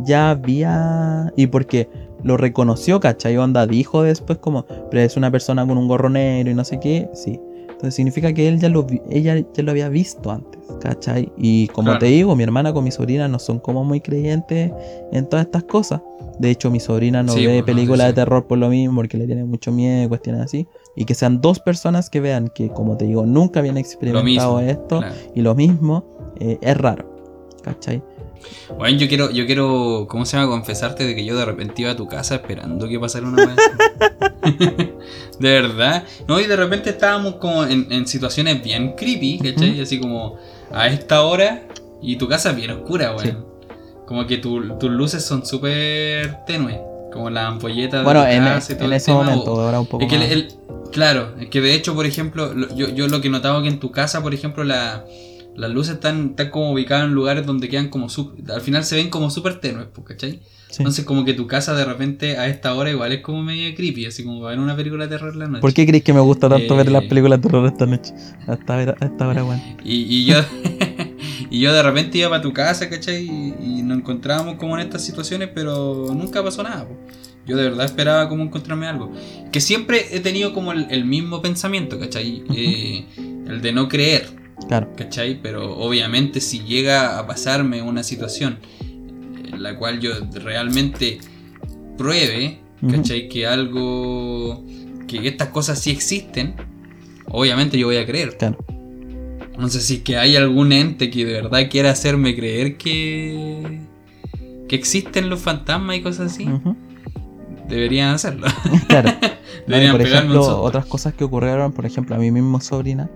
ya 0.05 0.31
había. 0.31 1.33
Y 1.37 1.47
porque 1.49 1.89
lo 2.23 2.37
reconoció, 2.37 3.01
¿cachai? 3.01 3.37
Onda 3.37 3.67
dijo 3.67 4.03
después 4.03 4.39
como, 4.39 4.65
pero 4.91 5.03
es 5.03 5.17
una 5.17 5.31
persona 5.31 5.67
con 5.67 5.79
un 5.79 5.89
gorro 5.89 6.11
negro 6.11 6.51
y 6.51 6.55
no 6.55 6.65
sé 6.65 6.81
qué, 6.81 7.09
sí. 7.15 7.41
Entonces 7.81 7.95
significa 7.95 8.31
que 8.35 8.47
él 8.47 8.61
ya 8.61 8.69
lo, 8.69 8.87
ella 9.09 9.43
ya 9.55 9.63
lo 9.63 9.71
había 9.71 9.89
visto 9.89 10.31
antes, 10.31 10.61
¿cachai? 10.83 11.33
Y 11.39 11.67
como 11.69 11.87
Claro. 11.87 12.01
te 12.01 12.07
digo, 12.07 12.37
mi 12.37 12.43
hermana 12.43 12.75
con 12.75 12.85
mi 12.85 12.91
sobrina 12.91 13.27
no 13.27 13.39
son 13.39 13.59
como 13.59 13.85
muy 13.85 14.03
creyentes 14.03 14.71
en 15.13 15.27
todas 15.27 15.47
estas 15.47 15.65
cosas. 15.65 16.03
De 16.39 16.51
hecho, 16.51 16.71
mi 16.71 16.79
sobrina 16.79 17.23
no 17.23 17.33
Sí, 17.33 17.47
ve 17.47 17.63
películas 17.63 18.03
sí, 18.03 18.07
de 18.09 18.13
terror 18.13 18.47
por 18.47 18.59
lo 18.59 18.69
mismo, 18.69 18.97
porque 18.97 19.17
le 19.17 19.25
tiene 19.27 19.45
mucho 19.47 19.73
miedo 19.73 20.05
y 20.05 20.09
cuestiones 20.09 20.43
así. 20.43 20.69
Y 20.95 21.07
que 21.07 21.15
sean 21.15 21.41
dos 21.41 21.59
personas 21.59 22.11
que 22.11 22.21
vean 22.21 22.49
que, 22.55 22.69
como 22.69 22.99
te 22.99 23.07
digo, 23.07 23.25
nunca 23.25 23.61
habían 23.61 23.79
experimentado 23.79 24.57
mismo. 24.59 24.71
esto 24.71 24.99
claro. 24.99 25.15
y 25.35 25.41
lo 25.41 25.55
mismo, 25.55 26.05
eh, 26.39 26.59
es 26.61 26.77
raro, 26.77 27.17
¿cachai? 27.63 28.03
Bueno, 28.77 28.99
yo 28.99 29.09
quiero, 29.09 29.31
yo 29.31 29.47
quiero, 29.47 30.07
¿cómo 30.09 30.25
se 30.25 30.37
llama? 30.37 30.49
Confesarte 30.51 31.05
de 31.07 31.15
que 31.15 31.25
yo 31.25 31.37
de 31.37 31.45
repente 31.45 31.83
iba 31.83 31.91
a 31.93 31.97
tu 31.97 32.07
casa 32.09 32.37
esperando 32.37 32.89
que 32.89 32.99
pasara 32.99 33.27
una 33.27 33.47
vez. 33.47 33.57
de 35.39 35.51
verdad. 35.51 36.05
No, 36.29 36.41
y 36.41 36.47
de 36.47 36.57
repente 36.57 36.91
estábamos 36.91 37.37
como 37.37 37.65
en, 37.65 37.87
en 37.91 38.07
situaciones 38.07 38.63
bien 38.63 38.93
creepy, 38.97 39.39
¿cachai? 39.39 39.81
Así 39.81 39.99
como 40.01 40.37
a 40.73 40.89
esta 40.89 41.23
hora 41.23 41.63
y 42.03 42.17
tu 42.17 42.29
casa 42.29 42.51
es 42.51 42.57
bien 42.57 42.71
oscura, 42.71 43.15
weón. 43.15 43.25
Sí. 43.27 43.33
Como 44.07 44.27
que 44.27 44.39
tu- 44.39 44.77
tus 44.79 44.91
luces 44.91 45.25
son 45.25 45.45
súper 45.47 46.45
tenues. 46.47 46.79
Como 47.13 47.29
la 47.29 47.49
ampolleta 47.49 47.99
de 47.99 48.05
Bueno, 48.05 48.23
tu 48.23 48.29
en, 48.29 48.45
casa 48.45 48.73
y 48.73 48.77
todo 48.77 48.85
en 48.87 48.93
el 48.93 48.97
ese 48.97 49.07
tema, 49.07 49.25
momento, 49.25 49.61
ahora 49.61 49.81
un 49.81 49.87
poco 49.87 50.05
es 50.05 50.09
que 50.11 50.33
el- 50.33 50.49
claro, 50.93 51.35
es 51.41 51.49
que 51.49 51.61
de 51.61 51.75
hecho, 51.75 51.95
por 51.95 52.07
ejemplo, 52.07 52.55
lo- 52.55 52.73
yo, 52.75 52.89
yo 52.89 53.09
lo 53.09 53.21
que 53.21 53.29
notaba 53.29 53.61
que 53.63 53.69
en 53.69 53.81
tu 53.81 53.91
casa, 53.91 54.23
por 54.23 54.33
ejemplo, 54.33 54.63
la, 54.63 55.05
las 55.57 55.71
luces 55.71 55.95
están, 55.95 56.31
están 56.31 56.51
como 56.51 56.73
ubicadas 56.73 57.07
en 57.07 57.15
lugares 57.15 57.45
donde 57.47 57.69
quedan 57.69 57.89
como 57.89 58.09
sup- 58.09 58.49
al 58.51 58.61
final 58.61 58.85
se 58.85 58.97
ven 58.97 59.11
como 59.11 59.31
súper 59.31 59.61
tenues, 59.61 59.87
pues, 59.93 60.07
¿cachai? 60.07 60.41
Sí. 60.69 60.77
Entonces 60.79 61.05
como 61.05 61.25
que 61.25 61.35
tu 61.35 61.47
casa 61.49 61.75
de 61.75 61.85
repente 61.85 62.37
a 62.39 62.47
esta 62.47 62.73
hora 62.75 62.91
igual 62.91 63.11
es 63.13 63.21
como 63.23 63.43
media 63.43 63.75
creepy, 63.75 64.07
así 64.07 64.23
como 64.25 64.41
ver 64.43 64.59
una 64.61 64.77
película 64.77 65.05
de 65.07 65.11
terror 65.17 65.35
la 65.35 65.49
noche. 65.49 65.61
¿Por 65.61 65.75
qué 65.75 65.85
crees 65.87 66.05
que 66.05 66.13
me 66.13 66.21
gusta 66.21 66.49
tanto 66.49 66.75
Eh, 66.75 66.77
ver 66.77 66.93
las 66.93 67.05
películas 67.07 67.41
de 67.41 67.49
terror 67.49 67.67
esta 67.67 67.87
noche? 67.87 68.13
Hasta, 68.47 68.79
ahora- 68.79 68.97
hasta 69.01 69.25
ahora, 69.25 69.45
weón. 69.45 69.61
Y, 69.85 70.03
y 70.03 70.25
yo 70.27 70.37
y 71.51 71.61
yo 71.61 71.73
de 71.73 71.83
repente 71.83 72.19
iba 72.19 72.29
para 72.31 72.43
tu 72.43 72.53
casa, 72.53 72.89
¿cachai? 72.89 73.25
Y, 73.25 73.55
y 73.79 73.83
nos 73.83 73.99
encontrábamos 73.99 74.55
como 74.57 74.79
en 74.79 74.87
estas 74.87 75.05
situaciones, 75.05 75.49
pero 75.55 76.07
nunca 76.15 76.43
pasó 76.45 76.63
nada. 76.63 76.87
po. 76.87 76.97
Yo 77.47 77.57
de 77.57 77.65
verdad 77.65 77.85
esperaba 77.87 78.29
como 78.29 78.45
encontrarme 78.45 78.87
algo. 78.87 79.13
Que 79.51 79.61
siempre 79.61 80.07
he 80.13 80.21
tenido 80.21 80.53
como 80.53 80.71
el, 80.73 80.87
el 80.91 81.05
mismo 81.05 81.43
pensamiento, 81.43 81.99
¿cachai? 81.99 82.45
Eh, 82.55 83.07
el 83.49 83.61
de 83.61 83.73
no 83.73 83.89
creer, 83.89 84.29
Claro. 84.69 84.89
¿cachai? 84.97 85.41
Pero 85.43 85.77
obviamente 85.79 86.41
si 86.41 86.61
llega 86.61 87.19
a 87.19 87.27
pasarme 87.27 87.83
una 87.83 88.03
situación 88.03 88.59
en 88.81 89.63
la 89.63 89.77
cual 89.77 90.01
yo 90.01 90.13
realmente 90.33 91.19
pruebe. 91.97 92.61
¿cachai? 92.89 93.29
Que 93.29 93.47
algo, 93.47 94.65
que 95.07 95.27
estas 95.29 95.49
cosas 95.49 95.79
sí 95.79 95.91
existen, 95.91 96.55
obviamente 97.27 97.79
yo 97.79 97.87
voy 97.87 97.97
a 97.97 98.07
creer. 98.07 98.37
Claro. 98.39 98.59
No 99.59 99.69
sé 99.69 99.83
si 99.83 99.97
es 99.97 100.01
que 100.01 100.17
hay 100.17 100.37
algún 100.37 100.73
ente 100.73 101.11
que 101.11 101.27
de 101.27 101.35
verdad 101.35 101.69
quiera 101.71 101.91
hacerme 101.91 102.35
creer 102.35 102.79
que, 102.79 103.81
que 104.67 104.75
existen 104.77 105.29
los 105.29 105.41
fantasmas 105.41 105.97
y 105.97 106.01
cosas 106.01 106.33
así. 106.33 106.49
Ujú. 106.49 106.75
Deberían 107.69 108.15
hacerlo. 108.15 108.47
Claro. 108.89 109.13
Deberían 109.67 109.93
por 109.93 110.01
ejemplo, 110.01 110.63
otras 110.63 110.87
cosas 110.87 111.13
que 111.13 111.25
ocurrieron, 111.25 111.73
por 111.73 111.85
ejemplo, 111.85 112.17
a 112.17 112.19
mi 112.19 112.31
misma 112.31 112.61
sobrina, 112.61 113.11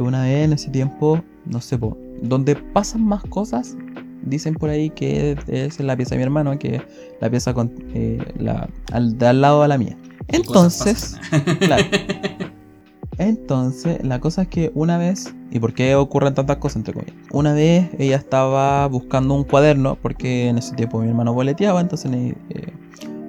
que 0.00 0.08
una 0.08 0.22
vez 0.22 0.44
en 0.44 0.52
ese 0.52 0.70
tiempo, 0.70 1.22
no 1.44 1.60
sé, 1.60 1.78
po, 1.78 1.96
donde 2.22 2.56
pasan 2.56 3.04
más 3.04 3.22
cosas, 3.24 3.76
dicen 4.22 4.54
por 4.54 4.70
ahí 4.70 4.90
que 4.90 5.36
es 5.46 5.78
la 5.80 5.96
pieza 5.96 6.14
de 6.14 6.18
mi 6.18 6.22
hermano, 6.22 6.58
que 6.58 6.82
la 7.20 7.30
pieza 7.30 7.52
con, 7.52 7.72
eh, 7.94 8.18
la, 8.38 8.68
al, 8.92 9.18
de 9.18 9.26
al 9.26 9.40
lado 9.40 9.62
a 9.62 9.68
la 9.68 9.78
mía. 9.78 9.96
¿Qué 10.28 10.42
cosas 10.42 10.86
Entonces, 10.86 11.58
claro. 11.58 11.84
Entonces, 13.18 14.02
la 14.02 14.18
cosa 14.18 14.42
es 14.42 14.48
que 14.48 14.72
una 14.74 14.96
vez, 14.96 15.34
¿y 15.50 15.58
por 15.58 15.74
qué 15.74 15.94
ocurren 15.94 16.32
tantas 16.32 16.56
cosas 16.56 16.76
entre 16.76 16.94
comillas? 16.94 17.16
Una 17.32 17.52
vez 17.52 17.90
ella 17.98 18.16
estaba 18.16 18.86
buscando 18.86 19.34
un 19.34 19.44
cuaderno, 19.44 19.98
porque 20.00 20.48
en 20.48 20.56
ese 20.56 20.74
tiempo 20.74 21.00
mi 21.00 21.08
hermano 21.08 21.34
boleteaba, 21.34 21.82
entonces 21.82 22.10
eh, 22.14 22.72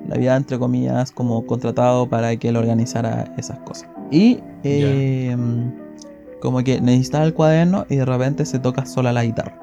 la 0.07 0.15
había 0.15 0.37
entre 0.37 0.57
comillas 0.57 1.11
como 1.11 1.45
contratado 1.45 2.07
para 2.07 2.33
que 2.37 2.49
él 2.49 2.55
organizara 2.55 3.33
esas 3.37 3.59
cosas. 3.59 3.89
Y 4.11 4.39
eh, 4.63 5.35
como 6.41 6.63
que 6.63 6.81
necesitaba 6.81 7.23
el 7.23 7.33
cuaderno 7.33 7.85
y 7.89 7.95
de 7.95 8.05
repente 8.05 8.45
se 8.45 8.59
toca 8.59 8.85
sola 8.85 9.13
la 9.13 9.23
guitarra. 9.23 9.57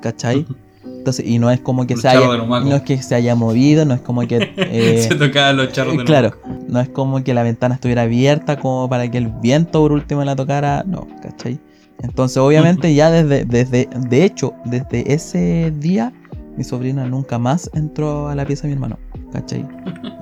¿Cachai? 0.00 0.46
Entonces, 0.84 1.26
y 1.26 1.38
no 1.38 1.50
es 1.50 1.60
como 1.60 1.86
que 1.86 1.94
Los 1.94 2.02
se 2.02 2.08
haya, 2.08 2.26
no 2.26 2.76
es 2.76 2.82
que 2.82 3.02
se 3.02 3.14
haya 3.14 3.34
movido, 3.34 3.84
no 3.84 3.94
es 3.94 4.00
como 4.00 4.26
que 4.26 4.52
eh, 4.56 5.06
Se 5.08 5.14
tocaban 5.14 5.56
los 5.56 5.72
charros 5.72 5.96
de 5.96 6.04
claro, 6.04 6.34
no 6.68 6.80
es 6.80 6.88
como 6.88 7.22
que 7.22 7.34
la 7.34 7.42
ventana 7.42 7.74
estuviera 7.74 8.02
abierta 8.02 8.58
como 8.58 8.88
para 8.88 9.10
que 9.10 9.18
el 9.18 9.28
viento 9.28 9.80
por 9.80 9.92
último 9.92 10.24
la 10.24 10.34
tocara, 10.34 10.84
no, 10.86 11.06
¿cachai? 11.22 11.60
Entonces 12.02 12.38
obviamente 12.38 12.94
ya 12.94 13.10
desde, 13.10 13.44
desde, 13.44 13.88
de 14.08 14.24
hecho, 14.24 14.54
desde 14.64 15.12
ese 15.12 15.72
día 15.76 16.12
mi 16.58 16.64
sobrina 16.64 17.06
nunca 17.06 17.38
más 17.38 17.70
entró 17.72 18.28
a 18.28 18.34
la 18.34 18.44
pieza 18.44 18.62
de 18.62 18.70
mi 18.70 18.74
hermano, 18.74 18.98
¿cachai? 19.32 19.64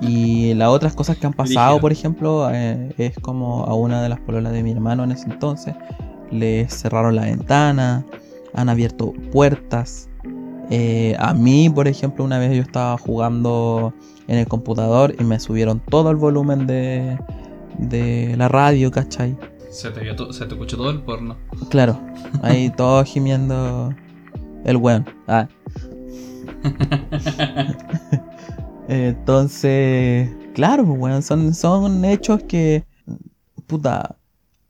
Y 0.01 0.53
las 0.53 0.69
otras 0.69 0.93
cosas 0.93 1.17
que 1.17 1.25
han 1.25 1.33
pasado, 1.33 1.79
por 1.79 1.91
ejemplo, 1.91 2.47
eh, 2.51 2.93
es 2.99 3.17
como 3.19 3.63
a 3.63 3.73
una 3.73 4.03
de 4.03 4.09
las 4.09 4.19
pololas 4.19 4.53
de 4.53 4.61
mi 4.61 4.71
hermano 4.71 5.03
en 5.03 5.13
ese 5.13 5.25
entonces, 5.25 5.73
le 6.29 6.69
cerraron 6.69 7.15
la 7.15 7.23
ventana, 7.23 8.05
han 8.53 8.69
abierto 8.69 9.13
puertas. 9.31 10.09
Eh, 10.69 11.15
a 11.17 11.33
mí, 11.33 11.71
por 11.71 11.87
ejemplo, 11.87 12.23
una 12.23 12.37
vez 12.37 12.55
yo 12.55 12.61
estaba 12.61 12.99
jugando 12.99 13.91
en 14.27 14.37
el 14.37 14.47
computador 14.47 15.15
y 15.19 15.23
me 15.23 15.39
subieron 15.39 15.79
todo 15.79 16.11
el 16.11 16.17
volumen 16.17 16.67
de, 16.67 17.17
de 17.79 18.35
la 18.37 18.47
radio, 18.47 18.91
¿cachai? 18.91 19.35
Se 19.71 19.89
te, 19.89 20.01
vio 20.01 20.31
se 20.31 20.45
te 20.45 20.53
escuchó 20.53 20.77
todo 20.77 20.91
el 20.91 21.01
porno. 21.01 21.35
Claro, 21.71 21.99
ahí 22.43 22.69
todos 22.69 23.07
gimiendo 23.07 23.91
el 24.65 24.77
weón. 24.77 25.03
Ah. 25.27 25.47
Entonces, 28.87 30.29
claro, 30.53 30.85
pues, 30.85 30.99
weón, 30.99 31.23
son, 31.23 31.53
son 31.53 32.05
hechos 32.05 32.43
que. 32.43 32.85
Puta. 33.67 34.15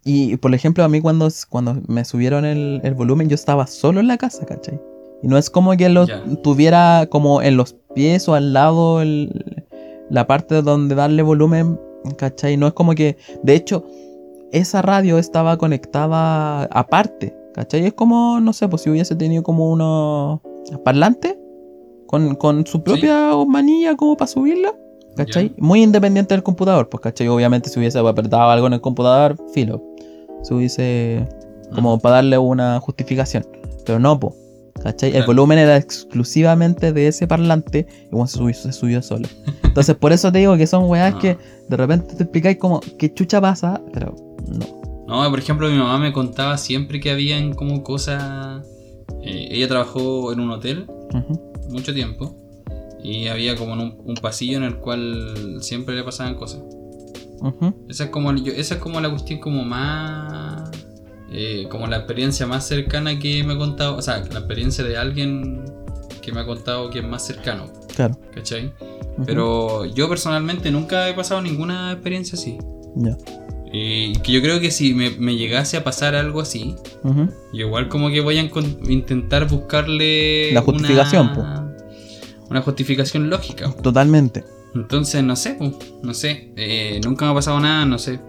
Y 0.03 0.37
por 0.37 0.53
ejemplo, 0.55 0.83
a 0.83 0.89
mí 0.89 1.01
cuando, 1.01 1.27
cuando 1.49 1.81
me 1.87 2.05
subieron 2.05 2.45
el, 2.45 2.79
el 2.83 2.93
volumen, 2.93 3.29
yo 3.29 3.35
estaba 3.35 3.67
solo 3.67 3.99
en 3.99 4.07
la 4.07 4.17
casa, 4.17 4.45
¿cachai? 4.45 4.79
Y 5.21 5.27
no 5.27 5.37
es 5.37 5.49
como 5.49 5.75
que 5.75 5.89
lo 5.89 6.07
tuviera 6.43 7.07
como 7.09 7.41
en 7.41 7.57
los 7.57 7.73
pies 7.93 8.27
o 8.29 8.33
al 8.35 8.53
lado 8.53 9.01
el- 9.01 9.65
la 10.09 10.25
parte 10.27 10.61
donde 10.61 10.95
darle 10.95 11.23
volumen, 11.23 11.79
¿cachai? 12.17 12.57
No 12.57 12.67
es 12.67 12.73
como 12.73 12.95
que. 12.95 13.17
De 13.43 13.53
hecho, 13.55 13.85
esa 14.51 14.81
radio 14.81 15.17
estaba 15.19 15.57
conectada 15.57 16.63
aparte, 16.65 17.35
¿cachai? 17.53 17.85
Es 17.85 17.93
como, 17.93 18.39
no 18.39 18.53
sé, 18.53 18.67
pues 18.69 18.83
si 18.83 18.89
hubiese 18.89 19.15
tenido 19.15 19.43
como 19.43 19.69
unos 19.71 20.39
parlantes 20.85 21.35
con, 22.07 22.35
con 22.35 22.65
su 22.65 22.81
propia 22.83 23.31
manilla 23.47 23.95
como 23.95 24.17
para 24.17 24.27
subirla, 24.27 24.73
¿cachai? 25.15 25.53
Muy 25.57 25.83
independiente 25.83 26.33
del 26.33 26.43
computador, 26.43 26.89
pues, 26.89 27.01
¿cachai? 27.01 27.27
Obviamente 27.27 27.69
si 27.69 27.77
hubiese 27.79 27.99
apretado 27.99 28.49
algo 28.49 28.67
en 28.67 28.73
el 28.73 28.81
computador, 28.81 29.35
filo. 29.53 29.83
Si 30.43 30.53
hubiese 30.53 31.27
como 31.75 31.99
para 31.99 32.15
darle 32.15 32.37
una 32.37 32.79
justificación. 32.79 33.45
Pero 33.85 33.99
no, 33.99 34.19
po. 34.19 34.33
¿Cachai? 34.81 35.15
El 35.15 35.25
volumen 35.25 35.57
era 35.57 35.75
exclusivamente 35.75 36.93
de 36.93 37.07
ese 37.07 37.27
parlante 37.27 37.87
y 38.05 38.09
bueno, 38.11 38.27
se 38.27 38.37
subió, 38.37 38.53
se 38.53 38.71
subió 38.71 39.01
solo. 39.01 39.27
Entonces, 39.63 39.95
por 39.95 40.13
eso 40.13 40.31
te 40.31 40.37
digo 40.39 40.55
que 40.55 40.67
son 40.67 40.85
weas 40.89 41.13
Ah. 41.17 41.19
que 41.19 41.37
de 41.67 41.77
repente 41.77 42.15
te 42.15 42.23
explicáis 42.23 42.57
como 42.57 42.79
qué 42.97 43.11
chucha 43.13 43.41
pasa, 43.41 43.81
pero 43.91 44.15
no. 44.47 44.65
No, 45.07 45.29
por 45.29 45.39
ejemplo, 45.39 45.67
mi 45.69 45.77
mamá 45.77 45.97
me 45.97 46.13
contaba 46.13 46.57
siempre 46.57 46.99
que 46.99 47.09
habían 47.11 47.53
como 47.53 47.81
cosas. 47.83 48.61
eh, 49.23 49.47
ella 49.51 49.67
trabajó 49.67 50.31
en 50.31 50.41
un 50.41 50.51
hotel 50.51 50.85
Ujú. 51.13 51.51
mucho 51.69 51.93
tiempo 51.93 52.35
y 53.03 53.27
había 53.27 53.55
como 53.55 53.73
un, 53.73 53.97
un 54.05 54.15
pasillo 54.15 54.57
en 54.57 54.63
el 54.63 54.77
cual 54.77 55.57
siempre 55.61 55.95
le 55.95 56.03
pasaban 56.03 56.35
cosas. 56.35 56.61
Ujú. 57.41 57.85
Esa 57.89 58.05
es 58.05 58.09
como, 58.09 58.33
yo- 58.35 58.51
esa 58.53 58.75
es 58.75 58.81
como 58.81 58.99
la 58.99 59.09
cuestión 59.09 59.39
como 59.39 59.63
más... 59.63 60.69
eh, 61.31 61.67
como 61.69 61.87
la 61.87 61.97
experiencia 61.97 62.47
más 62.47 62.65
cercana 62.67 63.19
que 63.19 63.43
me 63.43 63.53
ha 63.53 63.57
contado, 63.57 63.95
o 63.97 64.01
sea, 64.01 64.17
la 64.17 64.39
experiencia 64.39 64.83
de 64.83 64.97
alguien 64.97 65.63
que 66.21 66.31
me 66.31 66.39
ha 66.41 66.45
contado 66.45 66.89
que 66.89 66.99
es 66.99 67.05
más 67.07 67.25
cercano, 67.25 67.65
Claro. 67.95 68.17
¿cachai? 68.33 68.73
Pero 69.25 69.85
yo 69.85 70.07
personalmente 70.09 70.69
nunca 70.71 71.09
he 71.09 71.13
pasado 71.13 71.41
ninguna 71.41 71.91
experiencia 71.93 72.37
así. 72.37 72.57
Ya. 72.95 73.17
Y 73.71 74.13
que 74.19 74.31
yo 74.31 74.41
creo 74.41 74.59
que 74.59 74.71
si 74.71 74.93
me, 74.93 75.09
me 75.11 75.35
llegase 75.35 75.77
a 75.77 75.83
pasar 75.83 76.15
algo 76.15 76.41
así, 76.41 76.75
igual 77.51 77.89
como 77.89 78.09
que 78.09 78.21
voy 78.21 78.37
a 78.37 78.49
intentar 78.89 79.47
buscarle 79.47 80.51
La 80.53 80.61
justificación, 80.61 81.31
una, 81.31 81.75
una 82.49 82.61
justificación 82.61 83.29
lógica. 83.29 83.71
Totalmente. 83.81 84.43
Entonces, 84.73 85.23
no 85.23 85.35
sé, 85.35 85.55
po, 85.55 85.71
no 86.01 86.13
sé. 86.13 86.51
eh, 86.55 87.01
nunca 87.03 87.25
me 87.25 87.31
ha 87.31 87.33
pasado 87.35 87.59
nada, 87.59 87.85
no 87.85 87.97
sé. 87.97 88.19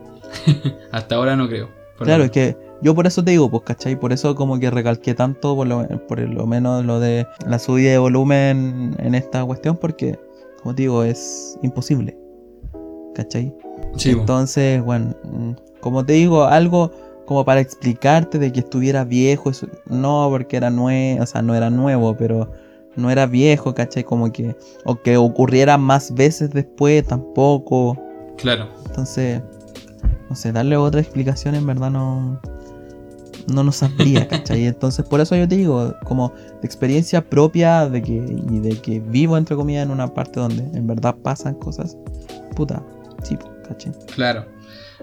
Hasta 0.93 1.15
ahora 1.15 1.37
no 1.37 1.49
creo. 1.49 1.69
Claro, 1.99 2.25
es 2.25 2.31
que 2.31 2.57
yo 2.81 2.95
por 2.95 3.07
eso 3.07 3.25
te 3.25 3.33
digo, 3.33 3.51
pues, 3.51 3.65
¿cachai? 3.65 3.99
Por 3.99 4.13
eso 4.13 4.35
como 4.35 4.59
que 4.59 4.71
recalqué 4.71 5.15
tanto, 5.15 5.57
por 5.57 5.67
lo, 5.67 5.87
por 6.07 6.21
lo 6.21 6.47
menos 6.47 6.85
lo 6.85 7.01
de 7.01 7.27
la 7.47 7.59
subida 7.59 7.91
de 7.91 7.99
volumen 7.99 8.95
en 8.99 9.15
esta 9.15 9.45
cuestión, 9.45 9.77
porque, 9.77 10.19
como 10.63 10.75
te 10.75 10.83
digo, 10.83 11.03
es 11.03 11.59
imposible. 11.63 12.17
¿Cachai? 13.15 13.53
Sí. 13.99 14.11
Entonces, 14.11 14.83
bueno, 14.83 15.15
mm, 15.25 15.51
como 15.81 16.05
te 16.05 16.15
digo, 16.15 16.45
algo 16.45 16.91
como 17.27 17.45
para 17.45 17.61
explicarte 17.61 18.39
de 18.39 18.51
que 18.53 18.61
estuviera 18.61 19.05
viejo, 19.05 19.51
eso- 19.51 19.69
no 19.87 20.29
porque 20.31 20.57
era 20.57 20.71
nuevo, 20.71 21.23
o 21.23 21.27
sea, 21.27 21.43
no 21.43 21.55
era 21.55 21.69
nuevo, 21.69 22.17
pero 22.17 22.51
no 22.97 23.11
era 23.11 23.27
viejo, 23.27 23.75
¿cachai? 23.75 24.03
Como 24.05 24.33
que, 24.33 24.57
o 24.85 24.97
que 24.97 25.17
ocurriera 25.19 25.77
más 25.79 26.15
veces 26.15 26.51
después, 26.51 27.07
tampoco. 27.07 27.97
claro. 28.39 28.69
Entonces, 28.87 29.43
no 30.31 30.35
sé, 30.37 30.53
darle 30.53 30.77
otra 30.77 31.01
explicación 31.01 31.55
en 31.55 31.67
verdad 31.67 31.91
no, 31.91 32.41
no 33.47 33.63
nos 33.63 33.77
sabría, 33.77 34.27
¿cachai? 34.29 34.67
Entonces, 34.67 35.05
por 35.07 35.21
eso 35.21 35.37
yo 35.37 35.47
te 35.47 35.57
digo, 35.57 35.95
como 36.05 36.33
de 36.61 36.67
experiencia 36.67 37.25
propia 37.25 37.89
de 37.89 38.01
que, 38.03 38.15
y 38.15 38.59
de 38.61 38.71
que 38.81 39.01
vivo, 39.01 39.37
entre 39.37 39.55
comillas, 39.57 39.85
en 39.85 39.91
una 39.91 40.13
parte 40.13 40.41
donde 40.41 40.63
en 40.77 40.87
verdad 40.87 41.15
pasan 41.23 41.55
cosas, 41.55 41.97
puta, 42.57 42.83
sí, 43.23 43.37
¿cachai? 43.69 43.93
Claro. 44.15 44.47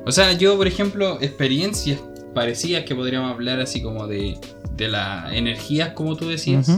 O 0.05 0.11
sea, 0.11 0.33
yo, 0.33 0.57
por 0.57 0.67
ejemplo, 0.67 1.17
experiencias 1.21 2.01
parecidas 2.33 2.83
que 2.83 2.95
podríamos 2.95 3.31
hablar 3.31 3.59
así 3.59 3.81
como 3.81 4.07
de, 4.07 4.37
de 4.75 4.87
las 4.87 5.33
energías, 5.33 5.89
como 5.93 6.15
tú 6.15 6.27
decías. 6.27 6.69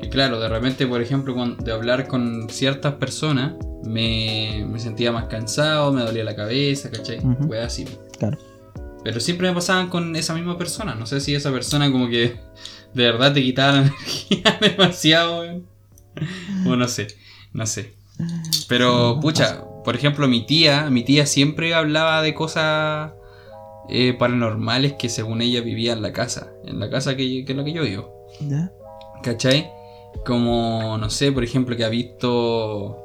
Que 0.00 0.08
claro, 0.08 0.40
de 0.40 0.48
repente, 0.48 0.86
por 0.86 1.00
ejemplo, 1.00 1.34
cuando, 1.34 1.62
de 1.62 1.72
hablar 1.72 2.08
con 2.08 2.48
ciertas 2.50 2.94
personas, 2.94 3.52
me, 3.84 4.66
me 4.68 4.80
sentía 4.80 5.12
más 5.12 5.26
cansado, 5.26 5.92
me 5.92 6.02
dolía 6.02 6.24
la 6.24 6.34
cabeza, 6.34 6.90
¿cachai? 6.90 7.20
Fue 7.46 7.60
así. 7.60 7.84
Claro. 8.18 8.38
Pero 9.04 9.20
siempre 9.20 9.48
me 9.48 9.54
pasaban 9.54 9.90
con 9.90 10.16
esa 10.16 10.34
misma 10.34 10.56
persona. 10.56 10.94
No 10.94 11.06
sé 11.06 11.20
si 11.20 11.34
esa 11.34 11.52
persona 11.52 11.92
como 11.92 12.08
que 12.08 12.40
de 12.94 13.02
verdad 13.04 13.34
te 13.34 13.42
quitaba 13.42 13.72
la 13.72 13.78
energía 13.82 14.58
demasiado. 14.60 15.62
O 16.66 16.76
no 16.76 16.88
sé, 16.88 17.08
no 17.52 17.66
sé. 17.66 17.92
Pero, 18.68 19.18
pucha, 19.20 19.64
por 19.84 19.94
ejemplo, 19.94 20.26
mi 20.28 20.46
tía, 20.46 20.88
mi 20.90 21.02
tía 21.02 21.26
siempre 21.26 21.74
hablaba 21.74 22.22
de 22.22 22.34
cosas 22.34 23.12
eh, 23.88 24.14
paranormales 24.14 24.94
que 24.94 25.08
según 25.08 25.42
ella 25.42 25.60
vivía 25.60 25.92
en 25.92 26.02
la 26.02 26.12
casa. 26.12 26.52
En 26.64 26.80
la 26.80 26.88
casa 26.88 27.16
que, 27.16 27.44
que 27.44 27.52
es 27.52 27.56
la 27.56 27.64
que 27.64 27.72
yo 27.72 27.82
vivo. 27.82 28.26
¿Ya? 28.40 28.72
¿Cachai? 29.22 29.70
Como, 30.24 30.96
no 30.98 31.10
sé, 31.10 31.32
por 31.32 31.44
ejemplo, 31.44 31.76
que 31.76 31.84
ha 31.84 31.88
visto. 31.88 33.00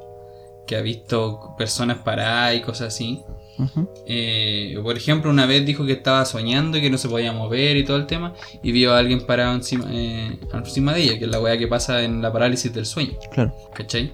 Que 0.66 0.78
ha 0.78 0.82
visto 0.82 1.56
personas 1.58 1.98
paradas 1.98 2.56
y 2.56 2.62
cosas 2.62 2.94
así. 2.94 3.24
Eh, 4.06 4.80
por 4.82 4.96
ejemplo, 4.96 5.30
una 5.30 5.46
vez 5.46 5.66
dijo 5.66 5.86
que 5.86 5.92
estaba 5.92 6.24
soñando 6.24 6.78
y 6.78 6.82
que 6.82 6.90
no 6.90 6.98
se 6.98 7.10
podía 7.10 7.34
mover 7.34 7.76
y 7.76 7.84
todo 7.84 7.98
el 7.98 8.06
tema. 8.06 8.34
Y 8.64 8.72
vio 8.72 8.94
a 8.94 9.00
alguien 9.00 9.26
parado 9.26 9.54
encima, 9.56 9.86
eh, 9.90 10.38
encima 10.54 10.94
de 10.94 11.02
ella, 11.02 11.20
que 11.20 11.26
es 11.26 11.32
la 11.32 11.42
weá 11.42 11.58
que 11.58 11.68
pasa 11.68 12.04
en 12.04 12.22
la 12.22 12.32
parálisis 12.32 12.72
del 12.74 12.86
sueño. 12.86 13.18
Claro. 13.32 13.54
¿Cachai? 13.74 14.14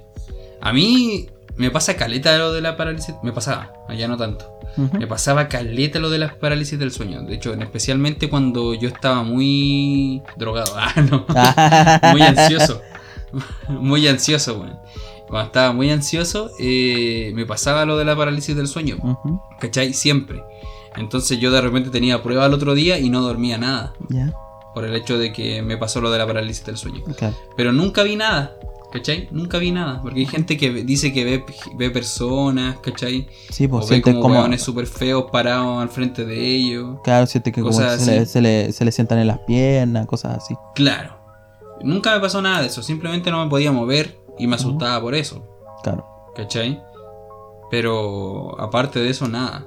A 0.62 0.74
mí 0.74 1.28
me 1.58 1.72
pasa 1.72 1.96
caleta 1.96 2.38
lo 2.38 2.52
de 2.54 2.62
la 2.62 2.76
parálisis. 2.78 3.16
Me 3.24 3.32
pasaba, 3.32 3.74
allá 3.88 4.08
no 4.08 4.18
tanto. 4.18 4.60
Ujú. 4.78 4.98
Me 4.98 5.08
pasaba 5.08 5.48
caleta 5.48 6.00
lo 6.00 6.10
de 6.10 6.18
las 6.20 6.34
parálisis 6.34 6.78
del 6.78 6.92
sueño. 6.92 7.22
De 7.22 7.36
hecho, 7.36 7.54
en- 7.54 7.62
especialmente 7.62 8.30
cuando 8.30 8.74
yo 8.74 8.90
estaba 8.90 9.24
muy 9.24 10.22
drogado. 10.38 10.74
Ah, 10.78 10.94
no. 11.02 11.26
muy 12.12 12.22
ansioso. 12.22 12.82
muy 13.70 14.08
ansioso, 14.08 14.56
weón. 14.60 14.80
Cuando 15.28 15.48
estaba 15.48 15.72
muy 15.74 15.90
ansioso, 15.92 16.52
eh, 16.60 17.32
me 17.36 17.46
pasaba 17.46 17.86
lo 17.86 17.98
de 17.98 18.06
la 18.06 18.16
parálisis 18.16 18.56
del 18.56 18.68
sueño. 18.68 18.98
Ujú. 19.02 19.42
¿Cachai? 19.60 19.94
Siempre. 19.94 20.44
Entonces 20.98 21.40
yo 21.40 21.52
de 21.52 21.62
repente 21.62 21.90
tenía 21.90 22.22
prueba 22.22 22.46
el 22.46 22.54
otro 22.54 22.74
día 22.76 23.00
y 23.00 23.10
no 23.10 23.22
dormía 23.22 23.58
nada. 23.58 23.94
Ya, 24.10 24.34
Por 24.74 24.86
el 24.86 24.96
hecho 24.96 25.18
de 25.18 25.34
que 25.34 25.62
me 25.62 25.78
pasó 25.78 26.00
lo 26.00 26.12
de 26.12 26.20
la 26.20 26.28
parálisis 26.28 26.66
del 26.66 26.78
sueño. 26.78 27.02
claro. 27.18 27.36
Pero 27.58 27.72
nunca 27.74 28.04
vi 28.04 28.16
nada. 28.16 28.56
¿Cachai? 28.96 29.28
Nunca 29.32 29.58
vi 29.58 29.72
nada. 29.72 30.02
Porque 30.02 30.22
hay 30.22 30.26
gente 30.26 30.56
que 30.56 30.70
ve- 30.70 30.84
dice 30.86 31.12
que 31.12 31.26
ve, 31.26 31.46
ve 31.76 31.90
personas, 31.92 32.78
¿cachai? 32.80 33.28
Sí, 33.50 33.66
O 33.66 33.70
pues 33.72 33.82
ve 33.90 33.96
siente 33.96 34.12
como, 34.12 34.22
como. 34.22 34.36
hueones 34.36 34.62
súper 34.62 34.88
feos 34.88 35.26
parados 35.34 35.82
al 35.82 35.90
frente 35.90 36.24
de 36.24 36.40
ellos. 36.56 37.00
Claro, 37.04 37.26
siente 37.26 37.52
que 37.52 37.62
como 37.62 37.78
le, 37.78 38.26
se, 38.26 38.42
le, 38.42 38.72
se 38.72 38.86
le 38.86 38.92
sientan 38.94 39.20
en 39.20 39.28
las 39.28 39.40
piernas, 39.40 40.06
cosas 40.06 40.38
así. 40.38 40.56
Claro. 40.76 41.14
Nunca 41.82 42.14
me 42.16 42.22
pasó 42.22 42.42
nada 42.42 42.62
de 42.62 42.68
eso. 42.68 42.82
Simplemente 42.82 43.30
no 43.32 43.44
me 43.44 43.50
podía 43.50 43.70
mover 43.74 44.18
y 44.40 44.48
me 44.48 44.56
asustaba 44.56 45.02
por 45.02 45.14
eso. 45.14 45.46
Claro. 45.84 46.06
¿Cachai? 46.34 46.82
Pero 47.70 48.60
aparte 48.62 49.00
de 49.00 49.10
eso, 49.10 49.28
nada. 49.28 49.66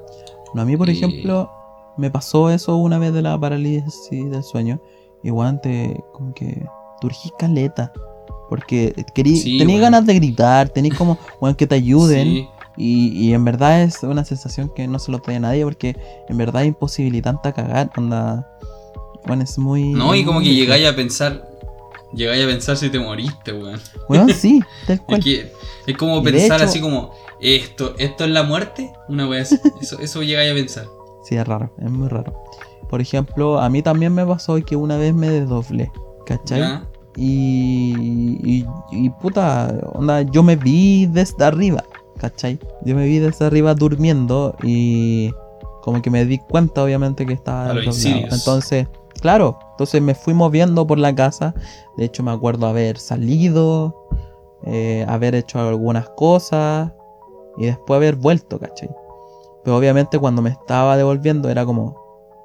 No, 0.55 0.63
a 0.63 0.65
mí, 0.65 0.75
por 0.77 0.89
Eh. 0.89 0.93
ejemplo, 0.93 1.51
me 1.99 2.11
pasó 2.11 2.49
eso 2.51 2.77
una 2.77 2.99
vez 2.99 3.13
de 3.13 3.23
la 3.23 3.39
parálisis 3.39 4.09
del 4.11 4.43
sueño. 4.43 4.81
Igual 5.23 5.61
te, 5.61 6.03
como 6.15 6.33
que, 6.33 6.65
turgí 7.01 7.31
caleta. 7.39 7.93
Porque 8.49 8.95
querí, 9.15 9.37
Sí, 9.37 9.59
tenía 9.59 9.77
weón. 9.77 9.83
ganas 9.93 10.07
de 10.07 10.15
gritar, 10.15 10.69
tenía 10.70 10.95
como, 10.97 11.19
weón, 11.41 11.55
que 11.55 11.66
te 11.66 11.75
ayuden. 11.77 12.29
Sí, 12.29 12.49
Y, 12.77 13.09
y 13.29 13.35
en 13.35 13.45
verdad 13.45 13.83
es 13.83 14.03
una 14.05 14.25
sensación 14.25 14.70
que 14.75 14.87
no 14.87 14.99
se 15.01 15.11
lo 15.11 15.19
trae 15.19 15.37
a 15.37 15.41
nadie 15.41 15.65
porque 15.65 15.97
en 16.29 16.37
verdad 16.37 16.62
es 16.62 16.69
imposibilitante 16.69 17.53
cagar. 17.53 17.91
Onda, 17.97 18.49
bueno, 19.27 19.43
es 19.43 19.59
muy. 19.59 19.91
No, 19.91 20.15
y 20.15 20.25
como 20.25 20.41
que 20.41 20.55
llegáis 20.55 20.87
a 20.87 20.95
pensar. 20.95 21.47
Llegáis 22.15 22.43
a 22.45 22.47
pensar 22.47 22.77
si 22.77 22.89
te 22.89 22.99
moriste, 22.99 23.53
weón. 23.53 23.81
Weón, 24.09 24.31
sí, 24.33 24.61
tal 24.87 24.97
Es 24.97 25.01
cual. 25.03 25.23
que 25.23 25.53
es 25.87 25.97
como 25.97 26.20
Y 26.20 26.23
pensar 26.25 26.61
hecho- 26.61 26.65
así 26.70 26.81
como. 26.81 27.12
Esto, 27.41 27.95
esto 27.99 28.25
es 28.25 28.31
la 28.31 28.43
muerte. 28.45 28.93
Una 29.09 29.29
wea 29.29 29.43
así. 29.43 29.57
Eso, 29.81 29.99
eso 30.01 30.23
llegáis 30.23 30.51
a 30.51 30.55
pensar. 30.55 30.87
Sí, 31.25 31.35
es 31.37 31.47
raro, 31.47 31.70
es 31.81 31.91
muy 31.91 32.09
raro. 32.09 32.33
Por 32.89 33.01
ejemplo, 33.01 33.61
a 33.61 33.69
mí 33.69 33.83
también 33.83 34.15
me 34.15 34.25
pasó 34.25 34.57
que 34.65 34.75
una 34.77 34.97
vez 34.97 35.12
me 35.15 35.29
desdoblé, 35.29 35.91
¿cachai? 36.27 36.61
¿Ya? 36.61 36.89
Y, 37.20 38.39
y, 38.45 38.66
y 38.93 39.11
puta, 39.11 39.77
onda, 39.93 40.23
yo 40.23 40.45
me 40.45 40.55
vi 40.55 41.07
desde 41.07 41.45
arriba, 41.45 41.82
¿cachai? 42.19 42.61
Yo 42.85 42.95
me 42.95 43.07
vi 43.07 43.19
desde 43.19 43.45
arriba 43.45 43.74
durmiendo 43.74 44.55
y 44.62 45.32
como 45.82 46.01
que 46.01 46.11
me 46.11 46.24
di 46.24 46.39
cuenta 46.39 46.85
obviamente 46.85 47.27
que 47.27 47.32
estaba. 47.32 47.73
Entonces, 47.73 48.86
claro, 49.20 49.59
entonces 49.73 50.01
me 50.01 50.15
fui 50.15 50.32
moviendo 50.32 50.86
por 50.86 50.99
la 50.99 51.12
casa. 51.12 51.55
De 51.97 52.05
hecho 52.05 52.23
me 52.23 52.31
acuerdo 52.31 52.69
haber 52.69 52.99
salido, 52.99 54.07
eh, 54.65 55.05
haber 55.09 55.35
hecho 55.35 55.59
algunas 55.59 56.09
cosas 56.11 56.93
y 57.57 57.66
después 57.66 57.97
haber 57.97 58.15
vuelto, 58.15 58.61
¿cachai? 58.61 58.90
Pero 59.65 59.77
obviamente 59.77 60.20
cuando 60.20 60.40
me 60.40 60.51
estaba 60.51 60.97
devolviendo 60.97 61.49
era 61.49 61.66
como, 61.66 61.97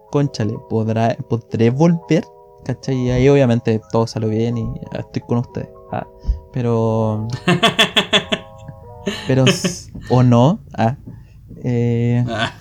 conchale, 0.09 0.55
¿podrá, 0.67 1.15
¿podré 1.29 1.69
volver? 1.69 2.25
¿Cachai? 2.65 2.95
Y 2.95 3.09
ahí 3.11 3.27
obviamente 3.29 3.81
todo 3.91 4.07
salió 4.07 4.29
bien 4.29 4.57
y 4.57 4.65
estoy 4.97 5.21
con 5.27 5.39
ustedes. 5.39 5.69
Ah, 5.91 6.07
pero. 6.53 7.27
pero. 9.27 9.45
o 10.09 10.23
no. 10.23 10.59
Ah, 10.73 10.95
eh, 11.63 12.25
Ah. 12.29 12.53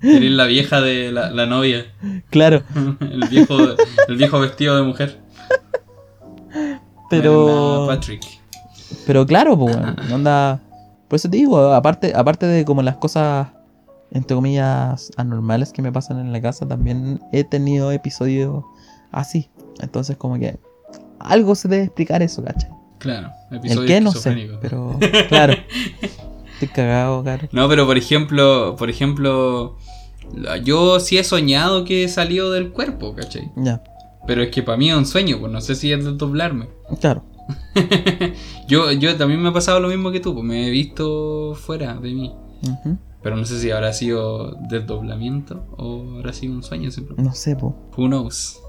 Eres 0.00 0.30
la 0.30 0.44
vieja 0.46 0.80
de 0.80 1.10
la, 1.10 1.30
la 1.30 1.46
novia. 1.46 1.86
claro, 2.30 2.62
El 3.00 3.28
viejo, 3.28 3.56
el 4.06 4.16
viejo 4.16 4.38
vestido 4.38 4.76
de 4.76 4.82
mujer. 4.82 5.18
pero. 7.10 7.86
Patrick. 7.88 8.22
Pero 9.06 9.26
claro, 9.26 9.58
pues, 9.58 9.76
onda. 10.12 10.60
Por 11.08 11.16
eso 11.16 11.28
te 11.28 11.38
digo, 11.38 11.58
aparte, 11.72 12.12
aparte 12.14 12.46
de 12.46 12.64
como 12.64 12.82
las 12.82 12.96
cosas, 12.96 13.48
entre 14.10 14.34
comillas, 14.34 15.10
anormales 15.16 15.72
que 15.72 15.82
me 15.82 15.92
pasan 15.92 16.18
en 16.18 16.32
la 16.32 16.40
casa, 16.40 16.66
también 16.66 17.20
he 17.32 17.44
tenido 17.44 17.92
episodios 17.92 18.64
así. 19.12 19.50
Entonces, 19.80 20.16
como 20.16 20.38
que 20.38 20.58
algo 21.18 21.54
se 21.54 21.68
debe 21.68 21.84
explicar 21.84 22.22
eso, 22.22 22.42
¿cachai? 22.42 22.70
Claro. 22.98 23.30
El 23.50 23.58
Episodio 23.58 23.86
qué 23.86 24.00
no 24.00 24.12
sé, 24.12 24.50
pero 24.60 24.98
claro. 25.28 25.54
Estoy 26.54 26.68
cagado, 26.68 27.22
claro. 27.22 27.48
No, 27.52 27.68
pero 27.68 27.86
por 27.86 27.96
ejemplo, 27.96 28.74
por 28.76 28.90
ejemplo, 28.90 29.76
yo 30.64 30.98
sí 30.98 31.16
he 31.16 31.22
soñado 31.22 31.84
que 31.84 32.04
he 32.04 32.08
salido 32.08 32.50
del 32.50 32.72
cuerpo, 32.72 33.14
¿cachai? 33.14 33.52
Ya, 33.56 33.82
Pero 34.26 34.42
es 34.42 34.50
que 34.50 34.64
para 34.64 34.76
mí 34.76 34.90
es 34.90 34.96
un 34.96 35.06
sueño, 35.06 35.38
pues 35.38 35.52
no 35.52 35.60
sé 35.60 35.76
si 35.76 35.92
es 35.92 36.04
de 36.04 36.12
doblarme. 36.12 36.68
claro. 37.00 37.22
yo, 38.68 38.92
yo 38.92 39.16
también 39.16 39.40
me 39.40 39.48
ha 39.48 39.52
pasado 39.52 39.80
lo 39.80 39.88
mismo 39.88 40.10
que 40.10 40.20
tú, 40.20 40.34
pues 40.34 40.44
me 40.44 40.66
he 40.66 40.70
visto 40.70 41.54
fuera 41.54 41.94
de 41.94 42.12
mí. 42.12 42.34
Pero 43.22 43.36
no 43.36 43.44
sé 43.44 43.58
si 43.58 43.70
habrá 43.70 43.92
sido 43.92 44.56
desdoblamiento 44.68 45.66
o 45.76 46.16
habrá 46.18 46.32
sido 46.32 46.54
un 46.54 46.62
sueño 46.62 46.90
simplemente. 46.90 47.28
No 47.28 47.34
sé, 47.34 47.56
po. 47.56 47.76
Who 47.96 48.06
knows. 48.06 48.60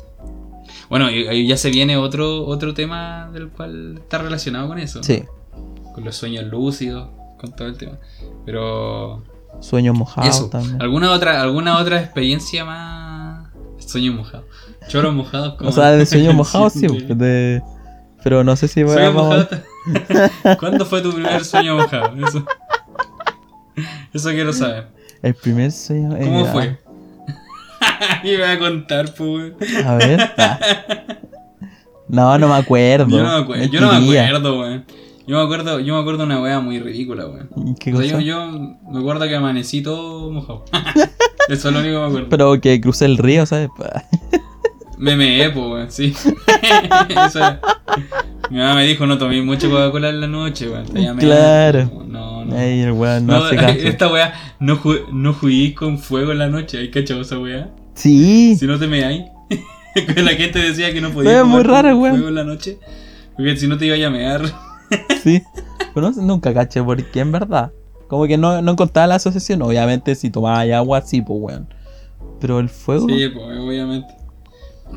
Bueno, 0.90 1.10
ya 1.12 1.58
se 1.58 1.70
viene 1.70 1.98
otro, 1.98 2.46
otro 2.46 2.74
tema 2.74 3.30
del 3.32 3.50
cual 3.50 4.00
está 4.00 4.18
relacionado 4.18 4.68
con 4.68 4.80
eso. 4.80 5.00
¿no? 5.00 5.04
Sí. 5.04 5.24
Con 5.94 6.04
los 6.04 6.16
sueños 6.16 6.46
lúcidos, 6.46 7.10
con 7.40 7.56
todo 7.56 7.68
el 7.68 7.78
tema. 7.78 8.00
Pero 8.46 9.24
Sueños 9.60 9.98
mojados 9.98 10.36
eso, 10.36 10.50
también. 10.50 10.82
¿alguna 10.82 11.12
otra, 11.12 11.42
alguna 11.42 11.78
otra 11.78 12.02
experiencia 12.02 12.64
más? 12.66 13.50
Sueños 13.80 14.16
mojados. 14.16 14.46
Choros 14.88 15.14
mojados 15.14 15.56
como. 15.56 15.70
O 15.70 15.74
sea, 15.74 15.92
de 15.92 16.06
sueños 16.06 16.34
mojados 16.36 16.74
sí, 16.74 16.88
de... 16.88 17.62
pero 18.24 18.44
no 18.44 18.56
sé 18.56 18.68
si 18.68 18.84
voy 18.84 18.94
Sueño 18.94 19.10
a... 19.10 19.12
mojado. 19.12 19.48
¿Cuándo 20.60 20.86
fue 20.86 21.02
tu 21.02 21.12
primer 21.12 21.44
sueño 21.44 21.78
mojado? 21.78 22.14
Eso, 22.28 22.46
eso 24.14 24.30
quiero 24.30 24.54
saber. 24.54 24.88
El 25.22 25.34
primer 25.36 25.72
sueño... 25.72 26.16
eh, 26.16 26.22
¿Cómo 26.24 26.46
fue? 26.46 26.78
y 28.24 28.28
me 28.32 28.38
voy 28.38 28.46
a 28.48 28.60
contar, 28.60 29.14
pues. 29.14 29.54
A 29.86 29.96
ver. 29.96 30.32
No, 32.12 32.40
no 32.40 32.48
me 32.48 32.56
acuerdo. 32.56 33.08
Yo 33.08 33.22
no 33.22 33.38
me 33.38 33.44
acuerdo, 33.44 33.66
yo 33.66 33.82
no 33.82 33.88
me 33.90 33.94
Mentiría. 34.00 34.26
acuerdo, 34.26 34.60
weón. 34.60 34.86
Yo 35.28 35.38
me 35.38 35.44
acuerdo, 35.44 35.80
yo 35.80 35.94
me 35.94 36.00
acuerdo 36.02 36.18
de 36.22 36.26
una 36.26 36.42
wea 36.42 36.60
muy 36.60 36.80
ridícula, 36.80 37.28
weón. 37.28 37.76
¿Qué 37.80 37.94
O 37.94 38.02
sea, 38.02 38.14
cosa? 38.14 38.20
yo, 38.24 38.48
yo 38.48 38.52
me 38.92 39.00
acuerdo 39.00 39.28
que 39.28 39.36
amanecí 39.36 39.84
todo 39.84 40.32
mojado. 40.32 40.66
Eso 41.50 41.68
es 41.70 41.74
lo 41.76 41.82
único 41.82 41.94
que 41.98 42.00
me 42.02 42.08
acuerdo. 42.08 42.30
Pero 42.30 42.60
que 42.62 42.82
crucé 42.82 43.06
el 43.06 43.20
río, 43.20 43.46
¿sabes? 43.46 43.70
Me 44.98 45.16
meé, 45.16 45.52
pues, 45.52 45.66
weón, 45.68 45.92
sí. 45.92 46.16
Eso 47.28 47.48
es. 47.48 47.56
Mi 48.50 48.58
mamá 48.58 48.76
me 48.76 48.86
dijo, 48.86 49.06
no 49.06 49.18
tomé 49.18 49.42
mucho 49.42 49.70
Coca-Cola 49.70 50.10
en 50.10 50.22
la 50.22 50.28
noche, 50.28 50.70
weón. 50.70 50.86
Claro. 51.18 51.92
No, 52.08 52.46
no. 52.46 52.58
Ey, 52.58 52.82
el 52.82 52.92
weón 52.94 53.28
no, 53.28 53.40
No, 53.40 53.46
hace 53.46 53.56
caso. 53.56 53.78
esta 53.80 54.08
weá, 54.12 54.34
no, 54.60 54.76
ju 54.78 54.94
no 55.12 55.34
jugué 55.34 55.74
con 55.76 56.00
fuego 56.00 56.32
en 56.32 56.40
la 56.40 56.48
noche. 56.48 56.80
¿Hay 56.80 56.90
cachado 56.92 57.22
esa 57.22 57.38
weá? 57.38 57.70
Sí. 57.94 58.56
Si 58.58 58.66
no 58.66 58.80
te 58.80 58.88
me 58.88 59.04
ahí. 59.06 59.26
la 60.16 60.32
gente 60.32 60.60
decía 60.60 60.92
que 60.94 61.02
no 61.02 61.12
podía 61.12 61.40
Es 61.40 61.46
muy 61.46 61.62
jugar 61.64 61.84
raro, 61.86 61.90
con 61.96 62.00
weón. 62.02 62.16
fuego 62.16 62.30
en 62.30 62.36
la 62.36 62.44
noche. 62.44 62.80
Porque 63.36 63.56
si 63.58 63.68
no 63.68 63.78
te 63.78 63.86
iba 63.86 64.08
a 64.08 64.10
mear. 64.10 64.42
Sí. 65.24 65.42
Pero 65.94 66.10
no- 66.12 66.22
nunca 66.24 66.54
caché 66.54 66.82
por 66.82 67.04
qué, 67.12 67.20
en 67.20 67.32
verdad. 67.32 67.72
Como 68.08 68.26
que 68.26 68.38
no, 68.38 68.62
no 68.64 68.72
encontraba 68.72 69.06
la 69.08 69.16
asociación. 69.16 69.62
Obviamente, 69.62 70.16
si 70.16 70.32
tomaba 70.32 70.62
agua, 70.76 71.02
sí, 71.02 71.22
pues, 71.22 71.40
weón. 71.40 71.68
Pero 72.40 72.60
el 72.60 72.70
fuego. 72.70 73.08
Sí, 73.08 73.28
pues, 73.30 73.58
obviamente. 73.60 74.08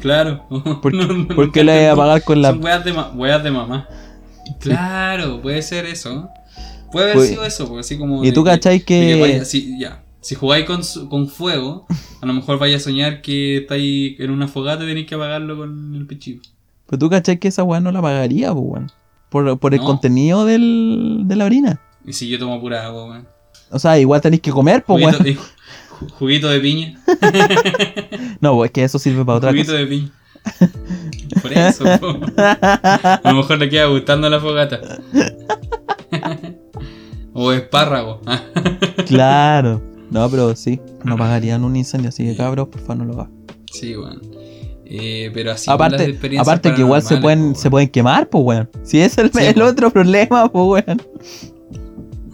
Claro. 0.01 0.45
¿Por, 0.83 0.95
No, 0.95 1.07
no, 1.07 1.29
por 1.35 1.53
qué 1.53 1.63
le 1.65 1.73
voy 1.77 1.85
a 1.87 1.93
apagar 1.93 2.23
con 2.25 2.43
la. 2.43 2.51
Son 2.51 2.65
weas 2.65 2.85
de, 2.85 2.93
ma- 2.93 3.11
weas 3.15 3.43
de 3.43 3.51
mamá. 3.51 3.89
Claro, 4.61 5.41
puede 5.41 5.63
ser 5.63 5.87
eso. 5.87 6.29
Puede 6.91 7.07
haber 7.07 7.17
Pues- 7.17 7.29
sido 7.31 7.45
eso, 7.45 7.67
porque 7.67 7.81
así 7.81 7.99
como. 7.99 8.23
Y 8.23 8.29
de 8.29 8.33
tú 8.33 8.45
cachai 8.45 8.79
de 8.81 8.85
que. 8.85 9.21
vaya- 9.21 9.45
si, 9.45 9.79
ya. 9.79 10.03
Si 10.21 10.37
jugáis 10.37 10.67
con, 10.67 10.83
con 11.09 11.29
fuego, 11.29 11.87
a 12.21 12.27
lo 12.27 12.33
mejor 12.33 12.57
vaya 12.59 12.77
a 12.77 12.81
soñar 12.81 13.23
que 13.23 13.57
estáis 13.59 14.21
en 14.21 14.31
una 14.31 14.47
fogata 14.47 14.85
y 14.85 14.87
tenéis 14.87 15.07
que 15.09 15.17
apagarlo 15.17 15.57
con 15.57 15.95
el 15.97 16.07
pichillo. 16.07 16.41
Pero 16.87 16.99
tú 16.99 17.11
cachai 17.11 17.39
que 17.41 17.49
esa 17.49 17.65
weá 17.65 17.81
no 17.81 17.91
la 17.91 18.01
pagaría, 18.01 18.53
pues, 18.53 18.65
weón. 18.65 18.93
Por, 19.31 19.59
por 19.59 19.75
el 19.75 19.81
No. 19.81 19.87
contenido 19.87 20.45
del, 20.45 21.23
de 21.25 21.35
la 21.37 21.47
orina. 21.47 21.81
Y 22.07 22.13
si 22.13 22.29
yo 22.29 22.39
tomo 22.39 22.61
pura 22.61 22.85
agua, 22.87 23.07
weón. 23.07 23.27
O 23.71 23.79
sea, 23.81 23.99
igual 23.99 24.21
tenéis 24.21 24.43
que 24.43 24.53
comer, 24.53 24.85
pues, 24.87 25.05
weón. 25.05 25.39
Juguito 26.11 26.49
de 26.49 26.61
piña. 26.61 27.01
No, 28.41 28.65
es 28.65 28.73
que 28.73 28.83
eso 28.83 28.99
sirve 28.99 29.25
para 29.25 29.39
otra 29.39 29.51
juguito 29.51 29.73
cosa. 29.73 29.79
de 29.79 29.87
piña. 29.87 30.11
Por 31.41 31.53
eso, 31.53 31.85
po. 32.01 32.19
A 32.37 33.21
lo 33.25 33.35
mejor 33.35 33.59
le 33.59 33.69
queda 33.69 33.87
gustando 33.87 34.29
la 34.29 34.41
fogata. 34.41 34.81
o 37.33 37.53
espárrago. 37.53 38.21
Claro. 39.07 39.83
No, 40.11 40.29
pero 40.31 40.55
sí, 40.57 40.81
no 41.05 41.17
pagarían 41.17 41.65
un 41.65 41.77
incendio, 41.77 42.09
así 42.11 42.25
que 42.25 42.37
cabros, 42.37 42.69
por 42.69 42.81
favor 42.81 42.99
no 42.99 43.05
lo 43.05 43.13
hagan. 43.21 43.33
Sí, 43.71 43.97
weón. 43.97 44.21
Eh, 44.85 45.31
pero 45.33 45.53
así 45.53 45.71
aparte, 45.71 46.19
aparte 46.39 46.75
que 46.75 46.83
igual 46.83 47.03
se 47.03 47.17
pueden, 47.17 47.55
po, 47.55 47.59
se 47.59 47.71
pueden 47.71 47.89
quemar, 47.89 48.29
pues 48.29 48.45
weón. 48.45 48.71
Si 48.83 49.01
es 49.01 49.17
el, 49.19 49.31
Sí, 49.33 49.39
el 49.41 49.63
otro 49.63 49.91
problema, 49.91 50.51
pues 50.51 50.85
weón. 50.87 51.03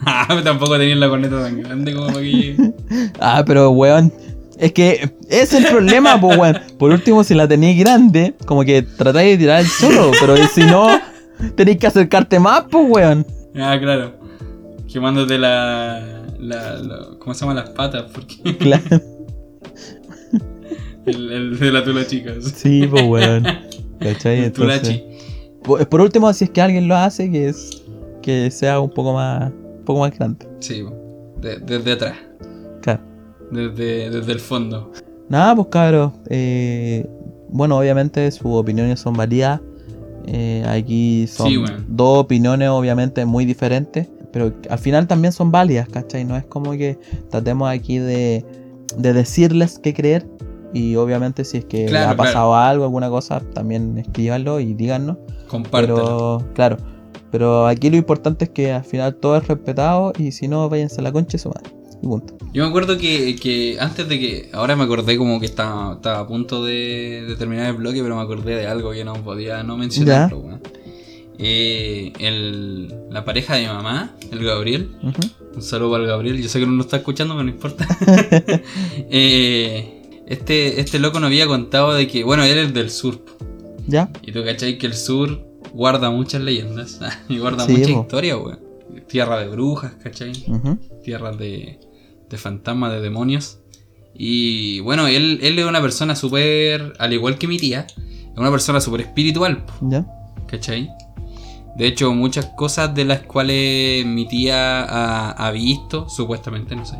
Ah, 0.07 0.41
tampoco 0.45 0.79
tenían 0.79 1.01
la 1.01 1.09
corneta 1.09 1.43
tan 1.43 1.61
grande 1.61 1.93
como 1.93 2.07
para 2.07 2.20
que 2.20 2.31
llegue. 2.33 2.73
Ah, 3.20 3.43
pero 3.47 3.70
weón. 3.70 4.12
Es 4.59 4.73
que 4.73 5.11
es 5.29 5.53
el 5.55 5.66
problema, 5.66 6.20
pues 6.20 6.37
weón. 6.39 6.59
Por 6.79 6.91
último, 6.91 7.23
si 7.25 7.35
la 7.35 7.47
tenéis 7.47 7.79
grande, 7.79 8.35
como 8.47 8.65
que 8.65 8.83
tratáis 8.83 9.33
de 9.33 9.39
tirar 9.39 9.61
el 9.61 9.69
chorro, 9.69 10.11
pero 10.20 10.37
si 10.49 10.62
no, 10.62 10.89
tenéis 11.57 11.79
que 11.79 11.87
acercarte 11.87 12.39
más, 12.41 12.65
pues 12.70 12.85
weón. 12.89 13.27
Ah, 13.57 13.77
claro. 13.81 14.15
Quemándote 14.91 15.39
la, 15.39 16.01
la, 16.39 16.75
la- 16.79 17.09
¿Cómo 17.19 17.35
se 17.35 17.41
llaman 17.41 17.57
las 17.57 17.70
patas? 17.70 18.05
Porque 18.12 18.57
Claro. 18.57 18.83
el, 21.07 21.33
el 21.33 21.59
de 21.59 21.73
la 21.73 21.85
tula 21.85 22.07
chica. 22.07 22.33
Sí, 22.41 22.87
pues 22.91 23.05
weón. 23.05 23.45
¿Cachai? 24.01 24.45
Entonces, 24.45 25.03
por, 25.62 26.01
último, 26.01 26.33
si 26.33 26.45
es 26.45 26.51
que 26.51 26.62
alguien 26.62 26.89
lo 26.89 26.97
hace, 26.97 27.31
que 27.31 27.49
es 27.49 27.83
que 28.23 28.51
sea 28.51 28.81
un 28.81 28.91
poco 28.91 29.12
más, 29.12 29.53
poco 29.89 30.01
más 30.01 30.16
grande. 30.16 30.47
Sí. 30.60 30.85
De- 31.40 31.59
desde 31.59 31.93
atrás. 31.93 32.15
Claro. 32.82 33.01
Desde, 33.51 34.10
desde 34.10 34.32
el 34.32 34.40
fondo. 34.40 34.93
Nada, 35.28 35.55
pues 35.56 35.69
cabros. 35.69 36.12
eh, 36.28 37.06
bueno, 37.51 37.78
obviamente 37.78 38.31
sus 38.31 38.47
opiniones 38.52 39.01
son 39.01 39.15
variadas. 39.15 39.60
Eh, 40.27 40.62
aquí 40.69 41.27
son 41.27 41.48
Sí, 41.48 41.56
dos 41.89 42.19
opiniones 42.24 42.69
obviamente 42.69 43.24
muy 43.24 43.44
diferentes. 43.47 44.09
Pero 44.31 44.52
al 44.69 44.78
final 44.78 45.06
también 45.06 45.32
son 45.32 45.51
válidas, 45.51 45.89
¿cachai? 45.89 46.24
No 46.27 46.36
es 46.36 46.44
como 46.44 46.73
que 46.73 46.98
tratemos 47.31 47.70
aquí 47.70 47.97
de, 47.98 48.44
de 48.98 49.12
decirles 49.15 49.78
qué 49.78 49.94
creer. 49.94 50.27
Y 50.74 50.97
obviamente 50.97 51.44
si 51.44 51.56
es 51.56 51.65
que 51.65 51.86
Claro, 51.86 52.10
ha 52.10 52.16
pasado 52.16 52.55
algo, 52.55 52.85
alguna 52.85 53.09
cosa, 53.09 53.40
también 53.55 53.97
escríbanlo 53.97 54.60
y 54.60 54.74
díganos. 54.74 55.16
Compártelo. 55.48 55.94
Pero, 55.97 56.43
claro. 56.55 56.77
Pero 57.30 57.66
aquí 57.66 57.90
lo 57.90 57.96
importante 57.96 58.46
es 58.46 58.50
que 58.50 58.72
al 58.72 58.84
final 58.84 59.16
todo 59.16 59.36
es 59.36 59.46
respetado 59.46 60.12
y 60.18 60.32
si 60.32 60.48
no, 60.48 60.68
váyanse 60.68 61.00
a 61.00 61.05
la 61.05 61.12
concha 61.12 61.32
de 61.32 61.38
su 61.38 61.48
madre. 61.48 61.70
Y 62.02 62.06
punto. 62.06 62.38
Yo 62.52 62.62
me 62.62 62.68
acuerdo 62.68 62.96
que, 62.96 63.36
que 63.36 63.76
antes 63.80 64.09
de 64.09 64.18
que. 64.18 64.50
Ahora 64.52 64.76
me 64.76 64.84
acordé 64.84 65.18
como 65.18 65.40
que 65.40 65.46
estaba, 65.46 65.94
estaba 65.94 66.20
a 66.20 66.26
punto 66.26 66.64
de, 66.64 67.24
de 67.26 67.36
terminar 67.36 67.66
el 67.66 67.74
bloque, 67.74 68.02
pero 68.02 68.16
me 68.16 68.22
acordé 68.22 68.55
de 68.55 68.66
algo 68.66 68.92
que 68.92 69.05
no 69.05 69.14
podía 69.14 69.62
no 69.62 69.76
mencionarlo, 69.76 70.38
weón. 70.38 70.60
Eh, 71.40 72.12
el, 72.18 72.92
la 73.10 73.24
pareja 73.24 73.55
de 73.55 73.62
mi 73.62 73.68
mamá, 73.68 74.16
el 74.30 74.44
Gabriel. 74.44 74.90
Un 75.55 75.62
saludo 75.62 75.92
para 75.92 76.05
el 76.05 76.09
Gabriel. 76.09 76.42
Yo 76.42 76.48
sé 76.48 76.60
que 76.60 76.66
no 76.66 76.72
lo 76.72 76.82
está 76.82 76.98
escuchando, 76.98 77.34
pero 77.34 77.44
no 77.44 77.50
importa. 77.50 77.86
Eh, 79.10 80.22
este, 80.26 80.80
este 80.80 80.98
loco 80.98 81.20
nos 81.20 81.28
había 81.28 81.46
contado 81.46 81.94
de 81.94 82.06
que, 82.06 82.22
bueno, 82.22 82.44
él 82.44 82.59
es 82.59 82.74
del 82.74 82.90
sur. 82.90 83.24
¿Ya? 83.86 84.10
Y 84.22 84.32
tú 84.32 84.44
cachai 84.44 84.76
que 84.76 84.86
el 84.86 84.94
sur 84.94 85.48
guarda 85.73 86.11
muchas 86.11 86.40
leyendas. 86.43 87.01
y 87.28 87.39
guarda 87.39 87.65
Sí, 87.66 87.73
mucha 87.73 87.93
po. 87.95 88.01
historia, 88.03 88.36
weón. 88.36 88.61
Tierra 89.09 89.39
de 89.40 89.49
brujas, 89.49 89.93
cachai 90.03 90.32
Ujú. 90.49 90.78
tierras 91.05 91.39
de, 91.39 91.78
de 92.28 92.36
fantasmas, 92.39 92.93
de 92.93 93.01
demonios. 93.01 93.59
Y 94.15 94.81
bueno, 94.81 95.07
él, 95.07 95.39
él 95.43 95.59
es 95.59 95.65
una 95.65 95.81
persona 95.81 96.16
súper, 96.16 96.95
al 96.99 97.12
igual 97.12 97.39
que 97.39 97.47
mi 97.47 97.57
tía, 97.59 97.86
es 97.89 98.36
una 98.39 98.51
persona 98.51 98.81
súper 98.81 99.03
espiritual, 99.03 99.65
¿Ya? 99.82 100.05
¿cachai? 100.49 100.90
De 101.77 101.86
hecho, 101.86 102.12
muchas 102.12 102.47
cosas 102.57 102.93
de 102.95 103.05
las 103.05 103.20
cuales 103.20 104.05
mi 104.05 104.27
tía 104.27 104.82
ha, 104.82 105.31
ha 105.31 105.51
visto, 105.53 106.09
supuestamente, 106.09 106.74
no 106.74 106.85
sé, 106.85 106.97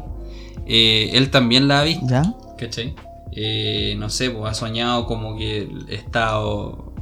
eh, 0.66 1.11
él 1.15 1.31
también 1.31 1.66
la 1.66 1.81
ha 1.81 1.85
visto, 1.85 2.07
¿Ya? 2.09 2.23
¿cachai? 2.57 2.95
Eh, 3.32 3.97
no 3.99 4.09
sé, 4.11 4.31
pues 4.31 4.51
ha 4.51 4.55
soñado 4.55 5.07
como 5.07 5.36
que 5.36 5.69
está... 5.89 6.39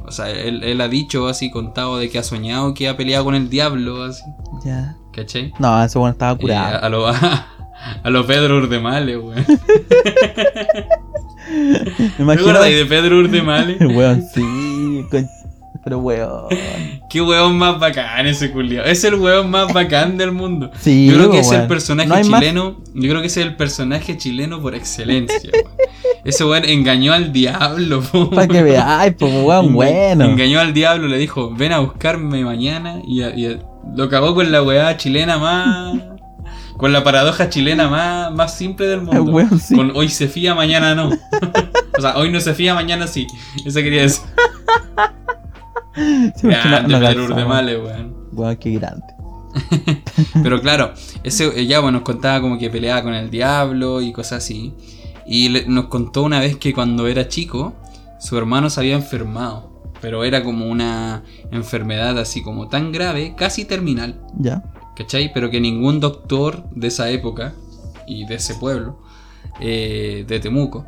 O, 0.07 0.13
sea, 0.13 0.31
él, 0.31 0.63
él 0.63 0.81
ha 0.81 0.89
dicho 0.89 1.27
así, 1.29 1.51
contado 1.51 1.99
de 1.99 2.09
que 2.11 2.19
ha 2.19 2.23
soñado 2.23 2.75
que 2.75 2.89
ha 2.89 2.97
peleado 2.97 3.25
con 3.25 3.35
el 3.35 3.49
diablo, 3.51 4.05
así, 4.05 4.23
Ya. 4.65 4.97
¿cachai? 5.13 5.53
No, 5.59 5.83
ese 5.83 5.99
bueno 5.99 6.13
estaba 6.13 6.33
Eh, 6.33 6.39
curado. 6.39 6.85
a, 6.85 6.89
lo, 6.89 7.07
a 8.05 8.11
lo 8.11 8.27
Pedro 8.27 8.59
Urdemale, 8.59 9.17
weón. 9.19 9.45
Me 11.49 12.09
¿Te 12.17 12.23
imagino. 12.23 12.51
acuerdas 12.51 12.65
de 12.71 12.87
Pedro 12.87 13.19
Urdemale? 13.19 13.77
Weón, 13.87 14.23
sí. 14.35 15.05
con- 15.11 15.29
Pero 15.87 16.01
weón. 16.01 16.49
Qué 17.09 17.23
weón 17.23 17.57
más 17.57 17.79
bacán 17.79 18.27
ese 18.27 18.51
culiao. 18.51 18.85
Es 18.85 19.05
el 19.05 19.15
weón 19.15 19.49
más 19.53 19.73
bacán 19.73 20.19
del 20.19 20.33
mundo. 20.33 20.69
Sí, 20.81 21.07
yo 21.07 21.15
creo 21.15 21.31
que 21.31 21.37
weón. 21.39 21.45
es 21.45 21.53
el 21.53 21.67
personaje 21.69 22.09
No 22.09 22.15
hay 22.17 22.25
más- 22.25 22.41
chileno. 22.41 22.77
Yo 22.93 23.09
creo 23.09 23.21
que 23.21 23.29
es 23.29 23.37
el 23.37 23.55
personaje 23.55 24.17
chileno 24.17 24.61
por 24.61 24.75
excelencia, 24.75 25.49
weón. 25.53 25.67
Ese 26.25 26.45
weón 26.45 26.65
engañó 26.65 27.13
al 27.13 27.33
diablo, 27.33 28.03
Para 28.35 28.49
que 28.49 28.65
veáis, 28.65 29.15
pues 29.17 29.33
weón, 29.33 29.75
bueno. 29.75 30.25
Engañó 30.25 30.59
al 30.59 30.75
diablo, 30.75 31.07
le 31.07 31.19
dijo, 31.19 31.55
ven 31.55 31.71
a 31.71 31.79
buscarme 31.79 32.45
mañana. 32.45 33.01
Y, 33.07 33.23
y 33.23 33.57
lo 33.95 34.09
cagó 34.09 34.35
con 34.35 34.51
la 34.51 34.65
weá 34.65 34.97
chilena 34.97 35.39
más. 35.39 35.99
Con 36.77 36.93
la 36.93 37.05
paradoja 37.05 37.49
chilena 37.49 37.89
más, 37.89 38.33
más 38.35 38.59
simple 38.59 38.87
del 38.89 39.03
mundo. 39.03 39.23
Weón, 39.23 39.61
sí. 39.61 39.77
Con 39.77 39.93
hoy 39.95 40.09
se 40.09 40.27
fía, 40.27 40.57
mañana 40.57 40.97
no. 40.97 41.11
o 41.97 42.01
sea, 42.01 42.17
hoy 42.19 42.33
no 42.33 42.41
se 42.41 42.55
fía, 42.55 42.75
mañana 42.75 43.07
sí. 43.07 43.29
Eso 43.65 43.79
quería 43.79 44.03
decir. 44.03 44.25
Sí, 45.97 46.47
no- 46.47 46.51
Grande 46.51 46.93
no 46.93 47.01
Pedro. 47.01 47.25
Urdemale, 47.25 47.79
weón. 47.81 48.15
Weón, 48.33 48.57
qué 48.57 48.71
grande. 48.73 49.05
Pero 50.43 50.61
claro, 50.61 50.93
ese 51.25 51.47
eh, 51.59 51.67
ya 51.67 51.81
bueno, 51.81 51.99
nos 51.99 52.03
contaba 52.07 52.41
como 52.41 52.59
que 52.59 52.69
peleaba 52.71 53.03
con 53.03 53.15
el 53.15 53.31
diablo 53.31 54.01
y 54.03 54.13
cosas 54.13 54.45
así. 54.45 54.75
Y 55.27 55.49
le- 55.49 55.67
nos 55.67 55.87
contó 55.87 56.23
una 56.23 56.41
vez 56.41 56.57
que 56.57 56.73
cuando 56.75 57.07
era 57.07 57.29
chico, 57.29 57.73
su 58.21 58.37
hermano 58.37 58.71
se 58.71 58.81
había 58.81 58.95
enfermado. 58.95 59.75
Pero 60.01 60.25
era 60.25 60.45
como 60.45 60.67
una 60.67 61.23
enfermedad 61.51 62.19
así 62.19 62.43
como 62.43 62.69
tan 62.69 62.93
grave, 62.93 63.35
casi 63.37 63.65
terminal. 63.65 64.21
Ya. 64.39 64.63
¿Cachai? 64.95 65.33
Pero 65.33 65.51
que 65.51 65.61
ningún 65.61 66.01
doctor 66.01 66.69
de 66.71 66.89
esa 66.89 67.09
época 67.11 67.55
y 68.07 68.27
de 68.27 68.35
ese 68.37 68.55
pueblo, 68.57 69.01
eh, 69.61 70.25
de 70.29 70.39
Temuco, 70.39 70.87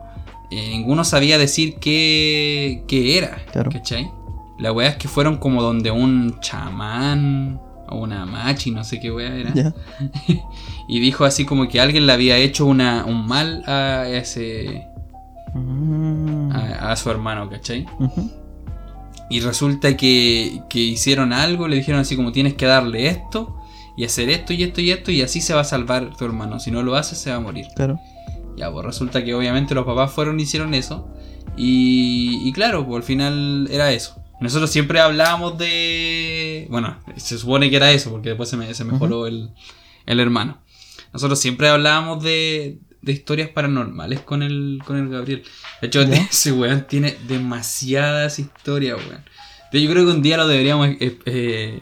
eh, 0.51 0.69
ninguno 0.71 1.05
sabía 1.05 1.39
decir 1.39 1.77
qué, 1.81 2.85
qué 2.87 3.17
era. 3.19 3.39
Claro. 3.51 3.71
¿Cachai? 3.71 4.11
La 4.59 4.73
weá 4.73 4.89
es 4.89 4.97
que 4.97 5.09
fueron 5.09 5.37
como 5.37 5.63
donde 5.63 5.91
un 5.91 6.41
chamán 6.41 7.61
o 7.89 7.99
una 7.99 8.27
machi, 8.27 8.71
no 8.71 8.85
sé 8.85 9.01
qué 9.01 9.11
weá 9.11 9.35
era. 9.35 9.53
Y 10.89 11.01
dijo 11.01 11.27
así 11.27 11.45
como 11.45 11.69
que 11.69 11.81
alguien 11.81 12.07
le 12.07 12.13
había 12.15 12.39
hecho 12.39 12.65
una, 12.65 13.05
un 13.05 13.27
mal 13.27 13.63
a 13.67 14.09
ese. 14.09 14.87
Mm. 15.55 16.51
A, 16.51 16.93
a 16.93 16.97
su 16.97 17.11
hermano, 17.11 17.51
¿cachai? 17.51 17.87
Y 19.31 19.41
resulta 19.41 19.97
que, 19.97 20.63
que 20.71 20.79
hicieron 20.79 21.33
algo, 21.35 21.69
le 21.69 21.77
dijeron 21.77 22.01
así 22.01 22.17
como 22.17 22.33
tienes 22.33 22.55
que 22.55 22.65
darle 22.65 23.09
esto 23.09 23.55
y 23.97 24.05
hacer 24.05 24.31
esto 24.31 24.55
y 24.55 24.63
esto 24.63 24.81
y 24.81 24.91
esto 24.91 25.11
y 25.11 25.23
así 25.23 25.41
se 25.41 25.53
va 25.55 25.61
a 25.61 25.65
salvar 25.65 26.17
tu 26.17 26.25
hermano. 26.25 26.59
Si 26.61 26.71
no 26.71 26.83
lo 26.83 26.97
haces 26.97 27.19
se 27.19 27.31
va 27.31 27.37
a 27.37 27.41
morir. 27.41 27.67
Claro. 27.77 28.01
Ya, 28.57 28.73
pues 28.73 28.87
resulta 28.87 29.23
que 29.23 29.35
obviamente 29.35 29.75
los 29.75 29.85
papás 29.85 30.11
fueron 30.11 30.41
y 30.41 30.45
hicieron 30.45 30.73
eso. 30.73 31.09
Y, 31.57 32.41
y 32.49 32.53
claro, 32.53 32.87
pues 32.87 32.99
al 32.99 33.03
final 33.03 33.69
era 33.71 33.93
eso. 33.93 34.17
Nosotros 34.41 34.71
siempre 34.71 35.01
hablábamos 35.01 35.59
de... 35.59 36.67
Bueno, 36.71 36.97
se 37.17 37.39
supone 37.39 37.71
que 37.71 37.77
era 37.77 37.91
eso 37.91 38.11
porque 38.11 38.31
después 38.31 38.49
se, 38.49 38.57
me, 38.57 38.73
se 38.73 38.85
mejoró 38.85 39.27
el, 39.27 39.51
el 40.07 40.21
hermano. 40.21 40.59
Nosotros 41.13 41.41
siempre 41.41 41.69
hablábamos 41.69 42.23
de, 42.23 42.79
de 43.03 43.13
historias 43.13 43.49
paranormales 43.49 44.21
con 44.21 44.43
el, 44.43 44.81
con 44.85 44.97
el 44.97 45.09
Gabriel. 45.09 45.43
De 45.81 45.87
hecho, 45.87 46.03
¿Ya? 46.03 46.17
ese 46.31 46.53
weón 46.53 46.87
tiene 46.87 47.17
demasiadas 47.27 48.39
historias, 48.39 48.99
weón. 48.99 49.25
Yo 49.73 49.91
creo 49.91 50.07
que 50.07 50.13
un 50.13 50.23
día 50.23 50.37
lo 50.37 50.47
deberíamos 50.47 50.89
eh, 50.89 51.19
eh, 51.27 51.81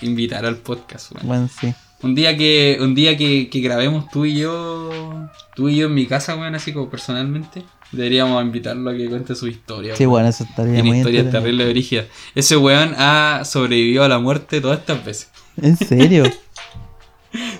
invitar 0.00 0.46
al 0.46 0.56
podcast, 0.56 1.12
weón. 1.12 1.26
Bueno, 1.26 1.48
sí. 1.48 1.74
Un 2.00 2.14
día 2.14 2.36
que, 2.36 2.78
un 2.80 2.94
día 2.94 3.16
que, 3.16 3.50
que 3.50 3.60
grabemos 3.60 4.08
tú 4.10 4.24
y 4.24 4.38
yo, 4.38 5.28
tú 5.56 5.68
y 5.68 5.76
yo 5.76 5.86
en 5.86 5.94
mi 5.94 6.06
casa, 6.06 6.36
weón, 6.36 6.54
así 6.54 6.72
como 6.72 6.88
personalmente, 6.88 7.64
deberíamos 7.92 8.42
invitarlo 8.42 8.90
a 8.90 8.94
que 8.94 9.08
cuente 9.08 9.34
su 9.34 9.48
historia. 9.48 9.96
Sí, 9.96 10.04
bueno, 10.06 10.28
eso 10.28 10.44
estaría 10.44 10.74
Tiene 10.74 10.88
muy 10.88 10.98
historias 10.98 11.24
entretenido. 11.26 11.42
terribles 11.58 11.68
brígidas. 11.74 12.06
Ese 12.34 12.56
weón 12.56 12.94
ha 12.98 13.42
sobrevivido 13.44 14.04
a 14.04 14.08
la 14.08 14.18
muerte 14.18 14.60
todas 14.60 14.78
estas 14.80 15.04
veces. 15.04 15.28
¿En 15.60 15.76
serio? 15.76 16.24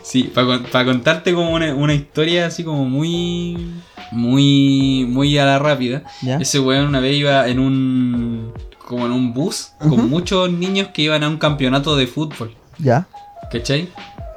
Sí, 0.02 0.32
para 0.34 0.84
contarte 0.86 1.34
como 1.34 1.50
una, 1.52 1.74
una 1.74 1.92
historia 1.92 2.46
así 2.46 2.64
como 2.64 2.86
muy, 2.86 3.70
muy, 4.10 5.04
muy 5.06 5.36
a 5.36 5.44
la 5.44 5.58
rápida. 5.58 6.04
¿Ya? 6.22 6.38
Ese 6.38 6.58
weón 6.58 6.86
una 6.86 7.00
vez 7.00 7.14
iba 7.16 7.46
en 7.46 7.58
un, 7.58 8.52
como 8.78 9.04
en 9.04 9.12
un 9.12 9.34
bus 9.34 9.72
con 9.78 10.08
muchos 10.08 10.50
niños 10.50 10.88
que 10.94 11.02
iban 11.02 11.22
a 11.22 11.28
un 11.28 11.36
campeonato 11.36 11.96
de 11.96 12.06
fútbol, 12.06 12.54
¿Ya? 12.78 13.06
¿cachai? 13.52 13.90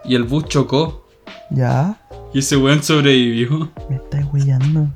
Y 0.03 0.15
el 0.15 0.23
bus 0.23 0.45
chocó 0.49 1.07
¿Ya? 1.49 2.00
Y 2.33 2.39
ese 2.39 2.57
weón 2.57 2.81
sobrevivió, 2.83 3.71
Me 3.89 3.97
estás 3.97 4.25
huellando. 4.31 4.87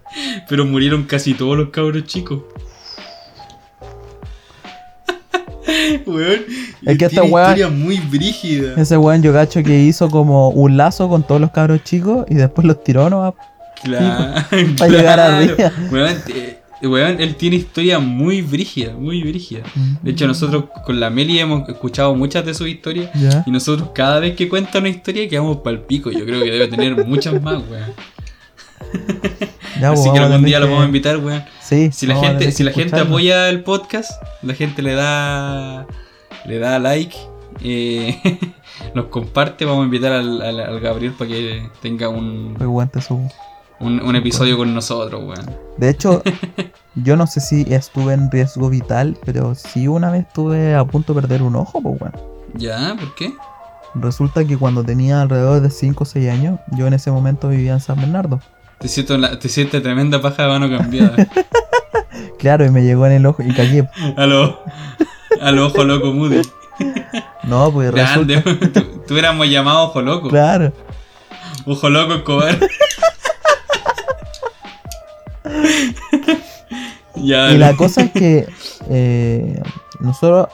pero 0.50 0.66
murieron 0.66 1.04
casi 1.04 1.34
todos 1.34 1.58
los 1.58 1.70
cabros 1.70 2.06
chicos. 2.06 2.40
weón, 6.06 6.42
Es 6.86 6.98
que 6.98 7.06
este 7.06 7.22
weón- 7.22 7.44
historia 7.58 7.70
muy 7.70 7.98
brígida. 8.00 8.80
Ese 8.80 8.98
weón 8.98 9.22
yo 9.22 9.34
cacho 9.34 9.62
que 9.64 9.80
hizo 9.84 10.10
como 10.10 10.50
un 10.50 10.78
lazo 10.78 11.10
con 11.10 11.24
todos 11.24 11.42
los 11.42 11.52
cabros 11.52 11.84
chicos 11.84 12.26
y 12.30 12.36
después 12.36 12.66
los 12.66 12.84
tiró 12.84 13.10
no 13.10 13.36
Claro. 13.84 14.42
para 14.78 14.92
llegar 14.92 15.20
arriba. 15.20 15.72
Weón, 15.92 16.16
eh, 16.34 16.60
weón, 16.82 17.20
él 17.22 17.36
tiene 17.36 17.56
historia 17.58 18.00
muy 18.00 18.42
brígida, 18.42 18.94
muy 18.94 19.22
brígida. 19.24 19.64
De 20.02 20.12
hecho, 20.12 20.28
nosotros 20.28 20.66
con 20.86 21.00
la 21.00 21.10
Meli 21.10 21.40
hemos 21.40 21.68
escuchado 21.70 22.14
muchas 22.16 22.46
de 22.46 22.54
sus 22.54 22.68
historias. 22.68 23.10
¿Ya? 23.16 23.44
Y 23.46 23.52
nosotros 23.52 23.90
cada 23.96 24.20
vez 24.20 24.36
que 24.36 24.48
cuenta 24.50 24.80
una 24.80 24.90
historia 24.90 25.28
quedamos 25.30 25.58
pal 25.58 25.82
pico. 25.82 26.12
Yo 26.12 26.26
creo 26.26 26.44
que 26.44 26.52
debe 26.52 26.68
tener 26.68 27.06
muchas 27.08 27.42
más, 27.42 27.62
weón. 27.70 27.94
Ya, 29.82 29.92
Así 29.92 30.04
pues, 30.08 30.14
que 30.20 30.26
algún 30.26 30.44
día 30.46 30.60
lo 30.62 30.68
vamos 30.68 30.84
a 30.84 30.86
invitar, 30.86 31.18
weón. 31.18 31.44
Sí. 31.62 31.90
Si 31.92 32.08
la 32.08 32.16
gente, 32.16 32.52
si 32.54 32.64
la 32.64 32.72
gente 32.72 32.98
apoya 33.00 33.50
el 33.50 33.62
podcast, 33.62 34.10
la 34.42 34.54
gente 34.54 34.82
le 34.82 34.94
da 34.94 35.86
le 36.46 36.60
da 36.60 36.80
like, 36.80 37.16
eh, 37.62 38.18
nos 38.96 39.06
comparte, 39.08 39.66
vamos 39.66 39.82
a 39.82 39.86
invitar 39.86 40.14
al, 40.14 40.42
al- 40.42 40.60
al 40.62 40.80
Gabriel 40.80 41.12
para 41.14 41.30
que 41.30 41.68
tenga 41.82 42.08
un, 42.08 42.54
Pues, 42.58 42.70
weón, 42.70 42.88
te 42.90 43.02
subo. 43.02 43.30
Un, 43.86 44.02
un 44.02 44.16
episodio 44.16 44.58
con 44.58 44.74
nosotros, 44.74 45.24
weón. 45.24 45.46
De 45.78 45.90
hecho, 45.90 46.22
yo 46.96 47.16
no 47.16 47.28
sé 47.28 47.40
si 47.42 47.66
estuve 47.74 48.14
en 48.14 48.30
riesgo 48.32 48.70
vital, 48.70 49.18
pero 49.26 49.56
sí 49.56 49.88
una 49.88 50.12
vez 50.12 50.26
estuve 50.28 50.76
a 50.76 50.84
punto 50.86 51.14
de 51.14 51.22
perder 51.22 51.42
un 51.44 51.56
ojo, 51.56 51.82
pues 51.82 52.02
weón. 52.02 52.14
¿Ya? 52.56 52.96
¿Por 53.00 53.14
qué? 53.16 53.34
Resulta 53.96 54.44
que 54.46 54.58
cuando 54.58 54.84
tenía 54.84 55.22
alrededor 55.22 55.62
de 55.62 55.70
5 55.70 56.04
o 56.04 56.06
6 56.06 56.30
años, 56.30 56.60
yo 56.78 56.88
en 56.88 56.94
ese 56.94 57.12
momento 57.12 57.48
vivía 57.50 57.74
en 57.74 57.80
San 57.80 57.98
Bernardo. 57.98 58.42
Te 58.80 58.88
siento, 58.90 59.18
la- 59.18 59.40
te 59.40 59.48
tremenda 59.82 60.22
paja 60.22 60.44
de 60.44 60.50
mano 60.50 60.78
cambiada. 60.78 61.16
Claro, 62.38 62.66
y 62.66 62.70
me 62.70 62.84
llegó 62.84 63.06
en 63.08 63.14
el 63.14 63.26
ojo 63.26 63.42
y 63.42 63.50
a 64.18 64.26
lo, 64.28 64.60
a 65.42 65.52
lo 65.52 65.68
ojo 65.68 65.84
loco 65.84 66.14
Moody. 66.14 66.42
No, 67.44 67.72
pues 67.72 67.92
Grande, 67.92 68.36
resulta. 68.42 68.82
tú, 68.82 69.02
tú 69.08 69.18
éramos 69.18 69.48
llamados 69.48 69.90
ojo 69.90 70.02
loco. 70.02 70.30
Claro. 70.30 70.72
Ojo 71.66 71.90
loco 71.90 72.14
Escobar. 72.14 72.58
ya, 77.16 77.52
Y 77.52 77.58
la 77.58 77.76
cosa 77.76 78.02
es 78.02 78.12
que 78.12 78.48
eh, 78.90 79.62
nosotros, 80.00 80.48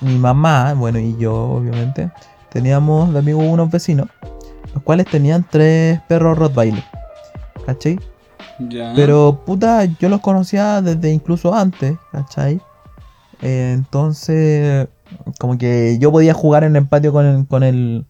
mi 0.00 0.16
mamá, 0.16 0.74
bueno, 0.74 0.98
y 0.98 1.16
yo, 1.18 1.34
obviamente, 1.34 2.10
teníamos 2.50 3.12
de 3.12 3.18
amigos 3.18 3.44
unos 3.46 3.70
vecinos, 3.70 4.08
los 4.74 4.82
cuales 4.82 5.06
tenían 5.06 5.46
tres 5.48 6.00
perros 6.08 6.38
Rottweiler. 6.38 6.84
¿Cachai? 7.66 7.98
Ya. 8.68 8.92
Pero, 8.94 9.42
puta, 9.44 9.84
yo 9.84 10.08
los 10.08 10.20
conocía 10.20 10.82
desde 10.82 11.12
incluso 11.12 11.54
antes, 11.54 11.96
¿cachai? 12.12 12.60
Eh, 13.42 13.72
entonces, 13.74 14.88
como 15.38 15.56
que 15.56 15.98
yo 15.98 16.12
podía 16.12 16.34
jugar 16.34 16.64
en 16.64 16.76
el 16.76 16.86
patio 16.86 17.12
con 17.12 17.26
el, 17.26 17.46
con 17.46 17.62
el, 17.62 18.06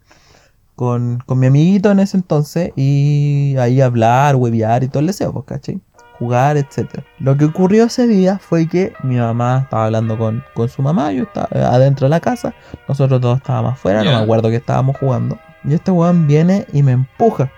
con, 0.74 1.22
con 1.24 1.38
mi 1.38 1.46
amiguito 1.46 1.90
en 1.90 2.00
ese 2.00 2.16
entonces 2.16 2.72
y 2.76 3.54
ahí 3.58 3.80
hablar, 3.80 4.36
huevear 4.36 4.82
y 4.82 4.88
todo 4.88 5.00
el 5.00 5.06
deseo, 5.06 5.32
pues, 5.32 5.44
¿cachai? 5.46 5.80
Jugar, 6.20 6.56
etc. 6.56 7.00
Lo 7.18 7.36
que 7.36 7.46
ocurrió 7.46 7.84
ese 7.86 8.06
día 8.06 8.38
fue 8.38 8.68
que 8.68 8.92
mi 9.02 9.16
mamá 9.16 9.62
estaba 9.64 9.86
hablando 9.86 10.16
con, 10.16 10.44
con 10.54 10.68
su 10.68 10.82
mamá, 10.82 11.12
yo 11.12 11.24
estaba 11.24 11.48
eh, 11.50 11.58
adentro 11.60 12.04
de 12.06 12.10
la 12.10 12.20
casa, 12.20 12.54
nosotros 12.86 13.20
todos 13.20 13.38
estábamos 13.38 13.72
afuera, 13.72 14.04
no 14.04 14.10
me 14.10 14.16
acuerdo 14.24 14.48
que 14.50 14.56
estábamos 14.56 14.96
jugando. 14.98 15.36
Y 15.64 15.74
este 15.74 15.90
weón 15.90 16.26
viene 16.28 16.66
y 16.72 16.82
me 16.84 16.92
empuja, 16.92 17.50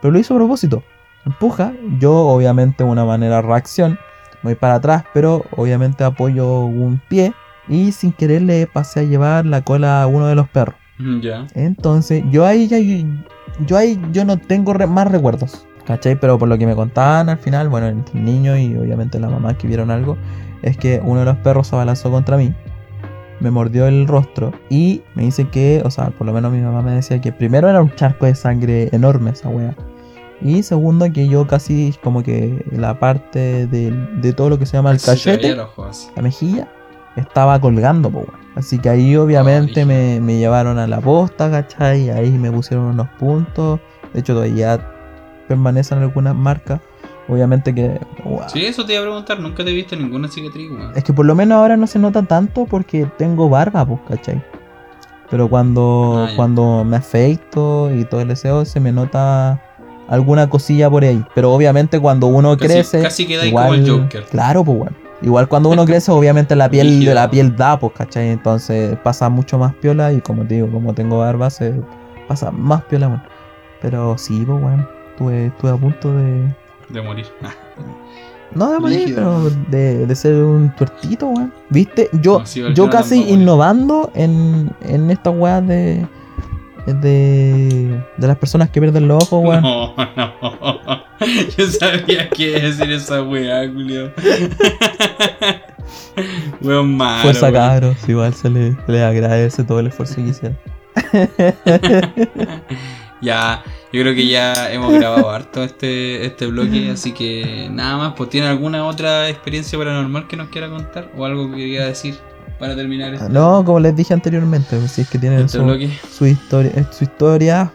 pero 0.00 0.12
lo 0.12 0.18
hizo 0.20 0.34
a 0.34 0.36
propósito 0.36 0.82
empuja. 1.26 1.72
Yo, 1.98 2.12
obviamente, 2.14 2.84
una 2.84 3.04
manera 3.06 3.40
reacción, 3.40 3.98
voy 4.42 4.54
para 4.54 4.74
atrás, 4.74 5.04
pero 5.14 5.42
obviamente 5.56 6.04
apoyo 6.04 6.60
un 6.66 7.00
pie 7.08 7.32
y 7.66 7.92
sin 7.92 8.12
querer 8.12 8.42
le 8.42 8.66
pasé 8.66 9.00
a 9.00 9.02
llevar 9.04 9.46
la 9.46 9.62
cola 9.62 10.02
a 10.02 10.06
uno 10.06 10.26
de 10.26 10.34
los 10.34 10.46
perros. 10.50 10.76
Ya. 11.22 11.46
Entonces, 11.54 12.22
yo 12.30 12.44
ahí 12.44 12.68
ya. 12.68 12.76
Yo 13.66 13.76
ahí 13.78 13.98
yo 14.12 14.24
no 14.26 14.36
tengo 14.36 14.74
re- 14.74 14.86
más 14.86 15.10
recuerdos. 15.10 15.66
¿Cachai? 15.86 16.18
Pero 16.18 16.38
por 16.38 16.48
lo 16.48 16.56
que 16.56 16.66
me 16.66 16.74
contaban 16.74 17.28
al 17.28 17.38
final, 17.38 17.68
bueno, 17.68 17.88
entre 17.88 18.18
el 18.18 18.24
niño 18.24 18.56
y 18.56 18.76
obviamente 18.76 19.18
la 19.20 19.28
mamá 19.28 19.56
que 19.56 19.66
vieron 19.66 19.90
algo, 19.90 20.16
es 20.62 20.76
que 20.76 21.00
uno 21.04 21.20
de 21.20 21.26
los 21.26 21.36
perros 21.38 21.68
se 21.68 21.74
abalanzó 21.76 22.10
contra 22.10 22.36
mí, 22.36 22.54
me 23.40 23.50
mordió 23.50 23.86
el 23.86 24.06
rostro 24.06 24.52
y 24.70 25.02
me 25.14 25.24
dice 25.24 25.48
que, 25.48 25.82
o 25.84 25.90
sea, 25.90 26.10
por 26.10 26.26
lo 26.26 26.32
menos 26.32 26.52
mi 26.52 26.60
mamá 26.60 26.82
me 26.82 26.92
decía 26.92 27.20
que 27.20 27.32
primero 27.32 27.68
era 27.68 27.82
un 27.82 27.94
charco 27.94 28.26
de 28.26 28.34
sangre 28.34 28.88
enorme 28.92 29.30
esa 29.30 29.48
wea. 29.48 29.74
Y 30.40 30.62
segundo, 30.62 31.10
que 31.12 31.28
yo 31.28 31.46
casi 31.46 31.94
como 32.02 32.22
que 32.22 32.64
la 32.70 32.98
parte 32.98 33.66
de, 33.66 33.90
de 34.20 34.32
todo 34.32 34.50
lo 34.50 34.58
que 34.58 34.66
se 34.66 34.76
llama 34.76 34.90
el 34.90 35.00
cachete, 35.00 35.54
la 35.54 36.22
mejilla, 36.22 36.68
estaba 37.16 37.60
colgando, 37.60 38.10
po. 38.10 38.26
Así 38.54 38.78
que 38.78 38.88
ahí 38.88 39.16
obviamente 39.16 39.82
Oh, 39.82 39.86
me, 39.86 40.20
me 40.20 40.38
llevaron 40.38 40.78
a 40.78 40.86
la 40.86 41.00
posta, 41.00 41.50
¿cachai? 41.50 42.10
Ahí 42.10 42.30
me 42.30 42.50
pusieron 42.50 42.86
unos 42.86 43.08
puntos. 43.18 43.80
De 44.12 44.20
hecho, 44.20 44.34
todavía 44.34 44.93
permanecen 45.48 45.98
algunas 45.98 46.34
marcas. 46.34 46.80
Obviamente 47.28 47.74
que... 47.74 47.98
wow. 48.24 48.42
Sí, 48.52 48.64
eso 48.66 48.84
te 48.84 48.92
iba 48.92 49.02
a 49.02 49.04
preguntar. 49.06 49.40
Nunca 49.40 49.64
te 49.64 49.70
he 49.70 49.74
visto 49.74 49.96
ninguna 49.96 50.28
cicatriz, 50.28 50.70
weón. 50.70 50.92
Es 50.94 51.04
que 51.04 51.12
por 51.12 51.24
lo 51.24 51.34
menos 51.34 51.56
ahora 51.56 51.76
no 51.76 51.86
se 51.86 51.98
nota 51.98 52.22
tanto 52.22 52.66
porque 52.66 53.06
tengo 53.16 53.48
barba, 53.48 53.84
pues, 53.86 54.00
¿cachai? 54.08 54.42
Pero 55.30 55.48
cuando, 55.48 56.26
Ah, 56.28 56.32
cuando 56.36 56.84
me 56.84 56.96
afeito 56.98 57.90
y 57.94 58.04
todo 58.04 58.20
el 58.20 58.28
deseo, 58.28 58.64
se 58.66 58.78
me 58.78 58.92
nota 58.92 59.60
alguna 60.08 60.50
cosilla 60.50 60.90
por 60.90 61.02
ahí. 61.02 61.24
Pero 61.34 61.52
obviamente 61.52 61.98
cuando 61.98 62.26
uno 62.26 62.56
Casi- 62.58 62.66
crece. 62.74 63.02
casi 63.02 63.26
queda 63.26 63.42
ahí 63.44 63.52
como 63.52 63.72
el 63.74 63.88
Joker. 63.90 64.24
Claro, 64.24 64.62
pues 64.64 64.78
bueno. 64.78 64.96
Igual 65.22 65.48
cuando 65.48 65.70
uno 65.70 65.84
crece, 65.86 66.12
obviamente 66.12 66.54
la 66.54 66.68
piel 66.68 67.04
de 67.06 67.14
la 67.14 67.30
piel 67.30 67.56
da, 67.56 67.78
pues, 67.78 67.94
¿cachai? 67.94 68.28
Entonces 68.28 68.98
pasa 69.02 69.30
mucho 69.30 69.56
más 69.58 69.72
piola 69.76 70.12
y 70.12 70.20
como 70.20 70.44
te 70.44 70.56
digo, 70.56 70.68
como 70.70 70.92
tengo 70.92 71.18
barba, 71.20 71.48
se 71.48 71.72
pasa 72.28 72.50
más 72.50 72.82
piola, 72.84 73.06
bueno. 73.08 73.22
Pero 73.80 74.18
sí, 74.18 74.44
pues 74.46 74.60
bueno. 74.60 74.86
Estuve, 75.14 75.46
estuve 75.46 75.70
a 75.70 75.76
punto 75.76 76.12
de. 76.12 76.52
De 76.88 77.00
morir. 77.00 77.26
Ah, 77.42 77.54
No 78.54 78.70
de 78.70 78.78
morir, 78.78 79.12
pero 79.16 79.50
de, 79.68 80.06
de 80.06 80.14
ser 80.14 80.34
un 80.34 80.72
tuertito, 80.76 81.26
weón. 81.26 81.52
¿Viste? 81.70 82.08
Yo, 82.20 82.40
No, 82.40 82.46
sí, 82.46 82.60
el 82.60 82.74
yo 82.74 82.88
casi 82.90 83.20
innovando 83.30 84.10
en, 84.14 84.70
en 84.82 85.10
estas 85.10 85.34
weas 85.36 85.66
de, 85.66 86.06
de. 86.86 88.00
de 88.16 88.26
las 88.28 88.36
personas 88.38 88.70
que 88.70 88.80
pierden 88.80 89.08
los 89.08 89.24
ojos, 89.24 89.40
weón. 89.44 89.62
No, 89.62 89.94
no. 90.16 91.04
Yo 91.56 91.66
sabía 91.68 92.28
que 92.28 92.50
iba 92.50 92.58
a 92.58 92.62
decir 92.62 92.90
esa 92.92 93.22
weá, 93.22 93.66
Julio. 93.72 94.12
Weón 96.60 96.96
malo. 96.96 97.22
Fuerza 97.22 97.46
weón. 97.50 97.54
cabros, 97.54 98.08
igual 98.08 98.34
se 98.34 98.50
le, 98.50 98.72
se 98.86 98.92
le 98.92 99.02
agradece 99.04 99.64
todo 99.64 99.80
el 99.80 99.86
esfuerzo 99.88 100.16
que 100.16 100.22
hicieron. 100.22 100.58
Ya, 103.20 103.62
yo 103.94 104.02
creo 104.02 104.14
que 104.14 104.26
ya 104.26 104.72
hemos 104.72 104.92
grabado 104.98 105.30
harto 105.30 105.62
este, 105.62 106.26
este 106.26 106.46
bloque, 106.46 106.90
así 106.90 107.12
que 107.12 107.68
nada 107.70 107.96
más, 107.96 108.14
pues 108.16 108.30
¿tiene 108.30 108.46
alguna 108.48 108.84
otra 108.86 109.28
experiencia 109.28 109.78
paranormal 109.78 110.26
que 110.28 110.36
nos 110.36 110.48
quiera 110.48 110.68
contar? 110.68 111.10
¿O 111.16 111.24
algo 111.24 111.50
que 111.50 111.56
quiera 111.56 111.86
decir 111.86 112.16
para 112.58 112.74
terminar 112.76 113.14
este, 113.14 113.28
No, 113.30 113.64
como 113.64 113.80
les 113.80 113.94
dije 113.96 114.12
anteriormente, 114.14 114.76
pues, 114.76 114.92
si 114.92 115.02
es 115.02 115.08
que 115.08 115.18
tienen 115.18 115.40
este 115.40 115.58
su, 115.58 116.26
historia, 116.26 116.72
eh, 116.74 116.86
su 116.90 117.04
historia, 117.04 117.72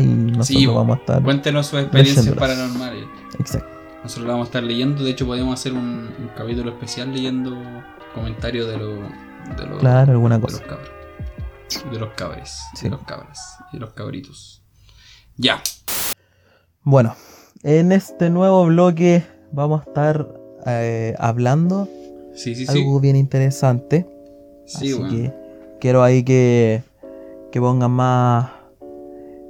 y 0.00 0.06
nosotros 0.06 0.46
Sí, 0.46 0.66
vamos 0.66 0.96
a 0.96 1.00
estar. 1.00 1.22
Cuéntenos 1.22 1.66
sus 1.66 1.80
experiencias 1.80 2.28
paranormales. 2.34 3.04
Exacto. 3.38 3.68
Nosotros 4.02 4.26
la 4.26 4.32
vamos 4.34 4.46
a 4.46 4.48
estar 4.50 4.62
leyendo, 4.62 5.02
de 5.02 5.10
hecho 5.10 5.26
podemos 5.26 5.58
hacer 5.58 5.72
un, 5.72 6.10
un 6.18 6.30
capítulo 6.36 6.70
especial 6.70 7.12
leyendo 7.12 7.56
comentarios 8.14 8.68
de, 8.68 8.76
lo- 8.78 8.94
de, 8.96 9.78
Claro, 9.80 10.12
alguna 10.12 10.36
de 10.36 10.42
cosa. 10.42 10.58
los 10.58 10.66
cabros. 10.68 10.88
De 11.90 11.98
los 11.98 12.12
cabres. 12.14 12.58
Sí. 12.74 12.84
De 12.84 12.90
los 12.90 13.02
cabras. 13.02 13.58
Y 13.72 13.76
de 13.76 13.80
los 13.80 13.92
cabritos. 13.92 14.62
Ya. 15.36 15.62
Bueno, 16.82 17.14
en 17.62 17.92
este 17.92 18.30
nuevo 18.30 18.64
bloque 18.66 19.24
vamos 19.52 19.80
a 19.80 19.84
estar 19.88 20.28
eh, 20.66 21.14
hablando 21.18 21.88
Sí, 22.34 22.54
sí, 22.54 22.66
sí. 22.66 22.78
algo 22.78 23.00
bien 23.00 23.16
interesante. 23.16 24.06
Sí, 24.66 24.92
así 24.92 25.02
que 25.08 25.32
quiero 25.80 26.02
ahí 26.02 26.22
que, 26.22 26.82
que 27.50 27.60
pongan 27.60 27.90
más 27.90 28.50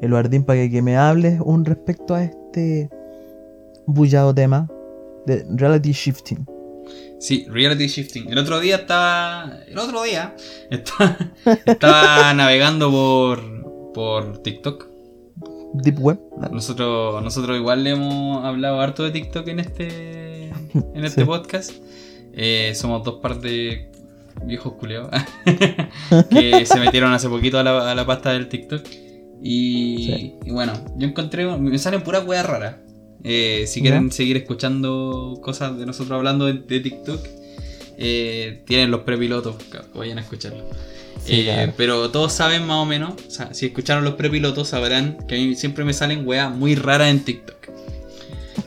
el 0.01 0.13
jardín 0.13 0.45
para 0.45 0.61
que, 0.61 0.71
que 0.71 0.83
me 0.83 0.97
hables 0.97 1.41
un 1.45 1.65
respecto 1.65 2.15
a 2.15 2.23
este 2.23 2.91
bullado 3.87 4.35
tema 4.35 4.71
de 5.27 5.47
reality 5.51 5.93
shifting. 5.93 6.47
Sí, 7.27 7.45
reality 7.51 7.89
shifting. 7.89 8.29
El 8.31 8.39
otro 8.39 8.61
día 8.61 8.77
estaba. 8.77 9.59
El 9.67 9.77
otro 9.79 10.03
día 10.05 10.37
estaba, 10.71 11.17
estaba 11.67 12.33
navegando 12.35 12.89
por, 12.91 13.93
por 13.93 14.43
TikTok. 14.45 14.87
Deep 15.75 15.99
Web. 15.99 16.21
Nosotros, 16.53 17.21
nosotros 17.25 17.59
igual 17.59 17.83
le 17.83 17.91
hemos 17.91 18.45
hablado 18.45 18.81
harto 18.81 19.03
de 19.03 19.11
TikTok 19.11 19.49
en 19.49 19.59
este, 19.61 20.45
en 20.51 21.05
este 21.05 21.21
Sí. 21.25 21.27
podcast. 21.27 21.73
Eh, 22.33 22.73
somos 22.77 23.03
dos 23.03 23.17
par 23.21 23.41
de 23.41 23.91
viejos 24.45 24.75
culeados 24.75 25.11
que 26.31 26.65
se 26.67 26.79
metieron 26.79 27.13
hace 27.13 27.29
poquito 27.29 27.59
a 27.59 27.63
la, 27.65 27.91
a 27.91 27.95
la 27.97 28.07
pasta 28.07 28.31
del 28.33 28.49
TikTok. 28.49 28.83
Y, 29.43 29.97
Sí. 30.07 30.35
y 30.45 30.51
bueno, 30.53 30.73
yo 30.97 31.09
encontré. 31.09 31.45
Me 31.59 31.77
salen 31.79 32.03
puras 32.03 32.25
weas 32.25 32.47
raras. 32.47 32.77
Eh, 33.29 33.65
si 33.67 33.81
quieren 33.81 34.13
seguir 34.13 34.37
escuchando 34.37 35.41
cosas 35.43 35.77
de 35.77 35.85
nosotros 35.85 36.17
hablando 36.17 36.47
de, 36.47 36.53
de 36.53 36.79
TikTok, 36.79 37.21
eh, 37.99 38.63
tienen 38.67 38.93
los 38.93 39.01
prepilotos. 39.01 39.57
Vayan 39.97 40.19
a 40.19 40.21
escucharlo. 40.21 40.63
Sí, 41.25 41.41
Eh, 41.41 41.45
claro. 41.45 41.73
Pero 41.77 42.11
todos 42.11 42.33
saben 42.33 42.65
más 42.69 42.77
o 42.77 42.85
menos, 42.85 43.15
o 43.27 43.31
sea, 43.31 43.53
si 43.53 43.67
escucharon 43.67 44.05
los 44.05 44.15
prepilotos 44.15 44.69
sabrán 44.69 45.19
que 45.27 45.35
a 45.35 45.39
mí 45.39 45.57
siempre 45.57 45.85
me 45.85 45.93
salen 45.93 46.25
weas 46.25 46.55
muy 46.55 46.77
raras 46.77 47.09
en 47.11 47.25
TikTok. 47.25 47.57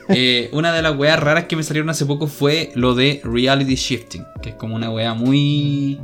Una 0.51 0.73
de 0.73 0.81
las 0.81 0.97
weas 0.97 1.17
raras 1.17 1.45
que 1.45 1.55
me 1.55 1.63
salieron 1.63 1.89
hace 1.89 2.05
poco 2.05 2.27
fue 2.27 2.71
lo 2.75 2.95
de 2.95 3.21
reality 3.23 3.75
shifting, 3.75 4.25
que 4.41 4.49
es 4.49 4.55
como 4.55 4.75
una 4.75 4.89
wea 4.91 5.13
muy... 5.13 5.99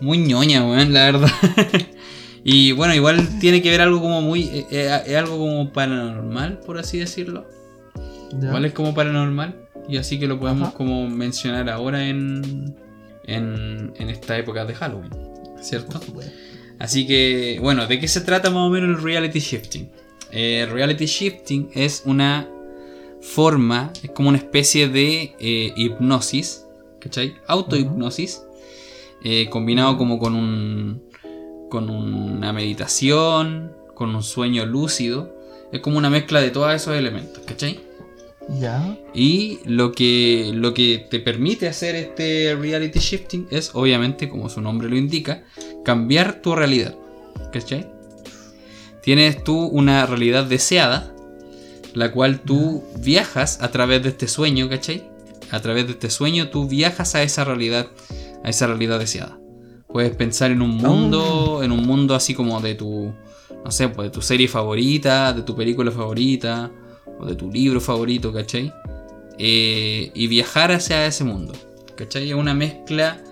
Muy 0.00 0.16
ñoña, 0.18 0.64
weón, 0.64 0.92
la 0.94 1.04
verdad. 1.04 1.30
y 2.44 2.72
bueno, 2.72 2.94
igual 2.94 3.38
tiene 3.40 3.62
que 3.62 3.70
ver 3.70 3.80
algo 3.80 4.00
como 4.00 4.20
muy... 4.20 4.42
eh, 4.42 4.66
eh, 4.70 5.02
es 5.06 5.16
algo 5.16 5.38
como 5.38 5.72
paranormal, 5.72 6.60
por 6.60 6.78
así 6.78 6.98
decirlo. 6.98 7.48
Igual 8.30 8.66
es 8.66 8.72
como 8.72 8.94
paranormal. 8.94 9.68
Y 9.88 9.96
así 9.96 10.18
que 10.18 10.26
lo 10.26 10.38
podemos 10.38 10.68
Ajá. 10.68 10.76
como 10.76 11.08
mencionar 11.08 11.68
ahora 11.70 12.06
en, 12.06 12.74
en, 13.24 13.92
en 13.96 14.10
esta 14.10 14.38
época 14.38 14.64
de 14.64 14.74
Halloween. 14.74 15.10
¿Cierto? 15.60 16.00
Así 16.78 17.06
que, 17.06 17.58
bueno, 17.62 17.86
¿de 17.86 17.98
qué 17.98 18.08
se 18.08 18.20
trata 18.20 18.50
más 18.50 18.68
o 18.68 18.70
menos 18.70 18.98
el 18.98 19.02
reality 19.02 19.38
shifting? 19.38 19.90
Eh, 20.30 20.68
reality 20.70 21.06
shifting 21.06 21.70
es 21.74 22.02
una 22.04 22.48
forma, 23.22 23.92
es 24.02 24.10
como 24.10 24.28
una 24.28 24.38
especie 24.38 24.88
de 24.88 25.34
eh, 25.38 25.72
hipnosis, 25.76 26.66
¿cachai? 27.00 27.36
Autohipnosis, 27.46 28.42
eh, 29.22 29.48
combinado 29.48 29.96
como 29.96 30.18
con 30.18 30.34
un 30.34 31.04
con 31.74 31.90
una 31.90 32.52
meditación, 32.52 33.72
con 33.94 34.14
un 34.14 34.22
sueño 34.22 34.64
lúcido. 34.64 35.34
Es 35.72 35.80
como 35.80 35.98
una 35.98 36.08
mezcla 36.08 36.40
de 36.40 36.52
todos 36.52 36.72
esos 36.72 36.94
elementos, 36.94 37.42
¿cachai? 37.44 37.80
Ya. 38.60 38.96
Y 39.12 39.58
lo 39.64 39.90
que, 39.90 40.52
lo 40.54 40.72
que 40.72 41.04
te 41.10 41.18
permite 41.18 41.66
hacer 41.66 41.96
este 41.96 42.54
reality 42.54 43.00
shifting 43.00 43.48
es, 43.50 43.72
obviamente, 43.74 44.28
como 44.28 44.48
su 44.48 44.60
nombre 44.60 44.88
lo 44.88 44.96
indica, 44.96 45.42
cambiar 45.84 46.40
tu 46.42 46.54
realidad. 46.54 46.94
¿Cachai? 47.52 47.90
Tienes 49.02 49.42
tú 49.42 49.66
una 49.66 50.06
realidad 50.06 50.44
deseada, 50.44 51.12
la 51.92 52.12
cual 52.12 52.38
tú 52.38 52.84
viajas 53.00 53.60
a 53.62 53.72
través 53.72 54.00
de 54.04 54.10
este 54.10 54.28
sueño, 54.28 54.68
¿cachai? 54.68 55.10
A 55.50 55.58
través 55.58 55.86
de 55.86 55.94
este 55.94 56.08
sueño 56.08 56.50
tú 56.50 56.68
viajas 56.68 57.16
a 57.16 57.24
esa 57.24 57.42
realidad, 57.42 57.88
a 58.44 58.48
esa 58.48 58.68
realidad 58.68 59.00
deseada. 59.00 59.40
Puedes 59.94 60.16
pensar 60.16 60.50
en 60.50 60.60
un 60.60 60.76
mundo, 60.76 61.60
en 61.62 61.70
un 61.70 61.86
mundo 61.86 62.16
así 62.16 62.34
como 62.34 62.60
de 62.60 62.74
tu, 62.74 63.14
no 63.64 63.70
sé, 63.70 63.88
pues 63.88 64.08
de 64.08 64.10
tu 64.10 64.20
serie 64.22 64.48
favorita, 64.48 65.32
de 65.32 65.42
tu 65.42 65.54
película 65.54 65.92
favorita, 65.92 66.68
o 67.20 67.24
de 67.24 67.36
tu 67.36 67.48
libro 67.48 67.80
favorito, 67.80 68.32
¿cachai? 68.32 68.72
Eh, 69.38 70.10
y 70.12 70.26
viajar 70.26 70.72
hacia 70.72 71.06
ese 71.06 71.22
mundo, 71.22 71.52
¿cachai? 71.94 72.28
Es 72.28 72.34
una 72.34 72.54
mezcla, 72.54 73.22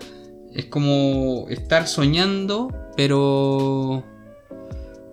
es 0.54 0.66
como 0.66 1.46
estar 1.48 1.88
soñando, 1.88 2.68
pero... 2.96 4.04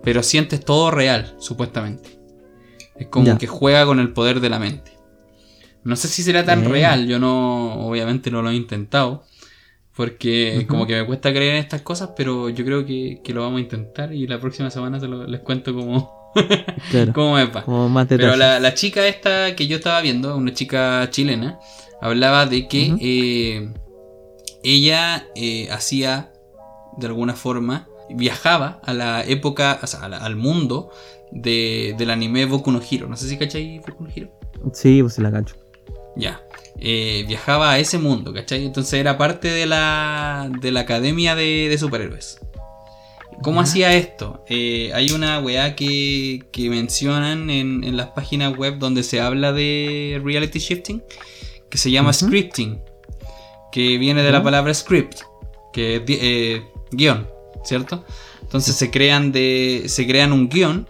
Pero 0.04 0.22
sientes 0.22 0.64
todo 0.64 0.92
real, 0.92 1.34
supuestamente. 1.40 2.10
Es 2.94 3.08
como 3.08 3.26
Ya. 3.26 3.38
que 3.38 3.48
juega 3.48 3.84
con 3.86 3.98
el 3.98 4.12
poder 4.12 4.38
de 4.40 4.50
la 4.50 4.60
mente. 4.60 4.92
No 5.82 5.96
sé 5.96 6.06
si 6.06 6.22
será 6.22 6.44
tan 6.44 6.64
real, 6.64 7.08
yo 7.08 7.18
no, 7.18 7.88
obviamente 7.88 8.30
no 8.30 8.40
lo 8.40 8.50
he 8.50 8.54
intentado. 8.54 9.24
Porque 9.96 10.66
como 10.68 10.86
que 10.86 10.96
me 11.00 11.04
cuesta 11.06 11.30
creer 11.30 11.54
en 11.56 11.60
estas 11.60 11.82
cosas, 11.82 12.10
pero 12.16 12.48
yo 12.48 12.64
creo 12.64 12.86
que, 12.86 13.20
que 13.22 13.34
lo 13.34 13.42
vamos 13.42 13.58
a 13.58 13.60
intentar 13.62 14.14
y 14.14 14.26
la 14.26 14.38
próxima 14.40 14.70
semana 14.70 14.98
se 15.00 15.08
lo- 15.08 15.26
les 15.26 15.40
cuento 15.40 15.74
cómo, 15.74 16.32
Claro. 16.90 17.12
cómo 17.12 17.34
me. 17.34 17.50
Como 17.50 17.88
más 17.88 18.06
Pero 18.08 18.36
la, 18.36 18.60
la 18.60 18.74
chica 18.74 19.06
esta 19.06 19.54
que 19.56 19.66
yo 19.66 19.76
estaba 19.76 20.00
viendo, 20.00 20.36
una 20.36 20.54
chica 20.54 21.08
chilena, 21.10 21.58
hablaba 22.00 22.46
de 22.46 22.66
que 22.68 22.94
eh, 23.00 23.72
ella 24.62 25.26
eh, 25.34 25.68
hacía, 25.70 26.32
de 26.96 27.06
alguna 27.06 27.34
forma, 27.34 27.88
viajaba 28.10 28.80
a 28.84 28.92
la 28.94 29.24
época, 29.24 29.80
o 29.82 29.86
sea, 29.86 30.08
la- 30.08 30.18
al 30.18 30.36
mundo 30.36 30.90
de, 31.32 31.94
del 31.98 32.10
anime 32.10 32.46
Boku 32.46 32.70
no 32.70 32.80
Hero. 32.88 33.06
No 33.08 33.16
sé 33.16 33.28
si 33.28 33.36
cachai 33.36 33.80
Boku 33.80 34.04
no 34.04 34.10
Hero. 34.14 34.30
Sí, 34.72 35.02
pues 35.02 35.14
se 35.14 35.22
la 35.22 35.30
cacho. 35.32 35.56
Ya. 36.16 36.40
Eh, 36.78 37.24
viajaba 37.26 37.72
a 37.72 37.78
ese 37.78 37.98
mundo, 37.98 38.32
¿cachai? 38.32 38.64
Entonces 38.64 38.94
era 38.94 39.18
parte 39.18 39.48
de 39.48 39.66
la, 39.66 40.50
de 40.60 40.70
la 40.70 40.80
academia 40.80 41.34
de, 41.34 41.68
de 41.68 41.78
superhéroes. 41.78 42.40
¿Cómo 43.42 43.60
hacía 43.60 43.94
esto? 43.94 44.44
Eh, 44.48 44.90
hay 44.94 45.12
una 45.12 45.40
weá 45.40 45.74
que, 45.74 46.44
que 46.52 46.68
mencionan 46.68 47.48
en, 47.48 47.84
en 47.84 47.96
las 47.96 48.08
páginas 48.08 48.56
web 48.56 48.78
donde 48.78 49.02
se 49.02 49.20
habla 49.20 49.52
de 49.52 50.20
reality 50.22 50.58
shifting 50.58 51.02
que 51.70 51.78
se 51.78 51.90
llama 51.90 52.12
scripting, 52.12 52.82
que 53.72 53.96
viene 53.96 54.22
de 54.22 54.32
la 54.32 54.42
palabra 54.42 54.74
script, 54.74 55.20
que 55.72 55.96
es 55.96 56.02
eh, 56.08 56.62
guion, 56.90 57.28
¿cierto? 57.64 58.04
Entonces 58.42 58.74
se 58.74 58.90
crean, 58.90 59.32
de, 59.32 59.84
se 59.86 60.06
crean 60.06 60.32
un 60.32 60.48
guion 60.48 60.88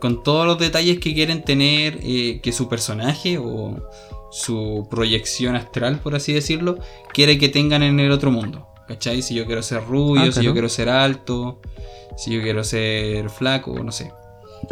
con 0.00 0.22
todos 0.22 0.46
los 0.46 0.58
detalles 0.58 0.98
que 0.98 1.14
quieren 1.14 1.44
tener 1.44 1.98
eh, 2.02 2.40
que 2.42 2.52
su 2.52 2.68
personaje 2.68 3.38
o 3.38 3.88
su 4.30 4.86
proyección 4.90 5.56
astral, 5.56 6.00
por 6.00 6.14
así 6.14 6.32
decirlo, 6.32 6.78
quiere 7.12 7.38
que 7.38 7.48
tengan 7.48 7.82
en 7.82 8.00
el 8.00 8.10
otro 8.10 8.30
mundo. 8.30 8.66
¿Cachai? 8.88 9.20
Si 9.22 9.34
yo 9.34 9.46
quiero 9.46 9.62
ser 9.62 9.84
rubio, 9.84 10.30
Ah, 10.30 10.32
si 10.32 10.42
yo 10.42 10.52
quiero 10.52 10.68
ser 10.68 10.88
alto, 10.88 11.60
si 12.16 12.32
yo 12.32 12.40
quiero 12.42 12.62
ser 12.62 13.28
flaco, 13.30 13.82
no 13.82 13.90
sé. 13.90 14.12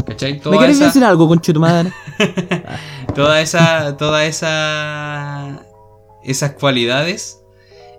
¿Cachai? 0.06 0.34
¿Me 0.34 0.38
Toda 0.40 0.58
quieres 0.58 0.76
esa, 0.76 0.86
decir 0.86 1.04
algo, 1.04 1.26
conche 1.26 1.52
tu 1.52 1.58
madre? 1.60 1.92
toda 3.14 3.40
esa, 3.40 3.96
toda 3.96 4.24
esa, 4.24 5.66
esas 6.22 6.52
cualidades 6.52 7.40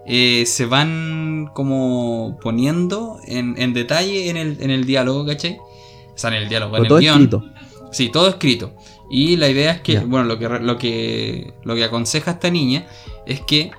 eh, 0.06 0.45
se 0.45 0.65
van 0.65 1.49
como 1.53 2.38
poniendo 2.41 3.19
en, 3.27 3.56
en 3.61 3.73
detalle 3.73 4.30
en 4.30 4.38
el, 4.38 4.57
en 4.61 4.69
el 4.72 4.86
diálogo, 4.86 5.26
¿cachai? 5.26 5.57
O 5.60 6.18
sea, 6.18 6.30
en 6.30 6.38
el 6.44 6.49
diálogo, 6.49 6.77
en 6.77 6.88
todo 6.88 6.98
el 6.98 7.03
guion. 7.03 7.15
escrito. 7.23 7.44
Sí, 7.91 8.10
todo 8.10 8.30
escrito. 8.30 8.73
Y 9.10 9.38
la 9.38 9.49
idea 9.49 9.72
es 9.73 9.82
que, 9.82 9.99
bueno, 9.99 10.26
lo 10.26 10.40
que, 10.40 10.48
lo 10.49 10.77
que, 10.77 11.53
lo 11.64 11.76
que 11.76 11.84
aconseja 11.84 12.32
esta 12.32 12.49
niña 12.49 12.88
es 13.26 13.41
que 13.41 13.72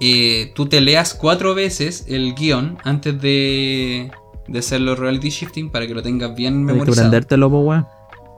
eh, 0.00 0.52
tú 0.54 0.66
te 0.66 0.80
leas 0.80 1.14
cuatro 1.14 1.54
veces 1.54 2.04
el 2.08 2.34
guion 2.34 2.78
antes 2.84 3.20
de, 3.20 4.10
de 4.48 4.58
hacerlo 4.58 4.96
reality 4.96 5.30
shifting 5.30 5.70
para 5.70 5.86
que 5.86 5.94
lo 5.94 6.02
tengas 6.02 6.34
bien 6.34 6.54
memorizado. 6.64 7.06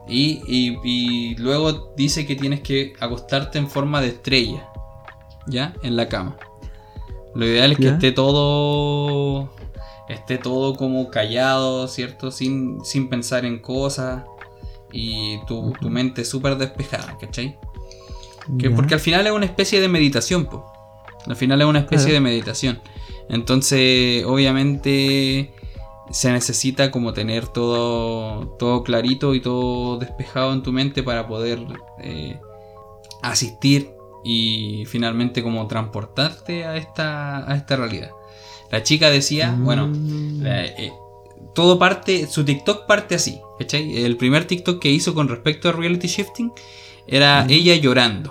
Y, 0.06 0.42
y- 0.46 0.78
y 0.84 1.34
luego 1.36 1.92
dice 1.96 2.26
que 2.26 2.36
tienes 2.36 2.60
que 2.60 2.92
acostarte 3.00 3.58
en 3.58 3.68
forma 3.70 4.00
de 4.02 4.08
estrella, 4.08 4.68
¿ya? 5.46 5.74
En 5.82 5.96
la 5.96 6.08
cama. 6.08 6.36
Lo 7.34 7.46
ideal 7.46 7.72
es 7.72 7.78
que 7.78 7.84
esté 7.94 8.12
todo. 8.12 9.50
Esté 10.08 10.36
todo 10.36 10.74
como 10.76 11.08
callado, 11.10 11.88
¿cierto? 11.88 12.30
Sin, 12.30 12.84
sin 12.84 13.08
pensar 13.08 13.46
en 13.46 13.58
cosas. 13.58 14.24
Y 14.96 15.38
tu, 15.46 15.72
tu 15.80 15.90
mente 15.90 16.24
súper 16.24 16.56
despejada, 16.56 17.16
¿cachai? 17.20 17.58
Que 18.58 18.70
porque 18.70 18.94
al 18.94 19.00
final 19.00 19.26
es 19.26 19.32
una 19.32 19.46
especie 19.46 19.80
de 19.80 19.88
meditación, 19.88 20.46
po. 20.46 20.70
Al 21.26 21.34
final 21.36 21.60
es 21.62 21.66
una 21.66 21.80
especie 21.80 22.10
Claro. 22.10 22.14
de 22.14 22.20
meditación. 22.20 22.80
Entonces, 23.28 24.24
obviamente, 24.24 25.52
se 26.10 26.30
necesita 26.30 26.90
como 26.90 27.12
tener 27.14 27.48
todo, 27.48 28.48
todo 28.58 28.82
clarito 28.84 29.34
y 29.34 29.40
todo 29.40 29.98
despejado 29.98 30.52
en 30.52 30.62
tu 30.62 30.72
mente 30.72 31.02
para 31.02 31.26
poder 31.26 31.60
eh, 32.02 32.38
asistir 33.22 33.90
y 34.24 34.84
finalmente 34.86 35.42
como 35.42 35.66
transportarte 35.66 36.64
a 36.66 36.76
esta, 36.76 37.50
a 37.50 37.56
esta 37.56 37.76
realidad. 37.76 38.10
La 38.70 38.82
chica 38.82 39.10
decía, 39.10 39.56
bueno, 39.58 39.86
Mm. 39.88 40.42
la- 40.42 40.64
eh, 40.66 40.92
todo 41.54 41.78
parte, 41.78 42.26
su 42.26 42.44
TikTok 42.44 42.86
parte 42.86 43.14
así, 43.14 43.40
¿cachai? 43.58 44.04
El 44.04 44.16
primer 44.16 44.46
TikTok 44.46 44.80
que 44.80 44.90
hizo 44.90 45.14
con 45.14 45.28
respecto 45.28 45.68
a 45.68 45.72
reality 45.72 46.08
shifting 46.08 46.52
era 47.06 47.46
ella 47.48 47.74
llorando, 47.76 48.30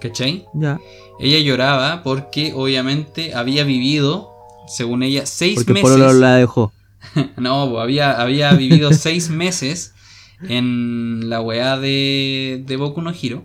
¿cachai? 0.00 0.46
Ya. 0.54 0.78
Ella 1.20 1.38
lloraba 1.40 2.02
porque 2.02 2.52
obviamente 2.54 3.34
había 3.34 3.64
vivido, 3.64 4.30
según 4.66 5.02
ella, 5.02 5.26
seis 5.26 5.56
Porque 5.56 5.74
meses. 5.74 5.90
Polo 5.90 6.12
la 6.12 6.36
dejó. 6.36 6.72
No, 7.36 7.70
pues, 7.70 7.82
había, 7.82 8.20
había 8.20 8.52
vivido 8.54 8.92
seis 8.94 9.28
meses 9.30 9.92
en 10.48 11.28
la 11.30 11.40
weá 11.40 11.78
de, 11.78 12.62
de 12.66 12.76
Boku 12.76 13.00
no 13.02 13.12
Hiro, 13.12 13.44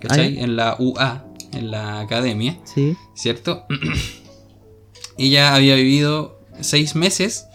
¿cachai? 0.00 0.38
Ah, 0.38 0.42
En 0.44 0.56
la 0.56 0.76
UA, 0.78 1.24
en 1.52 1.70
la 1.70 2.00
academia, 2.00 2.58
Sí. 2.64 2.96
¿cierto? 3.14 3.64
Ella 5.18 5.54
había 5.54 5.74
vivido 5.74 6.40
seis 6.60 6.94
meses 6.94 7.46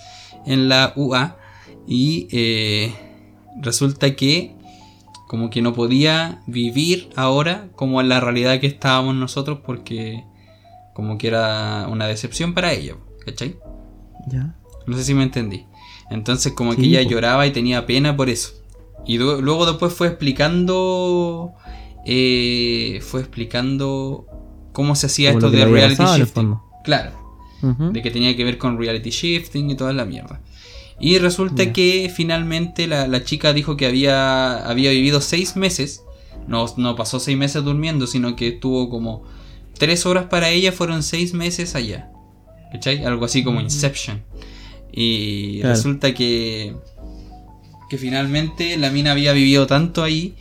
en 0.47 0.69
la 0.69 0.93
UA 0.95 1.37
y 1.87 2.27
eh, 2.31 2.93
resulta 3.61 4.15
que 4.15 4.55
como 5.27 5.49
que 5.49 5.61
no 5.61 5.73
podía 5.73 6.41
vivir 6.47 7.09
ahora 7.15 7.67
como 7.75 7.99
en 8.01 8.09
la 8.09 8.19
realidad 8.19 8.59
que 8.59 8.67
estábamos 8.67 9.13
nosotros 9.15 9.59
porque 9.65 10.23
como 10.93 11.17
que 11.17 11.27
era 11.27 11.87
una 11.89 12.07
decepción 12.07 12.53
para 12.53 12.71
ella, 12.73 12.95
¿cachai? 13.25 13.57
Ya. 14.27 14.55
No 14.87 14.95
sé 14.97 15.03
si 15.03 15.13
me 15.13 15.23
entendí. 15.23 15.65
Entonces 16.09 16.53
como 16.53 16.75
que 16.75 16.83
ella 16.83 17.01
lloraba 17.01 17.45
y 17.45 17.51
tenía 17.51 17.85
pena 17.85 18.15
por 18.15 18.29
eso. 18.29 18.53
Y 19.05 19.17
lu- 19.17 19.41
luego 19.41 19.65
después 19.65 19.93
fue 19.93 20.07
explicando... 20.07 21.53
eh, 22.05 22.99
fue 23.03 23.19
explicando 23.21 24.25
cómo 24.71 24.95
se 24.95 25.07
hacía 25.07 25.33
Como 25.33 25.39
esto 25.39 25.51
de 25.51 25.65
reality 25.65 26.03
shifting. 26.19 26.33
fondo. 26.33 26.63
De 27.61 28.01
que 28.01 28.11
tenía 28.11 28.35
que 28.35 28.43
ver 28.43 28.57
con 28.57 28.77
reality 28.77 29.09
shifting 29.09 29.69
y 29.71 29.75
toda 29.75 29.93
la 29.93 30.05
mierda. 30.05 30.41
Y 30.99 31.17
resulta 31.19 31.73
que 31.73 32.11
finalmente 32.15 32.87
la, 32.87 33.07
la 33.07 33.23
chica 33.23 33.53
dijo 33.53 33.77
que 33.77 33.85
había, 33.85 34.57
había 34.67 34.91
vivido 34.91 35.21
seis 35.21 35.55
meses. 35.55 36.03
No, 36.47 36.65
no 36.77 36.95
pasó 36.95 37.19
seis 37.19 37.37
meses 37.37 37.63
durmiendo, 37.63 38.07
sino 38.07 38.35
que 38.35 38.47
estuvo 38.49 38.89
como 38.89 39.23
tres 39.77 40.05
horas 40.05 40.25
para 40.25 40.49
ella, 40.49 40.71
fueron 40.71 41.03
seis 41.03 41.33
meses 41.33 41.75
allá. 41.75 42.09
¿Cachai? 42.71 43.03
Algo 43.05 43.25
así 43.25 43.43
como 43.43 43.61
Inception. 43.61 44.23
Y 44.91 45.59
Claro. 45.59 45.75
resulta 45.75 46.13
que, 46.13 46.73
que 47.89 47.97
finalmente 47.97 48.77
la 48.77 48.89
mina 48.89 49.11
había 49.11 49.33
vivido 49.33 49.67
tanto 49.67 50.03
ahí 50.03 50.35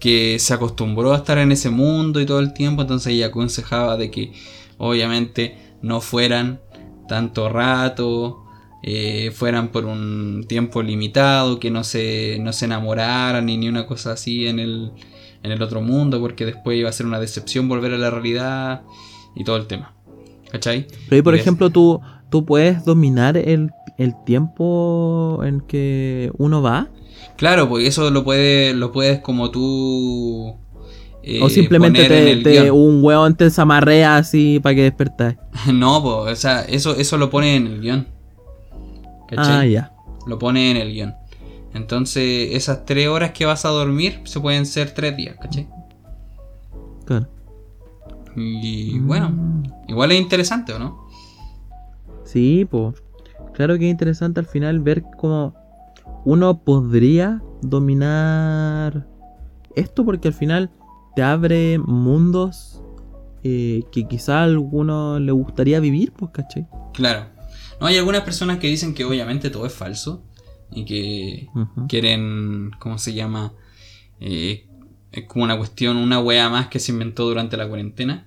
que 0.00 0.38
se 0.38 0.52
acostumbró 0.52 1.14
a 1.14 1.18
estar 1.18 1.38
en 1.38 1.50
ese 1.52 1.70
mundo 1.70 2.20
y 2.20 2.26
todo 2.26 2.40
el 2.40 2.52
tiempo, 2.52 2.82
entonces 2.82 3.12
ella 3.14 3.26
aconsejaba 3.26 3.96
de 3.96 4.10
que 4.10 4.32
obviamente 4.76 5.56
no 5.84 6.00
fueran 6.00 6.60
tanto 7.06 7.48
rato, 7.50 8.42
eh, 8.82 9.30
fueran 9.34 9.68
por 9.68 9.84
un 9.84 10.46
tiempo 10.48 10.82
limitado, 10.82 11.60
que 11.60 11.70
no 11.70 11.84
se, 11.84 12.38
no 12.40 12.52
se 12.52 12.64
enamoraran 12.64 13.46
ni 13.46 13.56
ni 13.58 13.68
una 13.68 13.86
cosa 13.86 14.12
así 14.12 14.46
en 14.46 14.58
el, 14.58 14.92
en 15.42 15.52
el 15.52 15.62
otro 15.62 15.82
mundo, 15.82 16.20
porque 16.20 16.46
después 16.46 16.78
iba 16.78 16.88
a 16.88 16.92
ser 16.92 17.06
una 17.06 17.20
decepción 17.20 17.68
volver 17.68 17.92
a 17.92 17.98
la 17.98 18.10
realidad 18.10 18.82
y 19.36 19.44
todo 19.44 19.56
el 19.56 19.66
tema. 19.66 19.94
¿Cachai? 20.50 20.86
Pero 21.08 21.16
ahí, 21.16 21.22
por 21.22 21.34
Y 21.34 21.38
ejemplo, 21.40 21.68
tú, 21.70 22.00
tú 22.30 22.46
puedes 22.46 22.84
dominar 22.84 23.36
el, 23.36 23.70
el 23.98 24.14
tiempo 24.24 25.42
en 25.44 25.60
que 25.60 26.30
uno 26.38 26.62
va. 26.62 26.88
Claro, 27.36 27.68
porque 27.68 27.86
eso 27.88 28.10
lo 28.10 28.24
puedes, 28.24 28.74
lo 28.74 28.90
puedes 28.90 29.20
como 29.20 29.50
tú... 29.50 30.56
eh, 31.26 31.40
o 31.42 31.48
simplemente 31.48 32.04
te, 32.06 32.36
te- 32.36 32.70
un 32.70 33.02
hueón 33.02 33.34
te 33.36 33.50
zamarrea 33.50 34.16
así 34.16 34.60
para 34.62 34.74
que 34.74 34.82
despertas. 34.82 35.36
No, 35.72 36.02
pues, 36.02 36.32
o 36.32 36.36
sea, 36.40 36.62
eso, 36.62 36.94
eso 36.96 37.16
lo 37.16 37.30
pone 37.30 37.56
en 37.56 37.66
el 37.66 37.80
guion. 37.80 38.06
¿Cachai? 39.28 39.54
Ah, 39.56 39.66
ya. 39.66 39.92
Lo 40.26 40.38
pone 40.38 40.70
en 40.70 40.76
el 40.76 40.92
guion. 40.92 41.14
Entonces, 41.74 42.50
esas 42.52 42.84
tres 42.84 43.08
horas 43.08 43.32
que 43.32 43.44
vas 43.46 43.64
a 43.64 43.68
dormir 43.70 44.20
se 44.24 44.38
pueden 44.40 44.64
ser 44.66 44.92
tres 44.92 45.16
días, 45.16 45.36
¿cachai? 45.40 45.66
Claro. 47.04 47.26
Y 48.36 48.98
bueno, 49.00 49.30
Mm. 49.30 49.62
igual 49.88 50.12
es 50.12 50.20
interesante, 50.20 50.72
¿o 50.72 50.78
no? 50.78 51.06
Sí, 52.24 52.66
pues. 52.70 52.94
Claro 53.52 53.78
que 53.78 53.84
es 53.86 53.90
interesante 53.90 54.40
al 54.40 54.46
final 54.46 54.80
ver 54.80 55.04
cómo 55.16 55.54
uno 56.24 56.58
podría 56.58 57.40
dominar 57.62 59.06
esto 59.76 60.04
porque 60.04 60.28
al 60.28 60.34
final 60.34 60.70
te 61.16 61.22
abre 61.22 61.78
mundos 61.78 62.80
eh, 63.42 63.82
que 63.92 64.06
quizá 64.08 64.40
a 64.40 64.44
alguno 64.44 65.18
le 65.20 65.32
gustaría 65.32 65.80
vivir, 65.80 66.12
pues, 66.12 66.30
¿cachai? 66.32 66.66
Claro. 66.92 67.26
No, 67.80 67.86
hay 67.86 67.98
algunas 67.98 68.22
personas 68.22 68.58
que 68.58 68.68
dicen 68.68 68.94
que 68.94 69.04
obviamente 69.04 69.50
todo 69.50 69.66
es 69.66 69.72
falso 69.72 70.22
y 70.70 70.84
que 70.84 71.48
quieren, 71.88 72.70
¿cómo 72.78 72.98
se 72.98 73.12
llama? 73.14 73.52
Eh, 74.20 74.66
es 75.12 75.24
como 75.26 75.44
una 75.44 75.56
cuestión, 75.56 75.96
una 75.96 76.20
wea 76.20 76.48
más 76.48 76.68
que 76.68 76.78
se 76.80 76.92
inventó 76.92 77.24
durante 77.26 77.56
la 77.56 77.68
cuarentena. 77.68 78.26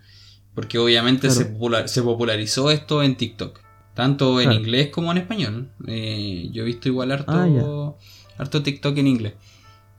Porque 0.53 0.79
obviamente 0.79 1.27
Claro. 1.27 1.35
se, 1.35 1.45
popular- 1.45 1.87
se 1.89 2.01
popularizó 2.01 2.71
esto 2.71 3.03
en 3.03 3.15
TikTok. 3.15 3.59
Tanto 3.93 4.39
en 4.39 4.47
Claro. 4.49 4.59
inglés 4.59 4.89
como 4.89 5.11
en 5.11 5.17
español. 5.19 5.69
Eh, 5.87 6.49
yo 6.51 6.63
he 6.63 6.65
visto 6.65 6.87
igual 6.89 7.11
harto, 7.11 7.31
Ah, 7.31 8.41
harto 8.41 8.63
TikTok 8.63 8.97
en 8.97 9.07
inglés. 9.07 9.33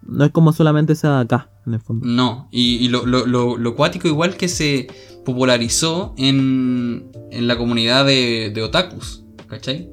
No 0.02 0.24
es 0.24 0.30
como 0.32 0.52
solamente 0.52 0.94
sea 0.94 1.16
de 1.16 1.22
acá, 1.22 1.48
en 1.68 1.74
el 1.74 1.80
fondo. 1.80 2.06
No, 2.06 2.48
y, 2.50 2.76
y 2.76 2.88
lo, 2.88 3.06
lo, 3.06 3.26
lo, 3.26 3.56
lo 3.56 3.76
cuático 3.76 4.08
igual 4.08 4.36
que 4.36 4.48
se 4.48 4.88
popularizó 5.24 6.14
en, 6.16 7.10
en 7.30 7.46
la 7.46 7.56
comunidad 7.56 8.04
de, 8.06 8.50
de 8.54 8.62
otakus, 8.62 9.24
¿cachai? 9.46 9.90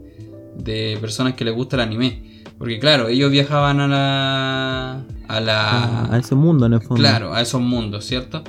De 0.58 0.98
personas 1.00 1.34
que 1.34 1.46
les 1.46 1.54
gusta 1.54 1.76
el 1.76 1.82
anime. 1.82 2.44
Porque 2.58 2.80
claro, 2.80 3.10
ellos 3.10 3.30
viajaban 3.32 3.82
a 3.82 3.88
la... 3.88 5.06
A 5.28 5.40
la... 5.42 6.06
A, 6.06 6.16
a 6.16 6.18
ese 6.18 6.36
mundo, 6.36 6.66
en 6.66 6.74
el 6.74 6.80
fondo. 6.80 6.96
Claro, 6.96 7.34
a 7.34 7.42
esos 7.42 7.60
mundos, 7.60 8.06
¿cierto? 8.06 8.44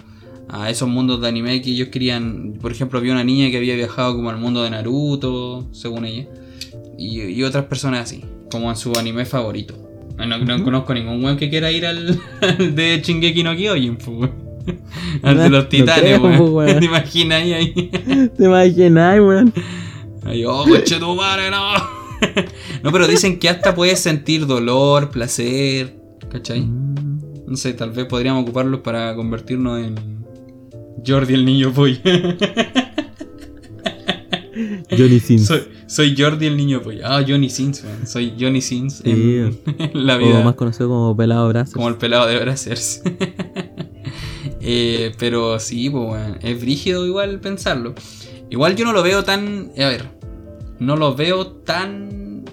A 0.48 0.70
esos 0.70 0.88
mundos 0.88 1.20
de 1.20 1.26
anime 1.26 1.60
que 1.60 1.70
ellos 1.70 1.88
querían. 1.88 2.56
Por 2.60 2.70
ejemplo, 2.70 3.00
había 3.00 3.12
una 3.12 3.24
niña 3.24 3.50
que 3.50 3.56
había 3.56 3.74
viajado 3.74 4.14
como 4.14 4.30
al 4.30 4.38
mundo 4.38 4.62
de 4.62 4.70
Naruto, 4.70 5.66
según 5.72 6.04
ella. 6.04 6.28
Y, 6.96 7.20
y 7.20 7.42
otras 7.42 7.64
personas 7.64 8.04
así, 8.04 8.24
como 8.48 8.70
en 8.70 8.76
su 8.76 8.92
anime 8.96 9.24
favorito. 9.24 9.85
No, 10.16 10.38
no 10.38 10.64
conozco 10.64 10.94
ningún 10.94 11.22
weón 11.22 11.36
que 11.36 11.50
quiera 11.50 11.70
ir 11.70 11.86
al, 11.86 12.20
al 12.40 12.74
de 12.74 13.00
Shingeki 13.02 13.42
no 13.42 13.54
Kyojin, 13.54 13.96
pues, 13.96 14.08
weón. 14.08 14.46
Al 15.22 15.38
de 15.38 15.44
No 15.44 15.58
los 15.58 15.68
titanes, 15.68 16.18
creo, 16.18 16.44
weón. 16.44 16.78
¿Te 16.80 16.84
imaginas 16.84 17.42
ahí? 17.42 17.72
¿Te 18.36 18.44
imaginas, 18.44 19.20
weón? 19.20 19.52
Ahí, 20.24 20.44
oh, 20.44 20.64
coche 20.64 20.98
tu 20.98 21.14
madre, 21.14 21.50
no. 21.50 21.74
no, 22.82 22.90
pero 22.90 23.06
dicen 23.06 23.38
que 23.38 23.48
hasta 23.48 23.74
puedes 23.74 24.00
sentir 24.00 24.46
dolor, 24.46 25.10
placer, 25.10 25.94
¿cachai? 26.32 26.62
Mm. 26.62 26.96
No 27.46 27.56
sé, 27.56 27.74
tal 27.74 27.92
vez 27.92 28.06
podríamos 28.06 28.42
ocuparlos 28.42 28.80
para 28.80 29.14
convertirnos 29.14 29.78
en 29.78 30.24
Jordi 31.06 31.34
el 31.34 31.44
niño 31.44 31.72
polla. 31.72 32.00
Johnny 34.96 35.20
Sins. 35.20 35.46
soy, 35.46 35.62
soy 35.86 36.14
Jordi 36.16 36.46
el 36.46 36.56
niño 36.56 36.80
polla. 36.82 37.16
Ah, 37.16 37.24
Johnny 37.26 37.48
Sins, 37.50 37.82
man. 37.84 38.06
Soy 38.06 38.34
Johnny 38.38 38.60
Sins 38.60 39.02
Sí. 39.04 39.10
en, 39.10 39.58
en 39.78 40.06
la 40.06 40.16
O 40.16 40.18
vida. 40.18 40.44
más 40.44 40.54
conocido 40.54 40.88
como 40.88 41.16
Pelado 41.16 41.48
Brazos. 41.48 41.74
Como 41.74 41.88
el 41.88 41.96
pelado 41.96 42.26
de 42.26 42.38
Brazzers. 42.38 43.02
Eh, 44.68 45.12
pero 45.18 45.58
sí, 45.60 45.90
pues, 45.90 46.04
weón, 46.10 46.38
es 46.42 46.60
brígido 46.60 47.06
igual 47.06 47.38
pensarlo. 47.40 47.94
Igual 48.50 48.74
yo 48.74 48.84
no 48.84 48.92
lo 48.92 49.02
veo 49.02 49.22
tan. 49.22 49.70
A 49.78 49.86
ver, 49.88 50.08
no 50.80 50.96
lo 50.96 51.14
veo 51.14 51.46
tan 51.48 52.44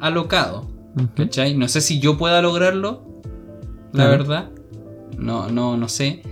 alocado. 0.00 0.66
¿Cachai? 1.14 1.54
No 1.56 1.68
sé 1.68 1.80
si 1.82 2.00
yo 2.00 2.16
pueda 2.16 2.40
lograrlo. 2.42 3.20
La 3.92 4.04
Claro. 4.04 4.10
verdad. 4.10 4.50
No, 5.18 5.50
no, 5.50 5.76
no 5.76 5.88
sé. 5.88 6.22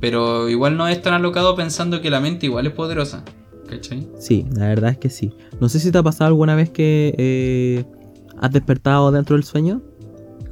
Pero 0.00 0.48
igual 0.48 0.76
no 0.76 0.88
es 0.88 1.00
tan 1.02 1.14
alocado 1.14 1.54
pensando 1.56 2.00
que 2.00 2.08
la 2.10 2.20
mente 2.20 2.46
igual 2.46 2.66
es 2.66 2.72
poderosa. 2.72 3.22
¿Cachai? 3.68 4.06
Sí, 4.18 4.46
la 4.54 4.68
verdad 4.68 4.90
es 4.92 4.98
que 4.98 5.10
sí. 5.10 5.32
No 5.60 5.68
sé 5.68 5.80
si 5.80 5.90
te 5.90 5.98
ha 5.98 6.02
pasado 6.02 6.28
alguna 6.28 6.54
vez 6.54 6.70
que 6.70 7.14
eh, 7.18 7.84
has 8.40 8.52
despertado 8.52 9.10
dentro 9.10 9.34
del 9.36 9.44
sueño. 9.44 9.82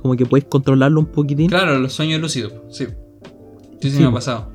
Como 0.02 0.16
que 0.16 0.26
puedes 0.26 0.44
controlarlo 0.46 1.00
un 1.00 1.06
poquitín. 1.06 1.48
Claro, 1.48 1.78
los 1.78 1.92
sueños 1.92 2.20
lúcidos. 2.20 2.52
Sí. 2.70 2.86
Sí, 3.80 3.90
sí, 3.90 3.96
Sí. 3.96 3.98
me 4.00 4.06
ha 4.08 4.12
pasado. 4.12 4.52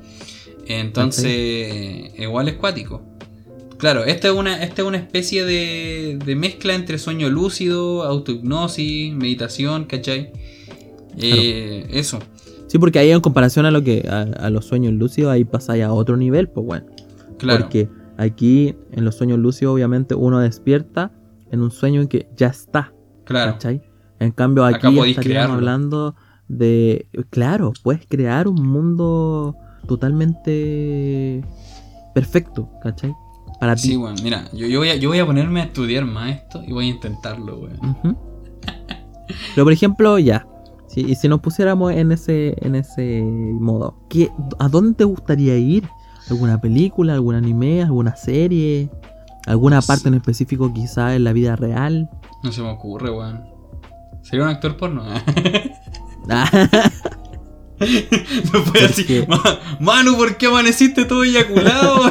Entonces, 0.66 2.12
igual 2.18 2.48
es 2.48 2.54
cuático. 2.54 3.02
Claro, 3.78 4.04
esta 4.04 4.28
es 4.28 4.34
una, 4.34 4.62
esta 4.62 4.82
es 4.82 4.88
una 4.88 4.98
especie 4.98 5.44
de, 5.44 6.18
de 6.24 6.36
mezcla 6.36 6.74
entre 6.74 6.98
sueño 6.98 7.30
lúcido, 7.30 8.02
autohipnosis, 8.04 9.12
meditación, 9.14 9.84
¿cachai? 9.86 10.32
Eh, 11.16 11.86
Eso. 11.90 12.18
Sí, 12.66 12.78
porque 12.78 12.98
ahí 13.00 13.10
en 13.10 13.20
comparación 13.20 13.66
a 13.66 13.70
lo 13.70 13.82
que 13.82 14.06
a, 14.08 14.20
a 14.22 14.50
los 14.50 14.66
sueños 14.66 14.92
lúcidos, 14.92 15.32
ahí 15.32 15.44
pasa 15.44 15.76
ya 15.76 15.86
a 15.86 15.92
otro 15.92 16.16
nivel, 16.16 16.48
pues 16.48 16.64
bueno. 16.66 16.86
Claro. 17.38 17.62
Porque 17.64 17.88
aquí 18.20 18.76
en 18.92 19.04
los 19.04 19.16
sueños 19.16 19.38
lúcidos, 19.38 19.74
obviamente, 19.74 20.14
uno 20.14 20.38
despierta 20.38 21.12
en 21.50 21.62
un 21.62 21.70
sueño 21.70 22.00
en 22.00 22.08
que 22.08 22.28
ya 22.36 22.48
está. 22.48 22.92
claro. 23.24 23.52
¿Cachai? 23.52 23.82
En 24.18 24.32
cambio, 24.32 24.66
aquí 24.66 24.86
estaríamos 24.86 25.16
crearlo. 25.16 25.54
hablando 25.54 26.14
de. 26.46 27.08
Claro, 27.30 27.72
puedes 27.82 28.06
crear 28.06 28.48
un 28.48 28.62
mundo 28.68 29.56
totalmente 29.88 31.42
perfecto, 32.14 32.68
¿cachai? 32.82 33.14
Para 33.58 33.74
ti. 33.76 33.88
Sí, 33.88 33.96
weón, 33.96 34.16
mira, 34.22 34.44
yo, 34.52 34.66
yo, 34.66 34.80
voy 34.80 34.90
a, 34.90 34.96
yo 34.96 35.08
voy 35.08 35.20
a 35.20 35.26
ponerme 35.26 35.62
a 35.62 35.64
estudiar 35.64 36.04
más 36.04 36.36
esto 36.36 36.62
y 36.66 36.72
voy 36.72 36.88
a 36.88 36.90
intentarlo, 36.90 37.60
weón. 37.60 37.78
Ujú. 37.80 38.16
Pero 39.54 39.64
por 39.64 39.72
ejemplo, 39.72 40.18
ya. 40.18 40.46
Si, 40.86 41.00
y 41.00 41.14
si 41.14 41.26
nos 41.28 41.40
pusiéramos 41.40 41.92
en 41.92 42.12
ese, 42.12 42.56
en 42.60 42.74
ese 42.74 43.22
modo, 43.22 43.96
¿qué, 44.10 44.30
¿a 44.58 44.68
dónde 44.68 44.94
te 44.94 45.04
gustaría 45.04 45.56
ir? 45.56 45.88
¿Alguna 46.30 46.60
película, 46.60 47.14
algún 47.14 47.34
anime, 47.34 47.82
alguna 47.82 48.14
serie? 48.16 48.88
¿Alguna 49.46 49.82
parte 49.82 50.08
en 50.08 50.14
específico 50.14 50.72
quizá 50.72 51.14
en 51.16 51.24
la 51.24 51.32
vida 51.32 51.56
real? 51.56 52.08
No 52.42 52.52
se 52.52 52.62
me 52.62 52.68
ocurre, 52.70 53.10
weón. 53.10 53.44
¿Sería 54.22 54.44
un 54.44 54.50
actor 54.50 54.76
porno? 54.76 55.04
No 57.80 58.62
fue 58.62 58.80
¿Por 58.80 58.90
así. 58.90 59.04
qué? 59.06 59.26
"Ma- 59.26 59.58
Manu, 59.80 60.14
¿por 60.16 60.36
qué 60.36 60.46
amaneciste 60.46 61.06
todo 61.06 61.24
eyaculado? 61.24 62.10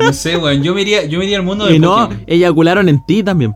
no 0.00 0.12
sé, 0.12 0.36
weón. 0.36 0.62
Yo 0.62 0.74
me 0.74 0.82
iría, 0.82 1.04
yo 1.06 1.18
me 1.18 1.24
iría 1.24 1.38
al 1.38 1.44
mundo 1.44 1.66
de 1.66 1.76
y 1.76 1.78
no, 1.78 2.08
eyacularon 2.26 2.88
en 2.88 3.04
ti 3.06 3.22
también. 3.22 3.54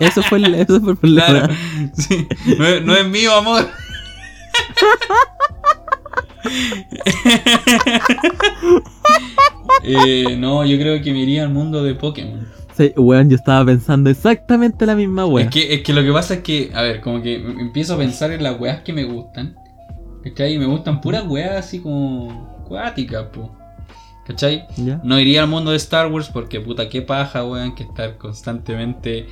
Eso 0.00 0.22
fue 0.22 0.38
el, 0.38 0.54
eso 0.54 0.80
fue 0.80 0.92
el 0.92 0.98
problema. 0.98 1.26
Claro. 1.26 1.54
Sí. 1.94 2.26
No, 2.58 2.66
es, 2.66 2.84
no 2.84 2.94
es 2.94 3.06
mío, 3.06 3.34
amor. 3.34 3.66
Eh, 9.82 10.36
no, 10.38 10.64
yo 10.64 10.78
creo 10.78 11.00
que 11.02 11.12
me 11.12 11.20
iría 11.20 11.42
al 11.44 11.50
mundo 11.50 11.82
de 11.82 11.94
Pokémon. 11.94 12.46
Sí, 12.76 12.92
weón, 12.96 13.30
yo 13.30 13.36
estaba 13.36 13.64
pensando 13.64 14.10
exactamente 14.10 14.84
la 14.84 14.94
misma 14.96 15.24
weón. 15.26 15.48
Es 15.48 15.54
que, 15.54 15.74
es 15.74 15.82
que 15.82 15.92
lo 15.92 16.02
que 16.02 16.12
pasa 16.12 16.34
es 16.34 16.40
que, 16.40 16.70
a 16.74 16.82
ver, 16.82 17.00
como 17.00 17.22
que 17.22 17.36
em- 17.36 17.58
empiezo 17.60 17.94
a 17.94 17.98
pensar 17.98 18.32
en 18.32 18.42
las 18.42 18.58
weas 18.60 18.80
que 18.82 18.92
me 18.92 19.04
gustan. 19.04 19.54
¿Cachai? 20.24 20.54
Y 20.54 20.58
me 20.58 20.66
gustan 20.66 21.00
puras 21.00 21.24
weas 21.26 21.52
así 21.56 21.78
como 21.80 22.64
cuáticas, 22.66 23.26
po. 23.32 23.56
¿Cachai? 24.26 24.66
¿Ya? 24.76 25.00
No 25.04 25.20
iría 25.20 25.42
al 25.42 25.48
mundo 25.48 25.70
de 25.70 25.76
Star 25.76 26.10
Wars 26.10 26.30
porque 26.32 26.60
puta 26.60 26.88
qué 26.88 27.00
paja, 27.00 27.44
weón, 27.44 27.74
que 27.76 27.84
estar 27.84 28.18
constantemente 28.18 29.28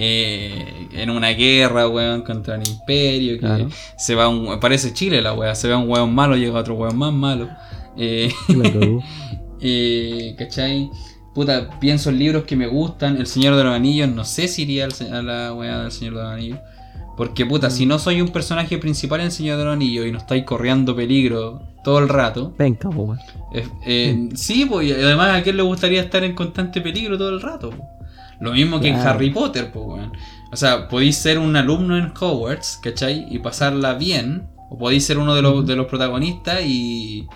eh, 0.00 0.88
en 0.92 1.10
una 1.10 1.30
guerra, 1.30 1.88
weón, 1.88 2.22
contra 2.22 2.54
el 2.54 2.68
imperio, 2.68 3.34
que 3.34 3.40
Claro. 3.40 3.68
se 3.96 4.14
va 4.14 4.28
un... 4.28 4.60
Parece 4.60 4.92
Chile 4.92 5.20
la 5.20 5.34
wea, 5.34 5.54
se 5.56 5.68
va 5.68 5.76
un 5.78 5.88
weón 5.90 6.14
malo, 6.14 6.36
llega 6.36 6.58
otro 6.60 6.74
weón 6.74 6.96
más 6.96 7.12
malo. 7.12 7.48
Eh, 7.96 8.30
Claro. 8.46 9.00
eh, 9.60 10.34
¿Cachai? 10.38 10.90
Puta, 11.34 11.68
pienso 11.80 12.10
en 12.10 12.18
libros 12.18 12.44
que 12.44 12.56
me 12.56 12.66
gustan. 12.68 13.16
El 13.16 13.26
Señor 13.26 13.56
de 13.56 13.64
los 13.64 13.74
Anillos, 13.74 14.08
no 14.08 14.24
sé 14.24 14.48
si 14.48 14.62
iría 14.62 14.86
a 14.86 15.22
la 15.22 15.52
weá 15.52 15.82
del 15.82 15.92
Señor 15.92 16.14
de 16.14 16.22
los 16.22 16.32
Anillos. 16.32 16.58
Porque, 17.16 17.44
puta, 17.44 17.68
si 17.70 17.84
no 17.84 17.98
soy 17.98 18.20
un 18.20 18.28
personaje 18.28 18.78
principal 18.78 19.18
en 19.20 19.26
el 19.26 19.32
Señor 19.32 19.58
de 19.58 19.64
los 19.64 19.72
Anillos 19.72 20.06
y 20.06 20.12
no 20.12 20.18
estáis 20.18 20.44
corriendo 20.44 20.94
peligro 20.94 21.62
todo 21.82 21.98
el 21.98 22.08
rato. 22.08 22.54
Venga, 22.56 22.88
weón. 22.88 23.18
eh, 23.52 23.66
eh, 23.86 24.28
sí, 24.34 24.64
pues, 24.66 24.92
además 24.92 25.36
a 25.40 25.42
quién 25.42 25.56
le 25.56 25.62
gustaría 25.64 26.00
estar 26.00 26.22
en 26.22 26.34
constante 26.36 26.80
peligro 26.80 27.18
todo 27.18 27.30
el 27.30 27.40
rato. 27.40 27.70
po? 27.70 27.84
Lo 28.40 28.52
mismo 28.52 28.80
que 28.80 28.88
en. 28.88 28.96
Harry 28.96 29.30
Potter, 29.30 29.70
pues, 29.72 29.84
weón. 29.86 30.12
O 30.52 30.56
sea, 30.56 30.88
podéis 30.88 31.16
ser 31.16 31.38
un 31.38 31.54
alumno 31.56 31.96
en 31.98 32.12
Hogwarts, 32.18 32.78
¿cachai? 32.82 33.26
Y 33.30 33.38
pasarla 33.40 33.94
bien. 33.94 34.48
O 34.70 34.78
podéis 34.78 35.04
ser 35.06 35.18
uno 35.18 35.34
de 35.34 35.42
los, 35.42 35.66
de 35.66 35.76
los 35.76 35.86
protagonistas 35.86 36.60
y, 36.64 37.26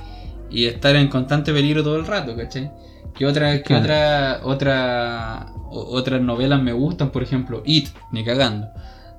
y 0.50 0.66
estar 0.66 0.94
en 0.96 1.08
constante 1.08 1.52
peligro 1.52 1.82
todo 1.82 1.96
el 1.96 2.06
rato, 2.06 2.36
¿cachai? 2.36 2.70
¿Qué 3.14 3.26
otra, 3.26 3.56
qué 3.58 3.62
Claro. 3.64 3.82
otra, 3.82 4.40
otra, 4.44 5.46
o- 5.70 5.86
otras 5.96 6.20
novelas 6.22 6.62
me 6.62 6.72
gustan? 6.72 7.10
Por 7.10 7.22
ejemplo, 7.22 7.62
It, 7.66 7.88
ni 8.12 8.24
cagando. 8.24 8.68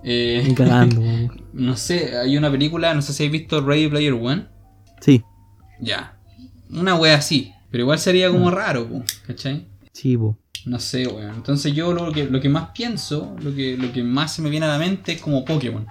Eh, 0.04 0.44
Ni 0.48 0.54
cagando, 0.56 1.00
weón. 1.02 1.46
no 1.54 1.76
sé, 1.78 2.18
hay 2.18 2.36
una 2.38 2.52
película, 2.52 2.94
no 2.94 3.02
sé 3.02 3.14
si 3.14 3.24
habéis 3.24 3.42
visto 3.44 3.62
Ready 3.62 3.88
Player 3.90 4.14
One. 4.14 4.46
Sí, 5.02 5.24
Ya. 5.80 6.18
Una 6.72 6.96
wea 6.96 7.16
así. 7.18 7.52
Pero 7.72 7.84
igual 7.84 8.00
sería 8.00 8.30
como 8.30 8.50
Mm. 8.50 8.54
raro, 8.54 8.88
po, 8.88 9.04
¿cachai? 9.28 9.68
chivo. 9.92 10.38
No 10.66 10.80
sé, 10.80 11.08
weón. 11.08 11.36
Entonces 11.36 11.74
yo 11.74 11.94
lo 11.94 12.12
que, 12.12 12.26
lo 12.26 12.40
que 12.40 12.50
más 12.50 12.70
pienso, 12.70 13.36
lo 13.42 13.54
que, 13.54 13.78
lo 13.78 13.92
que 13.92 14.04
más 14.04 14.34
se 14.34 14.42
me 14.42 14.50
viene 14.50 14.66
a 14.66 14.70
la 14.70 14.78
mente 14.78 15.14
es 15.14 15.22
como 15.22 15.44
Pokémon. 15.44 15.86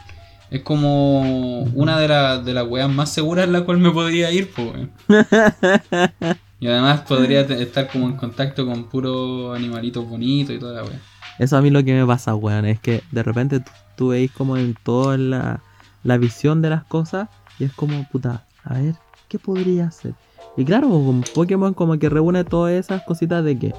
Es 0.51 0.62
como 0.62 1.62
una 1.62 1.98
de, 1.98 2.09
las 2.09 2.44
de 2.44 2.55
las 2.55 2.66
weas 2.66 2.90
más 2.90 3.10
seguras 3.10 3.47
en 3.47 3.52
la 3.52 3.62
cual 3.62 3.78
me 3.78 3.90
podría 3.90 4.30
ir, 4.30 4.51
po, 4.51 4.62
weón. 4.62 4.90
Y 6.62 6.68
además 6.68 7.01
podría 7.01 7.40
estar 7.40 7.89
como 7.89 8.06
en 8.06 8.16
contacto 8.16 8.64
con 8.64 8.84
puros 8.84 9.56
animalitos 9.56 10.09
bonitos 10.09 10.55
y 10.55 10.60
toda 10.60 10.74
la 10.74 10.84
wea. 10.84 11.01
Eso 11.40 11.56
a 11.56 11.60
mí 11.60 11.70
lo 11.70 11.82
que 11.82 11.93
me 11.93 12.06
pasa, 12.06 12.36
weón, 12.36 12.66
es 12.66 12.78
que 12.78 13.02
de 13.10 13.24
repente 13.24 13.59
tú, 13.59 13.70
tú 13.97 14.09
veis 14.10 14.30
como 14.30 14.56
en 14.56 14.76
toda 14.84 15.18
la, 15.18 15.60
la 16.05 16.18
visión 16.18 16.62
de 16.62 16.70
las 16.70 16.84
cosas 16.84 17.28
y 17.59 17.64
es 17.64 17.72
como, 17.72 18.06
puta, 18.10 18.47
a 18.62 18.74
ver, 18.74 18.94
¿qué 19.28 19.40
podría 19.40 19.86
hacer? 19.86 20.14
Y 20.56 20.64
claro, 20.64 20.89
con 20.89 21.24
Pokémon 21.34 21.74
como 21.74 21.98
que 21.98 22.09
reúne 22.09 22.44
todas 22.44 22.74
esas 22.74 23.02
cositas 23.02 23.44
de 23.44 23.59
que, 23.59 23.74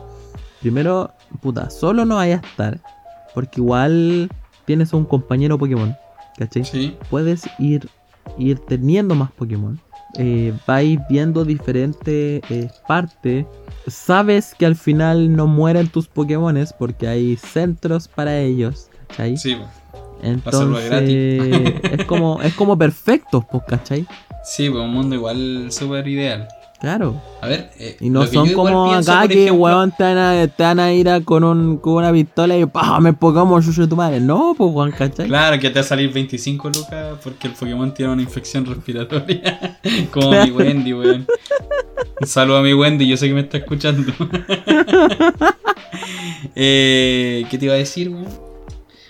primero, 0.64 1.12
puta, 1.42 1.70
solo 1.70 2.06
no 2.06 2.16
vaya 2.16 2.36
a 2.36 2.48
estar, 2.48 2.80
porque 3.36 3.60
igual 3.60 4.30
tienes 4.64 4.94
un 4.94 5.04
compañero 5.04 5.58
Pokémon, 5.58 5.94
¿cachai? 6.38 6.64
Sí, 6.64 6.96
puedes 7.10 7.44
ir, 7.60 7.90
ir 8.38 8.60
teniendo 8.60 9.14
más 9.14 9.30
Pokémon. 9.34 9.78
Eh, 10.18 10.54
vais 10.66 11.00
viendo 11.10 11.44
diferentes 11.44 12.42
eh, 12.50 12.70
partes. 12.88 13.46
Sabes 13.88 14.56
que 14.58 14.66
al 14.66 14.78
final 14.78 15.36
no 15.36 15.48
mueren 15.48 15.88
tus 15.88 16.08
Pokémones 16.08 16.72
porque 16.72 17.08
hay 17.08 17.36
centros 17.36 18.08
para 18.08 18.40
ellos. 18.40 18.90
¿Cachai? 19.10 19.38
sí. 19.38 19.58
Entonces 20.22 20.90
gratis. 20.90 21.74
es 22.00 22.06
como 22.06 22.42
es 22.42 22.54
como 22.54 22.78
perfecto, 22.78 23.46
pues, 23.52 23.64
¿cachai? 23.68 24.08
Sí, 24.46 24.70
pues 24.70 24.84
un 24.84 24.94
mundo 24.94 25.16
igual 25.16 25.72
súper 25.72 26.08
ideal. 26.08 26.48
Claro. 26.84 27.16
A 27.42 27.48
ver, 27.48 27.72
eh, 27.80 27.96
Y 28.02 28.10
no 28.10 28.28
son 28.28 28.52
como 28.52 28.90
pienso, 28.90 29.14
acá 29.14 29.26
que 29.30 29.46
ejemplo- 29.46 29.64
weón 29.64 29.94
te 29.98 30.04
van 30.04 30.18
a, 30.18 30.48
te 30.50 30.64
van 30.64 30.80
a 30.82 30.92
ir 30.92 31.08
a 31.08 31.22
con, 31.22 31.46
un, 31.46 31.78
con 31.78 31.94
una 31.94 32.12
pistola 32.12 32.58
y 32.58 32.66
¡pah! 32.66 33.00
me 33.00 33.14
Pokémon 33.14 33.64
de 33.66 33.88
tu 33.88 33.96
madre. 33.96 34.20
No, 34.20 34.54
pues 34.58 34.70
weón, 34.70 34.92
¿cachai? 34.92 35.28
Claro, 35.28 35.58
que 35.62 35.70
te 35.70 35.76
va 35.76 35.80
a 35.80 35.84
salir 35.86 36.12
25 36.12 36.68
lucas 36.68 37.20
porque 37.24 37.48
el 37.48 37.54
Pokémon 37.54 37.94
tiene 37.94 38.12
una 38.12 38.22
infección 38.22 38.66
respiratoria. 38.66 39.80
Como 40.12 40.32
mi 40.32 40.52
Wendy, 40.52 40.94
weón. 40.94 41.26
Un 42.20 42.28
saludo 42.28 42.58
a 42.58 42.62
mi 42.62 42.74
Wendy, 42.74 43.08
yo 43.08 43.16
sé 43.16 43.30
que 43.30 43.34
me 43.34 43.40
está 43.40 43.60
escuchando. 43.60 44.12
eh, 46.54 47.46
¿Qué 47.50 47.58
te 47.58 47.64
iba 47.64 47.76
a 47.76 47.78
decir, 47.78 48.10
weón? 48.10 48.28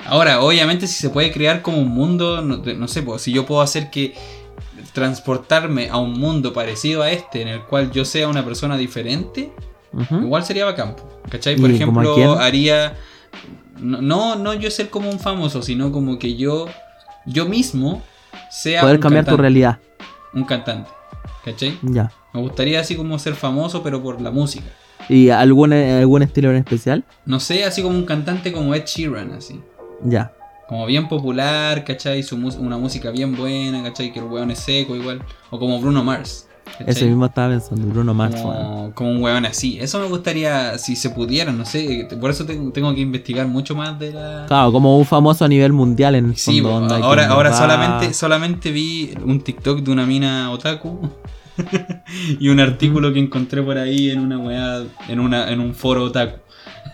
Ahora, 0.05 0.41
obviamente, 0.41 0.85
si 0.85 0.93
se 0.93 1.09
puede 1.09 1.31
crear 1.31 1.63
como 1.63 1.79
un 1.79 1.89
mundo, 1.89 2.43
no, 2.43 2.57
no 2.57 2.87
sé, 2.87 3.01
pues, 3.01 3.23
si 3.23 3.31
yo 3.31 3.47
puedo 3.47 3.61
hacer 3.61 3.89
que 3.89 4.13
transportarme 4.93 5.89
a 5.89 5.97
un 5.97 6.13
mundo 6.19 6.53
parecido 6.53 7.01
a 7.01 7.11
este, 7.11 7.41
en 7.41 7.47
el 7.47 7.61
cual 7.63 7.91
yo 7.91 8.05
sea 8.05 8.27
una 8.27 8.45
persona 8.45 8.77
diferente. 8.77 9.51
Igual 10.09 10.43
sería 10.43 10.65
bacán, 10.65 10.95
¿cachai? 11.29 11.55
Por 11.55 11.69
¿Y 11.69 11.79
como 11.79 11.99
a 11.99 12.03
ejemplo, 12.03 12.39
haría. 12.39 12.95
No, 13.79 14.35
no, 14.35 14.53
yo 14.53 14.71
ser 14.71 14.89
como 14.89 15.09
un 15.09 15.19
famoso, 15.19 15.61
sino 15.61 15.91
como 15.91 16.17
que 16.17 16.35
yo. 16.35 16.67
Yo 17.25 17.45
mismo 17.45 18.01
sea. 18.49 18.81
Poder 18.81 18.95
un 18.95 19.01
cambiar 19.01 19.25
tu 19.25 19.29
cantante, 19.29 19.41
realidad. 19.41 19.79
Un 20.33 20.43
cantante, 20.45 20.89
¿cachai? 21.45 21.77
Ya. 21.83 22.11
Me 22.33 22.41
gustaría 22.41 22.79
así 22.79 22.95
como 22.95 23.19
ser 23.19 23.35
famoso, 23.35 23.83
pero 23.83 24.01
por 24.01 24.19
la 24.19 24.31
música. 24.31 24.65
¿Y 25.09 25.29
algún, 25.29 25.73
algún 25.73 26.23
estilo 26.23 26.49
en 26.49 26.57
especial? 26.57 27.03
No 27.25 27.39
sé, 27.39 27.63
así 27.65 27.83
como 27.83 27.95
un 27.95 28.05
cantante 28.05 28.51
como 28.51 28.73
Ed 28.73 28.85
Sheeran, 28.85 29.33
así. 29.33 29.61
Ya. 30.03 30.33
Como 30.67 30.85
bien 30.85 31.07
popular, 31.07 31.83
¿cachai? 31.83 32.23
Su 32.23 32.35
una 32.35 32.77
música 32.77 33.11
bien 33.11 33.35
buena, 33.35 33.83
¿cachai? 33.83 34.11
Que 34.11 34.19
el 34.19 34.25
weón 34.25 34.51
es 34.51 34.59
seco 34.59 34.95
igual. 34.95 35.21
O 35.49 35.59
como 35.59 35.79
Bruno 35.79 36.03
Mars. 36.03 36.47
¿cachai? 36.65 36.87
Ese 36.87 37.05
mismo 37.05 37.25
estaba 37.25 37.49
pensando, 37.49 37.85
Bruno 37.87 38.13
Mars. 38.13 38.35
como, 38.41 38.91
como 38.95 39.11
un 39.11 39.21
weón 39.21 39.45
así. 39.45 39.77
Eso 39.79 39.99
me 39.99 40.07
gustaría, 40.07 40.77
si 40.77 40.95
se 40.95 41.09
pudiera, 41.09 41.51
no 41.51 41.65
sé. 41.65 42.07
Por 42.19 42.31
eso 42.31 42.45
tengo, 42.45 42.71
tengo 42.71 42.95
que 42.95 43.01
investigar 43.01 43.47
mucho 43.47 43.75
más 43.75 43.99
de 43.99 44.13
la. 44.13 44.45
Claro, 44.47 44.71
como 44.71 44.97
un 44.97 45.05
famoso 45.05 45.43
a 45.45 45.47
nivel 45.47 45.73
mundial 45.73 46.15
en 46.15 46.25
el 46.29 46.37
Sí, 46.37 46.61
fondo, 46.61 46.75
onda, 46.77 46.97
ahora, 46.97 47.27
ahora 47.27 47.53
solamente, 47.55 48.13
solamente 48.13 48.71
vi 48.71 49.13
un 49.23 49.41
TikTok 49.41 49.81
de 49.81 49.91
una 49.91 50.05
mina 50.05 50.49
otaku 50.51 51.09
y 52.39 52.47
un 52.47 52.59
artículo 52.59 53.13
que 53.13 53.19
encontré 53.19 53.61
por 53.61 53.77
ahí 53.77 54.09
en 54.09 54.19
una 54.21 54.39
weá, 54.39 54.83
en 55.07 55.19
una, 55.19 55.51
en 55.51 55.59
un 55.59 55.73
foro 55.75 56.05
otaku. 56.05 56.39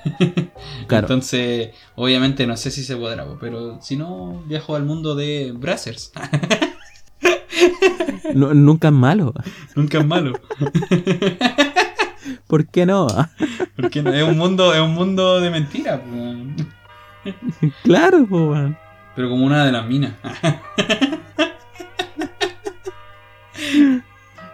Claro. 0.87 1.05
Entonces, 1.05 1.69
obviamente 1.95 2.47
no 2.47 2.57
sé 2.57 2.71
si 2.71 2.83
se 2.83 2.95
podrá, 2.95 3.25
pero 3.39 3.79
si 3.81 3.95
no, 3.95 4.41
viajo 4.47 4.75
al 4.75 4.83
mundo 4.85 5.13
de 5.15 5.53
Brazzers. 5.55 6.11
Nu- 8.33 8.53
nunca 8.53 8.87
es 8.89 8.93
malo. 8.93 9.33
Nunca 9.75 9.99
es 9.99 10.05
malo. 10.05 10.33
¿Por 12.47 12.67
qué 12.67 12.85
no? 12.85 13.07
Porque 13.75 14.01
no- 14.03 14.13
es 14.13 14.23
un 14.23 14.37
mundo, 14.37 14.73
es 14.73 14.81
un 14.81 14.93
mundo 14.93 15.39
de 15.39 15.49
mentiras, 15.49 15.99
claro, 17.83 18.25
po, 18.25 18.55
pero 19.15 19.29
como 19.29 19.45
una 19.45 19.65
de 19.65 19.71
las 19.71 19.85
minas. 19.85 20.13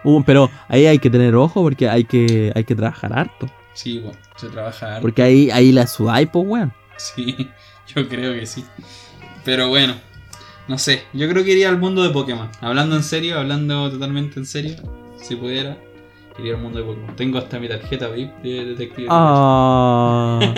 Uh, 0.03 0.23
pero 0.23 0.49
ahí 0.67 0.85
hay 0.85 0.99
que 0.99 1.09
tener 1.09 1.35
ojo 1.35 1.61
porque 1.63 1.89
hay 1.89 2.03
que, 2.03 2.51
hay 2.55 2.63
que 2.63 2.75
trabajar 2.75 3.17
harto. 3.17 3.47
Sí, 3.75 3.99
bueno, 3.99 4.17
se 4.37 4.47
trabaja 4.49 4.87
harto. 4.95 5.01
Porque 5.03 5.21
ahí, 5.21 5.51
ahí 5.51 5.71
la 5.71 5.85
sudáis, 5.85 6.27
pues, 6.33 6.45
weón. 6.47 6.73
Sí, 6.97 7.49
yo 7.95 8.07
creo 8.09 8.33
que 8.33 8.45
sí. 8.47 8.65
Pero 9.43 9.69
bueno, 9.69 9.93
no 10.67 10.77
sé. 10.79 11.03
Yo 11.13 11.29
creo 11.29 11.43
que 11.43 11.51
iría 11.51 11.69
al 11.69 11.77
mundo 11.77 12.01
de 12.01 12.09
Pokémon. 12.09 12.49
Hablando 12.61 12.95
en 12.95 13.03
serio, 13.03 13.37
hablando 13.37 13.91
totalmente 13.91 14.39
en 14.39 14.45
serio, 14.47 14.75
si 15.21 15.35
pudiera. 15.35 15.77
Iría 16.39 16.55
al 16.55 16.61
mundo 16.61 16.79
de 16.79 16.85
Pokémon. 16.85 17.15
Tengo 17.15 17.37
hasta 17.37 17.59
mi 17.59 17.67
tarjeta 17.67 18.07
VIP 18.09 18.31
de 18.41 18.65
Detective 18.65 19.07
Ah. 19.11 20.39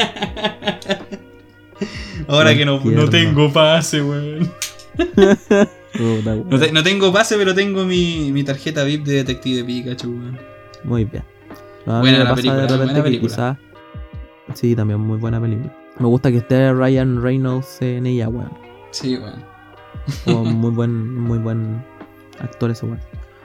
Ahora 2.28 2.56
que 2.56 2.66
no, 2.66 2.80
no 2.84 3.10
tengo 3.10 3.52
pase, 3.52 4.02
weón. 4.02 4.52
No, 6.00 6.60
te- 6.60 6.72
no 6.72 6.84
tengo 6.84 7.12
pase, 7.12 7.38
pero 7.38 7.56
tengo 7.56 7.84
mi, 7.84 8.32
mi 8.32 8.44
tarjeta 8.44 8.84
VIP 8.84 9.04
de 9.06 9.14
Detective 9.14 9.64
Pikachu, 9.64 10.10
weón. 10.10 10.40
Muy 10.84 11.06
bien. 11.06 11.24
No, 11.88 11.94
a 11.96 11.96
mí 11.96 12.02
Buena 12.02 12.18
la 12.20 12.24
pasa 12.26 12.36
película, 12.36 12.56
de 12.62 12.68
repente 12.68 12.84
buena 12.86 12.98
que 12.98 13.04
película. 13.04 13.58
quizás- 14.48 14.58
Sí, 14.58 14.76
también 14.76 15.00
muy 15.00 15.18
buena 15.18 15.42
película. 15.42 15.76
Me 16.00 16.06
gusta 16.08 16.30
que 16.32 16.38
esté 16.38 16.72
Ryan 16.74 17.22
Reynolds 17.24 17.82
en 17.82 18.06
ella, 18.06 18.30
weón. 18.30 18.52
Sí, 18.92 19.18
weón. 19.18 19.44
Muy 20.62 20.72
buen, 20.72 21.16
muy 21.20 21.38
buen 21.38 21.84
actor 22.40 22.72
ese 22.72 22.86
weón. 22.86 23.00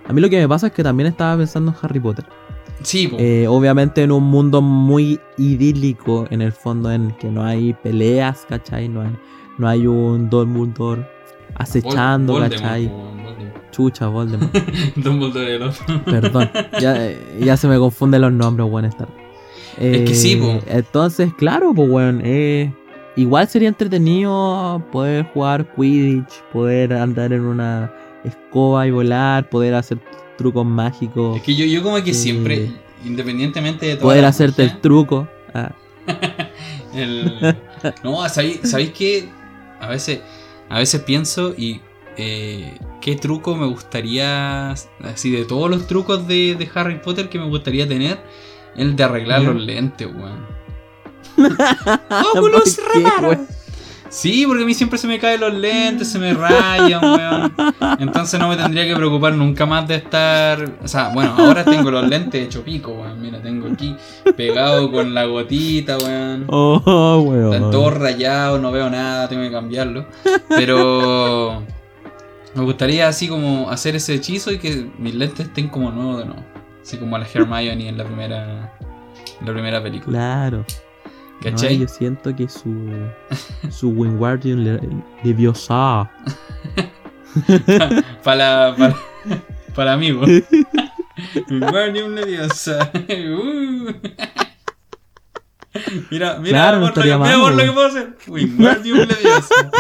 A 0.06 0.12
mí 0.12 0.20
lo 0.20 0.28
que 0.31 0.39
me 0.39 0.48
pasa 0.48 0.69
es 0.69 0.73
que 0.73 0.82
también 0.85 1.09
estaba 1.09 1.36
pensando 1.36 1.73
en 1.73 1.77
Harry 1.82 1.98
Potter. 1.98 2.24
Sí, 2.82 3.09
po. 3.09 3.16
Eh, 3.19 3.47
obviamente 3.48 4.02
en 4.05 4.12
un 4.12 4.23
mundo 4.24 4.60
muy 4.62 5.19
idílico, 5.39 6.27
en 6.31 6.40
el 6.43 6.52
fondo, 6.52 6.90
en 6.93 7.10
que 7.12 7.31
no 7.31 7.43
hay 7.44 7.73
peleas, 7.74 8.44
¿cachai? 8.48 8.89
No 8.89 9.01
hay, 9.01 9.10
no 9.59 9.66
hay 9.69 9.86
un 9.89 10.28
Dumbledore 10.31 11.05
acechando, 11.56 12.35
Vol- 12.39 12.48
¿cachai? 12.51 12.86
Voldemort, 12.86 13.16
po, 13.16 13.23
Voldemort. 13.24 13.41
Chucha, 13.72 14.06
Voldemort. 14.06 14.54
Dumbledore 14.96 15.56
el 15.56 15.62
otro. 15.62 16.04
Perdón, 16.04 16.48
ya, 16.80 16.94
eh, 17.08 17.18
ya 17.40 17.56
se 17.56 17.66
me 17.66 17.76
confunden 17.78 18.20
los 18.20 18.32
nombres, 18.32 18.68
weón. 18.70 18.84
esta- 18.84 19.08
Es 19.78 20.08
que 20.08 20.14
sí, 20.14 20.36
po. 20.36 20.60
Entonces, 20.68 21.32
claro, 21.36 21.72
pues, 21.74 21.88
weón. 21.90 22.20
eh, 22.24 22.72
igual 23.16 23.48
sería 23.48 23.68
entretenido 23.68 24.80
poder 24.92 25.24
jugar 25.34 25.74
Quidditch, 25.74 26.32
poder 26.52 26.92
andar 26.92 27.32
en 27.32 27.40
una 27.40 27.92
escoba 28.24 28.86
y 28.86 28.90
volar, 28.92 29.48
poder 29.48 29.74
hacer 29.74 29.98
trucos 30.38 30.64
mágicos, 30.64 31.36
Es 31.38 31.42
que 31.42 31.54
yo, 31.56 31.64
yo 31.64 31.82
como 31.82 32.02
que 32.04 32.10
Eh, 32.12 32.14
siempre, 32.14 32.70
independientemente 33.04 33.86
de 33.86 33.94
todo. 33.96 34.04
poder 34.04 34.24
hacerte 34.24 34.62
el 34.62 34.80
truco. 34.80 35.26
Ah, 35.54 35.72
El... 36.94 37.56
No, 38.04 38.28
¿sabéis, 38.28 38.60
¿sabéis 38.64 38.90
qué? 38.92 39.28
A 39.80 39.88
veces, 39.88 40.20
a 40.68 40.78
veces 40.78 41.00
pienso 41.02 41.54
y 41.56 41.80
eh, 42.16 42.78
qué 43.01 43.16
truco 43.16 43.56
me 43.56 43.66
gustaría, 43.66 44.70
así 44.70 45.30
de 45.30 45.44
todos 45.44 45.70
los 45.70 45.86
trucos 45.86 46.26
de, 46.26 46.55
de 46.59 46.68
Harry 46.74 47.01
Potter 47.01 47.28
que 47.28 47.39
me 47.39 47.47
gustaría 47.47 47.86
tener, 47.86 48.20
el 48.76 48.97
de 48.97 49.05
arreglar 49.05 49.43
los 49.43 49.56
lentes, 49.56 50.09
weón. 50.09 50.47
¡Oculus 52.34 52.76
¿Por 52.76 52.93
qué, 52.93 52.98
reparo! 52.98 53.28
weón? 53.28 53.47
Sí, 54.12 54.44
porque 54.47 54.62
a 54.62 54.66
mí 54.66 54.74
siempre 54.74 54.98
se 54.98 55.09
me 55.09 55.18
caen 55.18 55.40
los 55.40 55.55
lentes, 55.55 56.06
se 56.09 56.18
me 56.18 56.34
rayan, 56.34 57.02
weón. 57.02 57.55
Entonces 57.98 58.39
no 58.39 58.51
me 58.51 58.56
tendría 58.59 58.86
que 58.86 58.94
preocupar 58.94 59.32
nunca 59.32 59.64
más 59.64 59.89
de 59.89 59.94
estar. 59.94 60.70
O 60.84 60.86
sea, 60.86 61.09
bueno, 61.09 61.34
ahora 61.39 61.64
tengo 61.64 61.90
los 61.90 62.06
lentes 62.06 62.44
hecho 62.47 62.62
pico, 62.62 62.93
weón. 62.93 63.22
Mira, 63.22 63.40
tengo 63.40 63.68
aquí 63.72 63.97
pegado 64.36 64.93
con 64.93 65.14
la 65.14 65.24
gotita, 65.24 65.97
weón. 65.97 66.44
Oh, 66.48 67.24
weón. 67.26 67.55
Están 67.55 67.70
todos 67.70 67.94
rayados, 67.94 68.60
no 68.60 68.70
veo 68.70 68.90
nada, 68.90 69.30
tengo 69.30 69.44
que 69.44 69.51
cambiarlo. 69.51 70.05
Pero 70.47 71.62
me 72.54 72.62
gustaría 72.62 73.08
así 73.08 73.28
como 73.28 73.70
hacer 73.70 73.96
ese 73.96 74.14
hechizo 74.14 74.52
y 74.52 74.58
que 74.58 74.90
mis 74.98 75.14
lentes 75.14 75.46
estén 75.46 75.68
como 75.68 75.90
nuevos 75.90 76.18
de 76.18 76.26
nuevo. 76.26 76.44
Así 76.82 76.96
como 76.98 77.16
a 77.16 77.18
la 77.18 77.26
Hermione 77.32 77.88
en 77.88 77.96
la 77.96 78.04
primera, 78.04 78.72
en 79.40 79.46
la 79.46 79.52
primera 79.52 79.82
película. 79.82 80.18
Claro. 80.18 80.58
No, 80.58 81.50
¿Cachai? 81.50 81.78
yo 81.78 81.88
siento 81.88 82.34
que 82.36 82.48
su, 82.48 82.72
su 83.70 83.90
Wingardium 83.90 84.60
le, 84.60 84.80
le 85.24 85.34
dio 85.34 85.54
sa. 85.54 86.10
para 88.22 88.76
para 88.76 88.96
para 89.74 89.92
amigos. 89.94 90.28
Wingardium 91.50 92.14
Leviosa. 92.14 92.90
Uh. 92.94 93.92
Mira, 96.10 96.38
mira, 96.38 96.50
Claro, 96.50 96.80
no 96.80 96.92
por, 96.92 96.98
lo 96.98 97.02
que, 97.02 97.18
mira 97.18 97.36
lo 97.38 97.56
que 97.56 97.72
puedo 97.72 97.86
hacer. 97.86 98.14
Wingardium 98.28 98.98
Leviosa. 98.98 99.70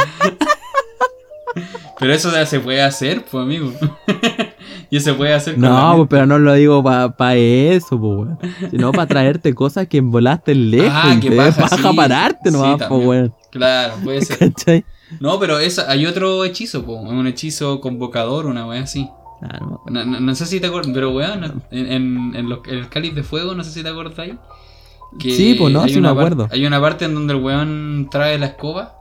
Pero 1.98 2.12
eso 2.14 2.30
ya 2.32 2.46
se 2.46 2.60
puede 2.60 2.82
hacer, 2.82 3.24
pues 3.24 3.42
amigo. 3.42 3.72
y 4.90 5.00
se 5.00 5.14
puede 5.14 5.34
hacer 5.34 5.54
con 5.54 5.62
No, 5.62 5.94
pues, 5.96 6.08
pero 6.10 6.26
no 6.26 6.38
lo 6.38 6.54
digo 6.54 6.82
para 6.82 7.16
pa 7.16 7.34
eso, 7.36 7.98
pues, 8.00 8.00
weón. 8.00 8.38
Sino 8.70 8.92
para 8.92 9.06
traerte 9.06 9.54
cosas 9.54 9.86
que 9.88 10.00
volaste 10.00 10.54
lejos 10.54 10.90
Ah, 10.92 11.16
que 11.20 11.30
te 11.30 11.36
paja, 11.36 11.60
baja 11.62 11.76
sí. 11.90 11.96
pararte 11.96 12.50
Sí, 12.50 12.56
nomás, 12.56 12.76
pues, 12.76 12.88
también. 12.88 13.08
weón. 13.08 13.34
Claro, 13.50 13.94
puede 14.02 14.22
ser. 14.22 14.38
¿Cachai? 14.38 14.84
No, 15.20 15.38
pero 15.38 15.58
eso, 15.58 15.82
hay 15.88 16.06
otro 16.06 16.44
hechizo, 16.44 16.84
po. 16.84 16.94
un 16.94 17.26
hechizo 17.26 17.80
convocador, 17.80 18.46
una 18.46 18.66
wea 18.66 18.82
así. 18.82 19.08
Claro, 19.40 19.82
No, 19.90 20.04
no- 20.04 20.20
no 20.20 20.34
sé 20.34 20.46
si 20.46 20.58
te 20.60 20.68
acuerdas, 20.68 20.90
pero 20.94 21.10
weón, 21.10 21.62
en, 21.70 21.86
en, 21.92 22.32
en 22.36 22.48
los- 22.48 22.60
en 22.66 22.76
el 22.78 22.88
cáliz 22.88 23.14
de 23.14 23.22
fuego, 23.22 23.54
no 23.54 23.62
sé 23.64 23.70
si 23.72 23.82
te 23.82 23.88
acuerdas 23.90 24.18
ahí. 24.18 24.38
Sí, 25.20 25.54
pues, 25.58 25.70
no, 25.72 25.82
hay 25.82 25.92
sí 25.92 26.00
me 26.00 26.08
acuerdo. 26.08 26.48
hay 26.50 26.64
una 26.64 26.80
parte 26.80 27.04
en 27.04 27.14
donde 27.14 27.34
el 27.34 27.42
weón 27.42 28.08
trae 28.10 28.38
la 28.38 28.46
escoba 28.46 28.94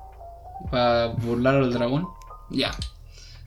para 0.69 1.07
burlar 1.07 1.56
al 1.56 1.72
dragón. 1.72 2.07
Ya. 2.52 2.72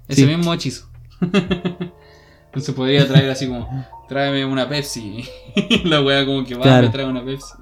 Ese 0.08 0.22
Sí. 0.22 0.26
mismo 0.26 0.52
hechizo. 0.52 0.86
Entonces 1.20 2.74
podría 2.74 3.06
traer 3.08 3.30
así 3.30 3.48
como, 3.48 3.68
tráeme 4.08 4.44
una 4.44 4.68
Pepsi. 4.68 5.24
la 5.84 6.00
wea 6.02 6.24
como 6.24 6.44
que 6.44 6.54
va, 6.54 6.62
Claro. 6.62 6.86
me 6.86 6.92
trae 6.92 7.06
una 7.06 7.24
Pepsi. 7.24 7.52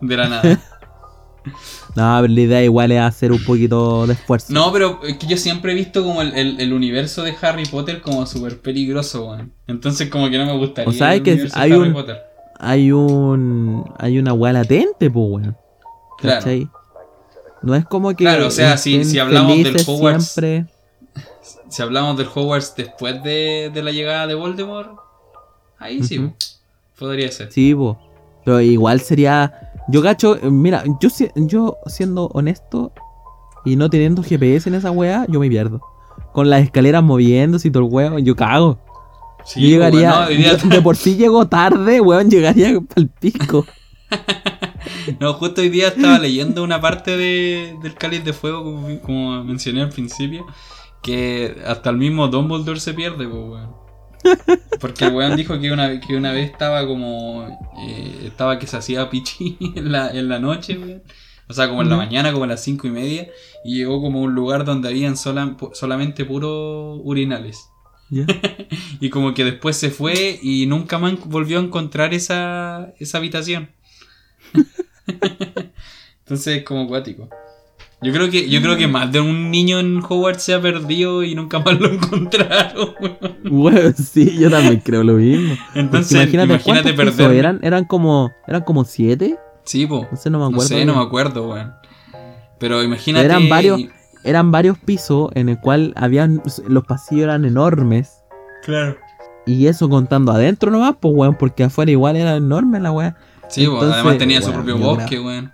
De 0.00 0.16
la 0.16 0.28
nada. 0.28 0.60
No, 1.96 2.18
pero 2.20 2.28
la 2.34 2.40
idea 2.42 2.62
igual 2.62 2.92
es 2.92 3.00
hacer 3.00 3.32
un 3.32 3.42
poquito 3.42 4.06
de 4.06 4.12
esfuerzo. 4.12 4.52
No, 4.52 4.70
pero 4.72 5.00
es 5.02 5.16
que 5.16 5.26
yo 5.26 5.38
siempre 5.38 5.72
he 5.72 5.74
visto 5.74 6.04
como 6.04 6.20
el, 6.20 6.34
el- 6.36 6.60
el 6.60 6.72
universo 6.74 7.22
de 7.22 7.34
Harry 7.40 7.64
Potter 7.64 8.02
como 8.02 8.26
súper 8.26 8.60
peligroso, 8.60 9.24
weón. 9.30 9.50
Entonces 9.66 10.10
como 10.10 10.28
que 10.28 10.36
no 10.36 10.44
me 10.44 10.56
gustaría 10.58 10.90
O 10.90 10.92
sea, 10.92 11.14
el 11.14 11.22
que 11.22 11.48
hay 11.54 11.72
Harry 11.72 11.88
un- 11.88 11.92
Potter. 11.94 12.18
Hay 12.58 12.92
un. 12.92 13.90
Hay 13.98 14.18
una 14.18 14.34
weá 14.34 14.52
latente, 14.52 15.10
pues, 15.10 15.26
weón. 15.30 15.56
Claro. 16.18 16.46
No 17.62 17.74
es 17.74 17.86
como 17.86 18.10
que. 18.10 18.16
Claro, 18.16 18.46
o 18.48 18.50
sea, 18.50 18.76
si- 18.76 19.02
si 19.06 19.18
hablamos 19.18 19.56
del 19.56 19.74
Hogwarts- 19.78 20.20
Siempre. 20.20 20.66
Si 21.70 21.82
hablamos 21.82 22.16
del 22.16 22.26
Hogwarts 22.26 22.74
después 22.76 23.22
de, 23.22 23.70
de 23.72 23.82
la 23.82 23.92
llegada 23.92 24.26
de 24.26 24.34
Voldemort, 24.34 24.98
ahí 25.78 26.02
sí, 26.02 26.30
podría 26.98 27.30
ser. 27.30 27.52
Sí, 27.52 27.74
po. 27.74 27.98
Pero 28.44 28.60
igual 28.60 29.00
sería. 29.00 29.72
Yo 29.88 30.02
cacho, 30.02 30.36
eh, 30.36 30.50
mira, 30.50 30.84
yo, 31.00 31.08
yo 31.36 31.78
siendo 31.86 32.26
honesto 32.28 32.92
y 33.64 33.76
no 33.76 33.88
teniendo 33.90 34.22
GPS 34.22 34.68
en 34.68 34.74
esa 34.74 34.90
weá, 34.90 35.26
yo 35.28 35.40
me 35.40 35.48
pierdo. 35.48 35.80
Con 36.32 36.50
las 36.50 36.62
escaleras 36.62 37.02
moviéndose 37.02 37.68
y 37.68 37.70
todo 37.70 37.84
el 37.84 37.92
weón, 37.92 38.24
yo 38.24 38.36
cago. 38.36 38.78
Sí, 39.44 39.62
yo 39.62 39.68
llegaría. 39.68 40.10
no, 40.10 40.30
yo 40.30 40.56
de 40.56 40.82
por 40.82 40.96
sí 40.96 41.16
llego 41.16 41.46
tarde, 41.48 42.00
weón, 42.00 42.30
llegaría 42.30 42.78
al 42.96 43.08
pico. 43.08 43.64
no, 45.20 45.34
justo 45.34 45.60
hoy 45.60 45.68
día 45.68 45.88
estaba 45.88 46.18
leyendo 46.18 46.62
una 46.62 46.80
parte 46.80 47.16
de, 47.16 47.76
del 47.82 47.94
Cáliz 47.94 48.24
de 48.24 48.32
Fuego, 48.32 48.64
como, 48.64 49.00
como 49.00 49.44
mencioné 49.44 49.82
al 49.82 49.90
principio, 49.90 50.46
que 51.02 51.56
hasta 51.66 51.90
el 51.90 51.96
mismo 51.96 52.28
Dumbledore 52.28 52.80
se 52.80 52.94
pierde, 52.94 53.26
pues, 53.28 53.42
weón. 53.42 53.80
Porque 54.80 55.06
el 55.06 55.14
weón 55.14 55.34
dijo 55.36 55.58
que 55.58 55.72
una, 55.72 55.98
que 56.00 56.14
una 56.16 56.32
vez 56.32 56.50
estaba 56.50 56.86
como. 56.86 57.46
eh, 57.78 58.24
estaba 58.26 58.58
que 58.58 58.66
se 58.66 58.76
hacía 58.76 59.08
pichi 59.10 59.56
en 59.76 59.92
la, 59.92 60.10
en 60.10 60.28
la 60.28 60.38
noche, 60.38 60.78
weón. 60.78 61.02
O 61.48 61.52
sea, 61.52 61.68
como 61.68 61.82
en 61.82 61.88
la 61.90 61.96
mañana, 61.96 62.30
como 62.32 62.44
a 62.44 62.48
las 62.48 62.62
cinco 62.62 62.86
y 62.86 62.90
media. 62.90 63.28
Y 63.64 63.76
llegó 63.78 64.00
como 64.00 64.20
a 64.20 64.22
un 64.22 64.34
lugar 64.34 64.64
donde 64.64 64.88
habían 64.88 65.16
sola- 65.16 65.56
solamente 65.72 66.24
puros 66.24 67.00
urinales. 67.02 67.66
Y 69.00 69.08
como 69.08 69.34
que 69.34 69.44
después 69.44 69.76
se 69.76 69.90
fue 69.90 70.38
y 70.42 70.66
nunca 70.66 70.98
más 70.98 71.14
volvió 71.24 71.58
a 71.58 71.62
encontrar 71.62 72.12
esa, 72.12 72.92
esa 72.98 73.18
habitación. 73.18 73.70
Entonces 76.20 76.58
es 76.58 76.64
como 76.64 76.82
acuático. 76.82 77.28
Yo 78.02 78.12
creo 78.12 78.30
que, 78.30 78.48
yo 78.48 78.62
creo 78.62 78.76
que 78.78 78.86
más 78.88 79.12
de 79.12 79.20
un 79.20 79.50
niño 79.50 79.78
en 79.78 79.98
Hogwarts 80.02 80.42
se 80.42 80.54
ha 80.54 80.60
perdido 80.62 81.22
y 81.22 81.34
nunca 81.34 81.58
más 81.58 81.78
lo 81.78 81.88
encontraron. 81.92 82.94
weón. 83.00 83.18
Weón, 83.50 83.94
sí, 83.94 84.38
yo 84.38 84.50
también 84.50 84.80
creo 84.84 85.04
lo 85.04 85.14
mismo. 85.14 85.54
Entonces, 85.74 86.12
imagínate, 86.12 86.48
imagínate, 86.54 86.82
¿cuántos 86.94 87.04
pisos 87.14 87.14
perder. 87.26 87.36
eran, 87.38 87.60
eran 87.62 87.84
como. 87.84 88.30
Eran 88.48 88.62
como 88.62 88.84
siete. 88.84 89.38
Sí, 89.64 89.86
po. 89.86 90.06
No 90.10 90.16
sé, 90.16 90.30
no 90.30 90.38
me 90.38 90.44
No 90.44 90.48
acuerdo. 90.48 90.68
sé, 90.68 90.74
bien. 90.76 90.86
no 90.88 90.96
me 90.96 91.02
acuerdo, 91.02 91.48
weón. 91.50 91.72
Pero 92.58 92.82
imagínate. 92.82 93.24
Eran 93.26 93.48
varios- 93.48 93.80
Eran 94.24 94.50
varios 94.50 94.78
pisos 94.78 95.30
en 95.34 95.48
el 95.50 95.58
cual 95.60 95.92
habían. 95.96 96.42
Los 96.68 96.84
pasillos 96.84 97.24
eran 97.24 97.44
enormes. 97.44 98.22
Claro. 98.64 98.96
Y 99.46 99.66
eso 99.66 99.88
contando 99.88 100.32
adentro 100.32 100.70
nomás, 100.70 100.94
pues 101.00 101.14
weón, 101.14 101.34
porque 101.36 101.64
afuera 101.64 101.90
igual 101.90 102.16
era 102.16 102.36
enorme 102.36 102.80
la 102.80 102.92
weá. 102.92 103.16
Sí, 103.50 103.64
Entonces, 103.64 103.92
además 103.94 104.18
tenía 104.18 104.40
su 104.40 104.52
propio 104.52 104.78
bosque, 104.78 105.18
weón. 105.18 105.52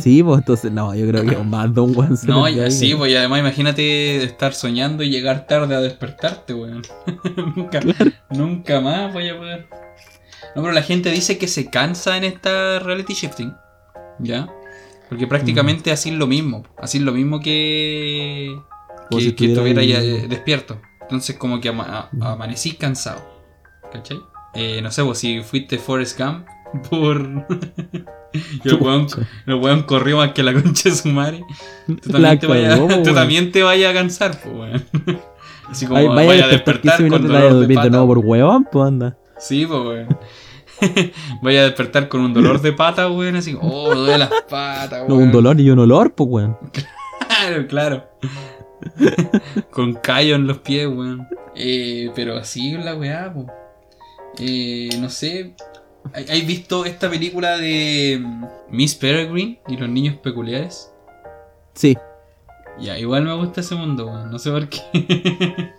Sí, 0.00 0.22
pues 0.22 0.38
entonces, 0.38 0.70
no, 0.70 0.94
yo 0.94 1.06
creo 1.08 1.24
que 1.24 1.36
más 1.38 1.74
de 1.74 1.80
un 1.80 1.96
weón 1.96 2.18
No, 2.24 2.46
y 2.48 2.60
ahí, 2.60 2.70
sí, 2.70 2.94
pues 2.94 3.10
y 3.10 3.16
además 3.16 3.40
imagínate 3.40 4.22
estar 4.24 4.52
soñando 4.52 5.02
y 5.02 5.08
llegar 5.10 5.46
tarde 5.46 5.74
a 5.74 5.80
despertarte, 5.80 6.52
weón. 6.54 6.82
nunca, 7.56 7.80
nunca 8.30 8.80
más 8.80 9.12
voy 9.12 9.28
a 9.28 9.36
poder. 9.38 9.68
No, 10.54 10.62
pero 10.62 10.72
la 10.72 10.82
gente 10.82 11.10
dice 11.10 11.38
que 11.38 11.48
se 11.48 11.70
cansa 11.70 12.16
en 12.16 12.24
esta 12.24 12.78
reality 12.78 13.14
shifting. 13.14 13.54
¿Ya? 14.18 14.48
Porque 15.08 15.26
prácticamente 15.26 15.90
así 15.90 16.10
es 16.10 16.16
lo 16.16 16.26
mismo. 16.26 16.64
Así 16.78 16.98
es 16.98 17.04
lo 17.04 17.12
mismo 17.12 17.40
que. 17.40 18.54
Que, 19.10 19.20
si 19.20 19.32
que 19.32 19.46
estuviera 19.46 19.82
ya 19.82 20.00
eh, 20.02 20.26
despierto. 20.28 20.78
Entonces, 21.02 21.36
como 21.36 21.60
que 21.60 21.70
ama- 21.70 22.10
a- 22.20 22.32
amanecí 22.32 22.72
cansado. 22.72 23.22
¿Cachai? 23.90 24.18
eh, 24.54 24.80
no 24.82 24.90
sé, 24.90 25.02
pues 25.04 25.18
si 25.18 25.40
fuiste 25.42 25.78
Forrest 25.78 26.18
Gump 26.20 26.46
por. 26.90 27.20
y 28.64 28.68
el 28.68 28.74
weón, 28.74 29.06
el 29.46 29.54
weón 29.54 29.82
corrió 29.82 30.18
más 30.18 30.32
que 30.32 30.42
la 30.42 30.52
concha 30.52 30.90
de 30.90 30.94
su 30.94 31.08
madre. 31.08 31.42
Tú 31.86 31.94
también, 31.96 32.22
La 32.22 32.38
te, 32.38 32.46
vaya, 32.46 32.68
cagó, 32.70 32.88
tú 33.02 33.14
también 33.14 33.52
te 33.52 33.62
vayas 33.62 33.90
a 33.90 33.94
cansar, 33.94 34.40
pues, 34.42 34.54
weón. 34.54 34.84
Así 35.70 35.86
como 35.86 35.98
Ay, 35.98 36.08
vaya, 36.08 36.44
a 36.46 36.48
despertar 36.48 36.96
15 36.96 37.08
con 37.10 37.22
vaya 37.22 37.34
dolor 37.34 37.42
de 37.42 37.58
dormir 37.58 37.68
de 37.68 37.74
pata. 37.74 37.90
nuevo 37.90 38.06
por 38.06 38.18
huevón, 38.18 38.68
pues 38.70 38.86
anda. 38.86 39.16
Sí, 39.38 39.66
pues, 39.66 39.80
weón. 39.80 40.18
Vaya 41.42 41.62
a 41.62 41.64
despertar 41.64 42.08
con 42.08 42.20
un 42.20 42.32
dolor 42.32 42.60
de 42.62 42.72
pata, 42.72 43.10
weón. 43.10 43.36
Así, 43.36 43.56
oh, 43.60 43.94
duele 43.94 44.16
las 44.18 44.30
patas, 44.48 45.08
No, 45.08 45.16
weón. 45.16 45.26
un 45.28 45.32
dolor 45.32 45.60
y 45.60 45.68
un 45.70 45.78
olor, 45.80 46.12
pues 46.14 46.28
weón. 46.30 46.56
Claro, 47.28 47.66
claro. 47.66 48.04
Con 49.70 49.94
callo 49.94 50.36
en 50.36 50.46
los 50.46 50.58
pies, 50.58 50.86
weón. 50.86 51.26
Eh, 51.54 52.10
pero 52.14 52.36
así 52.36 52.72
la 52.78 52.94
weá, 52.94 53.32
po. 53.32 53.46
Eh, 54.38 54.88
no 55.00 55.10
sé. 55.10 55.54
¿Hay- 56.14 56.24
¿Has 56.40 56.46
visto 56.46 56.84
esta 56.84 57.08
película 57.10 57.56
de 57.58 58.20
mm, 58.22 58.44
Miss 58.70 58.94
Peregrine 58.94 59.60
y 59.68 59.76
los 59.76 59.88
niños 59.88 60.16
peculiares? 60.16 60.92
Sí. 61.74 61.96
Ya, 62.80 62.98
igual 62.98 63.24
me 63.24 63.34
gusta 63.34 63.60
ese 63.60 63.74
mundo, 63.74 64.06
weón. 64.06 64.30
No 64.30 64.38
sé 64.38 64.50
por 64.50 64.68
qué. 64.68 64.78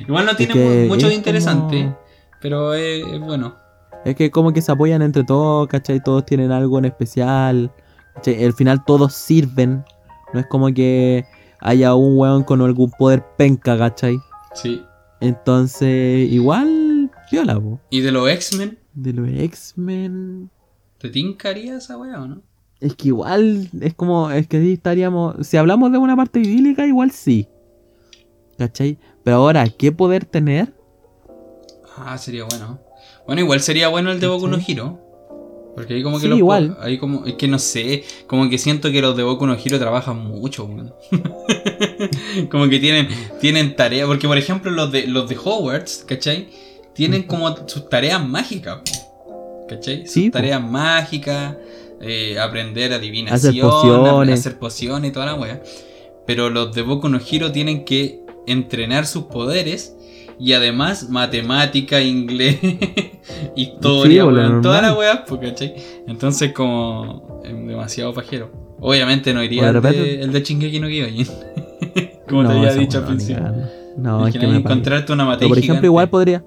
igual 0.00 0.24
no 0.26 0.30
Es 0.32 0.36
tiene 0.36 0.52
que 0.54 0.86
mucho 0.88 1.06
de 1.06 1.12
es 1.12 1.18
interesante, 1.18 1.82
como- 1.84 1.98
pero 2.40 2.74
es, 2.74 3.06
es 3.06 3.20
bueno. 3.20 3.56
Es 4.04 4.14
que 4.14 4.30
como 4.30 4.52
que 4.52 4.62
se 4.62 4.70
apoyan 4.72 5.02
entre 5.02 5.24
todos, 5.24 5.66
¿cachai? 5.68 6.02
Todos 6.02 6.24
tienen 6.24 6.52
algo 6.52 6.78
en 6.78 6.84
especial. 6.86 7.70
¿cachai? 8.14 8.44
Al 8.44 8.52
final 8.52 8.84
todos 8.84 9.12
sirven. 9.14 9.84
No 10.32 10.40
es 10.40 10.46
como 10.46 10.72
que 10.72 11.24
haya 11.60 11.94
un 11.94 12.16
weón 12.18 12.44
con 12.44 12.60
algún 12.62 12.90
poder 12.92 13.24
penca, 13.36 13.76
¿cachai? 13.76 14.18
Sí. 14.54 14.82
Entonces, 15.20 16.30
igual, 16.30 17.10
viola, 17.32 17.58
po. 17.58 17.80
¿Y 17.90 18.00
de 18.00 18.12
los 18.12 18.28
X-Men? 18.30 18.78
De 19.00 19.12
los 19.12 19.28
X-Men. 19.28 20.50
¿Te 20.98 21.08
tincaría 21.08 21.76
esa 21.76 21.96
weá 21.96 22.20
o 22.20 22.26
no? 22.26 22.42
Es 22.80 22.94
que 22.94 23.08
igual, 23.08 23.68
es 23.80 23.94
como, 23.94 24.30
es 24.30 24.46
que 24.48 24.56
ahí 24.56 24.72
estaríamos. 24.72 25.46
Si 25.46 25.56
hablamos 25.56 25.92
de 25.92 25.98
una 25.98 26.16
parte 26.16 26.40
idílica, 26.40 26.86
igual 26.86 27.10
sí. 27.12 27.46
¿Cachai? 28.56 28.98
Pero 29.22 29.36
ahora, 29.36 29.68
¿qué 29.68 29.92
poder 29.92 30.24
tener? 30.24 30.74
Ah, 31.96 32.18
sería 32.18 32.44
bueno. 32.44 32.80
Bueno, 33.26 33.40
igual 33.42 33.60
sería 33.60 33.88
bueno 33.88 34.10
el 34.10 34.18
de 34.20 34.26
Boku 34.26 34.48
no. 34.48 34.58
Hero. 34.66 35.00
Porque 35.76 35.94
ahí 35.94 36.02
como 36.02 36.16
que 36.16 36.22
Sí, 36.22 36.28
los 36.28 36.38
igual. 36.38 36.76
ahí 36.80 36.98
como 36.98 37.24
es 37.24 37.34
que 37.34 37.46
no 37.46 37.60
sé, 37.60 38.02
como 38.26 38.50
que 38.50 38.58
siento 38.58 38.90
que 38.90 39.00
los 39.00 39.16
de 39.16 39.22
Boku 39.22 39.46
no 39.46 39.54
Hero 39.54 39.78
trabajan 39.78 40.16
mucho, 40.18 40.64
weón. 40.64 40.92
como 42.50 42.68
que 42.68 42.80
tienen 42.80 43.06
tienen 43.40 43.76
tareas, 43.76 44.08
porque 44.08 44.26
por 44.26 44.38
ejemplo 44.38 44.72
los 44.72 44.90
de 44.90 45.06
los 45.06 45.28
de 45.28 45.36
Hogwarts, 45.36 46.04
¿cachai? 46.06 46.48
Tienen 46.98 47.22
como 47.22 47.56
sus 47.66 47.88
tareas 47.88 48.26
mágicas, 48.26 48.80
¿cachai? 49.68 50.02
Sus 50.04 50.12
Sí, 50.12 50.30
po. 50.30 50.34
tareas 50.38 50.62
mágicas, 50.62 51.56
eh, 52.00 52.38
aprender 52.38 52.92
adivinación, 52.92 53.50
Hacer 53.50 53.60
pociones. 53.62 54.40
hacer 54.40 54.58
pociones 54.58 55.10
y 55.10 55.12
toda 55.12 55.26
la 55.26 55.34
wea. 55.34 55.62
Pero 56.26 56.50
los 56.50 56.74
de 56.74 56.82
Boku 56.82 57.08
no 57.08 57.18
Hero 57.18 57.52
tienen 57.52 57.84
que 57.84 58.20
entrenar 58.46 59.06
sus 59.06 59.24
poderes 59.24 59.94
y 60.40 60.52
además 60.52 61.08
matemática, 61.08 62.00
inglés, 62.00 62.58
historia, 63.56 64.22
Sí, 64.22 64.28
weón, 64.28 64.62
toda 64.62 64.82
la 64.82 64.94
weá, 64.94 65.24
¿cachai? 65.24 65.74
Entonces 66.06 66.52
como 66.52 67.40
demasiado 67.44 68.12
pajero. 68.14 68.50
Obviamente 68.80 69.34
no 69.34 69.42
iría 69.42 69.68
el, 69.70 69.80
de, 69.82 70.22
el 70.22 70.32
de 70.32 70.42
Shingeki 70.42 70.80
no 70.80 70.86
Kyojin. 70.88 71.26
como 72.28 72.42
te 72.42 72.48
No, 72.48 72.50
había 72.50 72.70
esa 72.70 72.78
dicho 72.80 72.98
al 72.98 73.06
principio. 73.06 73.42
No, 73.96 74.26
es 74.28 74.36
que 74.36 74.46
me 74.46 74.56
encontrarte 74.58 75.12
una 75.12 75.24
materia 75.24 75.48
por 75.48 75.58
ejemplo, 75.58 75.86
igual 75.86 76.08
podría. 76.08 76.44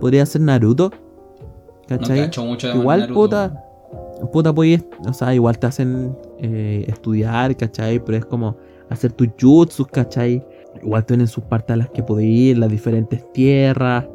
Podría 0.00 0.26
ser 0.26 0.42
Naruto. 0.42 0.90
¿Cachai? 1.88 2.20
cacho 2.20 2.44
mucho 2.44 2.68
de 2.68 2.74
igual, 2.74 3.00
Naruto, 3.00 3.20
puta. 3.20 3.64
Puta, 4.32 4.54
pues. 4.54 4.84
O 5.06 5.12
sea, 5.12 5.34
igual 5.34 5.58
te 5.58 5.66
hacen 5.66 6.16
eh, 6.38 6.84
estudiar, 6.88 7.56
¿cachai? 7.56 7.98
Pero 8.04 8.18
es 8.18 8.24
como 8.24 8.56
hacer 8.88 9.12
tus 9.12 9.28
jutsus, 9.40 9.86
¿cachai? 9.88 10.44
Igual 10.82 11.04
tienen 11.04 11.26
sus 11.26 11.44
partes 11.44 11.74
a 11.74 11.76
las 11.76 11.90
que 11.90 12.02
podés 12.02 12.26
ir, 12.26 12.58
las 12.58 12.70
diferentes 12.70 13.30
tierras. 13.32 14.06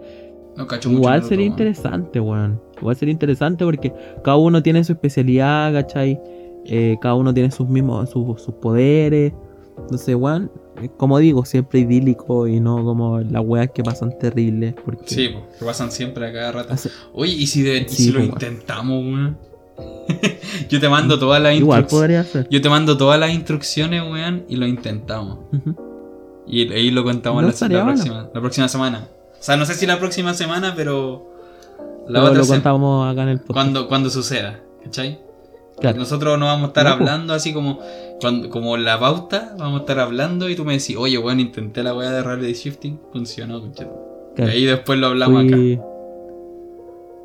No 0.56 0.66
cacho 0.66 0.90
mucho 0.90 1.02
Igual 1.02 1.24
sería 1.24 1.45
interesante, 1.45 2.20
weón. 2.20 2.62
Igual 2.80 2.95
sería 2.95 3.12
interesante 3.12 3.66
porque 3.66 3.94
cada 4.24 4.38
uno 4.38 4.62
tiene 4.64 4.84
su 4.84 4.94
especialidad, 4.94 5.74
¿cachai? 5.74 6.20
Eh, 6.66 6.98
cada 7.02 7.16
uno 7.16 7.34
tiene 7.34 7.52
sus 7.52 7.68
mismos, 7.68 8.10
sus, 8.10 8.41
sus 8.41 8.56
poderes. 8.56 9.34
Entonces, 9.78 10.16
weón, 10.16 10.52
como 10.98 11.18
digo, 11.20 11.45
siempre 11.45 11.80
idílico 11.80 12.48
y 12.48 12.60
no 12.60 12.84
como 12.84 13.20
las 13.20 13.44
weas 13.45 13.70
que 13.72 13.84
pasan 13.84 14.18
terribles. 14.20 14.76
Porque 14.86 15.04
Sí, 15.08 15.30
po, 15.30 15.48
que 15.58 15.66
pasan 15.66 15.91
siempre 15.91 16.28
a 16.28 16.34
cada 16.34 16.52
rato. 16.52 16.74
hace- 16.74 16.90
Oye, 17.14 17.34
¿y 17.34 17.48
si, 17.48 17.62
de- 17.64 17.78
y 17.80 17.90
Sí, 17.90 18.04
si 18.06 18.12
lo 18.12 18.20
pues, 18.20 18.30
intentamos, 18.30 19.04
weón? 19.04 19.38
Yo 20.70 20.80
te 20.80 20.90
mando 20.90 21.20
todas 21.20 21.41
las 21.41 21.56
igual 21.56 21.82
instrucciones. 21.82 22.26
podría 22.26 22.44
ser. 22.44 22.49
Yo 22.49 22.62
te 22.62 22.70
mando 22.70 22.98
todas 22.98 23.20
las 23.20 23.32
instrucciones, 23.32 24.02
weón, 24.02 24.44
y 24.49 24.56
lo 24.56 24.66
intentamos. 24.68 25.40
Y 26.48 26.72
ahí 26.72 26.91
lo 26.91 27.04
contamos 27.04 27.44
No 27.44 27.49
la, 27.68 27.84
próxima, 27.86 28.30
la 28.34 28.40
próxima 28.41 28.68
semana. 28.68 29.08
O 29.40 29.44
sea, 29.44 29.58
no 29.58 29.66
sé 29.66 29.74
si 29.76 29.86
la 29.86 29.99
próxima 29.99 30.34
semana, 30.34 30.74
pero 30.76 31.32
la 32.08 32.20
Pero 32.22 32.24
otra 32.24 32.38
lo 32.40 32.44
semana. 32.45 32.64
contamos 32.64 33.12
acá 33.12 33.24
en 33.24 33.30
el 33.30 33.38
podcast. 33.40 33.54
Cuando, 33.54 33.88
cuando 33.88 34.10
suceda, 34.10 34.60
¿cachai? 34.84 35.20
Claro. 35.80 35.99
Nosotros 35.99 36.40
no 36.40 36.45
vamos 36.48 36.66
a 36.66 36.68
estar 36.68 36.86
No, 36.86 36.91
hablando 36.91 37.34
así 37.34 37.54
como 37.54 37.80
cuando, 38.20 38.49
como 38.49 38.78
la 38.78 38.99
pauta, 38.99 39.54
vamos 39.58 39.80
a 39.80 39.82
estar 39.82 39.99
hablando 39.99 40.49
y 40.49 40.56
tú 40.56 40.66
me 40.66 40.74
decís, 40.74 40.95
oye, 40.98 41.18
weón, 41.20 41.40
intenté 41.40 41.84
la 41.84 41.94
weá 41.94 42.12
de 42.12 42.24
reality 42.24 42.54
shifting, 42.54 42.99
funcionó. 43.12 43.62
Claro. 43.74 44.18
Y 44.38 44.41
ahí 44.41 44.66
después 44.66 44.98
lo 44.99 45.08
hablamos 45.08 45.45
acá. 45.45 45.56
fui, 45.56 45.80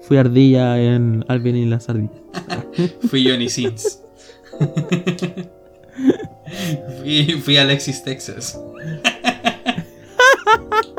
fui 0.02 0.16
ardilla 0.18 0.78
en 0.80 1.24
Alvin 1.28 1.56
y 1.56 1.64
las 1.66 1.88
ardillas. 1.88 2.12
Fui 3.08 3.28
Johnny 3.28 3.48
Sins. 3.48 4.02
fui, 7.00 7.24
fui 7.42 7.56
Alexis 7.56 8.02
Texas. 8.02 8.58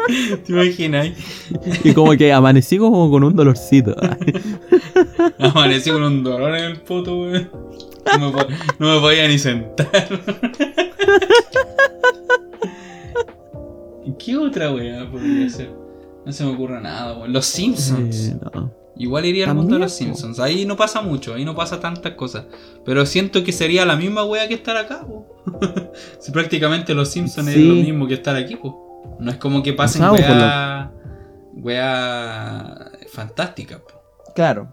¿Te 0.46 0.52
imaginas? 0.52 1.10
Y 1.84 1.94
como 1.94 2.12
que 2.18 2.32
amanecí 2.32 2.78
como 2.78 3.10
con 3.10 3.24
un 3.24 3.36
dolorcito. 3.36 3.96
Amanecí 5.40 5.92
con 5.92 6.04
un 6.04 6.24
dolor 6.24 6.56
en 6.56 6.64
el 6.66 6.82
poto, 6.82 7.22
weón. 7.22 7.50
No 8.20 8.32
no 8.80 8.96
me 8.96 9.00
podía 9.00 9.28
ni 9.28 9.40
sentar. 9.40 10.08
¿Y 14.06 14.14
¿Qué 14.20 14.38
otra 14.38 14.72
weá 14.74 15.10
podría 15.10 15.50
ser? 15.50 15.72
No 16.26 16.32
se 16.32 16.44
me 16.44 16.52
ocurre 16.52 16.82
nada, 16.82 17.18
weón. 17.18 17.32
Los 17.32 17.46
Simpsons. 17.46 18.30
Eh, 18.30 18.38
no. 18.54 18.72
Igual 18.96 19.26
iría 19.26 19.50
al 19.50 19.56
mundo 19.56 19.76
de 19.76 19.80
los. 19.80 19.94
Simpsons. 19.94 20.40
Ahí 20.40 20.66
no 20.66 20.76
pasa 20.76 21.02
mucho, 21.02 21.34
ahí 21.34 21.46
no 21.46 21.56
pasa 21.56 21.80
tantas 21.80 22.14
cosas. 22.14 22.46
Pero 22.86 23.06
siento 23.06 23.44
que 23.44 23.52
sería 23.52 23.86
la 23.86 23.96
misma 23.96 24.24
wea 24.26 24.48
que 24.48 24.54
estar 24.54 24.78
acá, 24.78 25.06
po. 25.06 25.26
si 26.20 26.32
prácticamente 26.32 26.94
los 26.94 27.10
Simpsons 27.10 27.48
es 27.50 27.58
lo 27.58 27.74
mismo 27.76 28.08
que 28.08 28.16
estar 28.16 28.36
aquí, 28.36 28.56
po. 28.56 28.93
No 29.20 29.32
es 29.32 29.38
como 29.38 29.62
que 29.64 29.74
pasen 29.74 30.02
po, 30.04 30.10
por 30.12 30.20
lo- 30.20 30.26
wea. 30.26 30.92
wea 31.56 32.92
fantástica, 33.12 33.80
po. 33.80 34.02
Claro. 34.36 34.68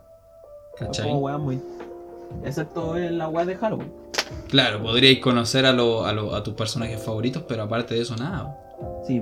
¿Cachai? 0.78 1.06
Como 1.06 1.18
weá 1.20 1.38
muy. 1.38 1.60
Excepto 2.44 2.96
en 2.96 3.18
la 3.18 3.28
weá 3.28 3.44
de 3.44 3.56
Halloween. 3.56 3.92
Claro, 4.48 4.82
podríais 4.82 5.18
conocer 5.18 5.66
a, 5.66 5.72
lo- 5.72 6.04
a, 6.06 6.12
lo- 6.12 6.34
a 6.34 6.42
tus 6.42 6.54
personajes 6.54 7.02
favoritos, 7.02 7.42
pero 7.48 7.64
aparte 7.64 7.94
de 7.94 8.02
eso, 8.02 8.16
nada. 8.16 8.56
Sí. 9.06 9.20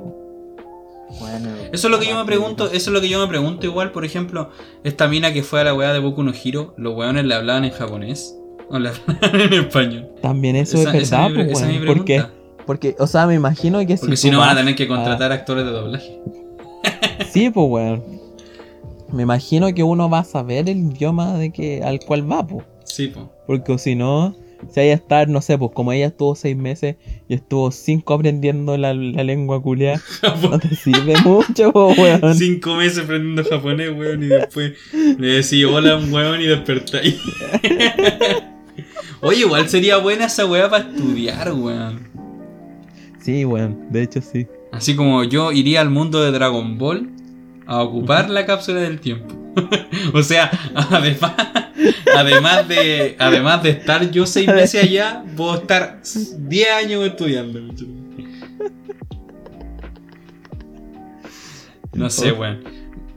Bueno. 1.20 1.48
Eso 1.72 1.88
es 1.88 1.90
lo 1.90 1.98
que 1.98 2.06
yo 2.06 2.16
me 2.18 2.24
pregunto, 2.26 2.66
eso 2.66 2.74
es 2.74 2.88
lo 2.88 3.00
que 3.00 3.08
yo 3.08 3.18
me 3.18 3.26
pregunto 3.26 3.64
igual, 3.66 3.92
por 3.92 4.04
ejemplo, 4.04 4.50
esta 4.84 5.08
mina 5.08 5.32
que 5.32 5.42
fue 5.42 5.62
a 5.62 5.64
la 5.64 5.74
weá 5.74 5.92
de 5.94 6.00
Boku 6.00 6.22
no 6.22 6.32
Hiro, 6.32 6.74
los 6.76 6.94
weones 6.94 7.24
le 7.24 7.34
hablaban 7.34 7.64
en 7.64 7.70
japonés 7.70 8.36
o 8.68 8.78
le 8.78 8.90
hablaban 8.90 9.40
en 9.40 9.52
español. 9.54 10.08
También 10.20 10.56
eso 10.56 10.76
Esa- 10.76 10.94
es 10.94 11.04
esa 11.04 11.16
verdad, 11.28 11.30
es 11.30 11.36
mi- 11.38 11.44
pues, 11.52 11.58
esa 11.62 11.66
es 11.72 11.80
mi 11.80 11.86
weón. 11.86 11.96
Porque, 11.98 12.14
pregunta. 12.16 12.37
Porque, 12.68 12.94
o 12.98 13.06
sea, 13.06 13.26
me 13.26 13.34
imagino 13.34 13.78
que 13.86 13.96
Porque 13.96 14.18
si 14.18 14.30
no 14.30 14.40
van 14.40 14.50
a 14.50 14.56
tener 14.56 14.76
que 14.76 14.84
a- 14.84 14.88
contratar 14.88 15.32
actores 15.32 15.64
de 15.64 15.70
doblaje. 15.70 16.20
Sí, 17.32 17.48
pues, 17.48 17.66
weón. 17.68 18.02
Me 19.10 19.22
imagino 19.22 19.72
que 19.72 19.82
uno 19.82 20.10
va 20.10 20.18
a 20.18 20.24
saber 20.24 20.68
el 20.68 20.76
idioma 20.78 21.38
de 21.38 21.50
que 21.50 21.82
al 21.82 21.98
cual 22.00 22.30
va, 22.30 22.46
pues. 22.46 22.66
Sí, 22.84 23.08
po. 23.08 23.32
Porque 23.46 23.78
si 23.78 23.94
no, 23.94 24.36
si 24.70 24.80
hay 24.80 24.90
a 24.90 24.94
estar, 24.94 25.28
no 25.28 25.40
sé, 25.40 25.56
pues 25.56 25.70
como 25.72 25.92
ella 25.92 26.08
estuvo 26.08 26.34
seis 26.34 26.56
meses 26.58 26.96
y 27.26 27.34
estuvo 27.34 27.70
cinco 27.70 28.12
aprendiendo 28.14 28.76
la, 28.76 28.92
la 28.92 29.24
lengua 29.24 29.62
culia, 29.62 29.98
no 30.42 30.58
te 30.58 30.74
sirve 30.76 31.14
mucho, 31.24 31.72
po, 31.72 31.88
weón. 31.96 32.34
Cinco 32.34 32.74
meses 32.74 33.04
aprendiendo 33.04 33.44
japonés, 33.48 33.90
weón, 33.96 34.22
y 34.24 34.26
después 34.26 34.74
le 34.92 35.26
decís 35.26 35.64
hola 35.64 35.92
a 35.92 35.96
un 35.96 36.12
weón 36.12 36.40
y 36.42 36.46
despertáis. 36.48 37.16
Oye, 39.20 39.40
igual 39.40 39.68
sería 39.68 39.96
buena 39.98 40.26
esa 40.26 40.46
weá 40.46 40.70
para 40.70 40.84
estudiar, 40.84 41.52
weón. 41.52 42.07
Sí, 43.28 43.44
weón, 43.44 43.88
de 43.90 44.04
hecho 44.04 44.22
sí. 44.22 44.46
Así 44.72 44.96
como 44.96 45.22
yo 45.22 45.52
iría 45.52 45.82
al 45.82 45.90
mundo 45.90 46.22
de 46.22 46.30
Dragon 46.30 46.78
Ball 46.78 47.10
a 47.66 47.82
ocupar 47.82 48.30
la 48.30 48.46
cápsula 48.46 48.80
del 48.80 49.00
tiempo. 49.00 49.34
o 50.14 50.22
sea, 50.22 50.50
además, 50.74 51.34
además 52.16 52.66
de 52.68 53.16
además 53.18 53.62
de 53.62 53.68
estar 53.68 54.10
yo 54.10 54.24
seis 54.24 54.46
meses 54.46 54.82
allá, 54.82 55.22
puedo 55.36 55.56
estar 55.56 56.00
10 56.38 56.68
años 56.72 57.04
estudiando. 57.06 57.60
No 61.92 62.08
sé, 62.08 62.32
weón. 62.32 62.64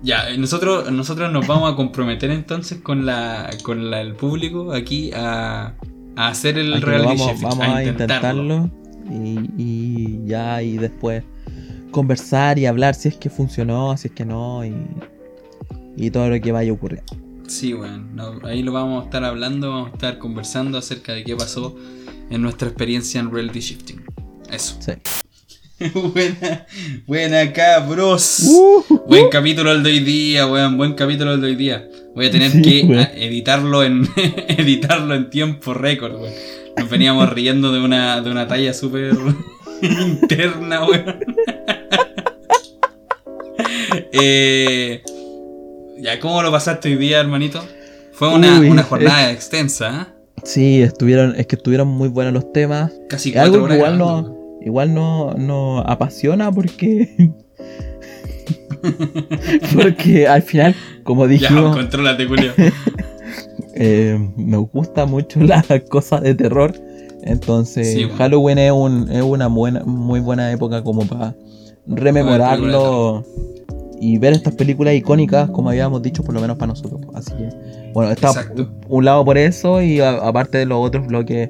Ya, 0.03 0.35
nosotros, 0.37 0.91
nosotros 0.91 1.31
nos 1.31 1.47
vamos 1.47 1.71
a 1.71 1.77
comprometer 1.77 2.31
entonces 2.31 2.79
con 2.81 3.05
la 3.05 3.49
con 3.63 3.89
la- 3.89 4.01
el 4.01 4.15
público 4.15 4.73
aquí 4.73 5.11
a, 5.15 5.73
a 6.17 6.27
hacer 6.27 6.57
el 6.57 6.73
Aquí 6.73 6.83
reality 6.83 7.21
vamos, 7.41 7.59
a 7.61 7.81
intentarlo 7.81 8.69
y, 9.09 9.39
y 9.57 9.90
ya 10.25 10.61
y 10.61 10.77
después 10.77 11.23
conversar 11.91 12.57
y 12.57 12.65
hablar 12.65 12.95
si 12.95 13.09
es 13.09 13.17
que 13.17 13.29
funcionó, 13.29 13.95
si 13.97 14.07
es 14.07 14.13
que 14.13 14.25
no 14.25 14.65
y, 14.65 14.73
y 15.97 16.09
todo 16.11 16.29
lo 16.29 16.39
que 16.39 16.51
vaya 16.51 16.71
ocurriendo. 16.71 17.13
Sí, 17.47 17.73
bueno, 17.73 17.97
no, 18.13 18.47
ahí 18.47 18.63
lo 18.63 18.71
vamos 18.71 19.01
a 19.01 19.05
estar 19.05 19.25
hablando, 19.25 19.69
vamos 19.69 19.89
a 19.89 19.93
estar 19.93 20.17
conversando 20.19 20.77
acerca 20.77 21.13
de 21.13 21.23
qué 21.25 21.35
pasó 21.35 21.75
en 22.29 22.41
nuestra 22.41 22.69
experiencia 22.69 23.19
en 23.19 23.29
reality 23.31 23.59
shifting. 23.59 24.01
Eso. 24.49 24.77
Sí. 24.79 24.93
buena, 26.13 26.65
buena 27.07 27.51
cabros. 27.53 28.43
Uh, 28.47 28.99
Buen 29.07 29.29
capítulo 29.29 29.71
el 29.71 29.81
de 29.83 29.89
hoy 29.89 29.99
día, 29.99 30.45
weón. 30.47 30.77
Buen 30.77 30.93
capítulo 30.93 31.33
el 31.33 31.41
de 31.41 31.47
hoy 31.47 31.55
día. 31.55 31.89
Voy 32.15 32.27
a 32.27 32.31
tener 32.31 32.51
Sí, 32.51 32.61
que 32.61 32.85
weón. 32.85 33.07
editarlo 33.15 33.83
en 33.83 34.07
editarlo 34.47 35.13
en 35.15 35.29
tiempo 35.29 35.73
récord, 35.73 36.13
weón. 36.21 36.33
Nos 36.77 36.89
veníamos 36.89 37.29
riendo 37.33 37.71
de 37.73 37.81
una, 37.81 38.21
de 38.21 38.31
una 38.31 38.47
talla 38.47 38.73
súper 38.73 39.13
interna, 39.81 40.85
weón. 40.85 41.25
eh, 44.11 45.03
ya, 45.99 46.19
¿cómo 46.19 46.41
lo 46.41 46.51
pasaste 46.51 46.89
hoy 46.89 46.95
día, 46.95 47.19
hermanito? 47.19 47.63
Fue 48.13 48.29
una, 48.33 48.59
Uy, 48.59 48.69
una 48.69 48.83
jornada 48.83 49.31
extensa, 49.31 50.01
¿eh? 50.01 50.21
Sí, 50.43 50.81
estuvieron, 50.81 51.35
es 51.37 51.45
que 51.47 51.55
estuvieron 51.55 51.87
muy 51.87 52.09
buenos 52.09 52.33
los 52.33 52.51
temas. 52.51 52.91
Casi 53.09 53.31
cuatro 53.31 53.53
algo 53.53 53.65
horas 53.65 53.77
igual 53.77 53.97
grabando, 53.97 54.29
no, 54.29 54.65
igual 54.65 54.93
no, 54.93 55.33
no 55.35 55.79
apasiona 55.79 56.51
porque 56.51 57.31
porque 59.75 60.27
al 60.27 60.41
final, 60.41 60.75
como 61.03 61.25
Ya, 61.25 61.31
dijimos, 61.31 61.75
contrólate, 61.75 62.25
Julio. 62.25 62.53
eh, 63.75 64.17
me 64.35 64.57
gusta 64.57 65.05
mucho 65.05 65.39
las 65.41 65.65
cosas 65.89 66.21
de 66.21 66.35
terror. 66.35 66.73
Entonces, 67.23 67.93
Sí, 67.93 68.03
bueno. 68.05 68.17
Halloween 68.17 68.57
es, 68.57 68.71
un, 68.71 69.11
es 69.11 69.21
una 69.23 69.47
buena, 69.47 69.83
muy 69.85 70.19
buena 70.19 70.51
época 70.51 70.83
como 70.83 71.05
para 71.05 71.35
rememorarlo 71.87 73.23
y 73.99 74.17
ver 74.17 74.33
estas 74.33 74.55
películas 74.55 74.95
icónicas, 74.95 75.49
como 75.51 75.69
habíamos 75.69 76.01
dicho, 76.01 76.23
por 76.23 76.33
lo 76.33 76.41
menos 76.41 76.57
para 76.57 76.67
nosotros. 76.69 77.01
Así 77.13 77.31
que, 77.33 77.49
bueno, 77.93 78.11
está 78.11 78.29
Exacto. 78.29 78.67
un 78.89 79.05
lado 79.05 79.23
por 79.23 79.37
eso 79.37 79.81
y 79.81 79.99
a- 79.99 80.17
aparte 80.27 80.57
de 80.57 80.65
los 80.65 80.79
otros 80.85 81.05
bloques, 81.07 81.49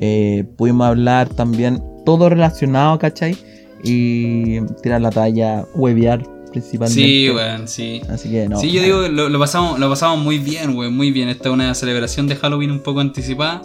eh, 0.00 0.44
pudimos 0.56 0.86
hablar 0.86 1.28
también 1.28 1.82
todo 2.06 2.28
relacionado, 2.30 2.98
¿cachai? 2.98 3.36
Y 3.84 4.60
tirar 4.82 5.00
la 5.02 5.10
talla, 5.10 5.64
huevear 5.74 6.22
principalmente. 6.50 7.02
Sí, 7.02 7.30
weón, 7.30 7.68
sí. 7.68 8.00
Así 8.08 8.30
que 8.30 8.48
no. 8.48 8.58
sí, 8.58 8.70
yo 8.72 8.82
digo, 8.82 9.02
lo, 9.08 9.28
lo 9.28 9.38
pasamos, 9.38 9.78
lo 9.78 9.88
pasamos 9.90 10.18
muy 10.24 10.38
bien, 10.38 10.74
weón, 10.76 10.96
muy 10.96 11.10
bien. 11.10 11.28
Esta 11.28 11.48
es 11.50 11.54
una 11.54 11.74
celebración 11.74 12.26
de 12.28 12.36
Halloween 12.36 12.70
un 12.70 12.80
poco 12.80 13.00
anticipada, 13.00 13.60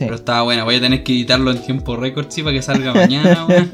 sí. 0.00 0.04
pero 0.06 0.16
estaba 0.16 0.42
buena. 0.42 0.64
Voy 0.64 0.76
a 0.76 0.80
tener 0.80 1.02
que 1.04 1.12
editarlo 1.12 1.50
en 1.50 1.62
tiempo 1.62 1.96
récord, 1.96 2.26
sí, 2.30 2.42
para 2.42 2.54
que 2.56 2.62
salga 2.62 2.92
mañana, 2.92 3.46
weón. 3.48 3.70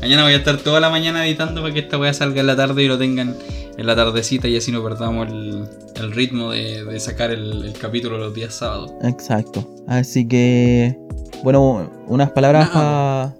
Mañana 0.00 0.24
voy 0.24 0.32
a 0.32 0.36
estar 0.36 0.56
toda 0.58 0.80
la 0.80 0.90
mañana 0.90 1.26
editando 1.26 1.62
para 1.62 1.72
que 1.72 1.80
esta 1.80 1.98
weá 1.98 2.12
salga 2.12 2.40
en 2.40 2.46
la 2.46 2.56
tarde 2.56 2.82
y 2.82 2.88
lo 2.88 2.98
tengan 2.98 3.36
en 3.76 3.86
la 3.86 3.94
tardecita 3.94 4.48
y 4.48 4.56
así 4.56 4.72
no 4.72 4.82
perdamos 4.82 5.28
el, 5.28 5.64
el 5.96 6.12
ritmo 6.12 6.52
de, 6.52 6.84
de 6.84 7.00
sacar 7.00 7.30
el, 7.30 7.64
el 7.64 7.72
capítulo 7.74 8.18
los 8.18 8.34
días 8.34 8.54
sábados. 8.54 8.92
Exacto. 9.02 9.68
Así 9.86 10.26
que, 10.26 10.96
bueno, 11.42 11.90
unas 12.06 12.30
palabras 12.30 12.72
Nada. 12.74 13.36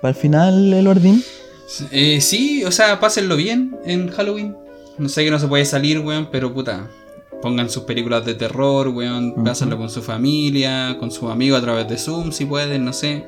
para 0.00 0.10
el 0.10 0.14
final, 0.14 0.72
el 0.72 0.86
orden. 0.86 1.22
Eh, 1.90 2.20
sí, 2.20 2.64
o 2.64 2.70
sea, 2.70 3.00
pásenlo 3.00 3.36
bien 3.36 3.76
en 3.84 4.08
Halloween. 4.10 4.56
No 4.98 5.08
sé 5.08 5.24
que 5.24 5.30
no 5.30 5.38
se 5.38 5.46
puede 5.48 5.64
salir, 5.64 6.00
weón, 6.00 6.28
pero 6.30 6.52
puta. 6.54 6.88
Pongan 7.42 7.70
sus 7.70 7.84
películas 7.84 8.24
de 8.24 8.34
terror, 8.34 8.88
weón. 8.88 9.32
Ujú. 9.32 9.44
Pásenlo 9.44 9.76
con 9.76 9.90
su 9.90 10.02
familia, 10.02 10.96
con 10.98 11.10
sus 11.10 11.30
amigos 11.30 11.58
a 11.58 11.62
través 11.62 11.88
de 11.88 11.98
Zoom, 11.98 12.32
si 12.32 12.44
pueden, 12.44 12.84
no 12.84 12.92
sé. 12.92 13.26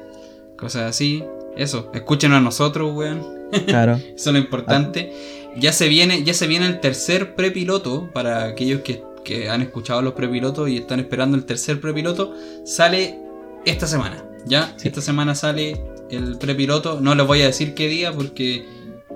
Cosas 0.56 0.90
así. 0.90 1.24
Eso, 1.56 1.90
escúchenos 1.94 2.38
a 2.38 2.40
nosotros, 2.40 2.92
weón. 2.94 3.22
Claro. 3.66 3.94
Eso 4.14 4.30
es 4.30 4.32
lo 4.32 4.38
importante. 4.38 5.12
Ya 5.56 5.72
se 5.72 5.88
viene, 5.88 6.22
ya 6.24 6.34
se 6.34 6.46
viene 6.46 6.66
el 6.66 6.80
tercer 6.80 7.34
prepiloto. 7.34 8.10
Para 8.12 8.44
aquellos 8.44 8.80
que, 8.80 9.02
que 9.24 9.48
han 9.50 9.62
escuchado 9.62 10.02
los 10.02 10.14
prepilotos 10.14 10.68
y 10.68 10.78
están 10.78 11.00
esperando 11.00 11.36
el 11.36 11.44
tercer 11.44 11.80
prepiloto. 11.80 12.34
Sale 12.64 13.18
esta 13.64 13.86
semana. 13.86 14.24
¿Ya? 14.46 14.72
Sí. 14.76 14.88
Esta 14.88 15.00
semana 15.00 15.34
sale 15.34 15.80
el 16.10 16.38
prepiloto. 16.38 17.00
No 17.00 17.14
les 17.14 17.26
voy 17.26 17.42
a 17.42 17.46
decir 17.46 17.74
qué 17.74 17.88
día 17.88 18.12
porque 18.12 18.64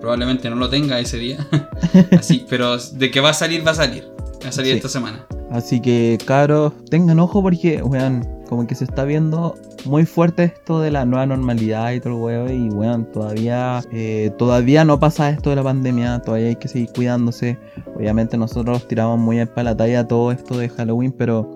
probablemente 0.00 0.50
no 0.50 0.56
lo 0.56 0.68
tenga 0.68 0.98
ese 0.98 1.16
día. 1.16 1.46
Así, 2.18 2.44
pero 2.48 2.76
de 2.76 3.10
que 3.10 3.20
va 3.20 3.30
a 3.30 3.34
salir, 3.34 3.66
va 3.66 3.70
a 3.70 3.76
salir. 3.76 4.11
Va 4.44 4.48
a 4.48 4.52
salir 4.52 4.72
Sí. 4.72 4.76
esta 4.78 4.88
semana. 4.88 5.26
Así 5.50 5.80
que, 5.80 6.18
cabros, 6.24 6.72
tengan 6.90 7.18
ojo 7.20 7.42
porque, 7.42 7.82
weón, 7.82 8.26
como 8.48 8.66
que 8.66 8.74
se 8.74 8.84
está 8.84 9.04
viendo 9.04 9.54
muy 9.84 10.04
fuerte 10.06 10.44
esto 10.44 10.80
de 10.80 10.90
la 10.90 11.04
nueva 11.04 11.26
normalidad 11.26 11.92
y 11.92 12.00
todo 12.00 12.14
el 12.14 12.20
weón. 12.20 12.66
Y, 12.66 12.68
weón, 12.70 13.04
todavía, 13.12 13.80
eh, 13.92 14.30
todavía 14.38 14.84
no 14.84 14.98
pasa 14.98 15.30
esto 15.30 15.50
de 15.50 15.56
la 15.56 15.62
pandemia. 15.62 16.20
Todavía 16.20 16.48
hay 16.48 16.56
que 16.56 16.68
seguir 16.68 16.88
cuidándose. 16.94 17.58
Obviamente, 17.96 18.36
nosotros 18.36 18.86
tiramos 18.88 19.18
muy 19.18 19.44
para 19.46 19.64
la 19.64 19.76
talla 19.76 20.06
todo 20.06 20.32
esto 20.32 20.56
de 20.58 20.68
Halloween, 20.70 21.12
pero 21.12 21.50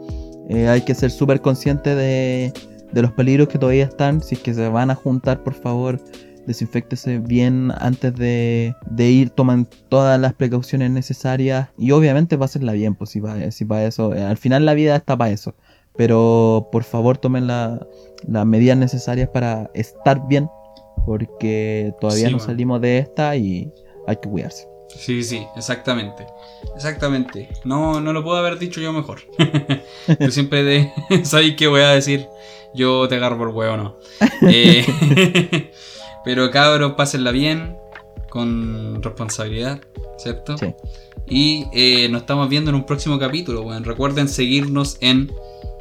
eh, 0.48 0.68
hay 0.68 0.82
que 0.82 0.94
ser 0.94 1.10
súper 1.10 1.40
conscientes 1.40 1.96
de, 1.96 2.52
de 2.92 3.02
los 3.02 3.12
peligros 3.12 3.48
que 3.48 3.58
todavía 3.58 3.84
están. 3.84 4.22
Si 4.22 4.34
es 4.36 4.40
que 4.42 4.54
se 4.54 4.68
van 4.68 4.90
a 4.90 4.94
juntar, 4.94 5.42
por 5.42 5.54
favor, 5.54 6.00
desinfectese 6.47 7.18
bien 7.18 7.73
antes 7.78 8.14
de, 8.14 8.74
de 8.90 9.10
ir, 9.10 9.31
toman 9.31 9.68
todas 9.89 10.18
las 10.20 10.32
precauciones 10.35 10.90
necesarias 10.90 11.68
y 11.78 11.90
obviamente 11.90 12.39
pásenla 12.39 12.73
bien, 12.73 12.94
pues 12.94 13.10
si 13.10 13.20
para 13.20 13.51
si 13.51 13.64
pa 13.64 13.82
eso, 13.85 14.14
eh, 14.14 14.23
al 14.23 14.36
final 14.36 14.64
la 14.64 14.74
vida 14.74 14.97
está 14.97 15.16
para 15.16 15.31
eso, 15.31 15.55
pero 15.97 16.68
por 16.73 16.85
favor 16.85 17.18
tomen 17.18 17.47
la- 17.47 17.85
las 18.27 18.47
medidas 18.47 18.77
necesarias 18.78 19.28
para 19.28 19.70
estar 19.74 20.27
bien, 20.28 20.48
porque 21.05 21.93
todavía 22.01 22.28
Sí, 22.28 22.32
no 22.32 22.39
salimos 22.40 22.81
de 22.81 22.98
esta 22.98 23.36
y 23.36 23.73
hay 24.06 24.16
que 24.16 24.28
cuidarse. 24.28 24.66
Sí, 24.89 25.23
sí, 25.24 25.47
exactamente. 25.56 26.27
Exactamente. 26.74 27.48
No, 27.64 28.01
no 28.01 28.12
lo 28.12 28.23
puedo 28.24 28.36
haber 28.39 28.59
dicho 28.59 28.81
yo 28.81 28.93
mejor. 28.93 29.20
Tú 30.18 30.31
siempre 30.31 30.62
de, 30.62 30.90
sabes 31.24 31.55
qué 31.56 31.66
voy 31.66 31.82
a 31.82 31.90
decir. 31.90 32.27
Yo 32.74 33.09
te 33.09 33.16
agarro 33.16 33.39
por 33.39 33.48
huevo, 33.48 33.77
no. 33.77 33.97
Eh, 34.43 34.85
pero 36.26 36.50
cabros, 36.50 36.92
pásenla 36.92 37.30
bien, 37.30 37.74
con 38.28 39.02
responsabilidad, 39.02 39.80
¿cierto? 40.18 40.58
Sí. 40.58 40.74
Y 41.28 41.66
eh, 41.72 42.08
nos 42.10 42.20
estamos 42.22 42.48
viendo 42.50 42.68
en 42.70 42.74
un 42.74 42.84
próximo 42.84 43.18
capítulo, 43.18 43.62
weón. 43.62 43.82
Recuerden 43.84 44.28
seguirnos 44.28 44.98
en, 45.00 45.32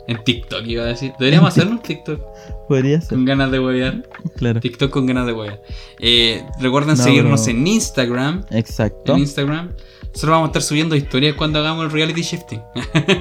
en 0.08 0.24
TikTok, 0.24 0.66
iba 0.66 0.84
a 0.84 0.88
decir. 0.88 1.12
Deberíamos 1.20 1.50
hacer 1.50 1.68
un 1.68 1.80
TikTok 1.80 2.22
Podría 2.70 3.02
ser, 3.02 3.10
con 3.10 3.26
ganas 3.26 3.52
de 3.52 3.60
huevear. 3.60 4.08
claro. 4.38 4.60
TikTok 4.62 4.90
con 4.90 5.06
ganas 5.06 5.26
de 5.26 5.34
huevear. 5.34 5.62
Eh, 6.00 6.44
recuerden 6.62 6.96
No, 6.98 7.04
seguirnos 7.04 7.42
pero- 7.46 7.58
en 7.58 7.68
Instagram 7.68 8.46
Exacto. 8.52 9.14
en 9.14 9.20
Instagram. 9.20 9.72
Nosotros 10.14 10.32
vamos 10.32 10.48
a 10.48 10.50
estar 10.52 10.62
subiendo 10.62 10.96
historias 10.96 11.36
cuando 11.36 11.60
hagamos 11.60 11.86
el 11.86 11.92
reality 11.92 12.22
shifting. 12.22 12.62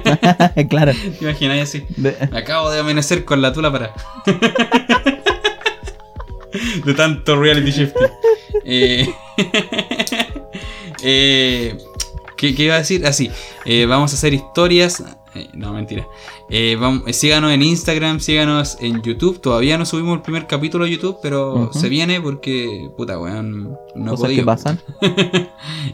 claro. 0.69 0.93
¿Te 1.19 1.25
imaginas 1.25 1.59
así? 1.59 1.83
De- 1.97 2.15
Me 2.31 2.37
acabo 2.37 2.69
de 2.71 2.79
amanecer 2.79 3.25
con 3.25 3.41
la 3.41 3.51
tula 3.51 3.69
para. 3.71 3.91
De 6.85 6.93
tanto 6.93 7.35
reality 7.39 7.71
shifting. 7.71 8.07
Eh, 8.63 9.07
eh, 11.03 11.77
¿qué, 12.37 12.55
qué 12.55 12.63
iba 12.63 12.75
a 12.75 12.79
decir? 12.79 13.05
Así, 13.05 13.29
vamos 13.87 14.11
a 14.11 14.15
hacer 14.15 14.33
historias. 14.33 15.03
eh, 15.35 15.49
no, 15.53 15.73
mentira. 15.73 16.07
Eh, 16.49 16.77
vamos, 16.79 17.03
eh, 17.07 17.13
síganos 17.13 17.51
en 17.51 17.61
Instagram, 17.63 18.19
síganos 18.19 18.77
en 18.79 19.01
YouTube. 19.01 19.41
Todavía 19.41 19.77
no 19.77 19.85
subimos 19.85 20.15
el 20.15 20.21
primer 20.21 20.47
capítulo 20.47 20.85
a 20.85 20.87
YouTube, 20.87 21.17
pero 21.21 21.71
se 21.73 21.89
viene 21.89 22.21
porque, 22.21 22.89
puta, 22.95 23.19
weón, 23.19 23.77
no 23.95 24.11
cosas 24.15 24.31
que 24.31 24.43
pasan. 24.43 24.79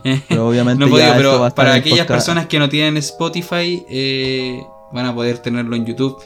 Eh, 0.03 0.21
Pero 0.29 0.47
obviamente 0.47 0.79
no 0.79 0.88
he 0.88 0.89
podido, 0.89 1.07
ya 1.07 1.15
esto 1.17 1.39
va 1.39 1.47
a 1.47 1.49
pero 1.49 1.55
para 1.55 1.73
aquellas 1.73 2.05
personas 2.07 2.47
que 2.47 2.59
no 2.59 2.69
tienen 2.69 2.97
Spotify, 2.97 3.83
eh, 3.89 4.61
van 4.91 5.05
a 5.05 5.15
poder 5.15 5.39
tenerlo 5.39 5.75
en 5.75 5.85
YouTube 5.85 6.17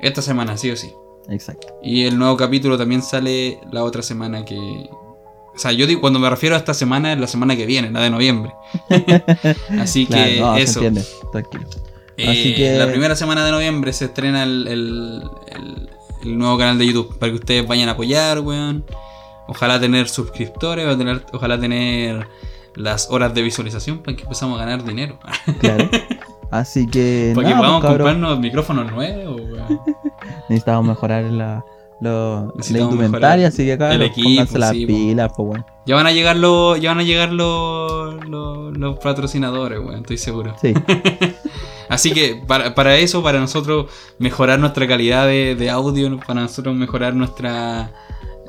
esta 0.00 0.20
semana, 0.22 0.56
sí 0.56 0.70
o 0.70 0.76
sí. 0.76 0.92
Exacto. 1.28 1.68
Y 1.82 2.04
el 2.04 2.18
nuevo 2.18 2.36
capítulo 2.36 2.76
también 2.78 3.02
sale 3.02 3.58
la 3.70 3.84
otra 3.84 4.02
semana 4.02 4.44
que... 4.44 4.56
O 5.54 5.58
sea, 5.58 5.70
yo 5.72 5.86
digo, 5.86 6.00
cuando 6.00 6.18
me 6.18 6.30
refiero 6.30 6.54
a 6.54 6.58
esta 6.58 6.72
semana, 6.74 7.12
es 7.12 7.20
la 7.20 7.26
semana 7.26 7.54
que 7.56 7.66
viene, 7.66 7.90
la 7.90 8.00
de 8.00 8.10
noviembre. 8.10 8.52
Así 9.80 10.06
Claro, 10.06 10.24
que 10.30 10.40
no, 10.40 10.54
se 10.56 10.62
eso. 10.62 10.78
entiende. 10.80 11.04
Tranquilo. 11.30 11.64
Eh, 12.16 12.28
Así 12.30 12.54
que- 12.54 12.72
La 12.78 12.86
primera 12.86 13.14
semana 13.16 13.44
de 13.44 13.50
noviembre 13.52 13.92
se 13.92 14.06
estrena 14.06 14.42
el, 14.44 14.66
el- 14.68 15.22
el- 15.48 15.90
el 16.24 16.38
nuevo 16.38 16.56
canal 16.56 16.78
de 16.78 16.86
YouTube 16.86 17.18
para 17.18 17.32
que 17.32 17.38
ustedes 17.38 17.66
vayan 17.66 17.88
a 17.88 17.92
apoyar, 17.92 18.40
weón. 18.40 18.84
Ojalá 19.48 19.78
tener 19.80 20.08
suscriptores, 20.08 20.96
tener- 20.96 21.24
ojalá 21.32 21.58
tener 21.60 22.26
las 22.76 23.10
horas 23.10 23.34
de 23.34 23.42
visualización 23.42 23.98
para 23.98 24.16
que 24.16 24.22
empezamos 24.22 24.58
a 24.60 24.64
ganar 24.64 24.84
dinero. 24.84 25.18
Claro. 25.60 25.88
Así 26.50 26.86
que. 26.86 27.32
Para 27.34 27.48
que 27.48 27.54
podamos 27.54 27.80
pues, 27.80 27.90
cabros, 27.90 28.06
comprarnos 28.08 28.38
micrófonos 28.40 28.92
nuevos, 28.92 29.40
weón. 29.40 29.80
Necesitamos 30.48 30.86
mejorar 30.86 31.24
la, 31.24 31.64
lo- 32.00 32.52
la 32.70 32.78
indumentaria, 32.78 33.48
así 33.48 33.64
que 33.64 33.72
acá 33.74 33.94
el 33.94 34.02
equipo, 34.02 34.58
las 34.58 34.72
pilas, 34.72 35.32
pues 35.36 35.48
bueno. 35.48 35.66
Ya 35.86 35.96
van 35.96 36.06
a 36.06 36.12
llegar 36.12 36.36
los, 36.36 36.80
ya 36.80 36.90
van 36.90 37.00
a 37.00 37.02
llegar 37.04 37.32
los, 37.32 38.24
los, 38.28 38.76
los 38.76 38.98
patrocinadores, 38.98 39.78
weón, 39.80 40.00
estoy 40.00 40.18
seguro. 40.18 40.54
Sí. 40.60 40.72
Así 41.88 42.12
que 42.12 42.40
para, 42.46 42.74
para 42.74 42.96
eso, 42.96 43.22
para 43.22 43.38
nosotros 43.38 43.86
mejorar 44.18 44.58
nuestra 44.58 44.86
calidad 44.88 45.26
de, 45.26 45.54
de 45.56 45.68
audio, 45.68 46.18
para 46.26 46.40
nosotros 46.40 46.74
mejorar 46.74 47.14
nuestra 47.14 47.92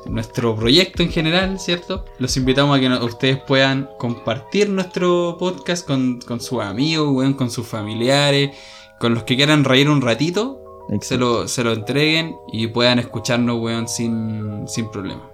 nuestro 0.06 0.54
proyecto 0.54 1.02
en 1.02 1.10
general, 1.10 1.58
¿cierto? 1.58 2.04
Los 2.18 2.36
invitamos 2.36 2.76
a 2.76 2.80
que 2.80 2.88
no- 2.88 3.04
ustedes 3.04 3.38
puedan 3.38 3.88
compartir 3.98 4.68
nuestro 4.70 5.36
podcast 5.38 5.86
con, 5.86 6.20
con 6.20 6.40
sus 6.40 6.62
amigos, 6.62 7.08
weón, 7.10 7.34
con 7.34 7.50
sus 7.50 7.66
familiares, 7.66 8.50
con 8.98 9.12
los 9.14 9.24
que 9.24 9.36
quieran 9.36 9.64
reír 9.64 9.88
un 9.90 10.00
ratito, 10.00 10.62
se 11.00 11.16
lo, 11.16 11.48
se 11.48 11.64
lo 11.64 11.72
entreguen 11.72 12.36
y 12.52 12.66
puedan 12.68 12.98
escucharnos, 12.98 13.60
weón, 13.60 13.88
sin, 13.88 14.66
sin 14.68 14.90
problema. 14.90 15.28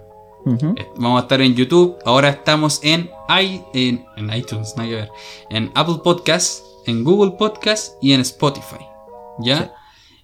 Eh, 0.75 0.87
Vamos 0.97 1.19
a 1.19 1.23
estar 1.23 1.39
en 1.41 1.53
YouTube. 1.55 1.97
Ahora 2.05 2.29
estamos 2.29 2.79
en, 2.83 3.09
i- 3.41 3.61
en, 3.73 4.05
en 4.17 4.33
iTunes, 4.33 4.73
nada 4.75 4.89
que 4.89 4.95
ver. 4.95 5.09
En 5.49 5.71
Apple 5.75 5.97
Podcasts, 6.03 6.63
en 6.87 7.03
Google 7.03 7.31
Podcasts 7.37 7.95
y 8.01 8.13
en 8.13 8.21
Spotify. 8.21 8.83
¿Ya? 9.39 9.73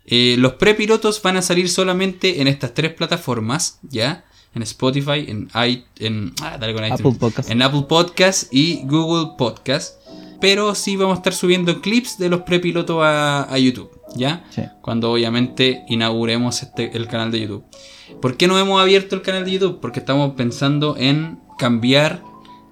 Eh, 0.05 0.35
los 0.39 0.53
prepilotos 0.53 1.21
van 1.21 1.37
a 1.37 1.41
salir 1.41 1.69
solamente 1.69 2.41
en 2.41 2.47
estas 2.47 2.73
tres 2.73 2.93
plataformas. 2.93 3.79
¿Ya? 3.83 4.23
En 4.55 4.63
Spotify, 4.63 5.25
en, 5.27 5.49
i- 5.67 5.83
en, 5.99 6.33
ah, 6.41 6.57
dale 6.59 6.73
con 6.73 6.83
iTunes. 6.83 6.99
Apple 7.01 7.17
Podcast. 7.19 7.49
en 7.51 7.61
Apple 7.61 7.85
Podcasts 7.87 8.47
y 8.51 8.81
Google 8.87 9.33
Podcasts. 9.37 9.96
Pero 10.39 10.76
sí 10.76 10.95
vamos 10.95 11.15
a 11.15 11.18
estar 11.19 11.34
subiendo 11.34 11.81
clips 11.81 12.18
de 12.18 12.30
los 12.30 12.41
prepilotos 12.41 13.03
a, 13.03 13.43
a 13.43 13.57
YouTube. 13.57 13.91
¿Ya? 14.15 14.45
Sí. 14.49 14.64
cuando 14.81 15.11
obviamente 15.11 15.84
inauguremos 15.89 16.64
este, 16.64 16.95
el 16.95 17.07
canal 17.07 17.30
de 17.30 17.41
YouTube. 17.41 17.65
¿Por 18.22 18.38
qué 18.38 18.47
no 18.47 18.57
hemos 18.57 18.81
abierto 18.81 19.15
el 19.15 19.22
canal 19.22 19.45
de 19.45 19.51
YouTube? 19.51 19.80
Porque 19.81 19.99
estamos 19.99 20.34
pensando 20.35 20.95
en 20.97 21.39
cambiar 21.57 22.23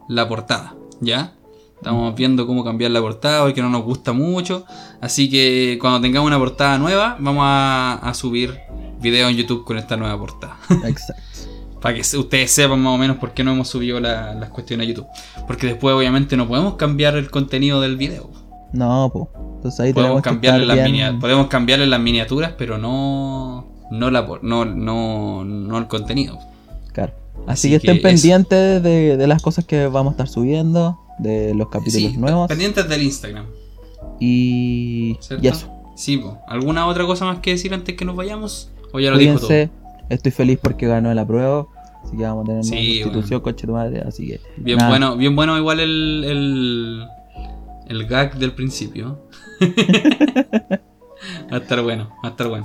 la 0.08 0.28
portada, 0.28 0.76
¿ya? 1.02 1.34
Estamos 1.76 2.16
viendo 2.16 2.48
cómo 2.48 2.64
cambiar 2.64 2.92
la 2.92 3.02
portada 3.02 3.44
porque 3.44 3.62
no 3.62 3.70
nos 3.70 3.84
gusta 3.84 4.14
mucho. 4.14 4.66
Así 5.02 5.30
que 5.30 5.78
cuando 5.80 6.02
tengamos 6.02 6.28
una 6.28 6.40
portada 6.40 6.78
nueva, 6.80 7.18
vamos 7.20 7.44
a, 7.46 8.00
a 8.02 8.14
subir 8.14 8.58
video 9.02 9.28
en 9.30 9.36
YouTube 9.36 9.66
con 9.66 9.78
esta 9.78 9.98
nueva 9.98 10.18
portada. 10.18 10.58
Exacto. 10.88 11.35
Para 11.86 11.94
que 12.02 12.18
ustedes 12.18 12.49
sepan 12.49 12.80
más 12.82 12.95
o 12.95 12.98
menos 12.98 13.18
por 13.18 13.34
qué 13.36 13.44
no 13.44 13.52
hemos 13.52 13.68
subido 13.68 13.99
la- 13.99 14.34
las 14.34 14.49
cuestiones 14.49 14.86
a 14.86 14.90
YouTube. 14.90 15.06
Porque 15.45 15.68
después 15.68 15.94
obviamente 15.95 16.36
no 16.36 16.48
podemos 16.48 16.76
cambiar 16.78 17.16
el 17.16 17.30
contenido 17.30 17.80
del 17.80 17.95
video. 17.95 18.32
No, 18.74 19.12
pues. 19.14 19.26
Entonces 19.57 19.80
ahí 19.82 19.94
Podemos 19.94 20.24
cambiarle, 20.24 20.66
las 20.66 20.90
bien- 20.90 21.20
podemos 21.20 21.45
cambiarle 21.48 21.86
las 21.86 21.99
miniaturas, 21.99 22.53
pero 22.57 22.80
no, 22.80 23.68
no, 23.91 24.10
la, 24.10 24.28
no, 24.41 24.66
no, 24.66 25.44
no 25.45 25.78
el 25.78 25.88
contenido. 25.88 26.40
Claro. 26.91 27.14
Así 27.45 27.68
Así, 27.68 27.70
que 27.70 27.76
estén 27.76 28.02
pendientes 28.02 28.82
de, 28.82 29.16
de 29.18 29.28
las 29.28 29.44
cosas 29.44 29.64
que 29.66 29.86
vamos 29.86 30.12
a 30.12 30.14
estar 30.14 30.28
subiendo, 30.28 30.98
de 31.20 31.53
los 31.53 31.70
capítulos 31.70 32.12
Sí, 32.14 32.18
nuevos. 32.18 32.48
pendientes 32.48 32.90
del 32.90 33.03
Instagram. 33.03 33.45
Y, 34.20 35.18
¿cierto? 35.20 35.45
y 35.45 35.48
eso. 35.49 35.70
Sí, 35.95 36.18
po. 36.18 36.40
¿alguna 36.48 36.88
otra 36.88 37.06
cosa 37.06 37.26
más 37.26 37.40
que 37.40 37.52
decir 37.52 37.74
antes 37.74 37.95
que 37.95 38.06
nos 38.06 38.16
vayamos? 38.16 38.72
¿O 38.91 38.99
ya 38.99 39.12
lo 39.12 39.18
dijo 39.18 39.36
todo? 39.38 39.48
Cuídense. 39.48 39.70
Estoy 40.10 40.32
feliz 40.32 40.60
porque 40.62 40.88
ganó 40.88 41.14
la 41.14 41.26
prueba. 41.26 41.68
Así 42.06 42.18
que 42.18 42.23
vamos 42.23 42.44
a 42.44 42.48
tener 42.48 42.64
Sí, 42.64 42.76
una 42.76 43.03
constitución, 43.03 43.41
coche 43.41 43.68
tu 43.68 43.73
madre. 43.73 44.02
Así 44.07 44.27
que. 44.27 44.40
Bien 44.57 44.77
nada. 44.77 44.90
bueno, 44.90 45.18
bien 45.18 45.36
bueno 45.36 45.57
igual 45.57 45.80
el, 45.80 46.23
el, 46.26 47.07
el 47.88 48.06
gag 48.07 48.38
del 48.38 48.53
principio. 48.53 49.19
va 51.52 51.57
a 51.57 51.57
estar 51.57 51.82
bueno, 51.82 52.10
va 52.23 52.30
a 52.30 52.32
estar 52.32 52.48
bueno. 52.48 52.64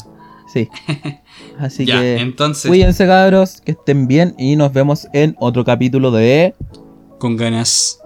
Sí. 0.53 0.69
Así 1.59 1.87
ya, 1.87 2.01
que. 2.01 2.17
entonces, 2.19 2.69
Cuídense, 2.69 3.07
cabros. 3.07 3.61
Que 3.61 3.73
estén 3.73 4.07
bien. 4.09 4.35
Y 4.39 4.57
nos 4.57 4.73
vemos 4.73 5.09
en 5.13 5.37
otro 5.41 5.65
capítulo 5.65 6.11
de. 6.11 6.55
con 7.19 7.37
ganas 7.37 8.01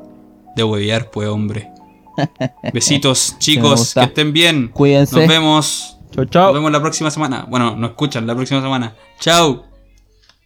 de 0.56 0.62
huevear, 0.65 1.11
pues 1.11 1.28
hombre. 1.28 1.70
Besitos, 2.73 3.36
chicos, 3.39 3.94
que 3.94 4.01
estén 4.05 4.32
bien. 4.32 4.69
Cuídense. 4.69 5.19
Nos 5.19 5.28
vemos. 5.28 5.98
Chau, 6.12 6.23
Nos 6.24 6.31
chau. 6.31 6.52
vemos 6.55 6.70
la 6.70 6.81
próxima 6.81 7.11
semana. 7.11 7.44
Bueno, 7.51 7.74
nos 7.77 7.90
escuchan 7.90 8.24
la 8.27 8.36
próxima 8.36 8.62
semana. 8.62 8.94
Chao. 9.19 9.74